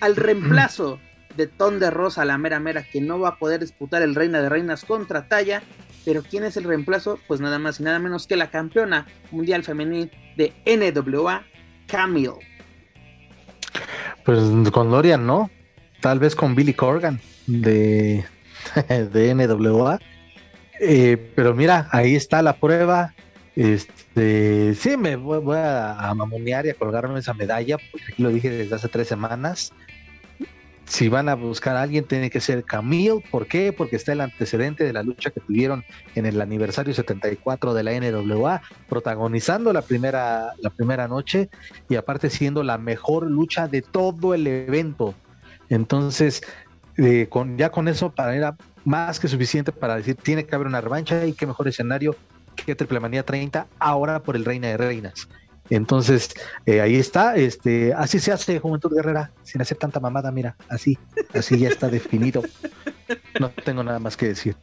al 0.02 0.16
reemplazo 0.16 1.00
de 1.38 1.48
Ton 1.48 1.80
de 1.80 1.92
Rosa, 1.92 2.26
la 2.26 2.38
mera 2.38 2.60
mera, 2.60 2.84
que 2.84 3.02
no 3.02 3.20
va 3.20 3.30
a 3.30 3.38
poder 3.38 3.62
disputar 3.62 4.02
el 4.02 4.16
Reina 4.16 4.42
de 4.42 4.50
Reinas 4.50 4.86
contra 4.86 5.28
Talla. 5.28 5.64
Pero 6.04 6.24
¿quién 6.24 6.44
es 6.44 6.56
el 6.58 6.66
reemplazo? 6.66 7.20
Pues 7.28 7.42
nada 7.42 7.60
más 7.60 7.80
y 7.80 7.84
nada 7.84 8.00
menos 8.00 8.28
que 8.28 8.36
la 8.36 8.52
campeona 8.52 9.08
mundial 9.32 9.64
femenil 9.64 10.12
de 10.38 10.54
NWA, 10.66 11.44
Camille. 11.88 12.40
Pues 14.24 14.40
con 14.72 14.92
Dorian, 14.92 15.26
¿no? 15.26 15.50
Tal 16.02 16.20
vez 16.20 16.36
con 16.36 16.56
Billy 16.56 16.74
Corgan 16.74 17.20
de, 17.48 18.26
de 18.88 19.34
NWA. 19.34 20.00
Eh, 20.80 21.32
pero 21.36 21.54
mira, 21.54 21.88
ahí 21.92 22.16
está 22.16 22.42
la 22.42 22.58
prueba. 22.58 23.14
Este, 23.56 24.74
sí, 24.76 24.98
me 24.98 25.16
voy, 25.16 25.58
a, 25.58 26.10
a 26.10 26.14
mamonear 26.14 26.66
y 26.66 26.70
a 26.70 26.74
colgarme 26.74 27.20
esa 27.20 27.34
medalla, 27.34 27.78
porque 27.92 28.06
aquí 28.12 28.24
lo 28.24 28.30
dije 28.30 28.50
desde 28.50 28.76
hace 28.76 28.90
tres 28.90 29.08
semanas. 29.08 29.72
Si 30.86 31.10
van 31.10 31.30
a 31.30 31.36
buscar 31.36 31.76
a 31.76 31.82
alguien, 31.82 32.06
tiene 32.06 32.30
que 32.30 32.40
ser 32.40 32.64
Camille. 32.64 33.24
¿Por 33.32 33.48
qué? 33.48 33.74
Porque 33.74 33.96
está 33.96 34.12
el 34.12 34.22
antecedente 34.22 34.84
de 34.84 34.94
la 34.94 35.02
lucha 35.02 35.32
que 35.32 35.40
tuvieron 35.40 35.84
en 36.14 36.28
el 36.28 36.40
aniversario 36.40 36.94
74 36.94 37.74
de 37.74 37.84
la 37.84 38.00
NWA, 38.00 38.62
protagonizando 38.88 39.74
la 39.74 39.82
primera, 39.82 40.54
la 40.60 40.70
primera 40.70 41.08
noche 41.08 41.50
y 41.90 41.96
aparte 41.96 42.30
siendo 42.30 42.62
la 42.62 42.78
mejor 42.78 43.30
lucha 43.32 43.68
de 43.68 43.82
todo 43.82 44.36
el 44.36 44.46
evento. 44.46 45.16
Entonces, 45.70 46.44
eh, 46.98 47.28
con, 47.30 47.58
ya 47.58 47.72
con 47.72 47.88
eso 47.88 48.12
para 48.12 48.36
era 48.36 48.56
más 48.86 49.20
que 49.20 49.28
suficiente 49.28 49.72
para 49.72 49.98
decir 49.98 50.16
tiene 50.16 50.46
que 50.46 50.56
haber 50.56 50.68
una 50.68 50.80
revancha 50.80 51.26
y 51.26 51.34
qué 51.34 51.46
mejor 51.46 51.68
escenario 51.68 52.16
que 52.56 52.76
Triple 52.76 53.00
Manía 53.00 53.24
30 53.24 53.68
ahora 53.80 54.22
por 54.22 54.36
el 54.36 54.46
Reina 54.46 54.68
de 54.70 54.78
Reinas. 54.78 55.28
Entonces, 55.70 56.34
eh, 56.66 56.80
ahí 56.80 56.96
está, 56.96 57.36
este, 57.36 57.94
así 57.94 58.20
se 58.20 58.32
hace 58.32 58.60
Juventud 58.60 58.94
Guerrera, 58.94 59.32
sin 59.44 59.62
hacer 59.62 59.78
tanta 59.78 60.00
mamada, 60.00 60.32
mira, 60.32 60.56
así, 60.70 60.98
así 61.34 61.58
ya 61.58 61.70
está 61.70 61.90
definido. 61.90 62.44
No 63.40 63.50
tengo 63.50 63.84
nada 63.84 64.00
más 64.00 64.16
que 64.16 64.28
decir. 64.28 64.56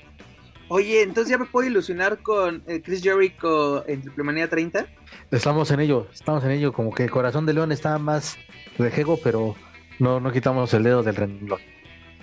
Oye, 0.69 1.03
entonces 1.03 1.31
ya 1.31 1.39
me 1.39 1.45
puedo 1.45 1.69
ilusionar 1.69 2.23
con 2.23 2.63
eh, 2.67 2.81
Chris 2.83 3.03
Jericho 3.03 3.87
en 3.87 4.01
Triple 4.01 4.25
Manía 4.25 4.49
30. 4.49 4.87
Estamos 5.31 5.71
en 5.71 5.81
ello, 5.81 6.07
estamos 6.13 6.45
en 6.45 6.53
ello, 6.53 6.73
como 6.73 6.95
que 6.95 7.05
el 7.05 7.11
corazón 7.11 7.47
de 7.47 7.53
león 7.53 7.73
está 7.73 7.99
más 7.99 8.39
rejego, 8.79 9.19
pero 9.23 9.55
no, 9.99 10.21
no 10.21 10.33
quitamos 10.33 10.73
el 10.73 10.85
dedo 10.85 11.03
del 11.03 11.17
renglón. 11.17 11.61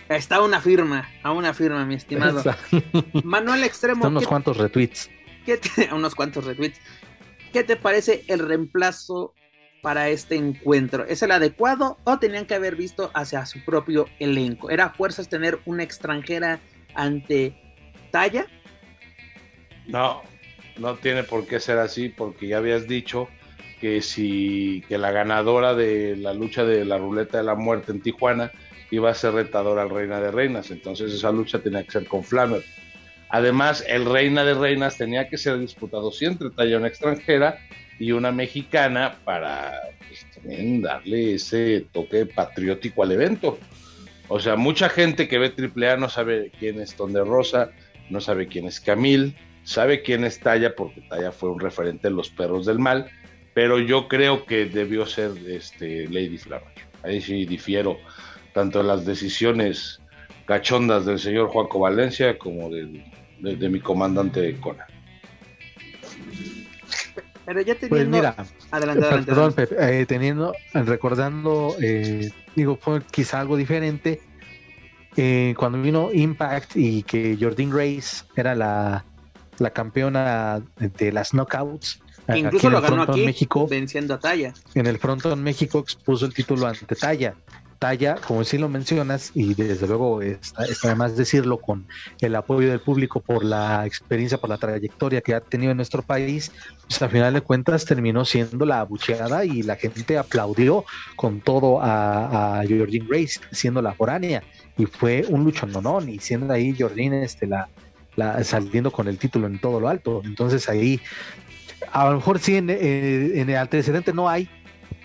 Está 0.09 0.37
a 0.37 0.41
una 0.43 0.59
firma, 0.59 1.07
a 1.23 1.31
una 1.31 1.53
firma, 1.53 1.85
mi 1.85 1.95
estimado. 1.95 2.43
Manuel 3.23 3.63
Extremo, 3.63 4.03
Son 4.03 4.11
unos 4.13 4.23
¿qué- 4.23 4.27
cuantos 4.29 4.57
retweets. 4.57 5.09
¿qué 5.45 5.57
te- 5.57 5.89
unos 5.93 6.15
cuantos 6.15 6.45
retweets. 6.45 6.79
¿Qué 7.53 7.63
te 7.63 7.75
parece 7.75 8.23
el 8.27 8.39
reemplazo 8.39 9.33
para 9.81 10.09
este 10.09 10.35
encuentro? 10.35 11.05
¿Es 11.05 11.21
el 11.23 11.31
adecuado 11.31 11.97
o 12.03 12.17
tenían 12.19 12.45
que 12.45 12.55
haber 12.55 12.75
visto 12.75 13.11
hacia 13.13 13.45
su 13.45 13.63
propio 13.63 14.07
elenco? 14.19 14.69
¿Era 14.69 14.89
fuerzas 14.89 15.29
tener 15.29 15.59
una 15.65 15.83
extranjera 15.83 16.59
ante 16.95 17.55
Talla? 18.11 18.45
No, 19.87 20.21
no 20.77 20.95
tiene 20.95 21.23
por 21.23 21.45
qué 21.47 21.59
ser 21.59 21.77
así, 21.79 22.09
porque 22.09 22.47
ya 22.47 22.57
habías 22.57 22.87
dicho 22.87 23.27
que 23.81 24.01
si 24.01 24.83
que 24.87 24.97
la 24.97 25.11
ganadora 25.11 25.73
de 25.73 26.15
la 26.17 26.33
lucha 26.33 26.65
de 26.65 26.83
la 26.85 26.97
ruleta 26.97 27.37
de 27.37 27.43
la 27.43 27.55
muerte 27.55 27.91
en 27.91 28.01
Tijuana 28.01 28.51
iba 28.91 29.09
a 29.09 29.13
ser 29.13 29.33
retadora 29.33 29.83
al 29.83 29.89
Reina 29.89 30.19
de 30.19 30.31
Reinas, 30.31 30.71
entonces 30.71 31.13
esa 31.13 31.31
lucha 31.31 31.59
tenía 31.59 31.83
que 31.83 31.91
ser 31.91 32.05
con 32.05 32.23
Flammer. 32.23 32.63
Además, 33.29 33.83
el 33.87 34.05
Reina 34.05 34.43
de 34.43 34.55
Reinas 34.55 34.97
tenía 34.97 35.29
que 35.29 35.37
ser 35.37 35.59
disputado 35.59 36.11
sí 36.11 36.25
entre 36.25 36.47
una 36.75 36.87
extranjera 36.87 37.59
y 37.99 38.11
una 38.11 38.31
mexicana 38.31 39.17
para 39.23 39.73
pues, 40.07 40.25
darle 40.81 41.35
ese 41.35 41.85
toque 41.91 42.25
patriótico 42.25 43.03
al 43.03 43.11
evento. 43.11 43.59
O 44.29 44.39
sea, 44.39 44.55
mucha 44.55 44.89
gente 44.89 45.27
que 45.27 45.37
ve 45.37 45.53
AAA 45.55 45.97
no 45.97 46.09
sabe 46.09 46.51
quién 46.59 46.79
es 46.79 46.95
Ton 46.95 47.13
de 47.13 47.23
Rosa, 47.23 47.71
no 48.09 48.21
sabe 48.21 48.47
quién 48.47 48.65
es 48.65 48.79
Camil, 48.79 49.35
sabe 49.63 50.01
quién 50.01 50.23
es 50.23 50.39
Talla 50.39 50.75
porque 50.75 51.01
Talla 51.01 51.31
fue 51.31 51.49
un 51.49 51.59
referente 51.59 52.07
en 52.07 52.15
los 52.15 52.29
perros 52.29 52.65
del 52.65 52.79
mal, 52.79 53.09
pero 53.53 53.79
yo 53.79 54.07
creo 54.07 54.45
que 54.45 54.65
debió 54.65 55.05
ser 55.05 55.31
este 55.47 56.07
Lady 56.07 56.37
Flammer. 56.37 56.73
Ahí 57.03 57.21
sí 57.21 57.45
difiero 57.45 57.97
tanto 58.53 58.81
las 58.83 59.05
decisiones 59.05 59.99
cachondas 60.45 61.05
del 61.05 61.19
señor 61.19 61.49
Juaco 61.49 61.79
Valencia 61.79 62.37
como 62.37 62.69
de, 62.69 63.03
de 63.39 63.69
mi 63.69 63.79
comandante 63.79 64.55
Conan. 64.59 64.87
Pero 67.45 67.61
ya 67.61 67.73
Pues 67.75 67.89
teniendo... 67.89 68.17
mira, 68.17 68.35
adelante, 68.71 69.05
adelante. 69.05 69.25
Perdón, 69.25 69.53
adelante. 69.53 69.67
Pepe, 69.67 70.01
eh, 70.01 70.05
teniendo, 70.05 70.53
recordando, 70.73 71.75
eh, 71.81 72.29
digo, 72.55 72.77
fue 72.79 73.01
quizá 73.11 73.39
algo 73.39 73.57
diferente. 73.57 74.21
eh, 75.15 75.53
cuando 75.57 75.81
vino 75.81 76.09
Impact 76.13 76.75
y 76.75 77.03
que 77.03 77.37
Jordyn 77.39 77.69
Grace 77.69 78.23
era 78.35 78.55
la, 78.55 79.03
la 79.57 79.69
campeona 79.71 80.61
de 80.77 81.11
las 81.11 81.33
knockouts. 81.33 81.99
Incluso 82.33 82.67
en 82.67 82.73
lo 82.73 82.79
el 82.79 82.83
ganó 82.83 83.01
aquí, 83.03 83.25
México, 83.25 83.67
venciendo 83.67 84.13
a 84.13 84.19
Talla. 84.19 84.53
en 84.75 84.85
el 84.85 84.99
Frontón 84.99 85.41
México 85.41 85.79
expuso 85.79 86.27
el 86.27 86.33
título 86.33 86.67
ante 86.67 86.95
Talla. 86.95 87.33
Talla, 87.79 88.15
como 88.15 88.43
sí 88.43 88.57
lo 88.57 88.67
mencionas, 88.67 89.31
y 89.33 89.53
desde 89.53 89.87
luego 89.87 90.21
está, 90.21 90.65
está 90.65 90.89
de 90.89 90.95
más 90.95 91.15
decirlo 91.15 91.59
con 91.61 91.87
el 92.19 92.35
apoyo 92.35 92.69
del 92.69 92.81
público 92.81 93.21
por 93.21 93.43
la 93.45 93.85
experiencia, 93.85 94.37
por 94.37 94.49
la 94.49 94.57
trayectoria 94.57 95.21
que 95.21 95.33
ha 95.33 95.39
tenido 95.39 95.71
en 95.71 95.77
nuestro 95.77 96.01
país, 96.01 96.51
pues 96.87 97.01
al 97.01 97.09
final 97.09 97.33
de 97.33 97.41
cuentas 97.41 97.85
terminó 97.85 98.25
siendo 98.25 98.65
la 98.65 98.81
abucheada 98.81 99.45
y 99.45 99.63
la 99.63 99.77
gente 99.77 100.17
aplaudió 100.17 100.83
con 101.15 101.39
todo 101.39 101.81
a, 101.81 102.59
a 102.59 102.65
Georgine 102.65 103.07
Grace, 103.07 103.39
siendo 103.51 103.81
la 103.81 103.93
foránea, 103.93 104.43
y 104.77 104.85
fue 104.85 105.25
un 105.29 105.45
luchononón, 105.45 106.09
y 106.09 106.19
siendo 106.19 106.53
ahí 106.53 106.73
Georgine 106.75 107.23
este, 107.23 107.47
la, 107.47 107.69
saliendo 108.43 108.91
con 108.91 109.07
el 109.07 109.17
título 109.17 109.47
en 109.47 109.59
todo 109.59 109.79
lo 109.79 109.87
alto. 109.87 110.21
Entonces 110.25 110.67
ahí, 110.67 110.99
a 111.91 112.09
lo 112.09 112.15
mejor 112.15 112.39
sí 112.39 112.57
en, 112.57 112.69
eh, 112.69 113.39
en 113.39 113.49
el 113.49 113.55
antecedente 113.55 114.13
no 114.13 114.27
hay, 114.27 114.49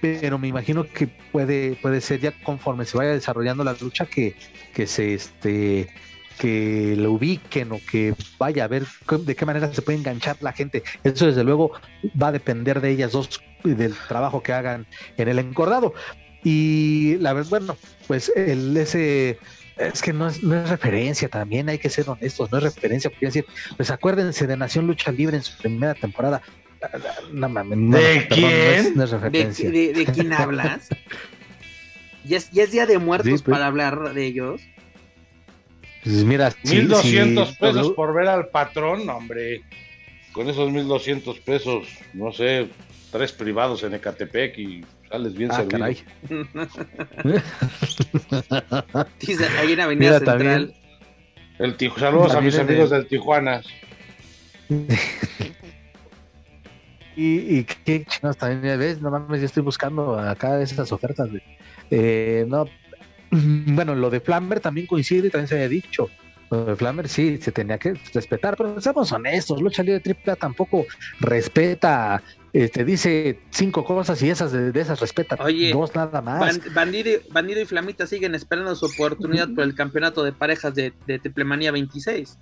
pero 0.01 0.39
me 0.39 0.48
imagino 0.48 0.85
que 0.85 1.06
puede, 1.06 1.77
puede 1.81 2.01
ser 2.01 2.20
ya 2.20 2.32
conforme 2.43 2.85
se 2.85 2.97
vaya 2.97 3.12
desarrollando 3.12 3.65
la 3.65 3.74
lucha 3.81 4.06
que, 4.06 4.36
que 4.73 4.86
se 4.86 5.15
este 5.15 5.89
que 6.39 6.97
lo 6.97 7.12
ubiquen 7.12 7.73
o 7.73 7.81
que 7.90 8.15
vaya 8.39 8.65
a 8.65 8.69
ver 8.69 8.85
de 9.20 9.36
qué 9.36 9.47
manera 9.47 9.73
se 9.73 9.82
puede 9.82 9.98
enganchar 9.98 10.36
la 10.40 10.52
gente. 10.52 10.82
Eso 11.05 11.27
desde 11.27 11.44
luego 11.44 11.73
va 12.20 12.28
a 12.28 12.32
depender 12.32 12.81
de 12.81 12.90
ellas 12.90 13.12
dos 13.12 13.40
del 13.62 13.94
trabajo 14.09 14.43
que 14.43 14.52
hagan 14.52 14.86
en 15.16 15.28
el 15.28 15.39
encordado. 15.39 15.94
Y 16.43 17.16
la 17.19 17.32
verdad, 17.32 17.51
bueno, 17.51 17.77
pues 18.06 18.32
el 18.36 18.77
ese 18.77 19.39
es 19.77 20.02
que 20.02 20.12
no 20.12 20.28
es, 20.28 20.43
no 20.43 20.55
es 20.55 20.69
referencia 20.69 21.28
también, 21.28 21.69
hay 21.69 21.78
que 21.78 21.90
ser 21.90 22.09
honestos, 22.09 22.52
no 22.52 22.59
es 22.59 22.65
referencia, 22.65 23.11
porque 23.11 23.27
decir, 23.27 23.47
pues 23.77 23.90
acuérdense 23.90 24.47
de 24.47 24.56
Nación 24.56 24.86
Lucha 24.86 25.11
Libre 25.11 25.36
en 25.36 25.43
su 25.43 25.56
primera 25.56 25.94
temporada. 25.94 26.43
No 27.32 27.48
mames, 27.48 27.78
no, 27.78 27.97
¿De 27.97 28.27
quién? 28.28 28.94
No 28.97 29.05
es, 29.05 29.11
referencia. 29.11 29.70
¿De, 29.70 29.93
de, 29.93 30.05
de 30.05 30.12
quién 30.12 30.32
hablas? 30.32 30.89
¿Ya 32.24 32.36
es, 32.39 32.51
¿Ya 32.51 32.62
es, 32.65 32.70
día 32.73 32.86
de 32.86 32.98
muertos 32.98 33.27
Sí, 33.40 33.44
pues. 33.44 33.55
para 33.56 33.66
hablar 33.66 34.15
de 34.15 34.24
ellos? 34.27 34.61
Pues 36.02 36.24
mira, 36.24 36.51
sí, 36.62 36.77
1200 36.77 37.48
sí, 37.48 37.56
pesos 37.61 37.93
por 37.93 38.15
ver 38.15 38.28
al 38.28 38.48
patrón, 38.48 39.09
hombre. 39.09 39.62
Con 40.32 40.48
esos 40.48 40.70
1200 40.70 41.39
pesos, 41.40 41.86
no 42.12 42.32
sé, 42.32 42.69
tres 43.12 43.32
privados 43.32 43.82
en 43.85 43.94
Ecatepec 43.94 44.59
y 44.59 44.85
sales 45.09 45.35
bien 45.35 45.51
Ah, 45.52 45.56
servido. 45.56 45.78
caray. 45.78 46.02
Dice, 49.20 49.47
ahí 49.59 49.73
en 49.73 49.81
Avenida 49.81 50.19
Mira, 50.19 50.19
Central. 50.19 50.39
también. 50.39 50.74
El 51.59 51.77
Tiju- 51.77 51.98
Saludos 52.01 52.35
a 52.35 52.40
mis 52.40 52.59
amigos 52.59 52.90
el- 52.90 52.98
del 52.98 53.06
Tijuana. 53.06 53.62
Y, 57.16 57.59
y 57.59 57.65
qué 57.65 58.05
chingados 58.05 58.36
también, 58.36 58.78
ves, 58.78 59.01
no 59.01 59.11
mames, 59.11 59.41
yo 59.41 59.47
estoy 59.47 59.62
buscando 59.62 60.19
acá 60.19 60.61
esas 60.61 60.91
ofertas. 60.93 61.28
Eh, 61.91 62.45
no, 62.49 62.66
bueno, 63.31 63.95
lo 63.95 64.11
de 64.11 64.20
Flamber 64.20 64.61
también 64.61 64.86
coincide, 64.86 65.31
también 65.31 65.49
se 65.49 65.55
había 65.55 65.69
dicho. 65.69 66.09
Lo 66.51 66.65
de 66.66 66.77
Flamber 66.77 67.09
sí, 67.09 67.39
se 67.39 67.53
tenía 67.53 67.78
que 67.78 67.95
respetar, 68.12 68.57
pero 68.57 68.81
seamos 68.81 69.11
honestos, 69.12 69.61
Lucha 69.62 69.82
Libre 69.82 70.01
Triple 70.01 70.36
tampoco 70.36 70.85
respeta, 71.19 72.23
este, 72.53 72.85
dice 72.85 73.41
cinco 73.51 73.85
cosas 73.85 74.23
y 74.23 74.31
esas 74.31 74.53
de, 74.53 74.70
de 74.70 74.81
esas 74.81 75.01
respeta 75.01 75.36
Oye, 75.41 75.73
dos 75.73 75.95
nada 75.95 76.20
más. 76.20 76.41
Ban- 76.41 76.74
Bandido, 76.74 77.20
Bandido 77.31 77.61
y 77.61 77.65
Flamita 77.65 78.07
siguen 78.07 78.35
esperando 78.35 78.74
su 78.77 78.86
oportunidad 78.86 79.49
por 79.55 79.65
el 79.65 79.74
campeonato 79.74 80.23
de 80.23 80.32
parejas 80.32 80.74
de, 80.74 80.93
de 81.07 81.19
Triple 81.19 81.45
Manía 81.45 81.73
26. 81.73 82.39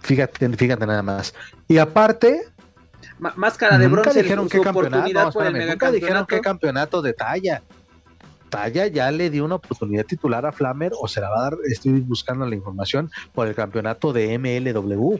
Fíjate, 0.00 0.48
fíjate 0.56 0.84
nada 0.86 1.02
más. 1.02 1.32
Y 1.68 1.78
aparte, 1.78 2.40
Máscara 3.36 3.78
de 3.78 3.88
nunca 3.88 4.02
bronce, 4.02 4.22
dijeron 4.22 4.48
su 4.48 4.58
qué 4.58 4.60
campeonato, 4.64 5.12
no, 5.12 5.28
espérame, 5.28 5.66
nunca 5.68 5.90
dijeron 5.90 6.26
qué 6.26 6.40
campeonato 6.40 7.02
de 7.02 7.12
talla. 7.12 7.62
Talla 8.48 8.86
ya 8.88 9.10
le 9.10 9.30
dio 9.30 9.44
una 9.44 9.54
oportunidad 9.54 10.04
titular 10.04 10.44
a 10.44 10.52
Flammer 10.52 10.92
o 11.00 11.06
se 11.06 11.20
la 11.20 11.30
va 11.30 11.38
a 11.38 11.42
dar, 11.44 11.58
estoy 11.64 12.00
buscando 12.00 12.44
la 12.46 12.54
información, 12.54 13.10
por 13.32 13.46
el 13.46 13.54
campeonato 13.54 14.12
de 14.12 14.38
MLW. 14.38 15.18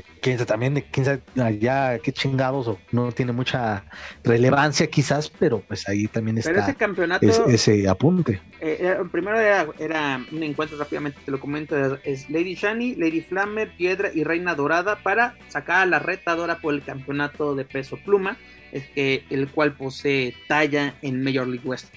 Que 0.00 0.02
quién 0.22 0.38
sabe 0.38 0.46
también, 0.46 0.74
de 0.74 0.82
quién 0.84 1.04
sabe 1.04 1.20
allá 1.42 1.98
qué 1.98 2.12
chingados, 2.12 2.66
o 2.66 2.78
no 2.92 3.12
tiene 3.12 3.32
mucha 3.32 3.84
relevancia 4.24 4.86
quizás, 4.86 5.28
pero 5.28 5.60
pues 5.60 5.86
ahí 5.88 6.06
también 6.08 6.38
Pero 6.42 6.58
ese 6.60 6.70
está 6.70 6.74
campeonato, 6.74 7.26
es- 7.26 7.40
ese 7.46 7.86
apunte. 7.88 8.40
eh, 8.60 8.78
era- 8.80 9.04
primero 9.04 9.38
era, 9.38 9.66
era 9.78 10.24
un 10.32 10.42
encuentro 10.42 10.78
rápidamente, 10.78 11.18
te 11.24 11.30
lo 11.30 11.38
comento, 11.38 11.76
es 12.04 12.30
Lady 12.30 12.54
Shani, 12.54 12.94
Lady 12.94 13.20
Flammer, 13.20 13.76
Piedra 13.76 14.10
y 14.14 14.24
Reina 14.24 14.54
Dorada 14.54 14.96
para 15.02 15.36
sacar 15.48 15.82
a 15.82 15.86
la 15.86 15.98
retadora 15.98 16.58
por 16.58 16.72
el 16.72 16.82
campeonato 16.82 17.54
de 17.54 17.64
peso 17.66 17.98
pluma, 18.02 18.38
es 18.72 18.86
que, 18.94 19.24
el 19.28 19.48
cual 19.50 19.74
posee 19.74 20.34
talla 20.48 20.94
en 21.02 21.22
Major 21.22 21.46
League 21.46 21.68
West. 21.68 21.92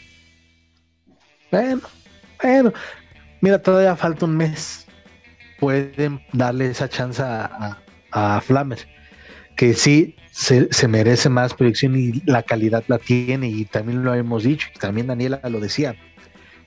Bueno, 1.51 1.81
bueno, 2.41 2.73
mira, 3.39 3.57
todavía 3.61 3.95
falta 3.95 4.25
un 4.25 4.35
mes. 4.35 4.85
Pueden 5.59 6.19
darle 6.33 6.67
esa 6.67 6.89
chance 6.89 7.21
a, 7.21 7.81
a, 8.15 8.39
Flammer, 8.41 8.79
que 9.55 9.73
sí 9.73 10.15
se, 10.31 10.87
merece 10.87 11.29
más 11.29 11.53
proyección 11.53 11.95
y 11.97 12.21
la 12.25 12.43
calidad 12.43 12.83
la 12.87 12.97
tiene, 12.97 13.49
y 13.49 13.65
también 13.65 14.03
lo 14.03 14.15
hemos 14.15 14.43
dicho, 14.43 14.67
y 14.73 14.79
también 14.79 15.07
Daniela 15.07 15.41
lo 15.49 15.59
decía. 15.59 15.95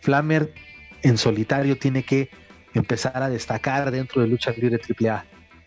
Flammer 0.01 0.53
en 1.03 1.16
solitario 1.16 1.77
tiene 1.77 2.03
que 2.03 2.29
empezar 2.75 3.23
a 3.23 3.31
destacar 3.31 3.91
dentro 3.91 4.20
de 4.23 4.29
lucha 4.29 4.53
libre 4.53 4.79
AAA, 4.79 5.25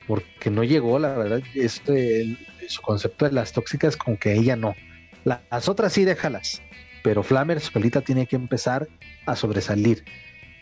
porque 0.08 0.52
no 0.52 0.64
llegó, 0.64 0.99
la 0.99 1.16
verdad, 1.16 1.41
este, 1.56 2.38
su 2.68 2.82
concepto 2.82 3.26
de 3.26 3.32
las 3.32 3.52
tóxicas, 3.52 3.98
como 3.98 4.18
que 4.18 4.34
ella 4.34 4.56
no. 4.56 4.76
Las 5.24 5.68
otras 5.68 5.94
sí, 5.94 6.06
déjalas, 6.06 6.62
pero 7.03 7.24
Flammer 7.24 7.60
solita 7.60 8.02
tiene 8.02 8.28
que 8.28 8.36
empezar 8.36 8.88
a 9.26 9.36
sobresalir. 9.36 10.03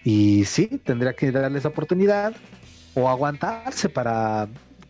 Y 0.03 0.45
sí, 0.45 0.67
tendría 0.83 1.13
que 1.13 1.31
darle 1.31 1.59
esa 1.59 1.69
oportunidad 1.69 2.33
o 2.93 3.09
aguantarse 3.09 3.89
para, 3.89 4.47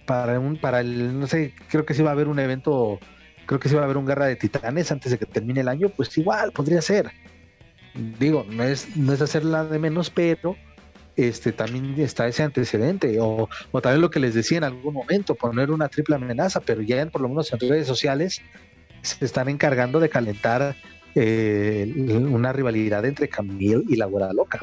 para 0.10 0.40
un, 0.40 0.58
para 0.58 0.80
el, 0.80 1.20
no 1.20 1.28
sé, 1.28 1.54
creo 1.70 1.86
que 1.86 1.94
sí 1.94 2.02
va 2.02 2.10
a 2.10 2.14
haber 2.14 2.30
un 2.30 2.40
evento, 2.40 3.00
creo 3.46 3.60
que 3.60 3.70
sí 3.70 3.76
va 3.76 3.82
a 3.82 3.84
haber 3.84 3.98
un 3.98 4.08
guerra 4.08 4.26
de 4.26 4.36
titanes 4.36 4.92
antes 4.92 5.12
de 5.12 5.20
que 5.20 5.28
termine 5.28 5.62
el 5.62 5.68
año, 5.68 5.90
pues 5.90 6.18
igual 6.18 6.52
podría 6.52 6.82
ser. 6.82 7.12
Digo, 8.18 8.44
no 8.50 8.64
es, 8.64 8.98
no 8.98 9.14
es 9.14 9.22
hacerla 9.22 9.66
de 9.66 9.78
menos, 9.78 10.10
pero 10.10 10.56
este 11.16 11.52
también 11.52 11.94
está 12.00 12.28
ese 12.28 12.42
antecedente, 12.42 13.20
o, 13.22 13.48
o 13.72 13.82
también 13.82 14.02
lo 14.02 14.10
que 14.10 14.20
les 14.20 14.34
decía 14.34 14.58
en 14.58 14.64
algún 14.64 14.96
momento, 14.96 15.36
poner 15.36 15.70
una 15.70 15.90
triple 15.90 16.16
amenaza, 16.16 16.60
pero 16.60 16.82
ya 16.82 17.06
por 17.06 17.22
lo 17.22 17.30
menos 17.30 17.54
en 17.54 17.60
redes 17.60 17.86
sociales 17.86 18.42
se 19.04 19.24
están 19.24 19.48
encargando 19.48 20.00
de 20.00 20.10
calentar 20.10 20.76
eh, 21.14 21.94
una 22.32 22.52
rivalidad 22.52 23.06
entre 23.06 23.30
Camille 23.30 23.84
y 23.88 23.96
la 23.96 24.08
Güera 24.08 24.34
Loca. 24.34 24.58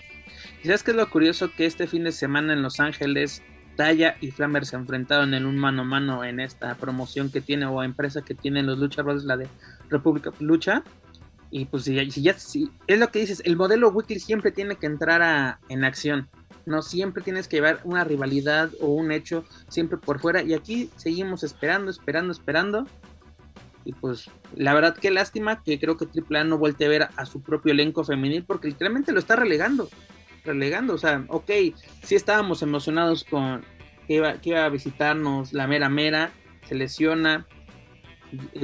¿Y 0.64 0.66
sabes 0.66 0.82
qué 0.82 0.90
es 0.90 0.96
lo 0.96 1.08
curioso? 1.08 1.52
Que 1.56 1.66
este 1.66 1.86
fin 1.86 2.02
de 2.02 2.10
semana 2.10 2.52
en 2.52 2.62
Los 2.62 2.80
Ángeles, 2.80 3.44
Taya 3.76 4.16
y 4.20 4.30
Flammer 4.30 4.66
se 4.66 4.76
enfrentaron 4.76 5.34
en 5.34 5.46
un 5.46 5.56
mano 5.58 5.82
a 5.82 5.84
mano 5.84 6.24
en 6.24 6.40
esta 6.40 6.74
promoción 6.74 7.30
que 7.30 7.40
tiene 7.40 7.66
o 7.66 7.82
empresa 7.82 8.22
que 8.22 8.34
tienen 8.34 8.66
los 8.66 8.78
Lucha 8.78 9.02
Brothers, 9.02 9.24
la 9.24 9.36
de 9.36 9.48
República 9.88 10.30
Lucha. 10.40 10.82
Y 11.50 11.66
pues 11.66 11.84
si 11.84 11.94
ya, 11.94 12.10
si 12.10 12.22
ya 12.22 12.34
si- 12.34 12.70
es 12.86 12.98
lo 12.98 13.08
que 13.10 13.20
dices, 13.20 13.40
el 13.44 13.56
modelo 13.56 13.90
Weekly 13.90 14.18
siempre 14.18 14.50
tiene 14.50 14.76
que 14.76 14.86
entrar 14.86 15.22
a- 15.22 15.60
en 15.68 15.84
acción. 15.84 16.28
No 16.64 16.82
siempre 16.82 17.22
tienes 17.22 17.46
que 17.46 17.56
llevar 17.58 17.80
una 17.84 18.02
rivalidad 18.02 18.70
o 18.80 18.86
un 18.88 19.12
hecho 19.12 19.44
siempre 19.68 19.98
por 19.98 20.18
fuera. 20.18 20.42
Y 20.42 20.54
aquí 20.54 20.90
seguimos 20.96 21.44
esperando, 21.44 21.90
esperando, 21.90 22.32
esperando. 22.32 22.86
Y 23.84 23.92
pues 23.92 24.28
la 24.56 24.74
verdad 24.74 24.96
qué 25.00 25.12
lástima 25.12 25.62
que 25.62 25.78
creo 25.78 25.96
que 25.96 26.06
AAA 26.06 26.42
no 26.42 26.58
vuelve 26.58 26.84
a 26.86 26.88
ver 26.88 27.08
a 27.14 27.24
su 27.24 27.40
propio 27.40 27.70
elenco 27.72 28.02
femenil 28.02 28.42
porque 28.44 28.66
literalmente 28.66 29.12
lo 29.12 29.20
está 29.20 29.36
relegando 29.36 29.88
relegando. 30.46 30.94
O 30.94 30.98
sea, 30.98 31.24
ok, 31.28 31.50
sí 32.02 32.14
estábamos 32.14 32.62
emocionados 32.62 33.24
con 33.24 33.64
que 34.06 34.14
iba, 34.14 34.40
que 34.40 34.50
iba 34.50 34.64
a 34.64 34.68
visitarnos 34.68 35.52
la 35.52 35.66
mera 35.66 35.88
mera, 35.88 36.32
se 36.68 36.74
lesiona. 36.74 37.46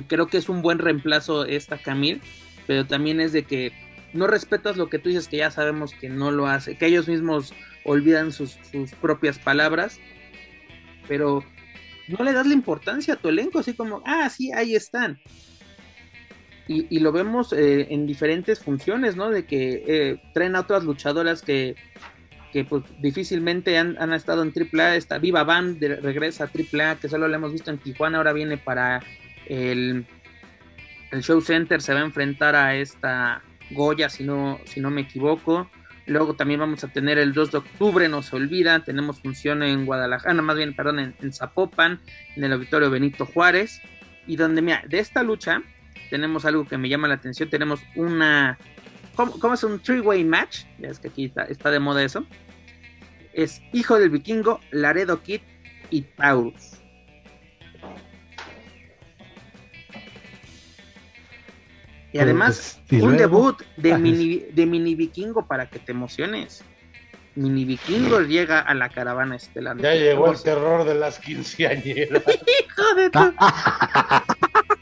Creo 0.09 0.27
que 0.27 0.39
es 0.39 0.49
un 0.49 0.63
buen 0.63 0.79
reemplazo 0.79 1.45
esta 1.45 1.79
Camille, 1.79 2.21
pero 2.67 2.87
también 2.87 3.21
es 3.21 3.33
de 3.33 3.45
que 3.45 3.73
no 4.13 4.27
respetas 4.27 4.77
lo 4.77 4.89
que 4.89 4.99
tú 4.99 5.09
dices, 5.09 5.29
que 5.29 5.39
ya 5.39 5.51
sabemos 5.51 5.95
que 5.95 6.09
no 6.09 6.31
lo 6.31 6.47
hace, 6.47 6.77
que 6.77 6.87
ellos 6.87 7.09
mismos 7.09 7.55
olvidan 7.85 8.33
sus, 8.33 8.59
sus 8.71 8.93
propias 8.93 9.39
palabras, 9.39 9.99
pero 11.09 11.45
no 12.09 12.25
le 12.25 12.33
das 12.33 12.47
la 12.47 12.55
importancia 12.55 13.15
a 13.15 13.17
tu 13.17 13.29
elenco, 13.29 13.61
así 13.61 13.75
como, 13.75 14.03
ah, 14.05 14.29
sí, 14.29 14.53
ahí 14.53 14.75
están. 14.75 15.19
Y, 16.89 16.99
lo 17.01 17.13
vemos 17.13 17.53
eh, 17.53 17.89
en 17.91 18.07
diferentes 18.07 18.61
funciones, 18.61 19.17
¿no? 19.17 19.31
De 19.31 19.45
que 19.45 19.85
eh, 19.87 20.23
traen 20.33 20.57
a 20.57 20.61
otras 20.61 20.85
luchadoras 20.85 21.43
que, 21.43 21.77
que 22.53 22.65
pues 22.65 22.85
difícilmente 23.01 23.79
han, 23.79 23.97
han 24.01 24.13
estado 24.13 24.43
en 24.43 24.53
AAA. 24.55 24.97
Esta 24.97 25.19
Viva 25.19 25.45
de- 25.45 25.97
regresa 25.97 26.45
a 26.45 26.49
AAA, 26.49 26.97
que 26.97 27.09
solo 27.09 27.29
la 27.29 27.37
hemos 27.37 27.53
visto 27.53 27.71
en 27.71 27.79
Tijuana, 27.79 28.19
ahora 28.19 28.33
viene 28.33 28.57
para 28.57 29.03
el, 29.47 30.07
el 31.11 31.23
Show 31.23 31.41
Center, 31.41 31.81
se 31.83 31.95
va 31.95 32.01
a 32.01 32.05
enfrentar 32.05 32.55
a 32.55 32.77
esta 32.77 33.43
Goya, 33.71 34.09
si 34.09 34.25
no, 34.25 34.59
si 34.65 34.81
no 34.81 34.91
me 34.91 35.03
equivoco. 35.03 35.71
Luego 36.07 36.35
también 36.35 36.59
vamos 36.61 36.83
a 36.83 36.89
tener 36.89 37.19
el 37.19 37.33
2 37.33 37.53
de 37.53 37.59
octubre, 37.59 38.09
no 38.09 38.23
se 38.23 38.35
olvida, 38.35 38.85
tenemos 38.85 39.21
función 39.21 39.63
en 39.63 39.87
Guadalajara, 39.87 40.35
no, 40.35 40.43
más 40.43 40.57
bien, 40.57 40.75
perdón, 40.75 40.99
en, 40.99 41.15
en 41.23 41.33
Zapopan, 41.33 42.01
en 42.35 42.45
el 42.45 42.53
auditorio 42.53 42.91
Benito 42.91 43.25
Juárez. 43.25 43.81
Y 44.27 44.37
donde, 44.37 44.63
mira, 44.63 44.85
de 44.89 44.99
esta 44.99 45.23
lucha 45.23 45.63
tenemos 46.13 46.45
algo 46.45 46.67
que 46.69 46.77
me 46.77 46.91
llama 46.91 47.09
la 47.09 47.15
atención, 47.15 47.49
tenemos 47.49 47.81
una... 47.97 48.59
¿Cómo, 49.17 49.33
cómo 49.41 49.55
es 49.55 49.65
un 49.65 49.81
three-way 49.81 50.25
match? 50.25 50.67
Ya 50.79 50.89
es 50.89 50.99
que 50.99 51.09
aquí 51.09 51.25
está, 51.25 51.45
está 51.45 51.71
de 51.71 51.81
moda 51.81 52.05
eso. 52.05 52.27
Es 53.33 53.63
Hijo 53.73 53.99
del 53.99 54.11
Vikingo, 54.11 54.61
Laredo 54.73 55.23
Kid 55.23 55.41
y 55.89 56.03
Taurus. 56.03 56.83
Y 62.13 62.19
además, 62.19 62.81
Pues, 62.89 63.01
y 63.01 63.05
un 63.05 63.17
luego- 63.17 63.19
debut 63.53 63.63
de 63.79 63.93
Ah, 63.95 63.99
mini, 63.99 64.37
de 64.53 64.67
mini 64.67 64.95
vikingo 64.95 65.47
para 65.47 65.71
que 65.71 65.79
te 65.79 65.93
emociones. 65.93 66.63
Mini 67.35 67.65
Vikingo 67.65 68.21
llega 68.21 68.61
a 68.61 68.75
la 68.75 68.91
caravana 68.91 69.37
estelar. 69.37 69.79
Ya 69.79 69.95
llegó 69.95 70.31
el 70.31 70.43
terror 70.43 70.85
de 70.85 70.95
las 70.95 71.19
quinceañeras. 71.19 72.23
Hijo 72.27 72.95
de 72.97 73.09
tu... 73.09 73.19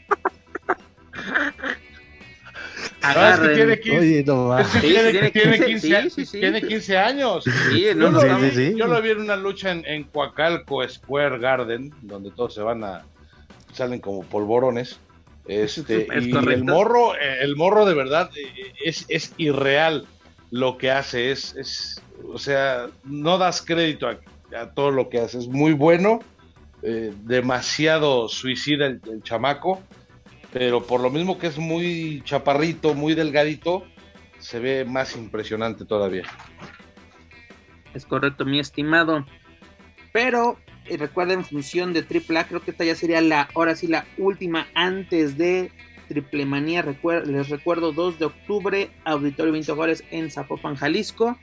tiene 6.39 6.61
15 6.61 6.97
años. 6.97 7.43
Sí, 7.71 7.81
Yo, 7.83 7.95
no, 7.95 8.11
lo, 8.11 8.23
no, 8.23 8.39
vi- 8.39 8.49
sí, 8.51 8.55
sí. 8.71 8.75
yo 8.77 8.87
lo 8.87 9.01
vi 9.01 9.09
en 9.11 9.21
una 9.21 9.35
lucha 9.35 9.71
en, 9.71 9.83
en 9.85 10.03
Coacalco 10.05 10.87
Square 10.87 11.39
Garden, 11.39 11.93
donde 12.01 12.31
todos 12.31 12.53
se 12.53 12.61
van 12.61 12.83
a. 12.83 13.03
salen 13.73 13.99
como 13.99 14.23
polvorones. 14.23 14.99
Este, 15.47 16.07
Es 16.15 16.27
y 16.27 16.31
el 16.31 16.63
morro, 16.63 17.13
el 17.19 17.55
morro 17.55 17.85
de 17.85 17.93
verdad 17.95 18.29
eh, 18.37 18.73
es, 18.85 19.05
es 19.09 19.33
irreal 19.37 20.05
lo 20.51 20.77
que 20.77 20.91
hace. 20.91 21.31
Es, 21.31 21.55
es, 21.55 22.01
o 22.31 22.37
sea, 22.37 22.87
no 23.03 23.37
das 23.37 23.61
crédito 23.61 24.07
a, 24.07 24.19
a 24.57 24.71
todo 24.73 24.91
lo 24.91 25.09
que 25.09 25.19
hace. 25.19 25.39
Es 25.39 25.47
muy 25.47 25.73
bueno, 25.73 26.19
eh, 26.83 27.11
demasiado 27.23 28.27
suicida 28.29 28.85
el, 28.85 29.01
el 29.11 29.23
chamaco, 29.23 29.81
pero 30.51 30.83
por 30.85 31.01
lo 31.01 31.09
mismo 31.09 31.37
que 31.37 31.47
es 31.47 31.57
muy 31.57 32.21
chaparrito, 32.25 32.93
muy 32.93 33.15
delgadito, 33.15 33.85
se 34.39 34.59
ve 34.59 34.85
más 34.85 35.15
impresionante 35.15 35.85
todavía. 35.85 36.23
Es 37.93 38.05
correcto, 38.05 38.45
mi 38.45 38.59
estimado. 38.59 39.25
Pero 40.11 40.57
eh, 40.85 40.97
recuerda 40.97 41.33
en 41.33 41.45
función 41.45 41.93
de 41.93 42.01
AAA, 42.01 42.47
creo 42.47 42.61
que 42.61 42.71
esta 42.71 42.83
ya 42.83 42.95
sería 42.95 43.21
la, 43.21 43.49
ahora 43.53 43.75
sí, 43.75 43.87
la 43.87 44.05
última 44.17 44.67
antes 44.73 45.37
de 45.37 45.71
Triple 46.07 46.45
Manía. 46.45 46.83
Les 47.25 47.49
recuerdo 47.49 47.93
2 47.93 48.19
de 48.19 48.25
octubre, 48.25 48.91
Auditorio 49.05 49.53
20 49.53 49.71
Juárez 49.73 50.03
en 50.11 50.31
Zapopan, 50.31 50.75
Jalisco. 50.75 51.37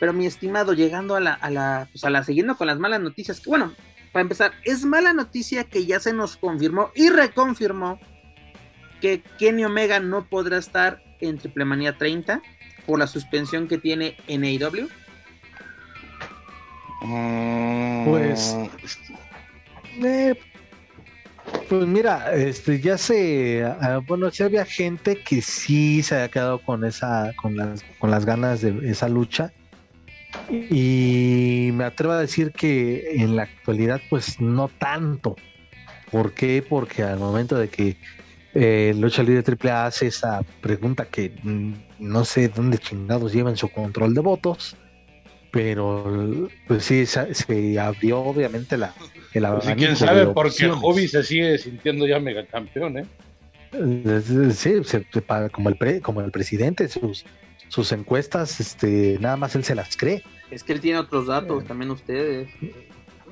Pero 0.00 0.12
mi 0.12 0.26
estimado, 0.26 0.72
llegando 0.72 1.16
a 1.16 1.20
la, 1.20 1.34
a 1.34 1.50
la, 1.50 1.88
pues 1.92 2.04
a 2.04 2.10
la, 2.10 2.24
siguiendo 2.24 2.56
con 2.56 2.66
las 2.66 2.78
malas 2.78 3.00
noticias, 3.00 3.40
que 3.40 3.48
bueno, 3.48 3.74
para 4.12 4.22
empezar, 4.22 4.52
es 4.64 4.84
mala 4.84 5.12
noticia 5.12 5.64
que 5.64 5.86
ya 5.86 6.00
se 6.00 6.12
nos 6.12 6.36
confirmó 6.36 6.90
y 6.94 7.10
reconfirmó 7.10 7.98
que 9.04 9.20
Kenny 9.38 9.66
Omega 9.66 10.00
no 10.00 10.24
podrá 10.24 10.56
estar 10.56 11.02
en 11.20 11.36
Triple 11.36 11.66
Manía 11.66 11.98
30 11.98 12.40
por 12.86 12.98
la 12.98 13.06
suspensión 13.06 13.68
que 13.68 13.76
tiene 13.76 14.16
en 14.28 14.44
AEW. 14.44 14.88
Pues- 18.06 18.56
Eh, 20.02 20.34
pues 21.68 21.86
mira, 21.86 22.32
este 22.34 22.80
ya 22.80 22.96
se, 22.96 23.62
ah, 23.64 24.00
bueno, 24.08 24.30
sí 24.30 24.42
había 24.42 24.64
gente 24.64 25.20
que 25.22 25.42
sí 25.42 26.02
se 26.02 26.14
había 26.14 26.30
quedado 26.30 26.58
con 26.62 26.82
esa, 26.86 27.34
con 27.36 27.54
las, 27.58 27.84
con 27.98 28.10
las 28.10 28.24
ganas 28.24 28.62
de 28.62 28.90
esa 28.90 29.10
lucha. 29.10 29.52
Y 30.50 31.68
me 31.74 31.84
atrevo 31.84 32.14
a 32.14 32.20
decir 32.20 32.52
que 32.52 33.16
en 33.22 33.36
la 33.36 33.42
actualidad, 33.42 34.00
pues 34.08 34.40
no 34.40 34.68
tanto. 34.68 35.36
¿Por 36.10 36.32
qué? 36.32 36.64
Porque 36.66 37.02
al 37.02 37.18
momento 37.18 37.56
de 37.58 37.68
que 37.68 37.96
eh, 38.54 38.94
Lucha 38.96 39.22
Libre 39.22 39.42
AAA 39.42 39.86
hace 39.86 40.06
esa 40.06 40.42
pregunta 40.60 41.04
que 41.06 41.34
mm, 41.42 41.72
no 42.00 42.24
sé 42.24 42.48
dónde 42.48 42.78
chingados 42.78 43.32
llevan 43.32 43.56
su 43.56 43.68
control 43.68 44.14
de 44.14 44.20
votos, 44.20 44.76
pero 45.50 46.48
pues 46.66 46.84
sí, 46.84 47.06
se, 47.06 47.78
abrió 47.78 48.20
obviamente 48.20 48.76
la, 48.76 48.92
el 49.32 49.44
Pues 49.46 49.64
sí, 49.64 49.74
quién 49.74 49.96
sabe, 49.96 50.26
porque. 50.28 50.68
Hobby 50.68 51.06
se 51.08 51.22
sigue 51.22 51.58
sintiendo 51.58 52.06
ya 52.06 52.18
megacampeón, 52.18 52.98
¿eh? 52.98 53.06
Eh, 53.72 54.20
Sí, 54.52 54.82
se- 54.84 55.04
se 55.12 55.22
pa- 55.22 55.48
como 55.48 55.68
el 55.68 55.76
pre- 55.76 56.00
como 56.00 56.20
el 56.20 56.30
presidente, 56.30 56.88
sus, 56.88 57.24
sus 57.68 57.90
encuestas, 57.92 58.60
este, 58.60 59.18
nada 59.20 59.36
más 59.36 59.54
él 59.56 59.64
se 59.64 59.74
las 59.74 59.96
cree. 59.96 60.22
Es 60.50 60.62
que 60.62 60.72
él 60.72 60.80
tiene 60.80 60.98
otros 60.98 61.26
datos, 61.26 61.64
también 61.64 61.90
ustedes. 61.90 62.48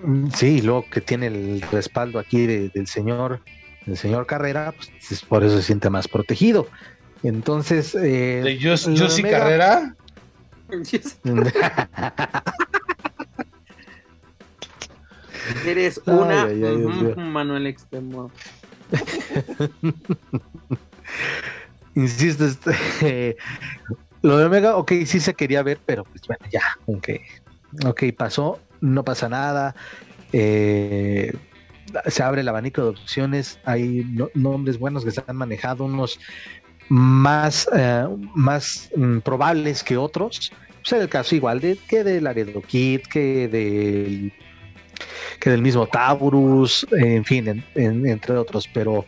Mm, 0.03 0.29
Sí, 0.35 0.59
y 0.59 0.63
luego 0.63 0.85
que 0.91 1.01
tiene 1.01 1.27
el 1.29 1.61
respaldo 1.71 2.19
aquí 2.19 2.47
de- 2.47 2.69
del 2.71 2.87
señor, 2.89 3.41
del 3.87 3.97
señor 3.97 4.27
Carrera, 4.27 4.73
pues 4.73 4.91
es 5.11 5.23
por 5.25 5.45
eso 5.45 5.57
se 5.57 5.63
siente 5.63 5.89
más 5.91 6.09
protegido. 6.09 6.67
Entonces, 7.23 7.95
eh, 7.95 8.41
De 8.43 8.59
Jussi 8.61 8.91
Omega- 9.23 9.39
Carrera, 9.39 9.95
Eres 15.67 16.01
una 16.07 16.45
ay, 16.45 16.63
ay. 16.65 17.15
Manuel 17.17 17.67
Extremo. 17.67 18.31
insisto, 21.95 22.47
este, 22.47 23.37
lo 24.23 24.39
de 24.39 24.45
Omega, 24.47 24.77
ok, 24.77 24.93
sí 25.05 25.21
se 25.21 25.35
quería 25.35 25.63
ver, 25.63 25.79
pero 25.85 26.05
pues 26.05 26.23
bueno, 26.27 26.45
ya, 26.51 26.63
ok, 26.87 27.09
ok, 27.87 28.03
pasó, 28.17 28.59
no 28.81 29.05
pasa 29.05 29.29
nada, 29.29 29.75
eh, 30.33 31.35
se 32.07 32.23
abre 32.23 32.41
el 32.43 32.49
abanico 32.49 32.83
de 32.83 32.89
opciones, 32.91 33.59
hay 33.65 34.05
no- 34.11 34.31
nombres 34.35 34.79
buenos 34.79 35.05
que 35.05 35.11
se 35.11 35.23
han 35.27 35.37
manejado, 35.37 35.85
unos 35.85 36.19
más, 36.89 37.69
eh, 37.75 38.07
más 38.35 38.91
mm, 38.97 39.19
probables 39.19 39.83
que 39.83 39.97
otros, 39.97 40.53
pues 40.83 40.93
el 41.01 41.09
caso 41.09 41.35
igual 41.35 41.61
de 41.61 41.77
que 41.89 42.05
de 42.05 42.21
Laredo 42.21 42.61
Kid, 42.63 43.01
que 43.03 43.49
del 43.49 44.33
que 45.41 45.51
del 45.51 45.63
mismo 45.63 45.87
Taurus, 45.87 46.87
en 46.93 47.25
fin, 47.25 47.49
en- 47.49 47.65
en- 47.75 48.07
entre 48.07 48.37
otros, 48.37 48.69
pero 48.73 49.05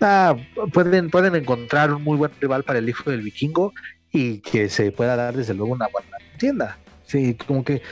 ah, 0.00 0.36
pueden, 0.72 1.10
pueden 1.10 1.34
encontrar 1.34 1.92
un 1.92 2.02
muy 2.02 2.16
buen 2.16 2.30
rival 2.40 2.62
para 2.62 2.78
el 2.78 2.88
hijo 2.88 3.10
del 3.10 3.22
vikingo 3.22 3.72
y 4.12 4.38
que 4.38 4.68
se 4.68 4.92
pueda 4.92 5.16
dar 5.16 5.34
desde 5.36 5.54
luego 5.54 5.72
una 5.72 5.88
buena 5.88 6.16
tienda. 6.38 6.78
Sí, 7.06 7.34
como 7.46 7.64
que 7.64 7.82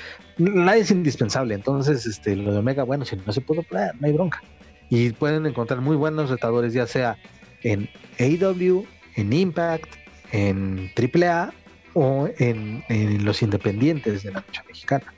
nadie 0.50 0.82
es 0.82 0.90
indispensable, 0.90 1.54
entonces 1.54 2.06
este, 2.06 2.36
lo 2.36 2.52
de 2.52 2.58
Omega, 2.58 2.84
bueno, 2.84 3.04
si 3.04 3.16
no 3.16 3.32
se 3.32 3.40
pudo, 3.40 3.62
pues, 3.62 3.82
ah, 3.82 3.92
no 3.98 4.06
hay 4.06 4.12
bronca. 4.12 4.42
Y 4.90 5.10
pueden 5.10 5.46
encontrar 5.46 5.80
muy 5.80 5.96
buenos 5.96 6.30
retadores, 6.30 6.72
ya 6.72 6.86
sea 6.86 7.16
en 7.62 7.88
AEW, 8.18 8.86
en 9.16 9.32
Impact, 9.32 9.94
en 10.32 10.90
AAA 10.96 11.52
o 11.94 12.28
en, 12.38 12.84
en 12.88 13.24
los 13.24 13.42
independientes 13.42 14.22
de 14.22 14.32
la 14.32 14.44
lucha 14.46 14.64
mexicana. 14.66 15.14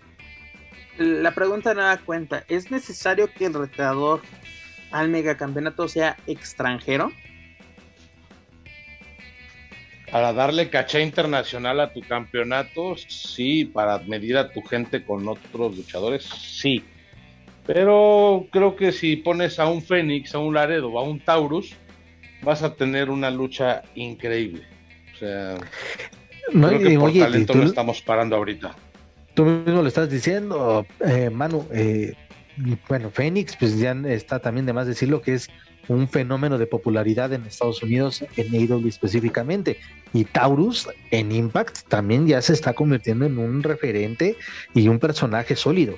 La 0.99 1.35
pregunta 1.35 1.75
no 1.75 1.83
da 1.83 1.99
cuenta, 1.99 2.45
¿es 2.49 2.71
necesario 2.71 3.29
que 3.33 3.47
el 3.47 3.55
retador 3.55 4.23
al 4.93 5.09
megacampeonato 5.09 5.89
sea 5.89 6.17
extranjero? 6.27 7.11
Para 10.15 10.33
darle 10.33 10.71
caché 10.71 11.03
internacional 11.03 11.81
a 11.81 11.93
tu 11.93 12.01
campeonato, 12.01 12.95
sí, 12.97 13.65
para 13.65 13.99
medir 13.99 14.37
a 14.37 14.49
tu 14.53 14.63
gente 14.63 15.03
con 15.03 15.27
otros 15.27 15.77
luchadores, 15.77 16.23
sí. 16.23 16.85
Pero 17.67 18.47
creo 18.53 18.77
que 18.77 18.93
si 18.93 19.17
pones 19.17 19.59
a 19.59 19.67
un 19.67 19.83
Fénix, 19.83 20.33
a 20.37 20.39
un 20.39 20.55
Laredo 20.55 20.93
o 20.93 21.01
a 21.01 21.03
un 21.03 21.19
Taurus, 21.19 21.75
vas 22.43 22.63
a 22.63 22.77
tener 22.77 23.11
una 23.11 23.29
lucha 23.29 23.83
increíble. 23.97 24.63
O 25.17 25.19
sea, 25.19 25.57
No, 26.53 26.69
creo 26.69 26.81
que 26.81 26.93
y, 26.93 26.97
por 26.97 27.09
oye, 27.11 27.19
talento 27.19 27.53
tú- 27.53 27.59
no 27.59 27.65
estamos 27.65 28.01
parando 28.01 28.37
ahorita. 28.37 28.73
tú 29.35 29.45
mismo 29.45 29.83
lo 29.83 29.89
estás 29.89 30.09
diciendo, 30.09 30.87
eh, 31.05 31.29
Manu. 31.29 31.67
eh, 31.73 32.15
bueno, 32.89 33.11
Fénix, 33.11 33.57
pues 33.57 33.81
ya 33.81 33.91
está 34.07 34.39
también 34.39 34.65
de 34.65 34.75
más 34.75 34.87
decirlo 34.87 35.21
que 35.21 35.35
es 35.35 35.51
un 35.89 36.09
fenómeno 36.09 36.59
de 36.59 36.67
popularidad 36.67 37.33
en 37.33 37.45
Estados 37.45 37.83
Unidos, 37.83 38.25
en 38.37 38.55
AEW 38.55 38.89
específicamente. 38.89 39.79
Y 40.13 40.25
Taurus 40.25 40.89
en 41.11 41.33
Impact 41.33 41.89
también 41.89 42.27
ya 42.27 42.41
se 42.43 42.53
está 42.53 42.75
convirtiendo 42.75 43.27
en 43.27 43.39
un 43.39 43.63
referente 43.63 44.37
y 44.75 44.89
un 44.89 44.99
personaje 44.99 45.57
sólido. 45.57 45.97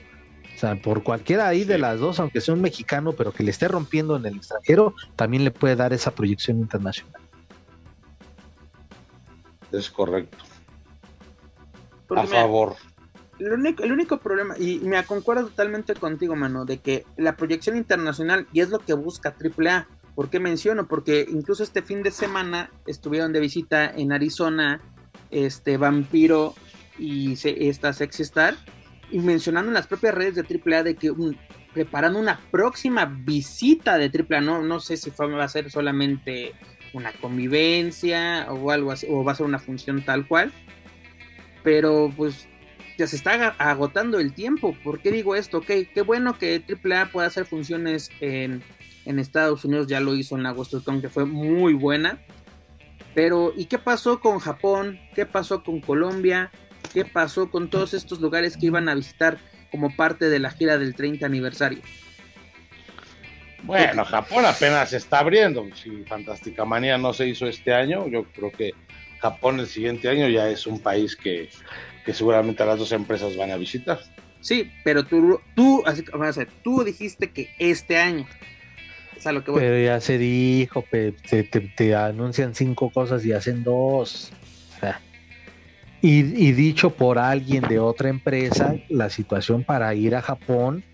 O 0.55 0.59
sea, 0.59 0.75
por 0.75 1.03
cualquiera 1.03 1.49
ahí 1.49 1.65
de 1.65 1.77
las 1.77 2.01
dos, 2.01 2.19
aunque 2.19 2.41
sea 2.41 2.55
un 2.55 2.63
mexicano, 2.63 3.13
pero 3.13 3.31
que 3.31 3.43
le 3.43 3.51
esté 3.51 3.69
rompiendo 3.69 4.17
en 4.17 4.25
el 4.25 4.37
extranjero, 4.37 4.95
también 5.15 5.45
le 5.45 5.51
puede 5.51 5.77
dar 5.77 5.93
esa 5.93 6.13
proyección 6.13 6.61
internacional. 6.61 7.21
Es 9.71 9.91
correcto. 9.91 10.39
Porque 12.07 12.25
a 12.25 12.27
favor. 12.27 12.77
El, 13.39 13.53
único, 13.53 13.83
el 13.83 13.93
único 13.93 14.19
problema, 14.19 14.57
y 14.59 14.79
me 14.81 15.03
concuerdo 15.05 15.49
totalmente 15.49 15.95
contigo, 15.95 16.37
mano, 16.37 16.65
de 16.65 16.79
que 16.79 17.05
la 17.17 17.37
proyección 17.37 17.77
internacional, 17.77 18.47
y 18.53 18.61
es 18.61 18.71
lo 18.71 18.79
que 18.79 18.95
busca 18.95 19.35
AAA. 19.39 19.89
¿Por 20.15 20.31
qué 20.31 20.41
menciono? 20.41 20.87
Porque 20.89 21.27
incluso 21.29 21.63
este 21.63 21.83
fin 21.83 22.03
de 22.03 22.11
semana 22.11 22.71
estuvieron 22.87 23.33
de 23.33 23.41
visita 23.41 23.87
en 23.87 24.13
Arizona, 24.13 24.81
este 25.31 25.77
Vampiro 25.77 26.55
y 26.99 27.35
esta 27.45 27.93
Sexy 27.93 28.23
Star, 28.23 28.55
y 29.11 29.19
mencionando 29.19 29.69
en 29.69 29.75
las 29.75 29.87
propias 29.87 30.15
redes 30.15 30.35
de 30.37 30.43
AAA 30.43 30.83
de 30.83 30.95
que 30.97 31.11
un- 31.11 31.37
preparando 31.75 32.19
una 32.19 32.41
próxima 32.51 33.05
visita 33.05 33.99
de 33.99 34.11
AAA, 34.11 34.41
no, 34.41 34.63
no 34.63 34.81
sé 34.81 34.97
si 34.97 35.11
va 35.11 35.45
a 35.45 35.49
ser 35.49 35.71
solamente 35.71 36.55
una 36.95 37.13
convivencia 37.13 38.47
o 38.51 38.71
algo 38.71 38.93
así, 38.93 39.07
o 39.11 39.23
va 39.23 39.33
a 39.33 39.35
ser 39.35 39.45
una 39.45 39.59
función 39.59 40.03
tal 40.03 40.27
cual, 40.27 40.51
pero 41.63 42.11
pues 42.17 42.49
ya 42.99 43.07
se 43.07 43.17
está 43.17 43.49
agotando 43.59 44.19
el 44.19 44.33
tiempo. 44.33 44.77
¿Por 44.83 45.01
qué 45.01 45.11
digo 45.11 45.37
esto? 45.37 45.59
Ok, 45.59 45.71
qué 45.93 46.03
bueno 46.03 46.39
que 46.39 46.63
AAA 46.67 47.11
pueda 47.13 47.27
hacer 47.27 47.47
funciones 47.47 48.11
en, 48.21 48.63
Estados 49.05 49.65
Unidos, 49.65 49.87
ya 49.87 50.01
lo 50.01 50.15
hizo 50.15 50.37
en 50.37 50.43
la 50.43 50.53
WrestleCon, 50.53 51.01
que 51.01 51.09
fue 51.09 51.25
muy 51.25 51.75
buena. 51.75 52.19
Pero, 53.15 53.53
¿y 53.57 53.67
qué 53.67 53.79
pasó 53.79 54.21
con 54.21 54.41
Japón? 54.41 54.99
¿Qué 55.15 55.25
pasó 55.25 55.63
con 55.63 55.81
Colombia? 55.81 56.51
qué 56.97 57.05
pasó 57.05 57.51
con 57.51 57.69
todos 57.69 57.93
estos 57.93 58.21
lugares 58.21 58.57
que 58.57 58.67
iban 58.67 58.89
a 58.89 58.95
visitar 58.95 59.39
como 59.71 59.95
parte 59.95 60.31
de 60.31 60.39
la 60.39 60.51
gira 60.51 60.79
del 60.79 60.95
30 60.95 61.27
aniversario. 61.27 61.81
Bueno, 63.65 64.05
Japón 64.05 64.47
apenas 64.47 64.91
se 64.91 64.99
está 64.99 65.19
abriendo. 65.19 65.67
Si 65.75 66.05
Fantástica 66.05 66.65
Manía 66.65 66.97
no 66.99 67.13
se 67.13 67.27
hizo 67.29 67.47
este 67.47 67.75
año, 67.75 68.09
yo 68.09 68.25
creo 68.33 68.51
que 68.51 68.73
Japón 69.21 69.61
el 69.61 69.67
siguiente 69.67 70.09
año 70.09 70.29
ya 70.29 70.49
es 70.49 70.67
un 70.67 70.81
país 70.81 71.17
que, 71.17 71.51
que 72.07 72.15
seguramente 72.15 72.65
las 72.65 72.79
dos 72.79 72.93
empresas 72.93 73.37
van 73.37 73.51
a 73.51 73.57
visitar. 73.57 73.99
Sí, 74.41 74.71
pero 74.85 75.05
tú, 75.05 75.41
tú, 75.57 75.83
así, 75.85 76.05
vamos 76.13 76.37
a 76.37 76.41
ver, 76.41 76.49
tú 76.63 76.85
dijiste 76.85 77.33
que 77.33 77.51
este 77.59 77.99
año. 77.99 78.27
Es 79.17 79.27
a 79.27 79.33
lo 79.33 79.43
que 79.43 79.51
voy. 79.51 79.61
Pero 79.61 79.85
ya 79.85 80.01
se 80.01 80.19
dijo, 80.19 80.85
te, 80.89 81.13
te, 81.13 81.43
te, 81.43 81.95
anuncian 81.97 82.55
cinco 82.55 82.91
cosas 82.91 83.25
y 83.25 83.33
hacen 83.33 83.65
dos. 83.65 84.31
O 84.77 84.81
sea, 84.81 85.01
y, 86.01 86.19
y, 86.21 86.53
dicho 86.53 86.91
por 86.91 87.19
alguien 87.19 87.63
de 87.63 87.81
otra 87.81 88.09
empresa, 88.09 88.77
la 88.89 89.11
situación 89.11 89.65
para 89.65 89.93
ir 89.95 90.15
a 90.15 90.23
Japón 90.23 90.85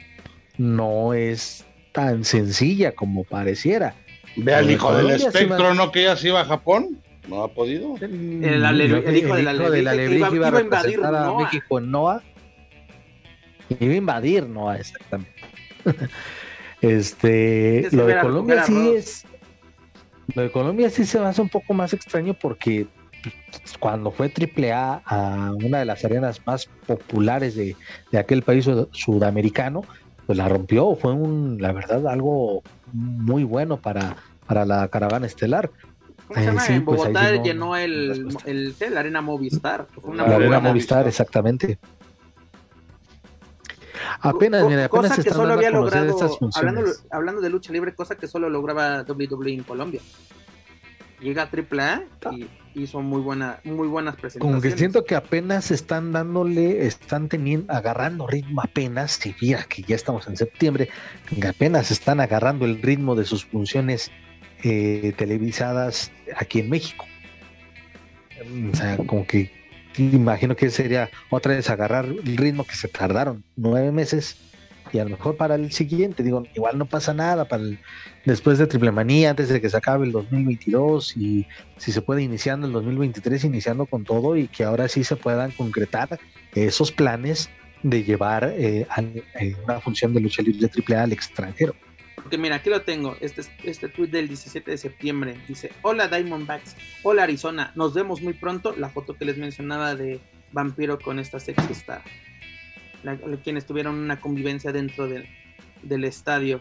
no 0.57 1.13
es 1.13 1.67
tan 1.93 2.25
sencilla 2.25 2.93
como 2.93 3.25
pareciera. 3.25 3.97
Ve 4.37 4.55
al 4.55 4.71
hijo 4.71 4.95
del 4.97 5.11
espectro, 5.11 5.75
¿no? 5.75 5.93
Que 5.93 6.05
ya 6.05 6.17
se 6.17 6.29
iba 6.29 6.41
a 6.41 6.45
Japón. 6.47 7.03
No 7.29 7.45
ha 7.45 7.49
podido. 7.49 7.97
El, 8.01 8.45
el, 8.45 9.17
hijo 9.17 9.35
de 9.35 9.43
la 9.43 9.51
Alebrije 9.51 10.17
iba, 10.17 10.35
iba, 10.35 10.49
a 10.49 10.61
invadir 10.61 11.05
a 11.05 11.35
México 11.35 11.79
en 11.79 11.91
NOA. 11.91 12.23
Iba 13.81 13.93
a 13.93 13.97
invadir 13.97 14.49
NOA, 14.49 14.77
exactamente. 14.79 15.41
este, 16.81 17.89
lo 17.93 18.07
de 18.07 18.19
Colombia 18.21 18.65
sí 18.65 18.91
es. 18.97 19.25
Lo 20.35 20.43
de 20.43 20.51
Colombia 20.51 20.91
sí 20.91 21.05
se 21.05 21.21
me 21.21 21.27
hace 21.27 21.43
un 21.43 21.49
poco 21.49 21.75
más 21.75 21.93
extraño 21.93 22.35
porque 22.35 22.87
cuando 23.79 24.11
fue 24.11 24.33
AAA 24.33 25.03
a 25.05 25.53
una 25.53 25.79
de 25.81 25.85
las 25.85 26.05
arenas 26.05 26.41
más 26.47 26.69
populares 26.87 27.55
de, 27.55 27.77
de 28.11 28.19
aquel 28.19 28.43
país 28.43 28.69
sudamericano, 28.93 29.85
pues 30.27 30.39
la 30.39 30.49
rompió. 30.49 30.95
Fue 30.97 31.13
un, 31.13 31.59
la 31.61 31.73
verdad, 31.73 32.07
algo 32.07 32.63
muy 32.93 33.45
bueno 33.45 33.77
para, 33.77 34.17
para 34.47 34.65
la 34.65 34.89
caravana 34.89 35.27
estelar. 35.27 35.71
Eh, 36.37 36.75
en 36.75 36.85
pues, 36.85 36.99
Bogotá 36.99 37.43
llenó 37.43 37.77
el, 37.77 38.37
el, 38.45 38.75
la 38.91 39.01
arena 39.01 39.21
Movistar. 39.21 39.87
la 40.15 40.25
arena 40.25 40.61
Movistar, 40.61 41.07
exactamente. 41.07 41.79
Apenas, 44.21 44.67
mira, 44.67 44.85
apenas 44.85 45.11
cosa 45.11 45.23
que 45.23 45.31
solo 45.31 45.53
había 45.55 45.71
logrado, 45.71 46.17
hablando, 46.55 46.91
hablando, 47.11 47.41
de 47.41 47.51
lucha 47.51 47.73
libre, 47.73 47.95
cosa 47.95 48.15
que 48.15 48.29
solo 48.29 48.49
lograba 48.49 49.03
WWE 49.03 49.53
en 49.53 49.63
Colombia. 49.65 50.01
Llega 51.21 51.43
a 51.43 51.49
AAA 51.49 52.03
y 52.33 52.49
hizo 52.75 53.01
muy 53.01 53.21
buena, 53.21 53.61
muy 53.65 53.87
buenas 53.87 54.17
presentaciones. 54.17 54.41
Como 54.41 54.61
que 54.61 54.77
siento 54.77 55.05
que 55.05 55.15
apenas 55.15 55.71
están 55.71 56.13
dándole, 56.13 56.87
están 56.87 57.29
teniendo, 57.29 57.73
agarrando 57.73 58.27
ritmo 58.27 58.61
apenas, 58.63 59.25
y 59.27 59.35
mira 59.41 59.65
que 59.65 59.83
ya 59.83 59.95
estamos 59.95 60.27
en 60.27 60.37
septiembre, 60.37 60.89
que 61.29 61.47
apenas 61.47 61.91
están 61.91 62.21
agarrando 62.21 62.65
el 62.65 62.83
ritmo 62.83 63.15
de 63.15 63.25
sus 63.25 63.45
funciones 63.45 64.11
eh, 64.65 65.13
televisadas 65.17 66.13
aquí 66.37 66.61
en 66.61 66.71
México. 66.71 67.07
O 68.73 68.77
sea, 68.77 68.97
como 68.97 69.27
que 69.27 69.51
imagino 69.99 70.57
que 70.57 70.71
sería 70.71 71.11
otra 71.31 71.55
vez 71.55 71.69
agarrar 71.71 72.07
el 72.07 72.37
ritmo 72.37 72.65
que 72.65 72.75
se 72.75 72.89
tardaron 72.89 73.45
nueve 73.57 73.93
meses 73.93 74.37
y 74.93 74.99
a 74.99 75.05
lo 75.05 75.11
mejor 75.11 75.37
para 75.37 75.55
el 75.55 75.73
siguiente, 75.73 76.23
digo, 76.23 76.45
igual 76.55 76.77
no 76.77 76.85
pasa 76.87 77.15
nada 77.15 77.47
para 77.47 77.63
el, 77.63 77.79
después 78.27 78.59
de 78.59 78.67
Triple 78.67 78.93
Manía, 78.93 79.31
antes 79.31 79.49
de 79.49 79.61
que 79.61 79.71
se 79.71 79.77
acabe 79.77 80.05
el 80.05 80.13
2022 80.13 81.17
y 81.17 81.47
si 81.79 81.93
se 81.93 82.03
puede 82.03 82.23
iniciando 82.23 82.67
el 82.67 82.75
2023, 82.75 83.45
iniciando 83.45 83.87
con 83.87 84.05
todo 84.05 84.37
y 84.37 84.49
que 84.49 84.65
ahora 84.65 84.89
sí 84.89 85.03
se 85.03 85.17
puedan 85.17 85.51
concretar 85.53 86.19
esos 86.55 86.93
planes 86.93 87.49
de 87.83 88.05
llevar 88.05 88.53
eh, 88.57 88.87
eh, 89.41 89.57
una 89.65 89.81
función 89.81 90.13
de 90.13 90.21
lucha 90.21 90.43
libre 90.43 90.69
de 90.69 90.95
AAA 90.95 91.05
al 91.05 91.13
extranjero. 91.13 91.75
Porque 92.23 92.39
mira, 92.39 92.57
aquí 92.57 92.71
lo 92.71 92.83
tengo, 92.83 93.17
este, 93.21 93.43
este 93.65 93.89
tweet 93.89 94.09
del 94.09 94.29
17 94.29 94.71
de 94.71 94.79
septiembre, 94.79 95.41
dice, 95.49 95.73
hola 95.83 96.09
Diamondbacks, 96.09 96.77
hola 97.03 97.25
Arizona, 97.25 97.73
nos 97.75 97.95
vemos 97.95 98.23
muy 98.23 98.33
pronto, 98.33 98.75
la 98.77 98.89
foto 98.89 99.15
que 99.15 99.25
les 99.25 99.37
mencionaba 99.37 99.95
de 99.97 100.21
Vampiro 100.53 100.99
con 100.99 101.19
esta 101.19 101.41
sexta 101.41 102.03
quienes 103.43 103.67
tuvieron 103.67 103.97
una 103.97 104.21
convivencia 104.21 104.73
dentro 104.73 105.09
del, 105.09 105.27
del 105.83 106.05
estadio, 106.05 106.61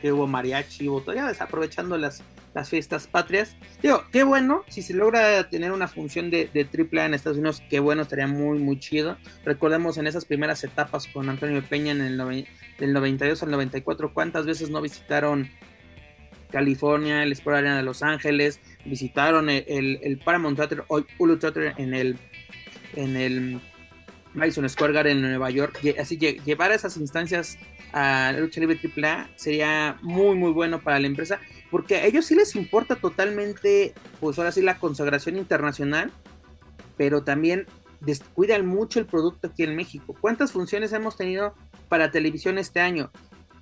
que 0.00 0.12
hubo 0.12 0.26
mariachi, 0.26 0.88
hubo 0.88 1.00
todo, 1.00 1.14
ya 1.14 1.26
desaprovechando 1.26 1.96
las, 1.96 2.22
las 2.54 2.68
fiestas 2.68 3.06
patrias. 3.06 3.56
Digo, 3.82 4.02
qué 4.12 4.24
bueno, 4.24 4.64
si 4.68 4.82
se 4.82 4.94
logra 4.94 5.48
tener 5.48 5.72
una 5.72 5.88
función 5.88 6.30
de, 6.30 6.50
de 6.52 6.62
AAA 6.62 7.06
en 7.06 7.14
Estados 7.14 7.38
Unidos, 7.38 7.62
qué 7.70 7.80
bueno, 7.80 8.02
estaría 8.02 8.26
muy, 8.26 8.58
muy 8.58 8.78
chido. 8.78 9.16
Recordemos 9.44 9.98
en 9.98 10.06
esas 10.06 10.24
primeras 10.24 10.64
etapas 10.64 11.06
con 11.06 11.28
Antonio 11.28 11.62
Peña 11.62 11.92
en 11.92 12.00
el 12.00 12.46
del 12.78 12.92
92 12.92 13.42
al 13.42 13.50
94, 13.50 14.14
cuántas 14.14 14.46
veces 14.46 14.70
no 14.70 14.80
visitaron 14.80 15.50
California, 16.50 17.22
el 17.22 17.32
Sport 17.32 17.58
Arena 17.58 17.76
de 17.76 17.82
Los 17.82 18.02
Ángeles, 18.02 18.60
visitaron 18.84 19.48
el, 19.48 20.00
el, 20.02 20.18
Paramount 20.18 20.56
Theater, 20.56 20.84
hoy 20.88 21.06
Hulu 21.18 21.38
Theater 21.38 21.74
en 21.76 21.94
el, 21.94 22.18
en 22.96 23.16
el 23.16 23.60
Madison 24.34 24.68
Square 24.68 24.92
Garden 24.92 25.18
en 25.18 25.22
Nueva 25.22 25.50
York. 25.50 25.80
Así 25.98 26.16
llevar 26.16 26.72
esas 26.72 26.96
instancias 26.96 27.58
a 27.92 28.32
la 28.32 28.40
lucha 28.40 28.60
libre 28.60 28.78
AAA 28.82 29.30
sería 29.36 29.98
muy 30.02 30.36
muy 30.36 30.52
bueno 30.52 30.80
para 30.80 30.98
la 30.98 31.06
empresa 31.06 31.40
porque 31.70 31.96
a 31.96 32.06
ellos 32.06 32.26
sí 32.26 32.34
les 32.34 32.54
importa 32.56 32.96
totalmente 32.96 33.94
pues 34.20 34.38
ahora 34.38 34.52
sí 34.52 34.62
la 34.62 34.78
consagración 34.78 35.36
internacional 35.36 36.12
pero 36.96 37.22
también 37.22 37.66
descuidan 38.00 38.66
mucho 38.66 38.98
el 38.98 39.06
producto 39.06 39.48
aquí 39.48 39.62
en 39.62 39.76
México. 39.76 40.14
¿cuántas 40.20 40.52
funciones 40.52 40.92
hemos 40.92 41.16
tenido 41.16 41.54
para 41.88 42.10
televisión 42.10 42.58
este 42.58 42.80
año? 42.80 43.10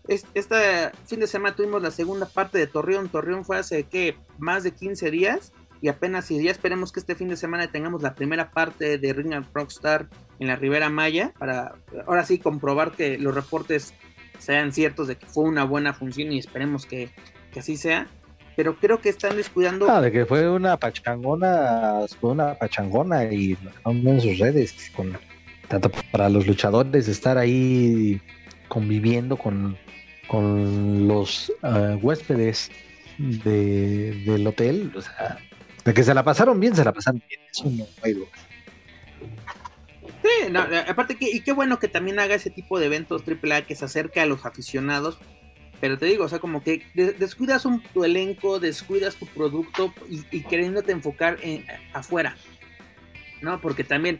Este 0.08 0.90
fin 1.06 1.20
de 1.20 1.26
semana 1.26 1.54
tuvimos 1.54 1.82
la 1.82 1.90
segunda 1.90 2.24
parte 2.26 2.56
de 2.56 2.66
Torreón. 2.66 3.10
Torreón 3.10 3.44
fue 3.44 3.58
hace 3.58 3.84
que 3.84 4.16
más 4.38 4.64
de 4.64 4.72
15 4.72 5.10
días 5.10 5.52
y 5.80 5.88
apenas 5.88 6.24
si 6.24 6.42
ya 6.42 6.50
esperemos 6.50 6.92
que 6.92 7.00
este 7.00 7.14
fin 7.14 7.28
de 7.28 7.36
semana 7.36 7.70
tengamos 7.70 8.02
la 8.02 8.14
primera 8.14 8.50
parte 8.50 8.98
de 8.98 9.12
Ring 9.12 9.34
of 9.34 9.46
Rockstar 9.52 10.08
en 10.38 10.48
la 10.48 10.56
Ribera 10.56 10.88
Maya 10.88 11.32
para 11.38 11.74
ahora 12.06 12.24
sí 12.24 12.38
comprobar 12.38 12.92
que 12.92 13.18
los 13.18 13.34
reportes 13.34 13.94
sean 14.38 14.72
ciertos 14.72 15.08
de 15.08 15.16
que 15.16 15.26
fue 15.26 15.44
una 15.44 15.64
buena 15.64 15.92
función 15.92 16.32
y 16.32 16.38
esperemos 16.38 16.86
que, 16.86 17.10
así 17.56 17.76
sea. 17.76 18.08
Pero 18.56 18.76
creo 18.76 19.00
que 19.00 19.08
están 19.08 19.36
descuidando. 19.36 19.88
Ah, 19.88 20.00
de 20.00 20.10
que 20.10 20.26
fue 20.26 20.50
una 20.50 20.76
pachangona, 20.76 22.00
fue 22.20 22.30
una 22.30 22.54
pachangona 22.54 23.24
y 23.24 23.56
en 23.84 24.20
sus 24.20 24.38
redes, 24.38 24.90
con, 24.96 25.16
tanto 25.68 25.90
para 26.10 26.28
los 26.28 26.46
luchadores 26.46 27.06
estar 27.06 27.38
ahí 27.38 28.20
conviviendo 28.68 29.36
con, 29.36 29.76
con 30.26 31.06
los 31.06 31.52
eh, 31.62 31.98
huéspedes 32.02 32.70
del 33.18 34.46
hotel, 34.46 34.92
o 34.96 35.02
sea, 35.02 35.38
de 35.84 35.94
que 35.94 36.02
se 36.02 36.14
la 36.14 36.22
pasaron 36.22 36.58
bien, 36.60 36.74
se 36.74 36.84
la 36.84 36.92
pasaron 36.92 37.22
bien, 37.28 37.40
eso 37.50 37.64
no 37.70 37.86
hay 38.02 38.14
duda. 38.14 38.28
Sí, 40.28 40.52
aparte 40.88 41.16
que, 41.16 41.30
y 41.30 41.40
qué 41.40 41.52
bueno 41.52 41.78
que 41.78 41.88
también 41.88 42.18
haga 42.18 42.34
ese 42.34 42.50
tipo 42.50 42.78
de 42.78 42.86
eventos 42.86 43.22
AAA 43.26 43.62
que 43.62 43.74
se 43.74 43.84
acerque 43.84 44.20
a 44.20 44.26
los 44.26 44.44
aficionados. 44.44 45.18
Pero 45.80 45.96
te 45.96 46.06
digo, 46.06 46.24
o 46.24 46.28
sea, 46.28 46.40
como 46.40 46.62
que 46.64 46.84
descuidas 47.18 47.64
un, 47.64 47.82
tu 47.82 48.04
elenco, 48.04 48.58
descuidas 48.58 49.14
tu 49.14 49.26
producto 49.26 49.94
y, 50.10 50.24
y 50.36 50.42
queriéndote 50.42 50.90
enfocar 50.90 51.38
en, 51.40 51.64
afuera. 51.92 52.36
¿No? 53.40 53.60
Porque 53.60 53.84
también 53.84 54.18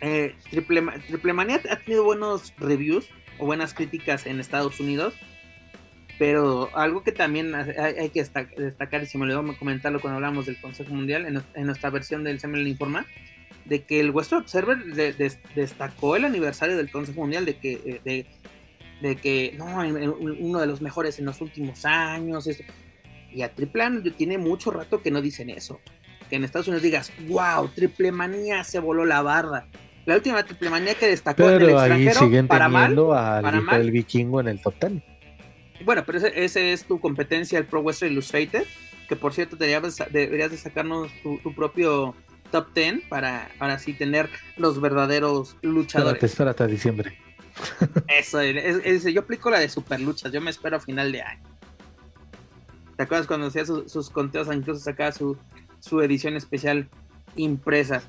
eh, 0.00 0.34
Triple, 0.50 1.32
Manía 1.32 1.60
ha 1.70 1.76
tenido 1.76 2.04
buenos 2.04 2.52
reviews 2.58 3.08
o 3.38 3.46
buenas 3.46 3.74
críticas 3.74 4.26
en 4.26 4.40
Estados 4.40 4.80
Unidos. 4.80 5.14
Pero 6.18 6.70
algo 6.74 7.02
que 7.02 7.12
también 7.12 7.54
hay, 7.54 8.08
que 8.08 8.24
destacar, 8.56 9.02
y 9.02 9.06
si 9.06 9.18
me 9.18 9.24
olvidó 9.24 9.44
comentarlo 9.58 10.00
cuando 10.00 10.16
hablamos 10.16 10.46
del 10.46 10.58
Consejo 10.58 10.94
Mundial, 10.94 11.42
en, 11.54 11.66
nuestra 11.66 11.90
versión 11.90 12.24
del 12.24 12.40
Semen 12.40 12.66
Informa, 12.66 13.04
de 13.68 13.84
que 13.84 14.00
el 14.00 14.10
Western 14.10 14.42
Observer 14.42 14.78
destacó 15.54 16.16
el 16.16 16.24
aniversario 16.24 16.76
del 16.76 16.90
Consejo 16.90 17.20
Mundial, 17.20 17.44
de 17.44 17.56
que, 17.56 18.00
eh, 18.04 18.26
de, 19.00 19.16
que 19.16 19.54
no, 19.58 19.66
uno 20.18 20.60
de 20.60 20.66
los 20.66 20.80
mejores 20.80 21.18
en 21.18 21.24
los 21.24 21.40
últimos 21.40 21.84
años. 21.84 22.48
Y 23.32 23.42
a 23.42 23.54
Triple 23.54 24.10
tiene 24.16 24.38
mucho 24.38 24.70
rato 24.70 25.02
que 25.02 25.10
no 25.10 25.20
dicen 25.20 25.50
eso. 25.50 25.80
Que 26.30 26.36
en 26.36 26.44
Estados 26.44 26.68
Unidos 26.68 26.82
digas, 26.82 27.12
wow, 27.28 27.68
Triple 27.68 28.12
Manía 28.12 28.64
se 28.64 28.78
voló 28.78 29.04
la 29.04 29.22
barra. 29.22 29.66
La 30.06 30.14
última 30.14 30.44
Triple 30.44 30.70
Manía 30.70 30.94
que 30.94 31.08
destacó 31.08 31.50
en 31.50 31.62
el 31.62 31.70
extranjero, 31.70 32.20
ahí 32.20 32.26
siguen 32.26 32.48
para 32.48 32.68
mal, 32.68 32.96
para 32.96 33.76
el 33.76 33.90
vikingo 33.90 34.40
en 34.40 34.48
el 34.48 34.60
top 34.60 34.74
ten. 34.78 35.02
Bueno, 35.84 36.04
pero 36.06 36.18
ese, 36.18 36.72
es 36.72 36.84
tu 36.84 37.00
competencia, 37.00 37.58
el 37.58 37.66
Pro 37.66 37.80
Western 37.80 38.12
Illustrated, 38.12 38.64
que 39.08 39.16
por 39.16 39.34
cierto 39.34 39.56
deberías, 39.56 40.02
deberías 40.10 40.50
de 40.50 40.56
sacarnos 40.56 41.10
tu, 41.22 41.54
propio 41.54 42.14
top 42.46 42.72
10 42.74 43.08
para, 43.08 43.50
para 43.58 43.74
así 43.74 43.92
tener 43.92 44.30
los 44.56 44.80
verdaderos 44.80 45.56
luchadores. 45.62 46.22
Espérate, 46.22 46.26
espérate 46.26 46.64
a 46.64 46.66
diciembre. 46.66 47.18
Eso, 48.08 48.40
es, 48.40 49.04
yo 49.04 49.20
aplico 49.20 49.50
la 49.50 49.58
de 49.58 49.68
super 49.68 50.00
luchas, 50.00 50.32
yo 50.32 50.40
me 50.40 50.50
espero 50.50 50.76
a 50.76 50.80
final 50.80 51.12
de 51.12 51.22
año. 51.22 51.42
¿Te 52.96 53.02
acuerdas 53.02 53.26
cuando 53.26 53.46
hacía 53.46 53.64
sus 53.64 54.10
conteos, 54.10 54.48
incluso 54.54 54.80
sacaba 54.80 55.12
su, 55.12 55.36
su 55.80 56.00
edición 56.00 56.36
especial 56.36 56.88
impresa? 57.34 58.02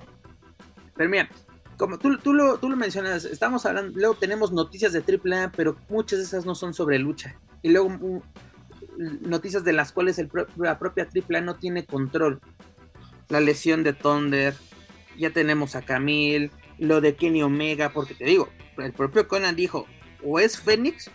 Pero 0.95 1.09
mira, 1.09 1.29
como 1.77 1.99
tú, 1.99 2.17
tú, 2.17 2.33
lo, 2.33 2.57
tú 2.57 2.69
lo 2.69 2.75
mencionas, 2.75 3.25
estamos 3.25 3.65
hablando, 3.65 3.97
luego 3.97 4.15
tenemos 4.15 4.51
noticias 4.51 4.93
de 4.93 4.99
AAA, 4.99 5.51
pero 5.55 5.77
muchas 5.89 6.19
de 6.19 6.25
esas 6.25 6.45
no 6.45 6.55
son 6.55 6.73
sobre 6.73 6.99
lucha. 6.99 7.35
Y 7.61 7.69
luego 7.69 7.89
mm, 7.89 8.21
noticias 9.21 9.63
de 9.63 9.73
las 9.73 9.91
cuales 9.91 10.17
el, 10.19 10.29
la 10.55 10.79
propia 10.79 11.07
AAA 11.07 11.41
no 11.41 11.55
tiene 11.55 11.85
control. 11.85 12.39
La 13.29 13.39
lesión 13.41 13.83
de 13.83 13.93
Thunder, 13.93 14.55
ya 15.17 15.31
tenemos 15.31 15.75
a 15.75 15.81
Camille, 15.81 16.51
lo 16.77 17.01
de 17.01 17.15
Kenny 17.15 17.43
Omega, 17.43 17.89
porque 17.89 18.13
te 18.13 18.25
digo, 18.25 18.49
el 18.77 18.93
propio 18.93 19.27
Conan 19.27 19.55
dijo, 19.55 19.87
o 20.23 20.39
es 20.39 20.59
Fénix 20.59 21.09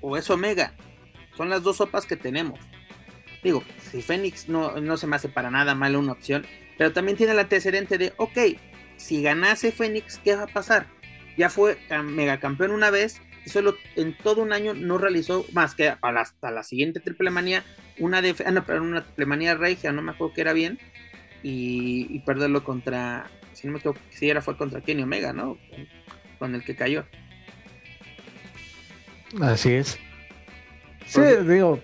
o 0.00 0.16
es 0.16 0.28
Omega. 0.30 0.74
Son 1.36 1.48
las 1.48 1.62
dos 1.62 1.76
sopas 1.78 2.06
que 2.06 2.16
tenemos. 2.16 2.58
Digo, 3.42 3.62
si 3.90 4.02
Fénix 4.02 4.48
no, 4.48 4.80
no 4.80 4.96
se 4.96 5.06
me 5.06 5.16
hace 5.16 5.28
para 5.28 5.50
nada 5.50 5.74
mal 5.74 5.96
una 5.96 6.12
opción, 6.12 6.44
pero 6.76 6.92
también 6.92 7.16
tiene 7.16 7.32
el 7.32 7.38
antecedente 7.38 7.98
de, 7.98 8.12
ok, 8.16 8.38
si 8.96 9.22
ganase 9.22 9.72
Fénix, 9.72 10.18
¿qué 10.18 10.34
va 10.34 10.44
a 10.44 10.48
pasar? 10.48 10.86
Ya 11.36 11.48
fue 11.48 11.78
megacampeón 12.02 12.72
una 12.72 12.90
vez 12.90 13.20
y 13.44 13.50
solo 13.50 13.76
en 13.94 14.16
todo 14.16 14.42
un 14.42 14.52
año 14.52 14.74
no 14.74 14.98
realizó 14.98 15.46
más 15.52 15.74
que 15.74 15.94
hasta 16.02 16.50
la 16.50 16.64
siguiente 16.64 17.00
triple 17.00 17.30
manía, 17.30 17.64
una 17.98 18.20
de 18.20 18.34
ah, 18.44 18.50
no, 18.50 18.64
una 18.82 19.04
triple 19.04 19.26
manía 19.26 19.54
regia, 19.54 19.92
no 19.92 20.02
me 20.02 20.12
acuerdo 20.12 20.34
que 20.34 20.40
era 20.40 20.52
bien, 20.52 20.78
y, 21.42 22.18
perderlo 22.20 22.64
contra, 22.64 23.30
si 23.52 23.66
no 23.66 23.74
me 23.74 23.78
equivoco, 23.78 24.00
si 24.10 24.28
era 24.28 24.42
fue 24.42 24.56
contra 24.56 24.80
Kenny 24.80 25.02
Omega, 25.02 25.32
¿no? 25.32 25.58
Con 26.38 26.54
el 26.54 26.64
que 26.64 26.76
cayó. 26.76 27.04
Así 29.40 29.72
es. 29.72 29.98
Sí, 31.06 31.20
digo, 31.46 31.80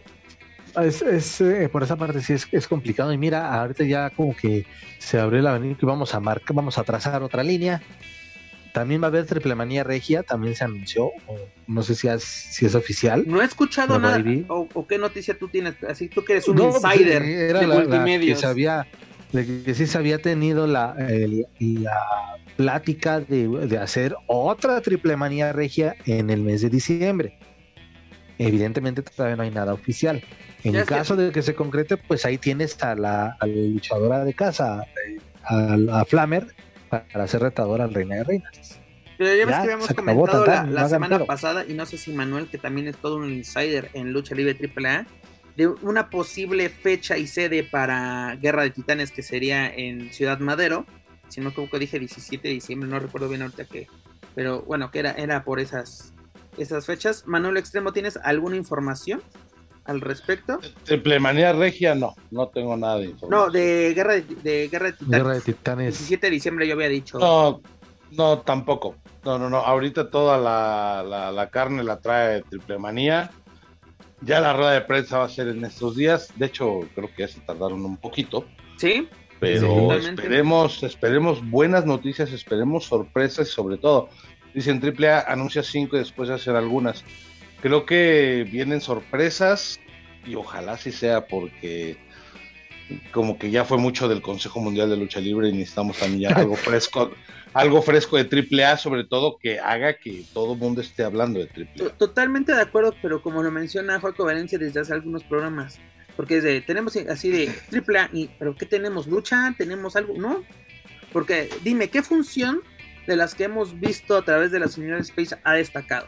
es, 0.83 1.41
eh, 1.41 1.69
por 1.71 1.83
esa 1.83 1.97
parte 1.97 2.21
sí 2.21 2.35
es, 2.51 2.69
complicado. 2.69 3.13
Y 3.13 3.19
mira, 3.19 3.55
ahorita 3.55 3.85
ya 3.85 4.11
como 4.11 4.37
que 4.37 4.67
se 4.99 5.19
abrió 5.19 5.41
el 5.41 5.47
abanico 5.47 5.81
y 5.83 5.87
vamos 5.87 6.15
a 6.15 6.21
marcar, 6.21 6.55
vamos 6.55 6.79
a 6.79 6.85
trazar 6.85 7.23
otra 7.23 7.43
línea. 7.43 7.83
También 8.73 9.01
va 9.01 9.07
a 9.07 9.09
haber 9.09 9.25
Triple 9.25 9.55
Manía 9.55 9.85
Regia, 9.85 10.25
también 10.25 10.57
se 10.57 10.65
anunció, 10.65 11.13
no 11.69 11.85
sé 11.85 11.95
si 11.95 12.09
es, 12.09 12.25
si 12.25 12.67
es 12.67 12.75
oficial. 12.75 13.23
No 13.25 13.41
he 13.41 13.45
escuchado 13.45 14.01
nada. 14.01 14.21
O, 14.49 14.87
qué 14.89 14.99
noticia 14.99 15.39
tú 15.39 15.47
tienes? 15.47 15.77
Así 15.85 16.09
tú 16.09 16.25
que 16.25 16.33
eres 16.33 16.49
un 16.49 16.57
pues, 16.57 16.83
insider 16.83 17.23
era 17.23 17.61
de 17.61 17.67
multimedios. 17.69 18.41
que, 18.41 18.41
se 18.41 18.51
había, 18.51 18.85
que 19.43 19.74
sí 19.74 19.86
se 19.86 19.98
había 19.98 20.23
tenido 20.23 20.66
la, 20.66 20.94
la 21.59 22.36
plática 22.56 23.20
de, 23.20 23.48
de 23.48 23.78
hacer 23.78 24.15
otra 24.27 24.81
Triple 24.81 25.16
Manía 25.16 25.52
Regia 25.52 25.97
en 26.06 26.31
el 26.31 26.43
mes 26.43 26.62
de 26.62 26.70
diciembre. 26.70 27.39
Evidentemente 28.39 29.02
todavía 29.02 29.36
no 29.36 29.43
hay 29.43 29.51
nada 29.51 29.73
oficial. 29.73 30.23
En 30.65 30.74
el 30.74 30.85
caso 30.86 31.15
de 31.15 31.31
que 31.31 31.43
se 31.43 31.55
concrete, 31.55 31.97
pues 31.97 32.24
ahí 32.24 32.39
tienes 32.39 32.82
a 32.82 32.94
la, 32.94 33.36
luchadora 33.43 34.24
de 34.24 34.32
casa, 34.35 34.82
a, 35.44 35.77
a, 35.93 36.05
Flammer, 36.05 36.47
para 36.89 37.27
ser 37.28 37.43
retadora 37.43 37.85
al 37.85 37.94
Reina 37.94 38.16
de 38.16 38.24
Reinas. 38.24 38.81
Pero 39.19 39.35
ya 39.35 39.47
ves 39.47 39.55
que 39.55 39.62
habíamos 39.62 39.89
comentado 39.89 40.47
la, 40.47 40.89
semana 40.89 41.24
pasada, 41.24 41.65
y 41.69 41.74
no 41.74 41.86
sé 41.86 41.98
si 41.98 42.12
Manuel, 42.12 42.48
que 42.48 42.59
también 42.59 42.89
es 42.89 42.97
todo 42.97 43.16
un 43.16 43.32
insider 43.32 43.90
en 43.93 44.12
Lucha 44.12 44.35
Libre 44.35 44.56
AAA, 44.59 45.06
de 45.57 45.69
una 45.69 46.11
posible 46.11 46.69
fecha 46.69 47.17
y 47.17 47.27
sede 47.27 47.65
para 47.65 48.37
Guerra 48.37 48.63
de 48.63 48.71
Titanes 48.71 49.13
que 49.13 49.23
sería 49.23 49.73
en 49.73 50.13
Ciudad 50.13 50.39
Madero. 50.41 50.87
Si 51.29 51.41
no 51.41 51.53
creo 51.53 51.71
que 51.71 51.79
dije 51.79 51.99
17 51.99 52.49
de 52.49 52.55
diciembre, 52.55 52.89
no 52.89 52.99
recuerdo 52.99 53.29
bien 53.29 53.43
ahorita 53.43 53.65
que. 53.65 53.87
Pero 54.35 54.63
bueno, 54.63 54.91
que 54.91 54.99
era, 54.99 55.13
era 55.13 55.45
por 55.45 55.61
esas, 55.61 56.13
esas 56.59 56.87
fechas. 56.87 57.27
Manuel 57.27 57.57
Extremo, 57.57 57.93
¿tienes 57.93 58.17
alguna 58.17 58.57
información? 58.57 59.23
al 59.85 60.01
respecto? 60.01 60.61
Triplemanía 60.85 61.53
Regia, 61.53 61.95
no, 61.95 62.15
no 62.31 62.49
tengo 62.49 62.77
nada 62.77 62.99
de 62.99 63.07
información. 63.07 63.47
No, 63.47 63.51
de 63.51 63.93
Guerra 63.95 64.15
de, 64.15 64.69
Guerra 64.69 64.87
de 64.87 64.93
Titanes. 64.93 65.19
Guerra 65.19 65.35
de 65.35 65.41
Titanes. 65.41 65.99
17 65.99 66.27
de 66.27 66.31
diciembre 66.31 66.67
yo 66.67 66.75
había 66.75 66.89
dicho. 66.89 67.19
No, 67.19 67.61
no, 68.13 68.39
tampoco. 68.41 68.97
No, 69.25 69.39
no, 69.39 69.49
no. 69.51 69.59
Ahorita 69.59 70.11
toda 70.11 70.39
la, 70.39 71.31
la, 71.33 71.51
carne 71.51 71.85
la 71.85 71.99
trae 71.99 72.43
Triplemanía. 72.43 73.31
Ya 74.25 74.41
la 74.41 74.53
rueda 74.53 74.73
de 74.73 74.81
prensa 74.83 75.19
va 75.19 75.25
a 75.25 75.29
ser 75.29 75.49
en 75.49 75.65
estos 75.65 75.97
días. 75.97 76.33
De 76.37 76.47
hecho, 76.47 76.81
creo 76.95 77.09
que 77.15 77.23
ya 77.23 77.29
se 77.29 77.41
tardaron 77.41 77.85
un 77.85 77.97
poquito. 77.97 78.47
Sí. 78.77 79.09
Pero 79.41 79.93
esperemos, 79.93 80.83
esperemos 80.83 81.49
buenas 81.51 81.85
noticias, 81.85 82.33
esperemos 82.33 82.87
sorpresas 82.87 83.49
y 83.49 83.51
sobre 83.51 83.77
todo, 83.77 84.09
dicen 84.55 84.81
AAA 84.83 85.31
anuncia 85.31 85.63
cinco 85.63 85.97
y 85.97 85.99
después 85.99 86.29
de 86.29 86.37
hacer 86.37 86.57
algunas 86.57 87.05
creo 87.65 87.87
que 87.87 88.47
vienen 88.53 88.83
sorpresas 88.83 89.81
y 90.27 90.35
ojalá 90.35 90.77
sí 90.77 90.93
sea 90.93 91.27
porque 91.27 91.97
como 93.12 93.39
que 93.39 93.51
ya 93.51 93.65
fue 93.65 93.78
mucho 93.78 94.09
del 94.09 94.23
Consejo 94.23 94.61
Mundial 94.61 94.90
de 94.90 94.97
Lucha 94.97 95.20
Libre 95.20 95.48
y 95.48 95.52
necesitamos 95.52 95.98
también 95.98 96.31
ya 96.31 96.36
algo 96.36 96.56
fresco, 96.56 97.12
algo 97.55 97.82
fresco 97.82 98.16
de 98.16 98.28
AAA, 98.62 98.77
sobre 98.77 99.05
todo 99.05 99.39
que 99.39 99.59
haga 99.59 99.94
que 99.94 100.24
todo 100.32 100.55
el 100.55 100.59
mundo 100.59 100.81
esté 100.81 101.05
hablando 101.05 101.39
de 101.39 101.47
AAA. 101.47 101.90
Totalmente 101.97 102.55
de 102.55 102.61
acuerdo, 102.61 102.94
pero 103.01 103.23
como 103.23 103.43
lo 103.43 103.51
menciona 103.51 104.01
Juaco 104.01 104.24
Valencia 104.24 104.59
desde 104.59 104.81
hace 104.81 104.93
algunos 104.93 105.24
programas, 105.24 105.78
porque 106.16 106.39
es 106.39 106.44
de, 106.44 106.61
tenemos 106.61 106.97
así 106.97 107.31
de 107.31 107.48
AAA, 107.73 108.11
y, 108.12 108.31
pero 108.39 108.55
¿qué 108.55 108.66
tenemos? 108.66 109.06
¿Lucha? 109.06 109.55
¿Tenemos 109.56 109.97
algo? 109.97 110.15
¿No? 110.19 110.44
Porque 111.12 111.48
dime, 111.62 111.89
¿qué 111.89 112.02
función 112.02 112.61
de 113.06 113.16
las 113.16 113.35
que 113.35 113.44
hemos 113.44 113.78
visto 113.78 114.16
a 114.16 114.24
través 114.24 114.51
de 114.51 114.61
la 114.61 114.69
señora 114.69 114.98
Space 114.98 115.36
ha 115.44 115.52
destacado? 115.55 116.06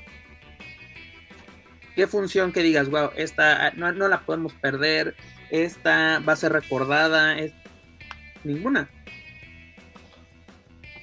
¿Qué 1.94 2.06
función 2.06 2.52
que 2.52 2.62
digas, 2.62 2.90
wow, 2.90 3.10
esta 3.16 3.70
no, 3.70 3.90
la 3.92 4.20
podemos 4.20 4.52
perder, 4.52 5.16
esta 5.50 6.20
va 6.20 6.32
a 6.32 6.36
ser 6.36 6.52
recordada? 6.52 7.38
Es... 7.38 7.52
Ninguna. 8.44 8.88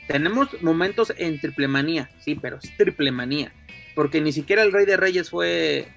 Tenemos 0.07 0.61
momentos 0.61 1.13
en 1.17 1.39
triple 1.39 1.67
manía, 1.67 2.09
sí, 2.19 2.35
pero 2.35 2.59
es 2.61 2.75
triple 2.77 3.11
manía. 3.11 3.53
Porque 3.95 4.21
ni 4.21 4.31
siquiera 4.31 4.63
el 4.63 4.71
Rey 4.71 4.85
de 4.85 4.97
Reyes 4.97 5.29
fue, 5.29 5.87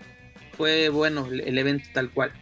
fue 0.57 0.89
bueno 0.89 1.27
el, 1.27 1.59
evento 1.59 1.89
tal 1.93 2.11
cual. 2.11 2.33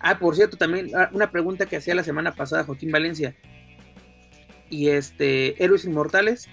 Ah, 0.00 0.18
por 0.18 0.34
cierto, 0.34 0.56
también 0.56 0.90
ah, 0.94 1.08
una 1.12 1.30
pregunta 1.30 1.66
que 1.66 1.76
hacía 1.76 1.94
la 1.94 2.04
semana 2.04 2.34
pasada 2.34 2.64
Joaquín 2.64 2.90
Valencia. 2.90 3.34
Y 4.70 4.88
este, 4.88 5.62
Héroes 5.62 5.84
Inmortales. 5.84 6.48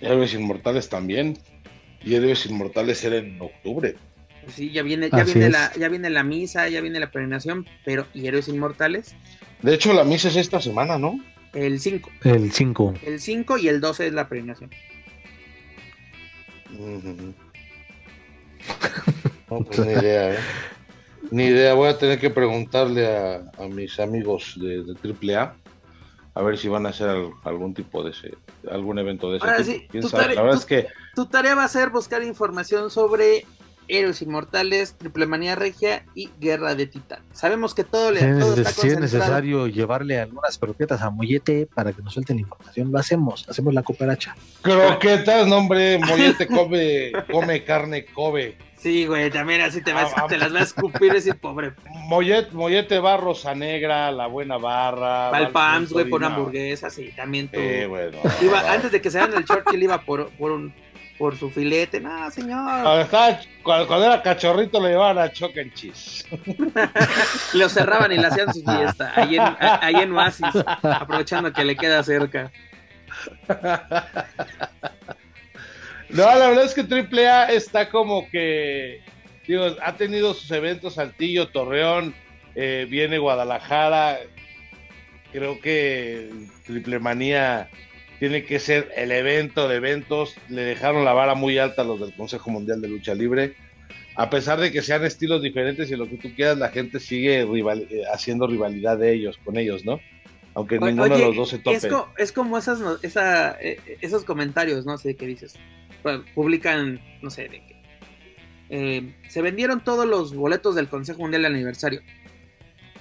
Héroes 0.00 0.34
Inmortales 0.34 0.88
también 0.88 1.38
y 2.02 2.14
Héroes 2.14 2.46
Inmortales 2.46 3.02
era 3.04 3.16
en 3.16 3.40
octubre. 3.40 3.96
Sí, 4.48 4.70
ya 4.70 4.82
viene, 4.82 5.10
ya 5.10 5.24
viene 5.24 5.50
la, 5.50 5.72
ya 5.74 5.88
viene 5.88 6.10
la 6.10 6.22
misa, 6.22 6.68
ya 6.68 6.80
viene 6.80 7.00
la 7.00 7.10
peregrinación, 7.10 7.66
pero 7.84 8.06
¿y 8.14 8.26
Héroes 8.26 8.48
Inmortales? 8.48 9.14
De 9.62 9.74
hecho, 9.74 9.92
la 9.92 10.04
misa 10.04 10.28
es 10.28 10.36
esta 10.36 10.60
semana, 10.60 10.98
¿no? 10.98 11.18
El 11.52 11.80
5. 11.80 12.10
El 12.24 12.52
5. 12.52 12.94
El 13.04 13.20
5 13.20 13.58
y 13.58 13.68
el 13.68 13.80
12 13.80 14.08
es 14.08 14.12
la 14.12 14.28
peregrinación. 14.28 14.70
No, 19.50 19.60
pues 19.60 19.78
ni 19.78 19.92
idea, 19.92 20.34
¿eh? 20.34 20.38
Ni 21.30 21.44
idea, 21.44 21.74
voy 21.74 21.88
a 21.88 21.98
tener 21.98 22.20
que 22.20 22.30
preguntarle 22.30 23.06
a, 23.06 23.42
mis 23.70 23.98
amigos 23.98 24.54
de, 24.60 24.84
de 24.84 25.34
AAA 25.34 25.56
a 26.36 26.42
ver 26.42 26.58
si 26.58 26.68
van 26.68 26.84
a 26.84 26.90
hacer 26.90 27.08
algún 27.44 27.72
tipo 27.72 28.04
de 28.04 28.10
ese, 28.10 28.34
algún 28.70 28.98
evento 28.98 29.30
de 29.30 29.38
ese 29.38 29.46
Ahora, 29.46 29.64
Sí, 29.64 29.88
tu 29.90 30.10
tarea, 30.10 30.34
La 30.34 30.42
verdad 30.42 30.58
es 30.58 30.66
que 30.66 30.86
tu 31.14 31.24
tarea 31.26 31.54
va 31.54 31.64
a 31.64 31.68
ser 31.68 31.88
buscar 31.88 32.22
información 32.22 32.90
sobre 32.90 33.46
Héroes 33.88 34.22
Inmortales, 34.22 34.94
Triple 34.96 35.26
Manía 35.26 35.54
Regia 35.54 36.04
y 36.14 36.30
Guerra 36.40 36.74
de 36.74 36.86
Titán. 36.86 37.20
Sabemos 37.32 37.74
que 37.74 37.84
todo 37.84 38.10
le 38.10 38.20
todo 38.38 38.54
está 38.54 38.70
Si 38.70 38.88
es 38.88 38.98
necesario 38.98 39.66
llevarle 39.66 40.20
algunas 40.20 40.58
croquetas 40.58 41.02
a 41.02 41.10
Mollete 41.10 41.68
para 41.72 41.92
que 41.92 42.02
nos 42.02 42.14
suelte 42.14 42.34
la 42.34 42.40
información, 42.40 42.92
lo 42.92 42.98
hacemos, 42.98 43.48
hacemos 43.48 43.74
la 43.74 43.82
cooperacha. 43.82 44.36
Croquetas, 44.62 45.46
no 45.46 45.58
hombre, 45.58 45.98
Mollete 45.98 46.46
come, 46.46 47.12
come 47.30 47.64
carne 47.64 48.06
Kobe. 48.06 48.56
Sí, 48.78 49.06
güey, 49.06 49.30
también 49.30 49.62
así 49.62 49.80
te, 49.80 49.92
vas, 49.92 50.14
te 50.28 50.36
las 50.36 50.52
vas 50.52 50.62
a 50.62 50.64
escupir 50.64 51.14
ese 51.14 51.34
pobre. 51.34 51.72
Mollete, 52.08 52.52
Mollete 52.52 52.98
va 52.98 53.16
Rosa 53.16 53.54
Negra, 53.54 54.12
la 54.12 54.26
buena 54.26 54.58
barra. 54.58 55.30
Va 55.30 55.38
el 55.38 55.48
Pams, 55.48 55.92
güey, 55.92 56.04
por 56.04 56.20
una 56.20 56.28
hamburguesa, 56.28 56.90
sí, 56.90 57.12
también 57.16 57.48
tú. 57.48 57.58
Sí, 57.58 57.86
bueno, 57.86 58.18
iba, 58.42 58.72
Antes 58.72 58.92
de 58.92 59.00
que 59.00 59.10
se 59.10 59.18
hagan 59.18 59.36
el 59.36 59.44
Churchill 59.44 59.82
iba 59.82 60.02
por, 60.02 60.30
por 60.36 60.52
un 60.52 60.72
por 61.18 61.36
su 61.36 61.50
filete, 61.50 62.00
no, 62.00 62.30
señor. 62.30 63.08
Cuando, 63.62 64.04
era 64.04 64.22
cachorrito 64.22 64.80
lo 64.80 64.88
llevaban 64.88 65.18
a 65.18 65.32
Choc 65.32 65.56
en 65.56 65.72
Cheese. 65.72 66.26
lo 67.54 67.68
cerraban 67.68 68.12
y 68.12 68.18
le 68.18 68.26
hacían 68.26 68.52
su 68.52 68.62
fiesta, 68.62 69.12
ahí 69.14 69.36
en, 69.36 69.42
ahí 69.60 69.94
en 69.96 70.12
Oasis, 70.12 70.46
aprovechando 70.82 71.52
que 71.52 71.64
le 71.64 71.76
queda 71.76 72.02
cerca. 72.02 72.50
No, 76.08 76.22
la 76.22 76.48
verdad 76.48 76.64
es 76.64 76.74
que 76.74 76.82
AAA 76.82 77.52
está 77.52 77.88
como 77.88 78.28
que, 78.30 79.02
digo, 79.46 79.66
ha 79.82 79.96
tenido 79.96 80.34
sus 80.34 80.50
eventos, 80.50 80.94
Saltillo, 80.94 81.48
Torreón, 81.48 82.14
eh, 82.54 82.86
viene 82.88 83.18
Guadalajara. 83.18 84.18
Creo 85.32 85.60
que 85.60 86.30
Triple 86.64 87.00
Manía 87.00 87.68
tiene 88.18 88.44
que 88.44 88.58
ser 88.58 88.90
el 88.96 89.12
evento 89.12 89.68
de 89.68 89.76
eventos. 89.76 90.34
Le 90.48 90.62
dejaron 90.62 91.04
la 91.04 91.12
vara 91.12 91.34
muy 91.34 91.58
alta 91.58 91.82
a 91.82 91.84
los 91.84 92.00
del 92.00 92.14
Consejo 92.14 92.50
Mundial 92.50 92.80
de 92.80 92.88
Lucha 92.88 93.14
Libre. 93.14 93.54
A 94.14 94.30
pesar 94.30 94.58
de 94.58 94.72
que 94.72 94.80
sean 94.82 95.04
estilos 95.04 95.42
diferentes 95.42 95.90
y 95.90 95.96
lo 95.96 96.08
que 96.08 96.16
tú 96.16 96.34
quieras, 96.34 96.56
la 96.56 96.70
gente 96.70 97.00
sigue 97.00 97.44
rival, 97.44 97.86
eh, 97.90 98.02
haciendo 98.12 98.46
rivalidad 98.46 98.96
de 98.98 99.12
ellos, 99.12 99.38
con 99.44 99.56
ellos, 99.58 99.84
¿no? 99.84 100.00
aunque 100.54 100.78
ninguno 100.78 101.18
de 101.18 101.20
los 101.26 101.36
dos 101.36 101.50
se 101.50 101.58
tope. 101.58 101.76
Es, 101.76 101.86
co- 101.86 102.08
es 102.16 102.32
como 102.32 102.56
esas, 102.56 102.80
no- 102.80 102.96
esa, 103.02 103.58
eh, 103.60 103.78
esos 104.00 104.24
comentarios, 104.24 104.86
no 104.86 104.96
sé 104.96 105.14
qué 105.14 105.26
dices. 105.26 105.54
Bueno, 106.02 106.24
publican, 106.34 106.98
no 107.20 107.28
sé, 107.28 107.42
de 107.42 107.60
que 107.66 107.76
eh, 108.70 109.14
se 109.28 109.42
vendieron 109.42 109.84
todos 109.84 110.06
los 110.06 110.34
boletos 110.34 110.74
del 110.74 110.88
Consejo 110.88 111.20
Mundial 111.20 111.42
de 111.42 111.48
Aniversario. 111.48 112.00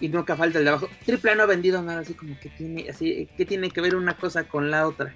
Y 0.02 0.10
nunca 0.10 0.36
falta 0.36 0.58
el 0.60 0.66
de 0.66 0.70
abajo. 0.72 0.90
Triple 1.06 1.32
A 1.32 1.36
no 1.36 1.44
ha 1.44 1.48
vendido 1.48 1.82
nada, 1.82 2.02
así 2.02 2.14
como 2.14 2.38
que 2.40 2.50
tiene, 2.50 2.90
así, 2.90 3.28
¿qué 3.38 3.46
tiene 3.46 3.70
que 3.70 3.82
ver 3.82 3.96
una 3.96 4.16
cosa 4.18 4.44
con 4.46 4.70
la 4.70 4.88
otra? 4.88 5.14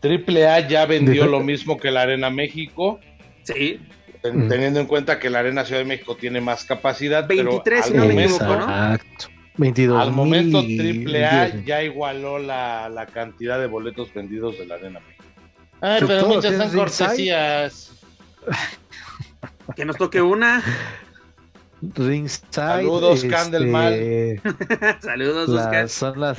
Triple 0.00 0.48
A 0.48 0.66
ya 0.66 0.84
vendió 0.86 1.26
lo 1.26 1.40
mismo 1.40 1.76
que 1.78 1.90
la 1.90 2.02
Arena 2.02 2.28
México, 2.30 2.98
Sí, 3.44 3.80
ten- 4.22 4.46
Mm. 4.46 4.48
teniendo 4.48 4.80
en 4.80 4.86
cuenta 4.86 5.18
que 5.18 5.30
la 5.30 5.40
Arena 5.40 5.64
Ciudad 5.64 5.80
de 5.80 5.84
México 5.86 6.16
tiene 6.16 6.40
más 6.40 6.64
capacidad. 6.64 7.26
23, 7.28 7.62
pero 7.64 7.82
si 7.82 7.90
al 7.92 7.96
no 7.96 8.02
me 8.06 8.12
momento, 8.14 8.36
equivoco, 8.36 8.56
¿no? 8.56 8.62
Exacto. 8.94 9.26
22 9.58 10.00
Al 10.02 10.12
momento 10.12 10.60
Triple 10.62 11.26
A 11.26 11.30
22 11.42 11.54
mil. 11.56 11.64
ya 11.66 11.82
igualó 11.82 12.38
la, 12.38 12.88
la 12.88 13.06
cantidad 13.06 13.60
de 13.60 13.66
boletos 13.66 14.12
vendidos 14.14 14.58
de 14.58 14.66
la 14.66 14.76
Arena 14.76 15.00
México. 15.00 15.24
Ay, 15.80 16.02
Pero 16.06 16.26
muchas 16.28 16.56
son 16.56 16.70
cortesías. 16.78 17.92
que 19.76 19.84
nos 19.84 19.96
toque 19.96 20.20
una. 20.22 20.62
Ringside. 21.94 22.42
Saludos, 22.50 23.24
Candelmal. 23.24 24.40
Saludos, 25.02 25.48
La 25.48 25.62
Oscar. 25.64 25.88
zona, 25.88 26.34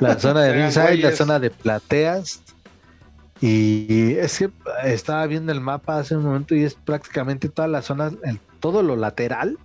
la 0.00 0.18
zona 0.18 0.42
de 0.42 0.52
ringside, 0.62 0.96
la 1.02 1.12
zona 1.12 1.38
de 1.38 1.50
plateas. 1.50 2.42
Y 3.40 4.14
es 4.14 4.38
que 4.38 4.50
estaba 4.84 5.26
viendo 5.26 5.52
el 5.52 5.60
mapa 5.60 5.98
hace 5.98 6.16
un 6.16 6.22
momento 6.24 6.54
y 6.54 6.64
es 6.64 6.74
prácticamente 6.74 7.48
toda 7.50 7.68
la 7.68 7.82
zona, 7.82 8.10
el- 8.24 8.40
todo 8.60 8.82
lo 8.82 8.96
lateral 8.96 9.58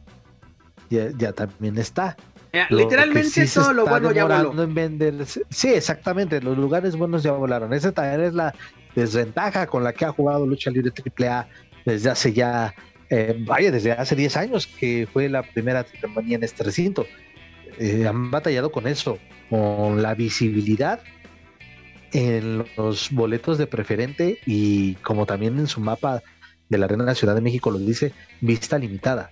ya, 0.90 1.10
ya 1.18 1.32
también 1.32 1.78
está. 1.78 2.18
Mira, 2.52 2.68
Lo 2.70 2.78
que 2.80 2.84
literalmente 2.84 3.48
sí 3.48 3.54
todo 3.54 3.72
lo 3.72 3.86
bueno 3.88 4.12
ya 4.12 4.26
voló. 4.26 4.62
en 4.62 4.76
venderse- 4.76 5.44
Sí, 5.50 5.70
exactamente, 5.70 6.42
los 6.42 6.58
lugares 6.58 6.98
buenos 6.98 7.24
ya 7.24 7.32
volaron. 7.32 7.72
Esa 7.72 7.94
también 7.94 8.22
es 8.22 8.34
la 8.34 8.54
desventaja 8.94 9.68
con 9.68 9.86
la 9.86 9.94
que 9.94 10.04
ha 10.04 10.12
jugado 10.12 10.46
Lucha 10.46 10.70
Libre 10.70 10.92
AAA 10.92 11.48
desde 11.86 12.10
hace 12.10 12.34
ya, 12.34 12.74
eh, 13.12 13.36
vaya, 13.40 13.72
desde 13.72 13.92
hace 13.92 14.16
10 14.16 14.38
años 14.38 14.68
que 14.68 15.06
fue 15.12 15.28
la 15.28 15.44
primera 15.44 15.84
ceremonia 15.84 16.38
en 16.38 16.44
este 16.46 16.64
recinto. 16.64 17.06
Eh, 17.78 18.08
han 18.08 18.32
batallado 18.32 18.72
con 18.72 18.88
eso, 18.88 19.20
con 19.50 20.02
la 20.02 20.16
visibilidad 20.16 21.02
en 22.14 22.64
los 22.78 23.12
boletos 23.12 23.58
de 23.58 23.68
preferente 23.68 24.40
y 24.46 24.96
como 24.96 25.26
también 25.26 25.60
en 25.60 25.68
su 25.68 25.82
mapa 25.82 26.24
de 26.70 26.78
la 26.78 26.86
Arena 26.86 27.14
Ciudad 27.14 27.36
de 27.36 27.42
México 27.42 27.70
lo 27.70 27.80
dice, 27.80 28.14
vista 28.40 28.80
limitada. 28.80 29.30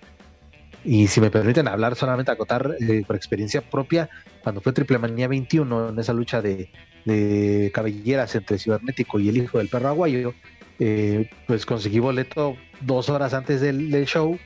Y 0.84 1.06
si 1.06 1.22
me 1.22 1.30
permiten 1.30 1.66
hablar, 1.66 1.96
solamente 1.96 2.32
acotar 2.32 2.76
eh, 2.80 3.02
por 3.06 3.16
experiencia 3.16 3.62
propia, 3.62 4.10
cuando 4.42 4.60
fue 4.60 4.74
Triple 4.74 4.98
Manía 4.98 5.26
21, 5.26 5.88
en 5.88 5.98
esa 5.98 6.12
lucha 6.12 6.42
de, 6.42 6.70
de 7.06 7.70
cabelleras 7.72 8.34
entre 8.34 8.58
Cibernético 8.58 9.18
y 9.18 9.30
el 9.30 9.38
hijo 9.38 9.56
del 9.56 9.68
perro 9.68 9.88
aguayo, 9.88 10.34
eh, 10.78 11.30
pues 11.46 11.64
conseguí 11.64 11.98
boleto 11.98 12.56
dos 12.80 13.08
horas 13.08 13.34
antes 13.34 13.60
del, 13.60 13.90
del 13.90 14.06
show 14.06 14.38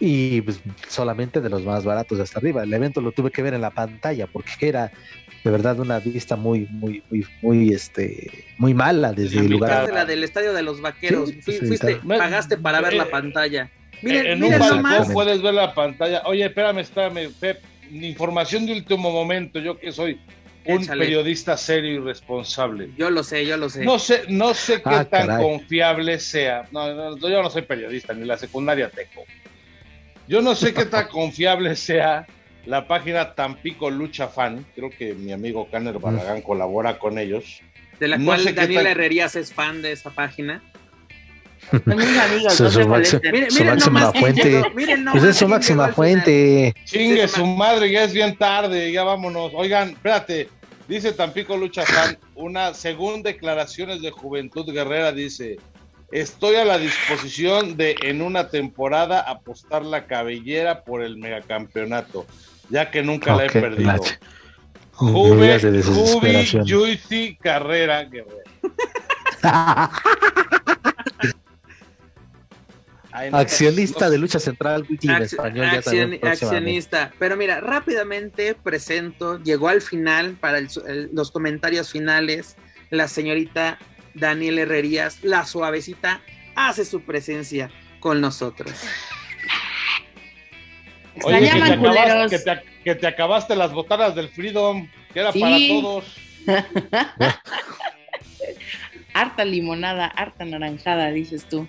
y 0.00 0.40
pues, 0.42 0.60
solamente 0.88 1.40
de 1.40 1.48
los 1.48 1.64
más 1.64 1.84
baratos 1.84 2.20
hasta 2.20 2.38
arriba. 2.38 2.62
El 2.62 2.72
evento 2.74 3.00
lo 3.00 3.12
tuve 3.12 3.30
que 3.30 3.42
ver 3.42 3.54
en 3.54 3.60
la 3.60 3.70
pantalla 3.70 4.26
porque 4.26 4.50
era 4.68 4.92
de 5.44 5.50
verdad 5.50 5.78
una 5.78 5.98
vista 6.00 6.36
muy, 6.36 6.66
muy, 6.70 7.02
muy, 7.10 7.24
muy, 7.40 7.68
este, 7.72 8.44
muy 8.58 8.74
mala 8.74 9.12
desde 9.12 9.38
el 9.40 9.50
lugar. 9.50 9.92
la 9.92 10.04
del 10.04 10.24
estadio 10.24 10.52
de 10.52 10.62
los 10.62 10.80
vaqueros. 10.80 11.28
Sí, 11.30 11.40
Fui- 11.42 11.54
sí, 11.54 11.66
fuiste, 11.66 11.96
pagaste 12.06 12.56
para 12.58 12.80
ver 12.80 12.94
la 12.94 13.04
Eh, 13.04 13.10
pantalla. 13.10 13.70
Miren, 14.02 14.26
en 14.26 14.40
miren 14.40 14.60
un 14.60 14.68
nomás. 14.68 14.82
balcón 14.98 15.12
puedes 15.14 15.40
ver 15.42 15.54
la 15.54 15.72
pantalla. 15.72 16.22
Oye, 16.26 16.44
espérame, 16.44 16.78
espérame, 16.80 17.30
Pep. 17.40 17.62
Información 17.90 18.66
de 18.66 18.72
último 18.72 19.10
momento. 19.12 19.58
Yo 19.60 19.78
que 19.78 19.92
soy 19.92 20.18
un 20.66 20.82
Échale. 20.82 21.04
periodista 21.04 21.56
serio 21.56 21.92
y 21.94 21.98
responsable. 21.98 22.90
Yo 22.96 23.10
lo 23.10 23.22
sé, 23.22 23.46
yo 23.46 23.56
lo 23.56 23.68
sé. 23.68 23.84
No 23.84 23.98
sé, 23.98 24.22
no 24.28 24.52
sé 24.54 24.76
qué 24.76 24.82
Ah, 24.90 25.04
tan 25.04 25.26
caray. 25.28 25.42
confiable 25.44 26.18
sea. 26.18 26.66
No, 26.72 26.92
no, 27.16 27.16
yo 27.28 27.42
no 27.42 27.50
soy 27.50 27.62
periodista, 27.62 28.12
ni 28.14 28.24
la 28.24 28.36
secundaria 28.36 28.88
teco. 28.90 29.24
Yo 30.28 30.42
no 30.42 30.54
sé 30.54 30.74
qué 30.74 30.84
tan 30.86 31.08
confiable 31.08 31.76
sea 31.76 32.26
la 32.64 32.88
página 32.88 33.34
Tampico 33.34 33.90
Lucha 33.90 34.28
Fan. 34.28 34.66
Creo 34.74 34.90
que 34.90 35.14
mi 35.14 35.32
amigo 35.32 35.68
Canner 35.70 35.98
Barragán 35.98 36.42
colabora 36.42 36.98
con 36.98 37.18
ellos. 37.18 37.60
de 38.00 38.08
la 38.08 38.18
no 38.18 38.26
cual 38.26 38.44
Daniela 38.54 38.82
tal- 38.82 38.86
Herrerías 38.92 39.36
es 39.36 39.52
fan 39.54 39.82
de 39.82 39.92
esta 39.92 40.10
página. 40.10 40.62
Son 41.70 41.82
mis 41.96 42.18
amigos, 42.18 42.54
Su- 42.54 42.64
no 42.64 42.70
su 42.70 42.78
se 42.78 42.84
máximo- 42.84 42.88
molesten. 42.88 43.20
Miren, 43.32 43.50
Su 43.50 43.58
miren 43.58 43.68
máxima 43.74 44.00
nomás 44.00 44.20
fuente. 44.20 44.50
llegó, 44.50 44.70
miren 44.74 45.04
nomás 45.04 45.20
Pues 45.20 45.30
es 45.30 45.36
su 45.36 45.48
máxima 45.48 45.88
fuente. 45.88 46.74
Chingue 46.84 47.28
su 47.28 47.46
ma- 47.46 47.56
madre, 47.66 47.90
ya 47.90 48.04
es 48.04 48.12
bien 48.12 48.36
tarde, 48.36 48.92
ya 48.92 49.02
vámonos. 49.04 49.52
Oigan, 49.54 49.90
espérate, 49.90 50.48
dice 50.88 51.12
Tampico 51.12 51.56
Lucha 51.56 51.82
Fan, 51.84 52.18
una 52.34 52.72
según 52.74 53.22
declaraciones 53.22 54.00
de 54.02 54.10
Juventud 54.10 54.70
Guerrera, 54.72 55.12
dice, 55.12 55.56
estoy 56.12 56.54
a 56.56 56.64
la 56.64 56.78
disposición 56.78 57.76
de 57.76 57.96
en 58.02 58.22
una 58.22 58.48
temporada 58.48 59.20
apostar 59.20 59.84
la 59.84 60.06
cabellera 60.06 60.84
por 60.84 61.02
el 61.02 61.16
megacampeonato, 61.16 62.26
ya 62.70 62.90
que 62.90 63.02
nunca 63.02 63.34
la 63.34 63.46
he 63.46 63.50
perdido. 63.50 63.92
Juve, 64.92 65.58
de 65.58 65.58
Juvi 65.60 65.76
desesperación. 65.76 66.66
Juicy 66.68 67.36
Carrera 67.42 68.04
Guerrera. 68.04 68.50
Accionista 73.32 74.10
de 74.10 74.18
lucha 74.18 74.38
central 74.38 74.84
wiki 74.88 75.08
en 75.08 75.14
Acci- 75.14 75.22
español 75.24 75.66
ya 75.66 75.78
accioni- 75.80 75.82
también 75.82 76.20
próximamente. 76.20 76.28
accionista. 76.56 77.12
Pero 77.18 77.36
mira, 77.36 77.60
rápidamente 77.60 78.54
presento, 78.54 79.42
llegó 79.42 79.68
al 79.68 79.80
final 79.82 80.32
para 80.40 80.58
el 80.58 80.68
su- 80.70 80.84
el- 80.86 81.08
los 81.12 81.30
comentarios 81.30 81.90
finales, 81.92 82.56
la 82.90 83.08
señorita 83.08 83.78
Daniela 84.14 84.62
Herrerías, 84.62 85.22
la 85.24 85.44
suavecita, 85.46 86.20
hace 86.54 86.84
su 86.84 87.02
presencia 87.02 87.70
con 88.00 88.20
nosotros. 88.20 88.72
Oye, 91.22 91.38
que 91.38 91.40
te, 91.40 91.46
Extrañaban 91.46 91.72
acabas- 91.72 91.96
culeros. 91.96 92.30
que, 92.30 92.38
te, 92.38 92.62
que 92.84 92.94
te 92.94 93.06
acabaste 93.06 93.56
las 93.56 93.72
botanas 93.72 94.14
del 94.14 94.28
Freedom, 94.28 94.88
que 95.14 95.20
era 95.20 95.32
Sí. 95.32 95.40
para 95.40 95.56
todos. 95.68 96.04
Harta 99.14 99.44
limonada, 99.44 100.06
harta 100.06 100.44
naranjada, 100.44 101.10
dices 101.10 101.46
tú. 101.48 101.66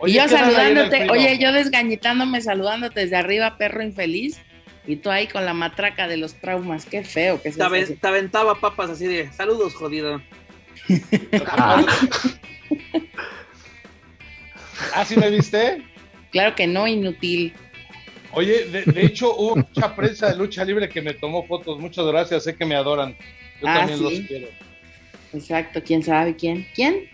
Oye, 0.00 0.12
y 0.12 0.16
yo 0.16 0.22
¿qué 0.24 0.28
tal 0.34 0.44
ahí 0.44 0.50
en 0.72 0.78
el 0.78 0.90
saludándote, 0.90 1.10
oye, 1.10 1.38
yo 1.38 1.52
desgañitándome, 1.52 2.40
saludándote 2.40 3.00
desde 3.00 3.16
arriba, 3.16 3.56
perro 3.58 3.82
infeliz, 3.82 4.40
y 4.86 4.96
tú 4.96 5.10
ahí 5.10 5.26
con 5.28 5.44
la 5.44 5.52
matraca 5.54 6.08
de 6.08 6.16
los 6.16 6.34
traumas. 6.34 6.86
Qué 6.86 7.04
feo 7.04 7.36
que 7.42 7.50
Te, 7.50 7.56
se 7.56 7.62
aven- 7.62 7.98
te 8.00 8.06
aventaba 8.08 8.58
papas 8.58 8.90
así 8.90 9.06
de 9.06 9.30
saludos, 9.32 9.74
jodido. 9.74 10.20
Ah, 11.46 11.84
¿Ah, 14.94 15.04
sí 15.04 15.16
me 15.16 15.30
viste? 15.30 15.82
Claro 16.32 16.54
que 16.54 16.66
no, 16.66 16.86
inútil. 16.86 17.52
Oye, 18.32 18.66
de, 18.66 18.82
de 18.84 19.04
hecho 19.04 19.34
hubo 19.36 19.56
mucha 19.56 19.94
prensa 19.94 20.30
de 20.30 20.36
lucha 20.36 20.64
libre 20.64 20.88
que 20.88 21.02
me 21.02 21.12
tomó 21.14 21.46
fotos. 21.46 21.78
Muchas 21.78 22.06
gracias, 22.06 22.44
sé 22.44 22.54
que 22.56 22.64
me 22.64 22.76
adoran. 22.76 23.16
Yo 23.60 23.68
Ah, 23.68 23.78
también 23.78 23.98
sí. 23.98 24.04
los 24.04 24.12
quiero. 24.26 24.48
Exacto, 25.32 25.82
quién 25.84 26.02
sabe 26.02 26.34
quién. 26.36 26.66
¿Quién? 26.74 27.08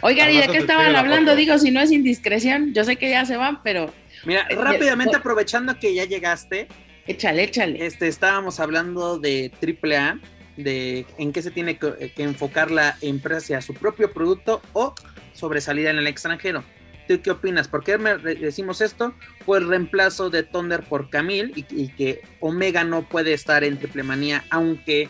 Oigan, 0.00 0.30
¿y 0.30 0.38
de 0.38 0.48
qué 0.48 0.58
estaban 0.58 0.94
hablando? 0.94 1.34
Digo, 1.34 1.58
si 1.58 1.70
no 1.70 1.80
es 1.80 1.90
indiscreción, 1.90 2.72
yo 2.72 2.84
sé 2.84 2.96
que 2.96 3.10
ya 3.10 3.24
se 3.24 3.36
van, 3.36 3.62
pero 3.62 3.92
Mira, 4.24 4.46
Eh, 4.48 4.54
rápidamente 4.56 5.14
eh, 5.16 5.18
aprovechando 5.18 5.78
que 5.78 5.94
ya 5.94 6.04
llegaste, 6.04 6.68
échale, 7.06 7.44
échale. 7.44 7.84
este, 7.86 8.08
estábamos 8.08 8.60
hablando 8.60 9.18
de 9.18 9.50
AAA, 9.62 10.20
de 10.56 11.06
en 11.18 11.32
qué 11.32 11.42
se 11.42 11.50
tiene 11.50 11.78
que, 11.78 12.12
que 12.14 12.22
enfocar 12.22 12.70
la 12.70 12.96
empresa 13.00 13.38
hacia 13.38 13.60
su 13.60 13.74
propio 13.74 14.12
producto 14.12 14.60
o 14.72 14.94
sobresalir 15.32 15.86
en 15.86 15.98
el 15.98 16.06
extranjero. 16.06 16.64
¿Tú 17.06 17.20
qué 17.22 17.30
opinas? 17.30 17.68
¿Por 17.68 17.82
qué 17.84 17.96
me 17.96 18.18
decimos 18.18 18.80
esto? 18.82 19.14
Fue 19.46 19.58
el 19.58 19.68
reemplazo 19.68 20.30
de 20.30 20.42
Thunder 20.42 20.82
por 20.82 21.08
Camille 21.10 21.52
y, 21.56 21.64
y 21.70 21.88
que 21.88 22.20
Omega 22.40 22.84
no 22.84 23.08
puede 23.08 23.32
estar 23.32 23.64
en 23.64 23.78
Triple 23.78 24.02
Manía, 24.02 24.44
aunque 24.50 25.08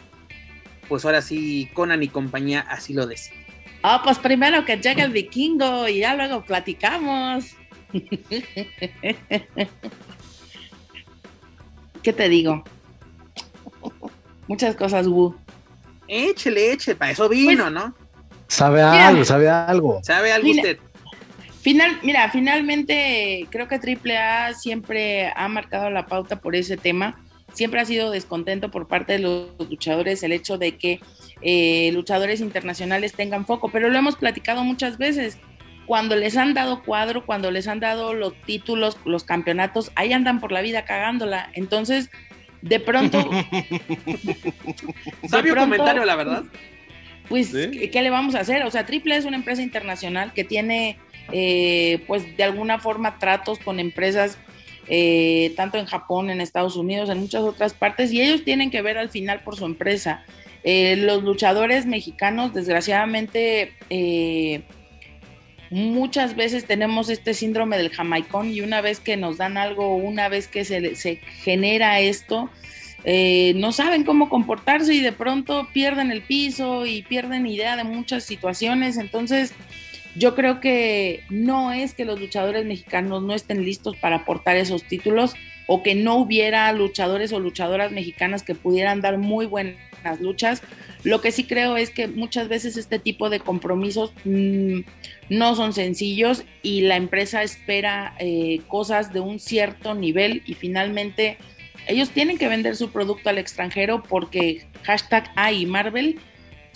pues 0.88 1.04
ahora 1.04 1.22
sí 1.22 1.68
Conan 1.74 2.02
y 2.02 2.08
compañía 2.08 2.60
así 2.60 2.94
lo 2.94 3.06
deciden. 3.06 3.47
Ah, 3.90 4.02
pues 4.04 4.18
primero 4.18 4.66
que 4.66 4.76
llegue 4.76 5.00
el 5.00 5.12
vikingo 5.12 5.88
y 5.88 6.00
ya 6.00 6.14
luego 6.14 6.44
platicamos. 6.44 7.56
¿Qué 12.02 12.12
te 12.12 12.28
digo? 12.28 12.64
Muchas 14.46 14.76
cosas, 14.76 15.06
Wu. 15.06 15.34
Échele, 16.06 16.72
échele, 16.72 16.96
para 16.96 17.12
eso 17.12 17.30
vino, 17.30 17.62
Pues- 17.64 17.72
¿no? 17.72 17.94
Sabe 18.46 18.76
Mira. 18.82 19.08
algo, 19.08 19.24
sabe 19.24 19.48
algo. 19.48 20.00
¿Sabe 20.02 20.32
algo 20.32 20.48
Mira. 20.48 20.62
usted? 20.62 20.78
Final, 21.62 21.98
mira, 22.02 22.30
finalmente 22.30 23.46
creo 23.50 23.68
que 23.68 23.78
AAA 23.78 24.52
siempre 24.54 25.32
ha 25.34 25.48
marcado 25.48 25.88
la 25.88 26.04
pauta 26.06 26.36
por 26.36 26.54
ese 26.56 26.76
tema. 26.76 27.18
Siempre 27.58 27.80
ha 27.80 27.84
sido 27.84 28.12
descontento 28.12 28.70
por 28.70 28.86
parte 28.86 29.14
de 29.14 29.18
los 29.18 29.48
luchadores 29.68 30.22
el 30.22 30.30
hecho 30.30 30.58
de 30.58 30.76
que 30.76 31.00
eh, 31.42 31.90
luchadores 31.92 32.40
internacionales 32.40 33.14
tengan 33.14 33.46
foco, 33.46 33.68
pero 33.68 33.88
lo 33.88 33.98
hemos 33.98 34.14
platicado 34.14 34.62
muchas 34.62 34.96
veces. 34.96 35.38
Cuando 35.84 36.14
les 36.14 36.36
han 36.36 36.54
dado 36.54 36.84
cuadro, 36.84 37.26
cuando 37.26 37.50
les 37.50 37.66
han 37.66 37.80
dado 37.80 38.14
los 38.14 38.32
títulos, 38.42 38.96
los 39.04 39.24
campeonatos, 39.24 39.90
ahí 39.96 40.12
andan 40.12 40.38
por 40.38 40.52
la 40.52 40.60
vida 40.60 40.84
cagándola. 40.84 41.50
Entonces, 41.52 42.10
de 42.62 42.78
pronto... 42.78 43.28
Sabio 45.28 45.56
comentario, 45.56 46.04
la 46.04 46.14
verdad. 46.14 46.44
Pues, 47.28 47.50
¿qué, 47.50 48.02
le 48.02 48.10
vamos 48.10 48.36
a 48.36 48.40
hacer? 48.40 48.62
O 48.62 48.70
sea, 48.70 48.86
Triple 48.86 49.16
es 49.16 49.24
una 49.24 49.36
empresa 49.36 49.62
internacional 49.62 50.32
que 50.32 50.44
tiene, 50.44 50.96
eh, 51.32 52.04
pues, 52.06 52.36
de 52.36 52.44
alguna 52.44 52.78
forma 52.78 53.18
tratos 53.18 53.58
con 53.58 53.80
empresas 53.80 54.38
eh, 54.88 55.52
tanto 55.56 55.78
en 55.78 55.86
Japón, 55.86 56.30
en 56.30 56.40
Estados 56.40 56.76
Unidos, 56.76 57.10
en 57.10 57.18
muchas 57.18 57.42
otras 57.42 57.74
partes, 57.74 58.12
y 58.12 58.20
ellos 58.20 58.44
tienen 58.44 58.70
que 58.70 58.82
ver 58.82 58.98
al 58.98 59.10
final 59.10 59.40
por 59.44 59.56
su 59.56 59.64
empresa. 59.64 60.24
Eh, 60.64 60.96
los 60.96 61.22
luchadores 61.22 61.86
mexicanos, 61.86 62.52
desgraciadamente, 62.54 63.74
muchas 65.70 66.34
veces 66.34 66.64
tenemos 66.64 67.10
este 67.10 67.34
síndrome 67.34 67.76
del 67.76 67.90
jamaicón 67.90 68.50
y 68.52 68.60
una 68.60 68.80
vez 68.80 69.00
que 69.00 69.16
nos 69.16 69.36
dan 69.36 69.56
algo, 69.56 69.96
una 69.96 70.28
vez 70.28 70.48
que 70.48 70.64
se, 70.64 70.94
se 70.96 71.16
genera 71.16 72.00
esto, 72.00 72.50
eh, 73.04 73.52
no 73.56 73.72
saben 73.72 74.04
cómo 74.04 74.28
comportarse 74.28 74.92
y 74.92 75.00
de 75.00 75.12
pronto 75.12 75.68
pierden 75.72 76.10
el 76.10 76.22
piso 76.22 76.84
y 76.84 77.02
pierden 77.02 77.46
idea 77.46 77.76
de 77.76 77.84
muchas 77.84 78.24
situaciones. 78.24 78.96
Entonces, 78.96 79.54
yo 80.18 80.34
creo 80.34 80.60
que 80.60 81.22
no 81.30 81.72
es 81.72 81.94
que 81.94 82.04
los 82.04 82.20
luchadores 82.20 82.64
mexicanos 82.64 83.22
no 83.22 83.34
estén 83.34 83.64
listos 83.64 83.96
para 83.96 84.16
aportar 84.16 84.56
esos 84.56 84.84
títulos 84.84 85.34
o 85.66 85.82
que 85.82 85.94
no 85.94 86.16
hubiera 86.16 86.72
luchadores 86.72 87.32
o 87.32 87.40
luchadoras 87.40 87.92
mexicanas 87.92 88.42
que 88.42 88.54
pudieran 88.54 89.00
dar 89.00 89.18
muy 89.18 89.46
buenas 89.46 90.20
luchas. 90.20 90.62
Lo 91.04 91.20
que 91.20 91.30
sí 91.30 91.44
creo 91.44 91.76
es 91.76 91.90
que 91.90 92.08
muchas 92.08 92.48
veces 92.48 92.76
este 92.76 92.98
tipo 92.98 93.30
de 93.30 93.40
compromisos 93.40 94.12
mm, 94.24 94.80
no 95.28 95.54
son 95.54 95.72
sencillos 95.72 96.44
y 96.62 96.80
la 96.80 96.96
empresa 96.96 97.42
espera 97.42 98.14
eh, 98.18 98.60
cosas 98.66 99.12
de 99.12 99.20
un 99.20 99.38
cierto 99.38 99.94
nivel 99.94 100.42
y 100.46 100.54
finalmente 100.54 101.36
ellos 101.86 102.10
tienen 102.10 102.38
que 102.38 102.48
vender 102.48 102.76
su 102.76 102.90
producto 102.90 103.30
al 103.30 103.38
extranjero 103.38 104.02
porque 104.02 104.66
hashtag 104.82 105.30
AI 105.36 105.66
Marvel, 105.66 106.18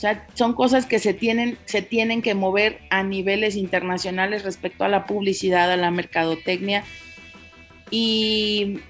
sea, 0.03 0.27
son 0.35 0.53
cosas 0.53 0.85
que 0.85 0.99
se 0.99 1.15
tienen, 1.15 1.57
se 1.65 1.81
tienen 1.81 2.23
que 2.23 2.35
mover 2.35 2.81
a 2.91 3.05
niveles 3.05 3.55
internacionales 3.57 4.43
respecto 4.43 4.85
a 4.85 4.89
la 4.89 5.07
publicidad, 5.07 5.71
a 5.71 5.77
la 5.77 5.91
mercadotecnia 5.91 6.85
y, 7.91 8.81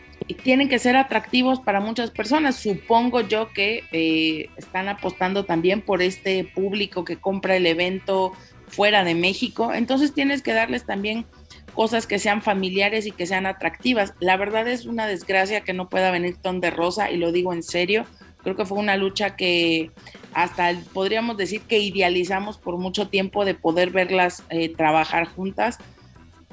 tienen 0.45 0.69
que 0.69 0.79
ser 0.79 0.97
atractivos 0.97 1.61
para 1.61 1.81
muchas 1.81 2.11
personas. 2.11 2.57
Supongo 2.57 3.21
yo 3.21 3.53
que 3.53 3.83
eh, 3.93 4.49
están 4.57 4.89
apostando 4.89 5.45
también 5.45 5.83
por 5.83 6.01
este 6.01 6.45
público 6.45 7.05
que 7.05 7.19
compra 7.19 7.57
el 7.57 7.67
evento 7.67 8.33
fuera 8.69 9.05
de 9.05 9.15
México, 9.15 9.75
entonces 9.75 10.15
tienes 10.15 10.41
que 10.41 10.55
darles 10.55 10.87
también 10.87 11.27
cosas 11.75 12.07
que 12.07 12.19
sean 12.19 12.41
familiares 12.41 13.05
y 13.05 13.11
que 13.11 13.27
sean 13.27 13.45
atractivas. 13.45 14.15
La 14.21 14.37
verdad 14.37 14.67
es 14.69 14.87
una 14.87 15.07
desgracia 15.07 15.63
que 15.63 15.73
no 15.75 15.89
pueda 15.89 16.11
venir 16.11 16.37
Ton 16.37 16.61
de 16.61 16.71
Rosa 16.71 17.11
y 17.11 17.19
lo 17.19 17.33
digo 17.33 17.53
en 17.53 17.63
serio. 17.63 18.07
Creo 18.43 18.57
que 18.57 18.65
fue 18.65 18.79
una 18.79 18.97
lucha 18.97 19.37
que 19.37 19.91
hasta 20.35 20.75
podríamos 20.93 21.37
decir 21.37 21.63
que 21.63 21.79
idealizamos 21.79 22.59
por 22.59 22.79
mucho 22.79 23.09
tiempo 23.09 23.45
de 23.45 23.55
poder 23.55 23.91
verlas 23.91 24.45
eh, 24.51 24.69
trabajar 24.69 25.27
juntas. 25.27 25.79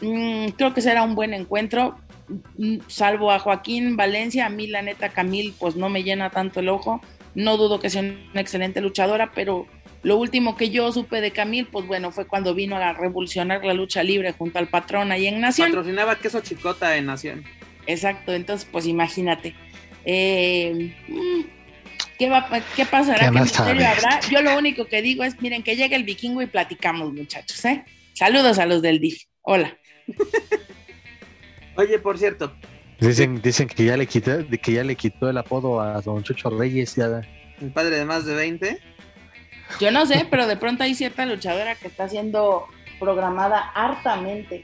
Mm, 0.01 0.49
creo 0.49 0.73
que 0.73 0.81
será 0.81 1.03
un 1.03 1.15
buen 1.15 1.33
encuentro, 1.33 1.97
mm, 2.57 2.79
salvo 2.87 3.31
a 3.31 3.39
Joaquín 3.39 3.97
Valencia, 3.97 4.45
a 4.45 4.49
mí 4.49 4.67
la 4.67 4.81
neta 4.81 5.09
Camil 5.09 5.53
pues 5.59 5.75
no 5.75 5.89
me 5.89 6.03
llena 6.03 6.29
tanto 6.29 6.59
el 6.59 6.69
ojo. 6.69 7.01
No 7.35 7.57
dudo 7.57 7.79
que 7.79 7.89
sea 7.89 8.01
una 8.01 8.41
excelente 8.41 8.81
luchadora, 8.81 9.31
pero 9.33 9.67
lo 10.01 10.17
último 10.17 10.55
que 10.55 10.69
yo 10.69 10.91
supe 10.91 11.21
de 11.21 11.31
Camil, 11.31 11.67
pues 11.67 11.85
bueno, 11.85 12.11
fue 12.11 12.25
cuando 12.25 12.55
vino 12.55 12.77
a 12.77 12.93
revolucionar 12.93 13.63
la 13.65 13.73
lucha 13.73 14.01
libre 14.03 14.31
junto 14.31 14.59
al 14.59 14.67
patrón 14.67 15.11
ahí 15.11 15.27
en 15.27 15.41
Nación. 15.41 15.69
Patrocinaba 15.69 16.15
queso 16.15 16.41
chicota 16.41 16.95
en 16.97 17.05
Nación. 17.05 17.43
Exacto, 17.85 18.33
entonces 18.33 18.67
pues 18.71 18.85
imagínate. 18.87 19.55
Eh, 20.05 20.95
mm, 21.07 21.58
¿qué, 22.19 22.29
va, 22.29 22.47
¿Qué 22.75 22.85
pasará? 22.85 23.31
¿Qué, 23.31 23.39
misterio 23.39 23.87
habrá? 23.87 24.19
Yo 24.29 24.41
lo 24.41 24.57
único 24.57 24.85
que 24.85 25.01
digo 25.01 25.23
es, 25.23 25.41
miren, 25.41 25.63
que 25.63 25.75
llegue 25.75 25.95
el 25.95 26.03
vikingo 26.03 26.41
y 26.41 26.47
platicamos, 26.47 27.13
muchachos, 27.13 27.63
¿eh? 27.65 27.85
Saludos 28.13 28.59
a 28.59 28.65
los 28.65 28.81
del 28.81 28.99
DIF. 28.99 29.23
Hola. 29.41 29.77
Oye, 31.75 31.97
por 31.97 32.19
cierto. 32.19 32.53
Dicen, 32.99 33.41
dicen 33.41 33.67
que 33.67 33.85
ya 33.85 33.95
le 33.95 34.05
quitó, 34.05 34.45
que 34.61 34.73
ya 34.73 34.83
le 34.83 34.95
quitó 34.95 35.29
el 35.29 35.37
apodo 35.37 35.79
a 35.79 36.01
Don 36.01 36.21
Chucho 36.21 36.49
Reyes. 36.49 36.95
Ya. 36.95 37.21
Un 37.61 37.71
padre 37.71 37.95
de 37.97 38.05
más 38.05 38.25
de 38.25 38.35
20. 38.35 38.79
Yo 39.79 39.91
no 39.91 40.05
sé, 40.05 40.27
pero 40.29 40.47
de 40.47 40.57
pronto 40.57 40.83
hay 40.83 40.95
cierta 40.95 41.25
luchadora 41.25 41.75
que 41.75 41.87
está 41.87 42.09
siendo 42.09 42.65
programada 42.99 43.71
hartamente. 43.73 44.63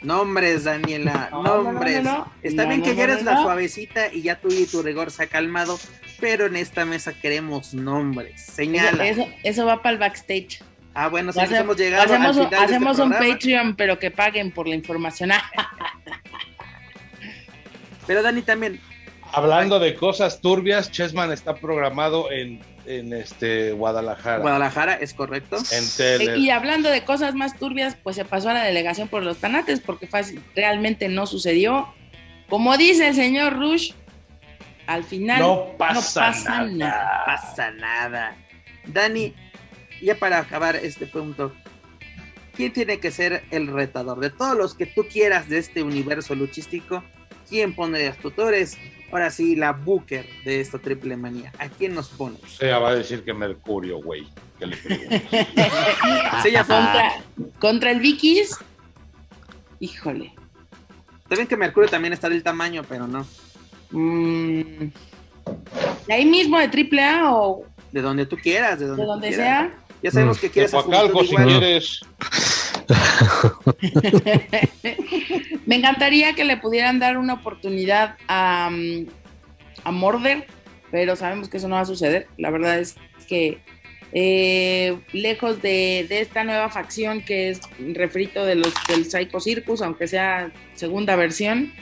Nombres, 0.00 0.64
Daniela, 0.64 1.30
nombres. 1.32 2.06
está 2.42 2.64
bien 2.66 2.82
que 2.82 2.94
ya 2.94 3.04
eres 3.04 3.24
la 3.24 3.42
suavecita 3.42 4.12
y 4.12 4.22
ya 4.22 4.40
tú 4.40 4.48
y 4.50 4.66
tu 4.66 4.82
rigor 4.82 5.10
se 5.10 5.24
ha 5.24 5.26
calmado, 5.26 5.78
pero 6.20 6.46
en 6.46 6.56
esta 6.56 6.84
mesa 6.84 7.12
queremos 7.12 7.74
nombres. 7.74 8.42
Señala. 8.42 9.06
Eso, 9.42 9.66
va 9.66 9.82
para 9.82 9.94
el 9.94 9.98
backstage. 9.98 10.60
Ah, 10.94 11.08
bueno, 11.08 11.32
si 11.32 11.40
hemos 11.40 11.76
llegado 11.76 12.04
hacemos, 12.04 12.36
al 12.36 12.54
hacemos 12.54 12.98
este 12.98 13.02
un 13.02 13.12
Patreon, 13.12 13.76
pero 13.76 13.98
que 13.98 14.10
paguen 14.10 14.50
por 14.50 14.66
la 14.66 14.74
información. 14.74 15.30
pero 18.06 18.22
Dani 18.22 18.42
también. 18.42 18.80
Hablando 19.32 19.78
de 19.78 19.94
cosas 19.94 20.40
turbias, 20.40 20.90
Chessman 20.90 21.32
está 21.32 21.56
programado 21.56 22.30
en 22.30 22.62
en 22.86 23.12
este 23.12 23.72
Guadalajara. 23.72 24.38
Guadalajara, 24.38 24.94
es 24.94 25.14
correcto. 25.14 25.58
En 25.70 26.40
Y 26.40 26.50
hablando 26.50 26.88
de 26.88 27.04
cosas 27.04 27.34
más 27.34 27.58
turbias, 27.58 27.96
pues 28.02 28.16
se 28.16 28.24
pasó 28.24 28.50
a 28.50 28.54
la 28.54 28.64
delegación 28.64 29.08
por 29.08 29.22
los 29.22 29.38
tanates 29.38 29.80
porque 29.80 30.08
realmente 30.54 31.08
no 31.08 31.26
sucedió. 31.26 31.88
Como 32.48 32.76
dice 32.76 33.08
el 33.08 33.14
señor 33.14 33.58
Rush, 33.58 33.92
al 34.86 35.04
final 35.04 35.40
no 35.40 35.76
pasa, 35.78 36.30
nada. 36.30 36.64
No 36.66 37.24
pasa 37.26 37.70
nada. 37.72 38.36
Dani, 38.86 39.34
ya 40.00 40.16
para 40.16 40.38
acabar 40.38 40.76
este 40.76 41.06
punto, 41.06 41.52
¿quién 42.54 42.72
tiene 42.72 42.98
que 43.00 43.10
ser 43.10 43.44
el 43.50 43.66
retador? 43.68 44.20
De 44.20 44.30
todos 44.30 44.56
los 44.56 44.74
que 44.74 44.86
tú 44.86 45.06
quieras 45.06 45.48
de 45.48 45.58
este 45.58 45.82
universo 45.82 46.34
luchístico, 46.34 47.02
¿quién 47.48 47.74
pondrías 47.74 48.16
tutores? 48.18 48.78
ahora 49.12 49.30
sí, 49.30 49.56
la 49.56 49.72
Booker 49.72 50.26
de 50.44 50.60
esta 50.60 50.78
triple 50.78 51.16
manía. 51.16 51.52
¿A 51.58 51.68
quién 51.68 51.94
nos 51.94 52.08
pones? 52.08 52.42
O 52.42 52.48
sea, 52.48 52.78
va 52.78 52.90
a 52.90 52.94
decir 52.94 53.24
que 53.24 53.32
Mercurio, 53.32 53.98
güey. 54.02 54.26
¿Qué 54.58 54.66
le 54.66 54.76
contra, 56.66 57.22
contra 57.58 57.90
el 57.90 58.00
Vikis. 58.00 58.56
Híjole. 59.80 60.32
También 61.28 61.46
que 61.46 61.56
Mercurio 61.56 61.88
también 61.88 62.12
está 62.12 62.28
del 62.28 62.42
tamaño, 62.42 62.82
pero 62.88 63.06
no. 63.06 63.26
Mm. 63.90 64.90
¿De 66.06 66.14
ahí 66.14 66.24
mismo 66.24 66.58
de 66.58 66.68
triple 66.68 67.02
A 67.02 67.32
o...? 67.32 67.64
De 67.92 68.02
donde 68.02 68.26
tú 68.26 68.36
quieras, 68.36 68.78
de 68.78 68.86
donde, 68.86 69.02
de 69.02 69.06
donde 69.06 69.32
sea. 69.32 69.74
Ya 70.02 70.10
sabemos 70.10 70.38
que 70.38 70.50
quieres... 70.50 70.72
De 70.72 71.26
si 71.26 71.36
quieres. 71.36 72.00
Me 75.66 75.76
encantaría 75.76 76.34
que 76.34 76.44
le 76.44 76.56
pudieran 76.56 76.98
dar 76.98 77.18
una 77.18 77.34
oportunidad 77.34 78.16
a, 78.28 78.70
a 79.84 79.90
Morder, 79.90 80.46
pero 80.90 81.16
sabemos 81.16 81.48
que 81.48 81.56
eso 81.56 81.68
no 81.68 81.76
va 81.76 81.82
a 81.82 81.86
suceder. 81.86 82.28
La 82.36 82.50
verdad 82.50 82.78
es 82.78 82.96
que 83.26 83.60
eh, 84.12 84.98
lejos 85.12 85.60
de, 85.60 86.06
esta 86.08 86.44
nueva 86.44 86.70
facción 86.70 87.22
que 87.22 87.50
es 87.50 87.60
refrito 87.94 88.44
de 88.44 88.54
los, 88.54 88.72
del 88.88 89.04
Psycho 89.04 89.40
Circus, 89.40 89.82
aunque 89.82 90.06
sea 90.06 90.52
segunda 90.74 91.16
versión, 91.16 91.72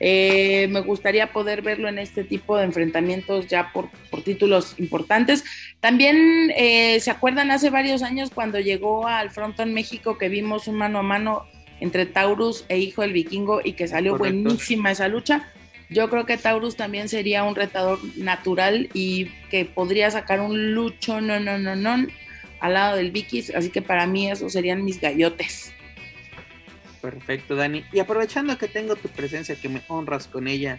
eh, 0.00 0.66
me 0.70 0.80
gustaría 0.80 1.30
poder 1.30 1.60
verlo 1.60 1.88
en 1.88 1.98
este 1.98 2.24
tipo 2.24 2.56
de 2.56 2.64
enfrentamientos 2.64 3.46
ya 3.46 3.70
por, 3.72 3.90
títulos 4.24 4.74
importantes. 4.78 5.44
También 5.80 6.50
eh, 6.56 6.98
se 7.00 7.10
acuerdan 7.10 7.50
hace 7.50 7.68
varios 7.68 8.02
años 8.02 8.30
cuando 8.34 8.58
llegó 8.58 9.06
al 9.06 9.30
Frontón 9.30 9.74
México 9.74 10.16
que 10.16 10.30
vimos 10.30 10.68
un 10.68 10.76
mano 10.76 10.98
a 10.98 11.02
mano 11.02 11.44
entre 11.80 12.06
Taurus 12.06 12.64
e 12.68 12.78
Hijo 12.78 13.02
del 13.02 13.12
Vikingo 13.12 13.60
y 13.62 13.74
que 13.74 13.88
salió 13.88 14.16
buenísima 14.16 14.90
esa 14.90 15.08
lucha. 15.08 15.48
Yo 15.90 16.08
creo 16.08 16.24
que 16.24 16.36
Taurus 16.36 16.76
también 16.76 17.08
sería 17.08 17.44
un 17.44 17.54
retador 17.54 17.98
natural 18.16 18.88
y 18.94 19.26
que 19.50 19.64
podría 19.64 20.10
sacar 20.10 20.40
un 20.40 20.72
lucho 20.74 21.20
no 21.20 21.40
no 21.40 21.58
no 21.58 21.74
no 21.74 22.06
al 22.60 22.74
lado 22.74 22.96
del 22.96 23.10
Vikis, 23.10 23.54
así 23.54 23.70
que 23.70 23.82
para 23.82 24.06
mí 24.06 24.30
esos 24.30 24.52
serían 24.52 24.84
mis 24.84 25.00
gallotes. 25.00 25.72
Perfecto, 27.00 27.56
Dani. 27.56 27.84
Y 27.92 27.98
aprovechando 27.98 28.58
que 28.58 28.68
tengo 28.68 28.96
tu 28.96 29.08
presencia, 29.08 29.54
que 29.54 29.68
me 29.68 29.82
honras 29.88 30.26
con 30.26 30.48
ella, 30.48 30.78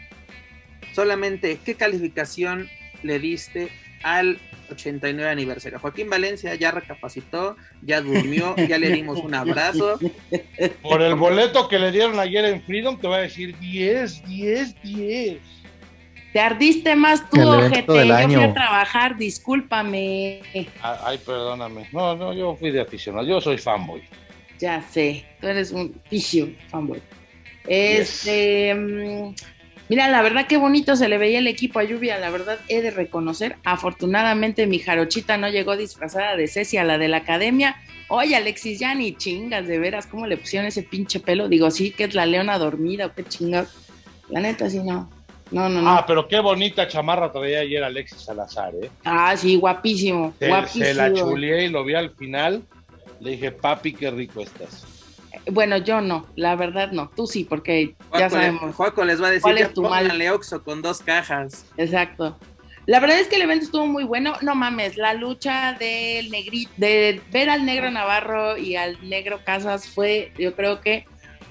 solamente, 0.94 1.60
¿qué 1.64 1.76
calificación 1.76 2.70
le 3.02 3.20
diste 3.20 3.70
al 4.04 4.40
89 4.70 5.30
aniversario? 5.30 5.80
Joaquín 5.80 6.10
Valencia 6.10 6.54
ya 6.56 6.72
recapacitó, 6.72 7.56
ya 7.82 8.02
durmió, 8.02 8.56
ya 8.56 8.78
le 8.78 8.90
dimos 8.92 9.20
un 9.20 9.34
abrazo. 9.34 10.00
Por 10.82 11.02
el 11.02 11.16
boleto 11.16 11.68
que 11.68 11.80
le 11.80 11.92
dieron 11.92 12.20
ayer 12.20 12.46
en 12.46 12.62
Freedom, 12.62 13.00
te 13.00 13.08
voy 13.08 13.18
a 13.18 13.22
decir 13.22 13.58
10, 13.58 14.24
10, 14.26 14.82
10. 14.84 15.38
Te 16.34 16.40
ardiste 16.40 16.96
más 16.96 17.30
tú, 17.30 17.42
ojete. 17.42 18.08
Yo 18.08 18.30
fui 18.30 18.44
a 18.44 18.54
trabajar, 18.54 19.18
discúlpame. 19.18 20.42
Ay, 20.82 21.18
perdóname. 21.18 21.90
No, 21.92 22.16
no, 22.16 22.34
yo 22.34 22.56
fui 22.56 22.72
de 22.72 22.80
aficionado. 22.80 23.28
Yo 23.28 23.42
soy 23.42 23.58
fanboy. 23.58 24.02
Ya 24.62 24.82
sé, 24.82 25.26
tú 25.42 25.48
eres 25.48 25.72
un 25.72 26.00
ficio 26.10 26.50
fanboy. 26.70 27.02
Este. 27.68 28.74
Mm, 28.74 29.34
Mira, 29.92 30.08
la 30.08 30.22
verdad 30.22 30.48
qué 30.48 30.56
bonito 30.56 30.96
se 30.96 31.10
le 31.10 31.18
veía 31.18 31.40
el 31.40 31.48
equipo 31.48 31.78
a 31.78 31.84
Lluvia, 31.84 32.18
la 32.18 32.30
verdad 32.30 32.60
he 32.70 32.82
de 32.82 32.92
reconocer. 32.92 33.58
Afortunadamente 33.66 34.66
mi 34.66 34.80
jarochita 34.80 35.36
no 35.36 35.50
llegó 35.50 35.76
disfrazada 35.76 36.38
de 36.38 36.48
Ceci 36.48 36.78
a 36.78 36.86
la 36.86 36.98
de 36.98 37.10
la 37.10 37.18
academia. 37.18 37.76
Oye, 38.08 38.38
Alexis, 38.38 38.80
ya 38.80 38.96
ni 38.96 39.18
chingas, 39.18 39.68
de 39.68 39.80
veras, 39.80 40.08
¿cómo 40.08 40.28
le 40.28 40.38
pusieron 40.38 40.66
ese 40.66 40.84
pinche 40.84 41.20
pelo? 41.20 41.50
Digo, 41.50 41.70
sí, 41.72 41.92
que 41.92 42.06
es 42.06 42.14
la 42.14 42.26
leona 42.26 42.58
dormida 42.58 43.08
o 43.08 43.14
qué 43.14 43.26
chingas. 43.26 43.68
La 44.30 44.40
neta, 44.40 44.70
sí, 44.70 44.80
no. 44.80 45.10
No, 45.52 45.68
no, 45.68 45.82
no. 45.82 45.90
Ah, 45.90 46.06
pero 46.08 46.26
qué 46.26 46.40
bonita 46.40 46.88
chamarra 46.88 47.30
traía 47.30 47.60
ayer 47.60 47.84
Alexis 47.84 48.22
Salazar, 48.22 48.74
¿eh? 48.82 48.90
Ah, 49.04 49.36
sí, 49.36 49.58
guapísimo. 49.58 50.34
Se, 50.40 50.48
guapísimo. 50.48 50.86
se 50.86 50.94
la 50.94 51.14
chuleé 51.14 51.66
y 51.66 51.68
lo 51.68 51.84
vi 51.84 51.96
al 51.96 52.12
final. 52.12 52.64
Le 53.22 53.32
dije, 53.32 53.52
papi, 53.52 53.94
qué 53.94 54.10
rico 54.10 54.42
estás. 54.42 54.86
Bueno, 55.52 55.78
yo 55.78 56.02
no, 56.02 56.26
la 56.36 56.56
verdad 56.56 56.92
no. 56.92 57.10
Tú 57.16 57.28
sí, 57.28 57.46
porque 57.46 57.96
ya 58.18 58.30
sabemos. 58.30 58.76
Juaco 58.76 59.06
les 59.06 59.22
va 59.22 59.28
a 59.28 59.30
decir 59.30 59.44
¿Cuál 59.44 59.56
que 59.58 59.64
es 59.64 59.74
tu 59.74 59.84
mal? 59.84 60.22
Oxxo 60.30 60.64
con 60.64 60.82
dos 60.82 61.02
cajas. 61.02 61.66
Exacto. 61.78 62.38
La 62.88 63.00
verdad 63.00 63.20
es 63.20 63.28
que 63.28 63.36
el 63.36 63.44
evento 63.44 63.66
estuvo 63.66 63.86
muy 63.86 64.04
bueno. 64.04 64.34
No 64.42 64.56
mames, 64.56 64.98
la 64.98 65.14
lucha 65.14 65.78
del 65.80 66.32
negrito, 66.32 66.72
de 66.78 67.22
ver 67.32 67.50
al 67.52 67.64
negro 67.64 67.92
Navarro 67.92 68.58
y 68.58 68.76
al 68.76 68.98
negro 69.08 69.40
Casas 69.46 69.88
fue, 69.88 70.32
yo 70.38 70.56
creo 70.56 70.82
que 70.82 71.06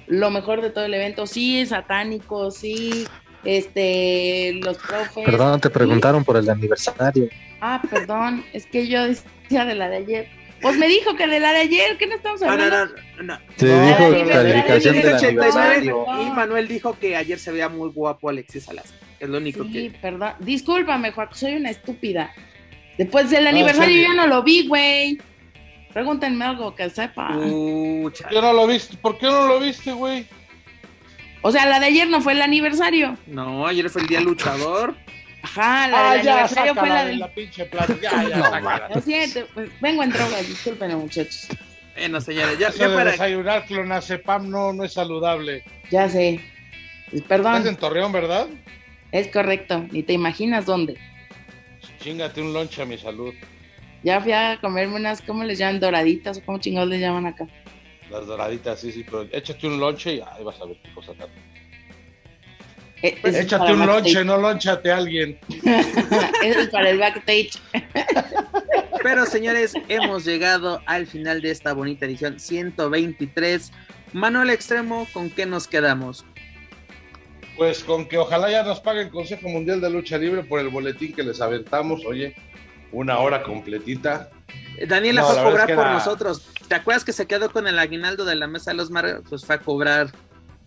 lo 0.09 0.31
mejor 0.31 0.63
de 0.63 0.71
todo 0.71 0.85
el 0.85 0.95
evento. 0.95 1.29
Sí, 1.29 1.65
satánico, 1.67 2.51
sí, 2.51 3.07
este, 3.45 4.55
los 4.55 4.77
profes. 4.79 5.25
Perdón, 5.25 5.61
te 5.61 5.71
preguntaron 5.71 6.25
por 6.25 6.37
el 6.37 6.51
aniversario. 6.51 7.29
Ah, 7.61 7.81
perdón, 7.89 8.45
es 8.53 8.67
que 8.67 8.89
yo 8.89 9.05
decía 9.05 9.65
de 9.65 9.75
la 9.77 9.89
de 9.89 9.97
ayer. 9.99 10.40
Pues 10.61 10.77
me 10.77 10.89
dijo 10.89 11.17
que 11.17 11.27
de 11.27 11.41
la 11.41 11.53
de 11.53 11.61
ayer, 11.61 11.97
¿qué 11.97 12.07
no 12.07 12.15
estamos 12.17 12.41
No, 12.41 12.47
no, 12.49 12.53
hablando? 12.53 12.95
no, 13.17 13.23
no. 13.23 13.39
No, 13.39 13.87
dijo 13.87 14.01
no, 14.11 14.25
no, 14.25 14.29
calificación 14.31 14.97
no, 14.97 15.03
no, 15.11 15.17
aniversario. 15.17 16.05
no. 16.07 16.23
Y 16.23 16.31
Manuel 16.31 16.69
dijo 16.69 16.99
que 16.99 17.17
ayer 17.17 17.39
se 17.39 17.51
veía 17.53 17.69
muy 17.69 17.89
guapo 17.91 18.29
Alexis 18.29 18.65
Salazar. 18.65 18.97
Es 19.19 19.29
lo 19.29 19.39
único 19.39 19.65
Sí, 19.65 19.73
que. 19.73 19.99
perdón. 20.01 20.33
Discúlpame, 20.41 21.13
Juan, 21.13 21.29
soy 21.33 21.55
una 21.57 21.71
estúpida. 21.71 22.33
Después 22.99 23.31
del 23.31 23.45
No, 23.45 23.51
aniversario 23.51 23.95
sí. 23.97 24.03
yo 24.07 24.15
no 24.15 24.27
lo 24.27 24.43
vi, 24.43 24.67
güey. 24.69 25.19
Pregúntenme 25.93 26.45
algo 26.45 26.75
que 26.75 26.89
sepa. 26.91 27.37
Uh, 27.37 28.03
¿Por 28.05 28.13
chale. 28.13 28.35
qué 28.37 28.41
no 28.43 28.53
lo 28.53 28.67
viste? 28.67 28.97
¿Por 28.99 29.19
qué 29.19 29.27
no 29.27 29.47
lo 29.49 29.59
viste, 29.61 29.93
güey? 29.93 30.27
O 31.43 31.51
sea, 31.51 31.67
la 31.67 31.81
de 31.81 31.87
ayer 31.87 32.09
no 32.09 32.21
fue 32.21 32.35
el 32.35 32.43
aniversario. 32.43 33.17
No, 33.27 33.67
ayer 33.67 33.89
fue 33.91 34.03
el 34.03 34.09
día 34.09 34.21
luchador. 34.21 34.95
Ajá, 35.43 35.89
la 35.89 36.13
del 36.13 36.29
aniversario 36.29 36.75
fue 36.75 36.89
la 36.89 37.05
de 37.05 37.29
pinche 37.35 37.65
plata. 37.65 37.97
Ya, 38.01 38.29
ya, 38.29 38.61
No. 38.89 38.95
Lo 38.95 39.01
siento, 39.01 39.47
pues 39.55 39.71
vengo 39.81 40.03
en 40.03 40.11
drogas, 40.11 40.47
discúlpenme, 40.47 40.97
muchachos. 40.97 41.49
Bueno, 41.97 42.21
señores, 42.21 42.59
ya, 42.59 42.71
ya 42.71 42.89
de 42.89 42.95
para. 42.95 43.11
desayunar 43.13 43.65
clonazepam 43.67 44.49
no, 44.49 44.73
no 44.73 44.85
es 44.85 44.93
saludable. 44.93 45.65
Ya 45.91 46.09
sé. 46.09 46.41
Estás 47.07 47.23
Perdón, 47.29 47.67
en 47.67 47.77
Torreón, 47.77 48.13
¿verdad? 48.13 48.47
es 49.13 49.29
correcto. 49.29 49.85
Ni 49.91 50.03
te 50.03 50.13
imaginas 50.13 50.67
dónde. 50.67 50.97
Chingate 52.01 52.41
un 52.41 52.53
lonche 52.53 52.83
a 52.83 52.87
mi 52.87 52.97
salud. 52.97 53.35
Ya 54.03 54.21
fui 54.21 54.33
a 54.33 54.59
comerme 54.61 54.97
unas, 54.97 55.21
¿cómo 55.21 55.45
les 55.45 55.59
llaman? 55.59 55.81
Doraditas 55.81 56.39
o 56.39 56.43
cómo 56.45 56.59
chingados 56.59 56.89
les 56.89 57.01
llaman 57.01 57.27
acá. 57.27 57.47
Las 58.11 58.27
doraditas, 58.27 58.81
sí, 58.81 58.93
sí, 58.93 59.05
pero 59.05 59.23
échate 59.31 59.67
un 59.67 59.79
lonche 59.79 60.15
y 60.15 60.21
ahí 60.21 60.43
vas 60.45 60.61
a 60.61 60.65
ver 60.67 60.77
qué 60.83 60.93
cosa. 60.95 61.13
Eh, 63.03 63.17
eso 63.19 63.29
es 63.29 63.37
Échate 63.47 63.73
un 63.73 63.87
lonche, 63.87 64.25
no 64.25 64.37
lonchate 64.37 64.91
a 64.93 64.99
alguien. 64.99 65.39
Eso 66.45 66.61
es 66.61 66.69
para 66.69 66.91
el 66.91 66.99
backstage. 66.99 67.53
Pero 69.03 69.25
señores, 69.25 69.73
hemos 69.89 70.25
llegado 70.27 70.83
al 70.87 71.07
final 71.07 71.41
de 71.41 71.51
esta 71.51 71.73
bonita 71.73 72.05
edición 72.05 72.39
123. 72.39 73.73
Manuel 74.13 74.51
Extremo, 74.51 75.07
¿con 75.15 75.31
qué 75.31 75.47
nos 75.47 75.67
quedamos? 75.67 76.25
Pues 77.57 77.83
con 77.85 78.07
que 78.07 78.19
ojalá 78.19 78.51
ya 78.51 78.63
nos 78.63 78.81
pague 78.81 79.03
el 79.03 79.11
Consejo 79.11 79.49
Mundial 79.49 79.81
de 79.81 79.91
Lucha 79.91 80.19
Libre 80.19 80.45
por 80.45 80.61
el 80.61 80.69
boletín 80.69 81.15
que 81.15 81.23
les 81.23 81.41
aventamos, 81.41 82.05
oye, 82.05 82.35
una 82.93 83.19
hora 83.19 83.43
completita. 83.43 84.31
Eh, 84.77 84.87
Daniela 84.87 85.23
No, 85.23 85.29
fue 85.29 85.41
a 85.41 85.45
cobrar 85.45 85.61
es 85.61 85.67
que 85.69 85.75
por 85.75 85.85
era- 85.87 85.95
nosotros. 85.95 86.47
¿Te 86.69 86.75
acuerdas 86.75 87.05
que 87.05 87.13
se 87.13 87.27
quedó 87.27 87.51
con 87.51 87.67
el 87.67 87.79
aguinaldo 87.79 88.25
de 88.25 88.37
la 88.37 88.47
mesa 88.47 88.71
de 88.73 88.77
los 88.77 88.91
mar? 88.91 89.23
Pues 89.29 89.45
fue 89.45 89.57
a 89.57 89.59
cobrar 89.59 90.11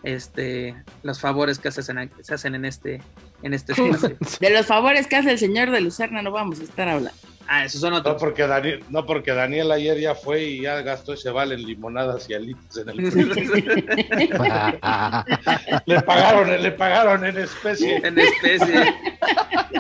este 0.04 0.76
los 1.02 1.20
favores 1.20 1.60
que 1.60 1.72
se 1.72 1.82
hacen, 1.82 2.12
se 2.22 2.34
hacen 2.34 2.56
en 2.56 2.66
este 2.66 3.02
en 3.42 3.54
este 3.54 3.74
espacio. 3.82 4.18
De 4.40 4.50
los 4.50 4.66
favores 4.66 5.08
que 5.08 5.16
hace 5.18 5.32
el 5.32 5.40
señor 5.40 5.72
de 5.72 5.82
Lucerna 5.82 6.22
no 6.22 6.32
vamos 6.32 6.60
a 6.60 6.64
estar 6.64 6.88
hablando. 6.90 7.18
Ah, 7.46 7.66
esos 7.66 7.82
son 7.82 7.92
No 7.92 7.98
otros. 7.98 8.16
porque, 8.22 8.48
Daniel, 8.48 8.82
no 8.90 9.06
porque 9.06 9.34
Daniel 9.34 9.70
ayer 9.74 10.00
ya 10.00 10.16
fue 10.16 10.44
y 10.44 10.62
ya 10.62 10.82
gastó 10.82 11.12
ese 11.14 11.30
vale 11.30 11.56
en 11.56 11.66
limonadas 11.66 12.30
y 12.30 12.34
alitas 12.36 12.78
en 12.78 12.88
el 12.90 12.96
le 15.86 16.02
pagaron, 16.02 16.62
le 16.64 16.72
pagaron 16.72 17.26
en 17.26 17.38
especie. 17.38 17.98
en 17.98 18.18
especie. 18.18 18.94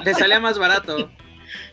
Le 0.03 0.13
salía 0.13 0.39
más 0.39 0.57
barato. 0.59 1.09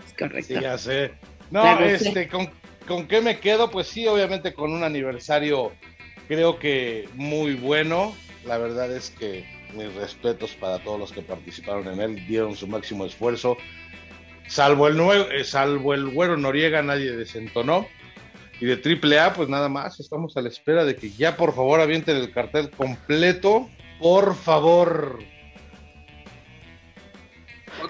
Es 0.06 0.14
correcto. 0.18 0.54
Sí, 0.54 0.60
ya 0.60 0.78
sé. 0.78 1.12
No, 1.50 1.62
Claro, 1.62 1.98
sí. 1.98 2.08
este, 2.08 2.28
¿con, 2.28 2.50
¿con 2.86 3.06
qué 3.08 3.20
me 3.20 3.40
quedo? 3.40 3.70
Pues 3.70 3.88
sí, 3.88 4.06
obviamente 4.06 4.54
con 4.54 4.72
un 4.72 4.84
aniversario 4.84 5.72
creo 6.28 6.58
que 6.58 7.08
muy 7.14 7.54
bueno. 7.54 8.14
La 8.44 8.58
verdad 8.58 8.90
es 8.90 9.10
que 9.10 9.44
mis 9.74 9.92
respetos 9.94 10.52
para 10.52 10.78
todos 10.82 10.98
los 10.98 11.12
que 11.12 11.22
participaron 11.22 11.86
en 11.88 12.00
él, 12.00 12.26
dieron 12.26 12.56
su 12.56 12.66
máximo 12.66 13.04
esfuerzo. 13.04 13.56
Salvo 14.48 14.88
el, 14.88 14.96
nue- 14.96 15.28
eh, 15.30 15.44
salvo 15.44 15.94
el 15.94 16.08
güero 16.10 16.36
Noriega, 16.36 16.82
nadie 16.82 17.12
desentonó. 17.12 17.86
Y 18.60 18.66
de 18.66 18.74
AAA, 18.74 19.32
pues 19.34 19.48
nada 19.48 19.68
más, 19.68 20.00
estamos 20.00 20.36
a 20.36 20.42
la 20.42 20.48
espera 20.48 20.84
de 20.84 20.96
que 20.96 21.10
ya 21.10 21.36
por 21.36 21.54
favor 21.54 21.80
avienten 21.80 22.16
el 22.16 22.32
cartel 22.32 22.70
completo. 22.70 23.68
Por 23.98 24.34
favor. 24.34 25.18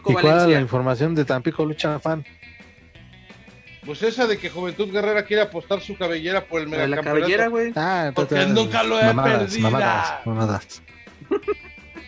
¿Y 0.07 0.13
cuál 0.13 0.27
es 0.27 0.47
la 0.49 0.61
información 0.61 1.15
de 1.15 1.25
Tampico 1.25 1.65
Lucha 1.65 1.99
Fan? 1.99 2.25
Pues 3.85 4.03
esa 4.03 4.27
de 4.27 4.39
que 4.39 4.51
Juventud 4.51 4.91
Guerrera 4.93 5.25
quiere 5.25 5.43
apostar 5.43 5.81
su 5.81 5.97
cabellera 5.97 6.45
por 6.45 6.61
el 6.61 6.71
de 6.71 6.77
la 6.77 6.87
megacampeonato. 6.87 7.21
cabellera, 7.21 7.49
güey. 7.49 7.73
Ah, 7.77 8.13
Porque 8.15 8.45
nunca 8.47 8.83
lo 8.83 8.99
he 9.01 9.05
mamadas, 9.05 9.39
perdido. 9.39 9.71
Mamadas, 9.71 10.27
mamadas. 10.27 10.83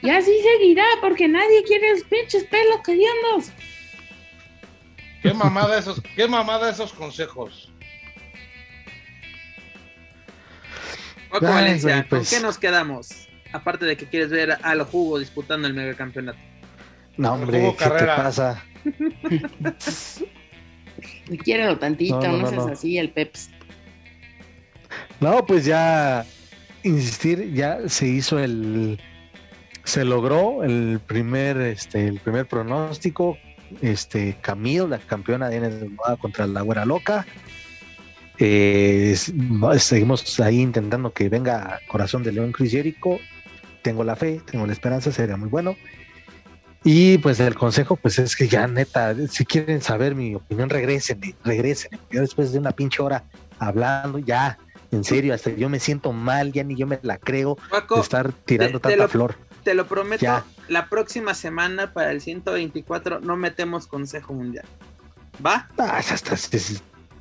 Y 0.02 0.10
así 0.10 0.32
seguirá, 0.42 0.84
porque 1.00 1.28
nadie 1.28 1.62
quiere 1.64 1.92
esos 1.92 2.06
pinches 2.08 2.44
pelos 2.44 2.80
hediondos. 2.86 3.52
Qué 5.22 5.32
mamada 5.32 5.78
esos, 5.78 6.02
qué 6.16 6.26
mamada 6.28 6.68
esos 6.68 6.92
consejos. 6.92 7.72
Paco 11.30 11.46
Ay, 11.46 11.52
Valencia, 11.54 11.94
güey, 11.96 12.08
pues. 12.08 12.28
¿con 12.30 12.38
qué 12.38 12.44
nos 12.44 12.58
quedamos? 12.58 13.28
Aparte 13.52 13.86
de 13.86 13.96
que 13.96 14.06
quieres 14.06 14.30
ver 14.30 14.58
a 14.62 14.74
los 14.74 14.88
jugos 14.88 15.20
disputando 15.20 15.68
el 15.68 15.74
megacampeonato. 15.74 16.38
No, 17.16 17.34
hombre, 17.34 17.74
¿qué 17.78 17.84
te 17.90 18.04
pasa? 18.06 18.62
Quiérelo 21.44 21.78
tantito, 21.78 22.20
No, 22.20 22.32
no, 22.32 22.38
no, 22.38 22.48
seas 22.48 22.66
no. 22.66 22.72
así, 22.72 22.98
el 22.98 23.10
Peps. 23.10 23.50
No, 25.20 25.44
pues 25.46 25.64
ya 25.64 26.24
insistir, 26.82 27.52
ya 27.54 27.88
se 27.88 28.08
hizo 28.08 28.38
el, 28.38 28.98
se 29.84 30.04
logró 30.04 30.64
el 30.64 31.00
primer, 31.06 31.56
este, 31.58 32.08
el 32.08 32.18
primer 32.20 32.46
pronóstico, 32.46 33.38
este, 33.80 34.36
Camille, 34.40 34.88
la 34.88 34.98
campeona 34.98 35.48
de 35.48 35.60
NWA 35.60 36.16
contra 36.16 36.46
la 36.46 36.62
Güera 36.62 36.84
Loca. 36.84 37.26
Eh, 38.38 39.14
seguimos 39.78 40.40
ahí 40.40 40.60
intentando 40.60 41.12
que 41.12 41.28
venga 41.28 41.80
Corazón 41.88 42.22
de 42.22 42.32
León 42.32 42.52
Chris 42.52 42.72
Jericho. 42.72 43.18
Tengo 43.82 44.04
la 44.04 44.16
fe, 44.16 44.40
tengo 44.50 44.66
la 44.66 44.72
esperanza, 44.72 45.12
sería 45.12 45.36
muy 45.36 45.48
bueno. 45.48 45.76
Y 46.84 47.18
pues 47.18 47.38
el 47.40 47.54
consejo, 47.54 47.96
pues 47.96 48.18
es 48.18 48.34
que 48.34 48.48
ya 48.48 48.66
neta, 48.66 49.14
si 49.28 49.44
quieren 49.44 49.80
saber 49.80 50.14
mi 50.16 50.34
opinión, 50.34 50.68
regresen, 50.68 51.20
regresen. 51.44 51.98
Yo 52.10 52.20
después 52.20 52.52
de 52.52 52.58
una 52.58 52.72
pinche 52.72 53.00
hora 53.02 53.22
hablando, 53.60 54.18
ya, 54.18 54.58
en 54.90 55.04
serio, 55.04 55.32
hasta 55.32 55.50
yo 55.50 55.68
me 55.68 55.78
siento 55.78 56.12
mal, 56.12 56.52
ya 56.52 56.64
ni 56.64 56.74
yo 56.76 56.86
me 56.88 56.98
la 57.02 57.18
creo 57.18 57.56
de 57.94 58.00
estar 58.00 58.32
tirando 58.32 58.80
te- 58.80 58.88
te 58.88 58.96
tanta 58.96 59.04
lo- 59.04 59.08
flor. 59.08 59.36
te 59.62 59.74
lo 59.74 59.86
prometo, 59.86 60.22
Ya. 60.22 60.44
la 60.68 60.88
próxima 60.88 61.34
semana 61.34 61.92
para 61.92 62.10
el 62.10 62.20
124 62.20 63.20
no 63.20 63.36
metemos 63.36 63.86
Consejo 63.86 64.34
Mundial. 64.34 64.64
¿Va? 65.44 65.68
Ah, 65.78 66.00
ya 66.00 66.14
está, 66.16 66.36
si, 66.36 66.58
si- 66.58 66.80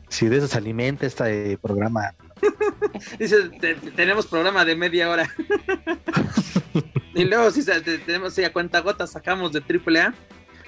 si 0.10 0.28
de 0.28 0.38
eso 0.38 0.48
se 0.48 0.58
alimenta 0.58 1.06
este 1.06 1.58
programa. 1.60 2.16
Dice, 3.20 3.50
te- 3.60 3.76
tenemos 3.76 4.26
programa 4.26 4.66
de 4.66 4.76
media 4.76 5.08
hora. 5.10 5.30
y 7.14 7.26
luego 7.26 7.52
si 7.52 7.64
tenemos 8.06 8.34
si 8.34 8.44
a 8.44 8.52
cuenta 8.54 8.80
gota 8.80 9.06
sacamos 9.08 9.52
de 9.52 9.60
AAA. 9.62 10.14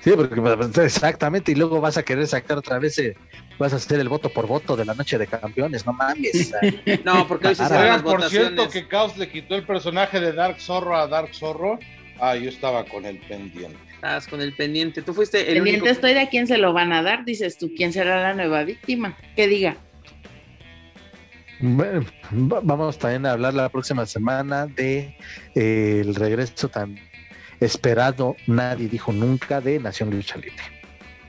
Sí, 0.01 0.11
porque 0.17 0.35
pues, 0.35 0.77
exactamente, 0.79 1.53
y 1.53 1.55
luego 1.55 1.79
vas 1.79 1.97
a 1.97 2.03
querer 2.03 2.27
sacar 2.27 2.57
otra 2.57 2.77
vez, 2.77 2.97
eh, 2.99 3.15
vas 3.57 3.71
a 3.71 3.77
hacer 3.77 4.01
el 4.01 4.09
voto 4.09 4.27
por 4.27 4.47
voto 4.47 4.75
de 4.75 4.83
la 4.83 4.93
noche 4.93 5.17
de 5.17 5.27
campeones, 5.27 5.85
no 5.85 5.93
mames. 5.93 6.51
No, 7.05 7.25
porque 7.25 7.47
hoy 7.49 7.55
se 7.55 7.63
las 7.63 7.71
Oigan, 7.71 8.03
por 8.03 8.17
votaciones. 8.17 8.49
cierto, 8.53 8.69
que 8.69 8.87
Caos 8.89 9.17
le 9.17 9.29
quitó 9.29 9.55
el 9.55 9.65
personaje 9.65 10.19
de 10.19 10.33
Dark 10.33 10.59
Zorro 10.59 10.97
a 10.97 11.07
Dark 11.07 11.33
Zorro. 11.33 11.79
Ah, 12.19 12.35
yo 12.35 12.49
estaba 12.49 12.83
con 12.85 13.05
el 13.05 13.17
pendiente. 13.19 13.77
Estabas 13.95 14.27
con 14.27 14.41
el 14.41 14.53
pendiente. 14.53 15.01
Tú 15.01 15.13
fuiste 15.13 15.39
el 15.39 15.55
Pendiente 15.55 15.81
único. 15.83 15.93
estoy 15.93 16.13
de 16.13 16.19
a 16.19 16.29
quién 16.29 16.47
se 16.47 16.57
lo 16.57 16.73
van 16.73 16.91
a 16.91 17.01
dar, 17.01 17.23
dices 17.23 17.57
tú, 17.57 17.71
quién 17.75 17.93
será 17.93 18.21
la 18.21 18.33
nueva 18.33 18.65
víctima. 18.65 19.17
Que 19.37 19.47
diga. 19.47 19.77
Bueno, 21.65 22.05
va- 22.51 22.59
Vamos 22.61 22.97
también 22.99 23.25
a 23.25 23.31
hablar 23.31 23.53
la 23.53 23.69
próxima 23.69 24.05
semana 24.05 24.67
de 24.67 25.15
eh, 25.55 26.01
el 26.03 26.13
regreso 26.15 26.67
tan 26.67 26.99
esperado, 27.61 28.35
nadie 28.47 28.89
dijo 28.89 29.13
nunca 29.13 29.61
de 29.61 29.79
Nación 29.79 30.09
Lucha 30.09 30.35
Libre. 30.35 30.57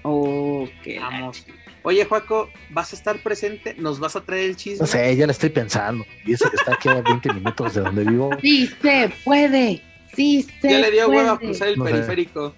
Oh, 0.02 0.68
qué 0.82 0.98
Vamos. 0.98 1.46
Oye, 1.84 2.04
Juaco, 2.04 2.48
¿vas 2.70 2.92
a 2.92 2.96
estar 2.96 3.18
presente? 3.22 3.74
¿Nos 3.78 4.00
vas 4.00 4.16
a 4.16 4.22
traer 4.22 4.46
el 4.50 4.56
chisme? 4.56 4.80
No 4.80 4.86
sé, 4.86 5.14
ya 5.16 5.26
la 5.26 5.32
estoy 5.32 5.50
pensando. 5.50 6.04
Y 6.24 6.32
eso 6.32 6.50
que 6.50 6.56
está 6.56 6.74
aquí 6.74 6.88
a 6.88 7.00
20 7.02 7.32
minutos 7.32 7.74
de 7.74 7.82
donde 7.82 8.04
vivo. 8.04 8.30
Sí 8.40 8.66
se 8.82 9.12
puede, 9.24 9.82
sí 10.16 10.42
se 10.60 10.68
ya 10.70 10.78
le 10.80 10.90
dio 10.90 11.06
puede. 11.06 11.18
hueva 11.20 11.38
cruzar 11.38 11.68
el 11.68 11.78
No 11.78 11.84
sé. 11.84 11.92
periférico. 11.92 12.54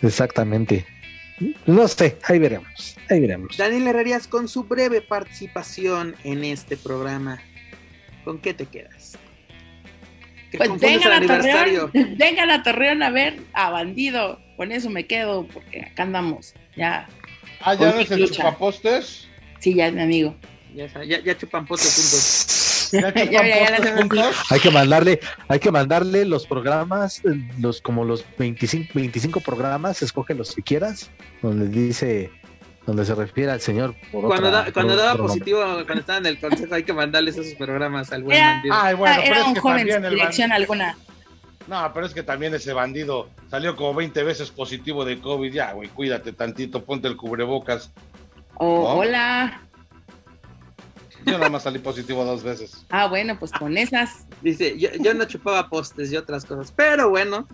Exactamente. 0.00 0.86
No 1.66 1.88
sé, 1.88 2.16
ahí 2.24 2.38
veremos. 2.38 2.96
Ahí 3.10 3.20
veremos. 3.20 3.56
Daniel 3.56 3.86
Herrerías 3.88 4.28
con 4.28 4.48
su 4.48 4.64
breve 4.64 5.00
participación 5.00 6.14
en 6.24 6.44
este 6.44 6.76
programa. 6.76 7.40
¿Con 8.24 8.38
qué 8.38 8.54
te 8.54 8.66
quedas? 8.66 9.18
¿Que 10.50 10.58
Pues 10.58 10.78
vengan 10.80 11.02
el 11.08 11.12
a 11.12 11.16
aniversario? 11.16 11.86
Torreón, 11.90 12.14
vengan 12.18 12.50
a 12.50 12.62
Torreón 12.62 13.02
a 13.02 13.10
ver 13.10 13.40
a 13.52 13.70
Bandido. 13.70 14.40
Con 14.56 14.70
eso 14.70 14.88
me 14.90 15.06
quedo, 15.06 15.46
porque 15.48 15.82
acá 15.82 16.04
andamos. 16.04 16.54
Ya, 16.76 17.08
Ah, 17.60 17.74
ya 17.74 17.78
Con 17.78 17.88
no 17.96 18.00
es 18.00 18.10
el 18.10 18.30
chupapostes. 18.30 19.26
sí, 19.58 19.74
ya 19.74 19.88
es 19.88 19.94
mi 19.94 20.02
amigo. 20.02 20.36
Ya, 20.74 20.86
ya, 21.04 21.20
ya 21.20 21.36
chupan 21.38 21.66
pote 21.66 21.82
juntos. 21.84 22.46
Ya 22.92 23.12
Ya, 23.14 23.24
ya, 23.24 23.30
ya 23.32 23.40
la 23.42 23.76
chupapostes 23.76 23.80
hacemos 23.80 24.00
juntos. 24.00 24.36
Hay 24.50 24.60
que 24.60 24.70
mandarle, 24.70 25.20
hay 25.48 25.58
que 25.58 25.70
mandarle 25.70 26.24
los 26.24 26.46
programas, 26.46 27.22
los 27.60 27.80
como 27.80 28.04
los 28.04 28.24
25, 28.38 28.92
25 28.94 29.40
programas, 29.40 30.02
escoge 30.02 30.34
los 30.34 30.54
que 30.54 30.62
quieras, 30.62 31.10
donde 31.42 31.68
dice, 31.68 32.30
donde 32.86 33.04
se 33.04 33.14
refiere 33.14 33.50
al 33.52 33.60
señor 33.60 33.94
por 34.12 34.26
Cuando, 34.26 34.48
otra- 34.48 34.62
da- 34.64 34.72
cuando 34.72 34.92
por 34.92 34.98
daba 34.98 35.12
otro 35.12 35.24
nombre. 35.28 35.38
positivo, 35.40 35.60
cuando 35.86 36.00
estaba 36.00 36.18
en 36.18 36.26
el 36.26 36.38
consejo, 36.40 36.74
hay 36.74 36.82
que 36.84 36.92
mandarles 36.92 37.36
esos 37.36 37.54
programas 37.54 38.12
al 38.12 38.22
buen 38.22 38.36
Era- 38.36 38.48
bandido. 38.54 38.74
Ay, 38.78 38.94
bueno, 38.94 39.14
Ah, 39.14 39.18
pero 39.22 39.32
era 39.34 39.40
es 39.42 39.46
un 39.48 39.54
que 39.54 39.60
joven 39.60 39.88
sin 39.90 40.10
dirección 40.10 40.52
alguna. 40.52 40.96
No, 41.66 41.90
pero 41.94 42.04
es 42.04 42.12
que 42.12 42.22
también 42.22 42.52
ese 42.54 42.74
bandido 42.74 43.30
salió 43.50 43.74
como 43.74 43.94
20 43.94 44.22
veces 44.22 44.50
positivo 44.50 45.06
de 45.06 45.18
COVID. 45.18 45.50
Ya, 45.50 45.72
güey, 45.72 45.88
cuídate 45.88 46.32
tantito, 46.34 46.84
ponte 46.84 47.08
el 47.08 47.16
cubrebocas. 47.16 47.90
Oh, 48.56 48.82
¿No? 48.82 48.88
hola. 49.00 49.62
Yo 51.24 51.32
nada 51.38 51.48
más 51.48 51.62
salí 51.62 51.78
positivo 51.78 52.24
dos 52.24 52.42
veces. 52.42 52.84
Ah, 52.90 53.06
bueno, 53.08 53.38
pues 53.38 53.52
con 53.52 53.76
esas. 53.76 54.26
Dice, 54.42 54.78
yo, 54.78 54.90
yo 55.00 55.14
no 55.14 55.24
chupaba 55.24 55.68
postes 55.68 56.12
y 56.12 56.16
otras 56.16 56.44
cosas, 56.44 56.72
pero 56.72 57.10
bueno. 57.10 57.48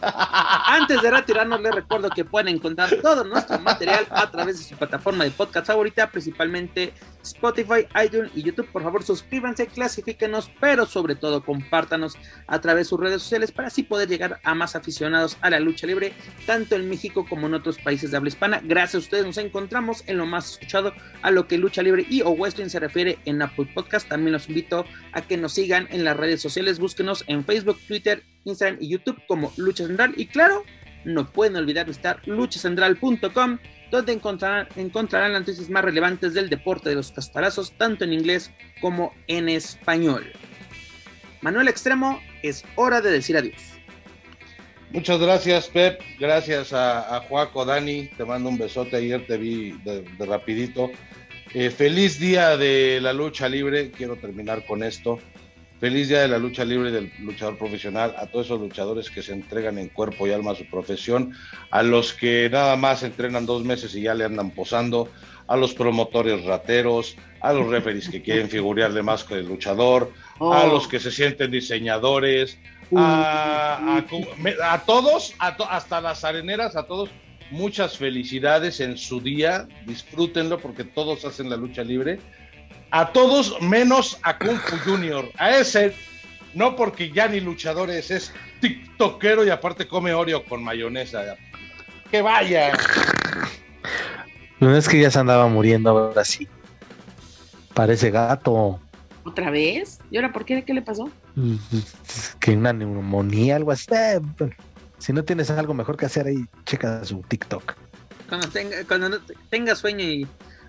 Antes 0.00 1.02
de 1.02 1.10
retirarnos, 1.10 1.60
les 1.60 1.74
recuerdo 1.74 2.10
que 2.10 2.24
pueden 2.24 2.54
encontrar 2.54 2.90
todo 3.02 3.24
nuestro 3.24 3.58
material 3.58 4.06
a 4.10 4.30
través 4.30 4.58
de 4.58 4.64
su 4.64 4.76
plataforma 4.76 5.24
de 5.24 5.30
podcast 5.30 5.66
favorita, 5.66 6.10
principalmente 6.10 6.92
Spotify, 7.22 7.86
iTunes 8.04 8.30
y 8.34 8.42
YouTube. 8.42 8.70
Por 8.70 8.82
favor, 8.82 9.02
suscríbanse, 9.02 9.66
clasifíquenos, 9.66 10.50
pero 10.60 10.86
sobre 10.86 11.14
todo 11.14 11.44
compártanos 11.44 12.16
a 12.46 12.60
través 12.60 12.86
de 12.86 12.90
sus 12.90 13.00
redes 13.00 13.22
sociales 13.22 13.52
para 13.52 13.68
así 13.68 13.82
poder 13.82 14.08
llegar 14.08 14.40
a 14.44 14.54
más 14.54 14.76
aficionados 14.76 15.36
a 15.40 15.50
la 15.50 15.60
lucha 15.60 15.86
libre, 15.86 16.12
tanto 16.46 16.76
en 16.76 16.88
México 16.88 17.26
como 17.28 17.46
en 17.46 17.54
otros 17.54 17.78
países 17.78 18.10
de 18.10 18.16
habla 18.16 18.28
hispana. 18.28 18.60
Gracias 18.64 18.94
a 18.96 18.98
ustedes 18.98 19.26
nos 19.26 19.38
encontramos 19.38 20.04
en 20.06 20.18
lo 20.18 20.26
más 20.26 20.52
escuchado 20.52 20.92
a 21.22 21.30
lo 21.30 21.46
que 21.46 21.58
lucha 21.58 21.82
libre 21.82 22.06
y 22.08 22.22
o 22.22 22.30
wrestling 22.30 22.68
se 22.68 22.80
refiere 22.80 23.18
en 23.24 23.42
Apple 23.42 23.70
Podcast. 23.74 24.08
También 24.08 24.32
los 24.32 24.48
invito 24.48 24.84
a 25.12 25.22
que 25.22 25.36
nos 25.36 25.52
sigan 25.52 25.88
en 25.90 26.04
las 26.04 26.16
redes 26.16 26.40
sociales. 26.40 26.78
Búsquenos 26.78 27.24
en 27.26 27.44
Facebook, 27.44 27.78
Twitter, 27.86 28.22
Instagram 28.48 28.78
y 28.80 28.88
YouTube 28.88 29.20
como 29.26 29.52
Lucha 29.56 29.86
Central. 29.86 30.14
Y 30.16 30.26
claro, 30.26 30.64
no 31.04 31.30
pueden 31.30 31.56
olvidar 31.56 31.86
visitar 31.86 32.20
luchacentral.com, 32.26 33.58
donde 33.90 34.12
encontrarán, 34.12 35.32
las 35.32 35.40
noticias 35.40 35.70
más 35.70 35.84
relevantes 35.84 36.34
del 36.34 36.48
deporte 36.48 36.90
de 36.90 36.96
los 36.96 37.12
castalazos, 37.12 37.72
tanto 37.72 38.04
en 38.04 38.12
inglés 38.12 38.50
como 38.80 39.14
en 39.26 39.48
español. 39.48 40.32
Manuel 41.40 41.68
Extremo, 41.68 42.20
es 42.42 42.64
hora 42.74 43.00
de 43.00 43.10
decir 43.10 43.36
adiós. 43.36 43.78
Muchas 44.90 45.20
gracias, 45.20 45.68
Pep. 45.68 46.00
Gracias 46.18 46.72
a, 46.72 47.16
a 47.16 47.20
Juaco, 47.20 47.64
Dani. 47.64 48.08
Te 48.16 48.24
mando 48.24 48.48
un 48.48 48.58
besote. 48.58 48.96
Ayer 48.96 49.26
te 49.26 49.36
vi 49.36 49.72
de, 49.84 50.02
de 50.02 50.26
rapidito. 50.26 50.90
Eh, 51.54 51.70
feliz 51.70 52.18
día 52.18 52.56
de 52.56 52.98
la 53.00 53.12
lucha 53.12 53.48
libre. 53.48 53.90
Quiero 53.90 54.16
terminar 54.16 54.64
con 54.66 54.82
esto. 54.82 55.18
Feliz 55.80 56.08
día 56.08 56.22
de 56.22 56.28
la 56.28 56.38
lucha 56.38 56.64
libre 56.64 56.90
del 56.90 57.12
luchador 57.20 57.56
profesional. 57.56 58.14
A 58.18 58.26
todos 58.26 58.46
esos 58.46 58.60
luchadores 58.60 59.10
que 59.10 59.22
se 59.22 59.32
entregan 59.32 59.78
en 59.78 59.88
cuerpo 59.88 60.26
y 60.26 60.32
alma 60.32 60.50
a 60.50 60.54
su 60.56 60.66
profesión. 60.68 61.34
A 61.70 61.84
los 61.84 62.12
que 62.12 62.48
nada 62.50 62.74
más 62.74 63.04
entrenan 63.04 63.46
dos 63.46 63.62
meses 63.64 63.94
y 63.94 64.02
ya 64.02 64.14
le 64.14 64.24
andan 64.24 64.50
posando. 64.50 65.08
A 65.46 65.56
los 65.56 65.74
promotores 65.74 66.44
rateros. 66.44 67.14
A 67.40 67.52
los 67.52 67.68
referees 67.68 68.08
que 68.08 68.22
quieren 68.22 68.48
figurearle 68.56 69.02
más 69.04 69.22
que 69.22 69.34
el 69.34 69.46
luchador. 69.46 70.12
A 70.40 70.44
Oh. 70.64 70.66
los 70.72 70.88
que 70.88 70.98
se 70.98 71.12
sienten 71.12 71.50
diseñadores 71.52 72.58
a, 72.96 73.76
a- 73.98 74.72
a 74.74 74.78
todos, 74.84 75.34
a 75.38 75.56
to- 75.56 75.68
hasta 75.68 76.00
las 76.00 76.24
areneras, 76.24 76.74
a 76.76 76.84
todos, 76.86 77.10
muchas 77.50 77.98
felicidades 77.98 78.80
en 78.80 78.96
su 78.96 79.20
día, 79.20 79.66
disfrútenlo 79.84 80.58
porque 80.58 80.84
todos 80.84 81.24
hacen 81.24 81.50
la 81.50 81.56
lucha 81.56 81.82
libre. 81.84 82.18
A 82.90 83.12
todos 83.12 83.60
menos 83.60 84.18
a 84.22 84.38
Kung 84.38 84.58
Fu 84.58 84.76
Junior, 84.78 85.30
a 85.36 85.50
ese, 85.50 85.94
no 86.54 86.74
porque 86.74 87.10
ya 87.10 87.28
ni 87.28 87.40
luchadores, 87.40 88.10
es 88.10 88.32
tiktokero 88.60 89.44
y 89.44 89.50
aparte 89.50 89.86
come 89.86 90.14
Oreo 90.14 90.44
con 90.44 90.62
mayonesa. 90.62 91.36
Que 92.10 92.22
vaya. 92.22 92.72
No 94.60 94.74
es 94.74 94.88
que 94.88 95.00
ya 95.00 95.10
se 95.10 95.18
andaba 95.18 95.46
muriendo 95.48 95.90
ahora 95.90 96.24
sí. 96.24 96.48
Parece 97.74 98.10
gato. 98.10 98.80
¿Otra 99.24 99.50
vez? 99.50 100.00
¿Y 100.10 100.16
ahora 100.16 100.32
por 100.32 100.44
qué? 100.44 100.64
¿Qué 100.64 100.72
le 100.72 100.82
pasó? 100.82 101.10
Que 102.40 102.56
una 102.56 102.72
neumonía, 102.72 103.56
algo 103.56 103.70
así. 103.70 103.86
Eh, 103.92 104.20
si 104.98 105.12
no 105.12 105.22
tienes 105.24 105.50
algo 105.50 105.74
mejor 105.74 105.96
que 105.96 106.06
hacer 106.06 106.26
ahí, 106.26 106.44
checa 106.64 107.04
su 107.04 107.20
TikTok. 107.28 107.74
Cuando 108.28 108.48
tenga, 108.48 108.76
cuando 108.86 109.20
tenga 109.50 109.76
sueño 109.76 110.04
y 110.04 110.26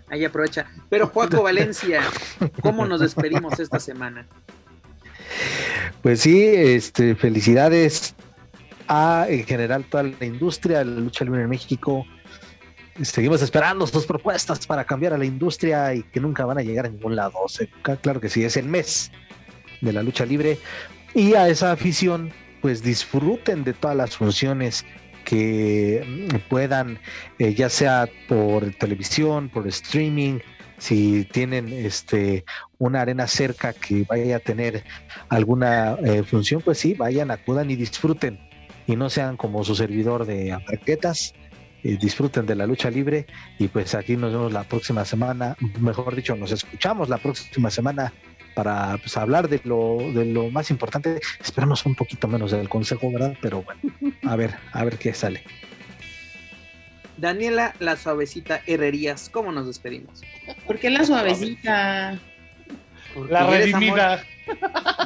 ahí 0.09 0.25
aprovecha. 0.25 0.65
Pero 0.89 1.07
Juaco 1.07 1.43
Valencia, 1.43 2.01
¿cómo 2.61 2.85
nos 2.85 3.01
despedimos 3.01 3.59
esta 3.59 3.79
semana? 3.79 4.25
Pues 6.01 6.21
sí, 6.21 6.45
este, 6.45 7.15
felicidades 7.15 8.15
a 8.87 9.27
en 9.29 9.45
general 9.45 9.85
toda 9.85 10.03
la 10.03 10.25
industria 10.25 10.83
la 10.83 10.99
lucha 10.99 11.23
libre 11.23 11.43
en 11.43 11.49
México. 11.49 12.05
Seguimos 13.01 13.41
esperando 13.41 13.87
sus 13.87 14.05
propuestas 14.05 14.65
para 14.65 14.83
cambiar 14.83 15.13
a 15.13 15.17
la 15.17 15.25
industria 15.25 15.93
y 15.93 16.03
que 16.03 16.19
nunca 16.19 16.45
van 16.45 16.57
a 16.57 16.61
llegar 16.61 16.85
a 16.85 16.89
ningún 16.89 17.15
lado. 17.15 17.37
Claro 18.01 18.19
que 18.19 18.29
sí, 18.29 18.43
es 18.43 18.57
el 18.57 18.65
mes 18.65 19.11
de 19.81 19.93
la 19.93 20.03
lucha 20.03 20.25
libre. 20.25 20.57
Y 21.13 21.33
a 21.35 21.47
esa 21.47 21.71
afición, 21.71 22.31
pues 22.61 22.83
disfruten 22.83 23.63
de 23.63 23.73
todas 23.73 23.95
las 23.95 24.17
funciones 24.17 24.85
que 25.29 26.27
puedan, 26.49 26.97
eh, 27.37 27.53
ya 27.53 27.69
sea 27.69 28.09
por 28.27 28.73
televisión, 28.73 29.49
por 29.49 29.67
streaming, 29.67 30.39
si 30.79 31.25
tienen 31.25 31.71
este 31.71 32.45
una 32.79 33.01
arena 33.01 33.27
cerca 33.27 33.73
que 33.73 34.05
vaya 34.09 34.37
a 34.37 34.39
tener 34.39 34.83
alguna 35.29 35.97
eh, 36.03 36.23
función, 36.23 36.61
pues 36.63 36.79
sí, 36.79 36.95
vayan, 36.95 37.29
acudan 37.29 37.69
y 37.69 37.75
disfruten. 37.75 38.39
Y 38.87 38.95
no 38.95 39.09
sean 39.11 39.37
como 39.37 39.63
su 39.63 39.75
servidor 39.75 40.25
de 40.25 40.51
amarquetas. 40.51 41.33
eh, 41.83 41.97
disfruten 42.01 42.45
de 42.45 42.55
la 42.55 42.65
lucha 42.65 42.89
libre. 42.89 43.27
Y 43.59 43.67
pues 43.67 43.93
aquí 43.95 44.17
nos 44.17 44.31
vemos 44.33 44.51
la 44.51 44.63
próxima 44.63 45.05
semana. 45.05 45.55
Mejor 45.79 46.15
dicho, 46.15 46.35
nos 46.35 46.51
escuchamos 46.51 47.07
la 47.07 47.17
próxima 47.19 47.69
semana 47.69 48.11
para 48.55 48.97
pues, 48.97 49.15
hablar 49.17 49.47
de 49.49 49.61
lo, 49.63 49.97
de 50.13 50.25
lo 50.25 50.49
más 50.49 50.69
importante. 50.71 51.19
Esperamos 51.41 51.85
un 51.85 51.95
poquito 51.95 52.27
menos 52.27 52.51
del 52.51 52.69
consejo, 52.69 53.11
¿verdad? 53.11 53.35
Pero 53.41 53.63
bueno, 53.63 53.81
a 54.23 54.35
ver, 54.35 54.55
a 54.73 54.83
ver 54.83 54.97
qué 54.97 55.13
sale. 55.13 55.43
Daniela, 57.17 57.73
la 57.79 57.97
suavecita 57.97 58.61
Herrerías, 58.65 59.29
¿cómo 59.29 59.51
nos 59.51 59.67
despedimos? 59.67 60.21
¿Por 60.65 60.79
qué 60.79 60.89
la 60.89 61.03
suavecita? 61.03 62.17
Porque 63.13 63.33
La 63.33 63.45
redimida. 63.47 64.23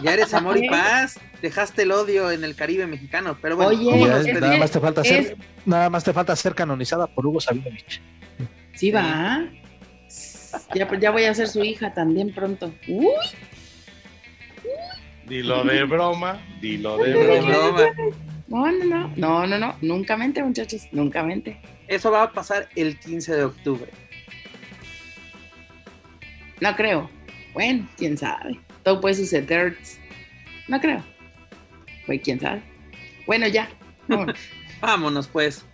Ya 0.04 0.14
eres 0.14 0.34
amor 0.34 0.58
y 0.58 0.70
paz. 0.70 1.20
Dejaste 1.42 1.82
el 1.82 1.92
odio 1.92 2.32
en 2.32 2.44
el 2.44 2.56
Caribe 2.56 2.86
mexicano. 2.88 3.38
Pero 3.42 3.56
bueno, 3.58 3.72
Oye, 3.72 4.08
nada 4.40 4.58
más 4.58 4.72
te 4.72 4.80
falta 4.80 5.04
ser, 5.04 5.20
es- 5.20 5.34
nada 5.66 5.90
más 5.90 6.04
te 6.04 6.14
falta 6.14 6.36
ser 6.36 6.54
canonizada 6.56 7.08
por 7.08 7.26
Hugo 7.26 7.42
Sabinovich. 7.42 8.00
Sí, 8.76 8.92
va. 8.92 9.44
Ya, 10.76 10.88
pues 10.88 11.00
ya 11.02 11.12
voy 11.12 11.24
a 11.26 11.34
ser 11.34 11.48
su 11.48 11.64
hija 11.64 11.94
también 11.94 12.34
pronto. 12.34 12.74
Uy, 12.88 13.06
Dilo 15.28 15.64
de 15.64 15.84
broma, 15.86 16.42
dilo 16.62 16.98
de 16.98 17.14
De 17.14 17.42
broma. 17.42 17.72
broma. 17.72 18.72
no, 18.72 18.72
no, 18.72 18.86
no, 18.86 19.08
no, 19.16 19.48
no, 19.48 19.58
no, 19.60 19.76
nunca 19.82 20.18
mente, 20.18 20.44
muchachos, 20.44 20.88
nunca 20.92 21.24
mente. 21.24 21.60
Eso 21.88 22.12
va 22.12 22.24
a 22.24 22.32
pasar 22.32 22.70
el 22.76 23.00
15 23.00 23.36
de 23.36 23.44
octubre. 23.46 23.90
No 26.60 26.76
creo. 26.76 27.10
Bueno, 27.54 27.88
quién 27.98 28.18
sabe. 28.18 28.60
Todo 28.84 29.00
puede 29.02 29.16
suceder. 29.16 29.78
No 30.68 30.80
creo. 30.82 31.04
Pues 32.06 32.22
quién 32.22 32.40
sabe. 32.40 32.62
Bueno, 33.26 33.48
ya. 33.48 33.70
vámonos. 34.08 34.38
Vámonos 34.82 35.28
pues. 35.30 35.66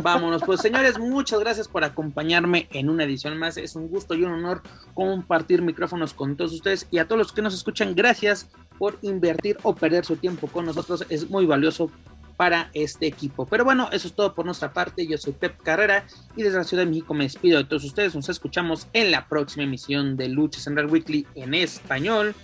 Vámonos 0.00 0.42
pues, 0.46 0.60
señores, 0.60 0.98
muchas 0.98 1.40
gracias 1.40 1.66
por 1.66 1.82
acompañarme 1.82 2.68
en 2.72 2.88
una 2.88 3.04
edición 3.04 3.36
más. 3.36 3.56
Es 3.56 3.74
un 3.74 3.88
gusto 3.88 4.14
y 4.14 4.22
un 4.22 4.32
honor 4.32 4.62
compartir 4.94 5.60
micrófonos 5.60 6.14
con 6.14 6.36
todos 6.36 6.52
ustedes 6.52 6.86
y 6.90 6.98
a 6.98 7.06
todos 7.06 7.18
los 7.18 7.32
que 7.32 7.42
nos 7.42 7.54
escuchan, 7.54 7.96
gracias 7.96 8.48
por 8.78 8.98
invertir 9.02 9.58
o 9.62 9.74
perder 9.74 10.04
su 10.04 10.16
tiempo 10.16 10.46
con 10.46 10.66
nosotros. 10.66 11.04
Es 11.08 11.28
muy 11.28 11.46
valioso 11.46 11.90
para 12.36 12.70
este 12.72 13.08
equipo. 13.08 13.46
Pero 13.46 13.64
bueno, 13.64 13.88
eso 13.90 14.06
es 14.06 14.14
todo 14.14 14.32
por 14.34 14.46
nuestra 14.46 14.72
parte. 14.72 15.04
Yo 15.04 15.18
soy 15.18 15.32
Pep 15.32 15.60
Carrera 15.60 16.06
y 16.36 16.44
desde 16.44 16.58
la 16.58 16.64
Ciudad 16.64 16.84
de 16.84 16.90
México 16.90 17.12
me 17.12 17.24
despido 17.24 17.58
de 17.58 17.64
todos 17.64 17.84
ustedes. 17.84 18.14
Nos 18.14 18.28
escuchamos 18.28 18.86
en 18.92 19.10
la 19.10 19.26
próxima 19.26 19.64
emisión 19.64 20.16
de 20.16 20.28
Lucha 20.28 20.60
Central 20.60 20.86
Weekly 20.86 21.26
en 21.34 21.54
español. 21.54 22.36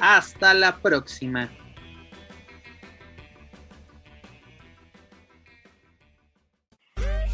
Hasta 0.00 0.52
la 0.54 0.78
próxima. 0.78 1.48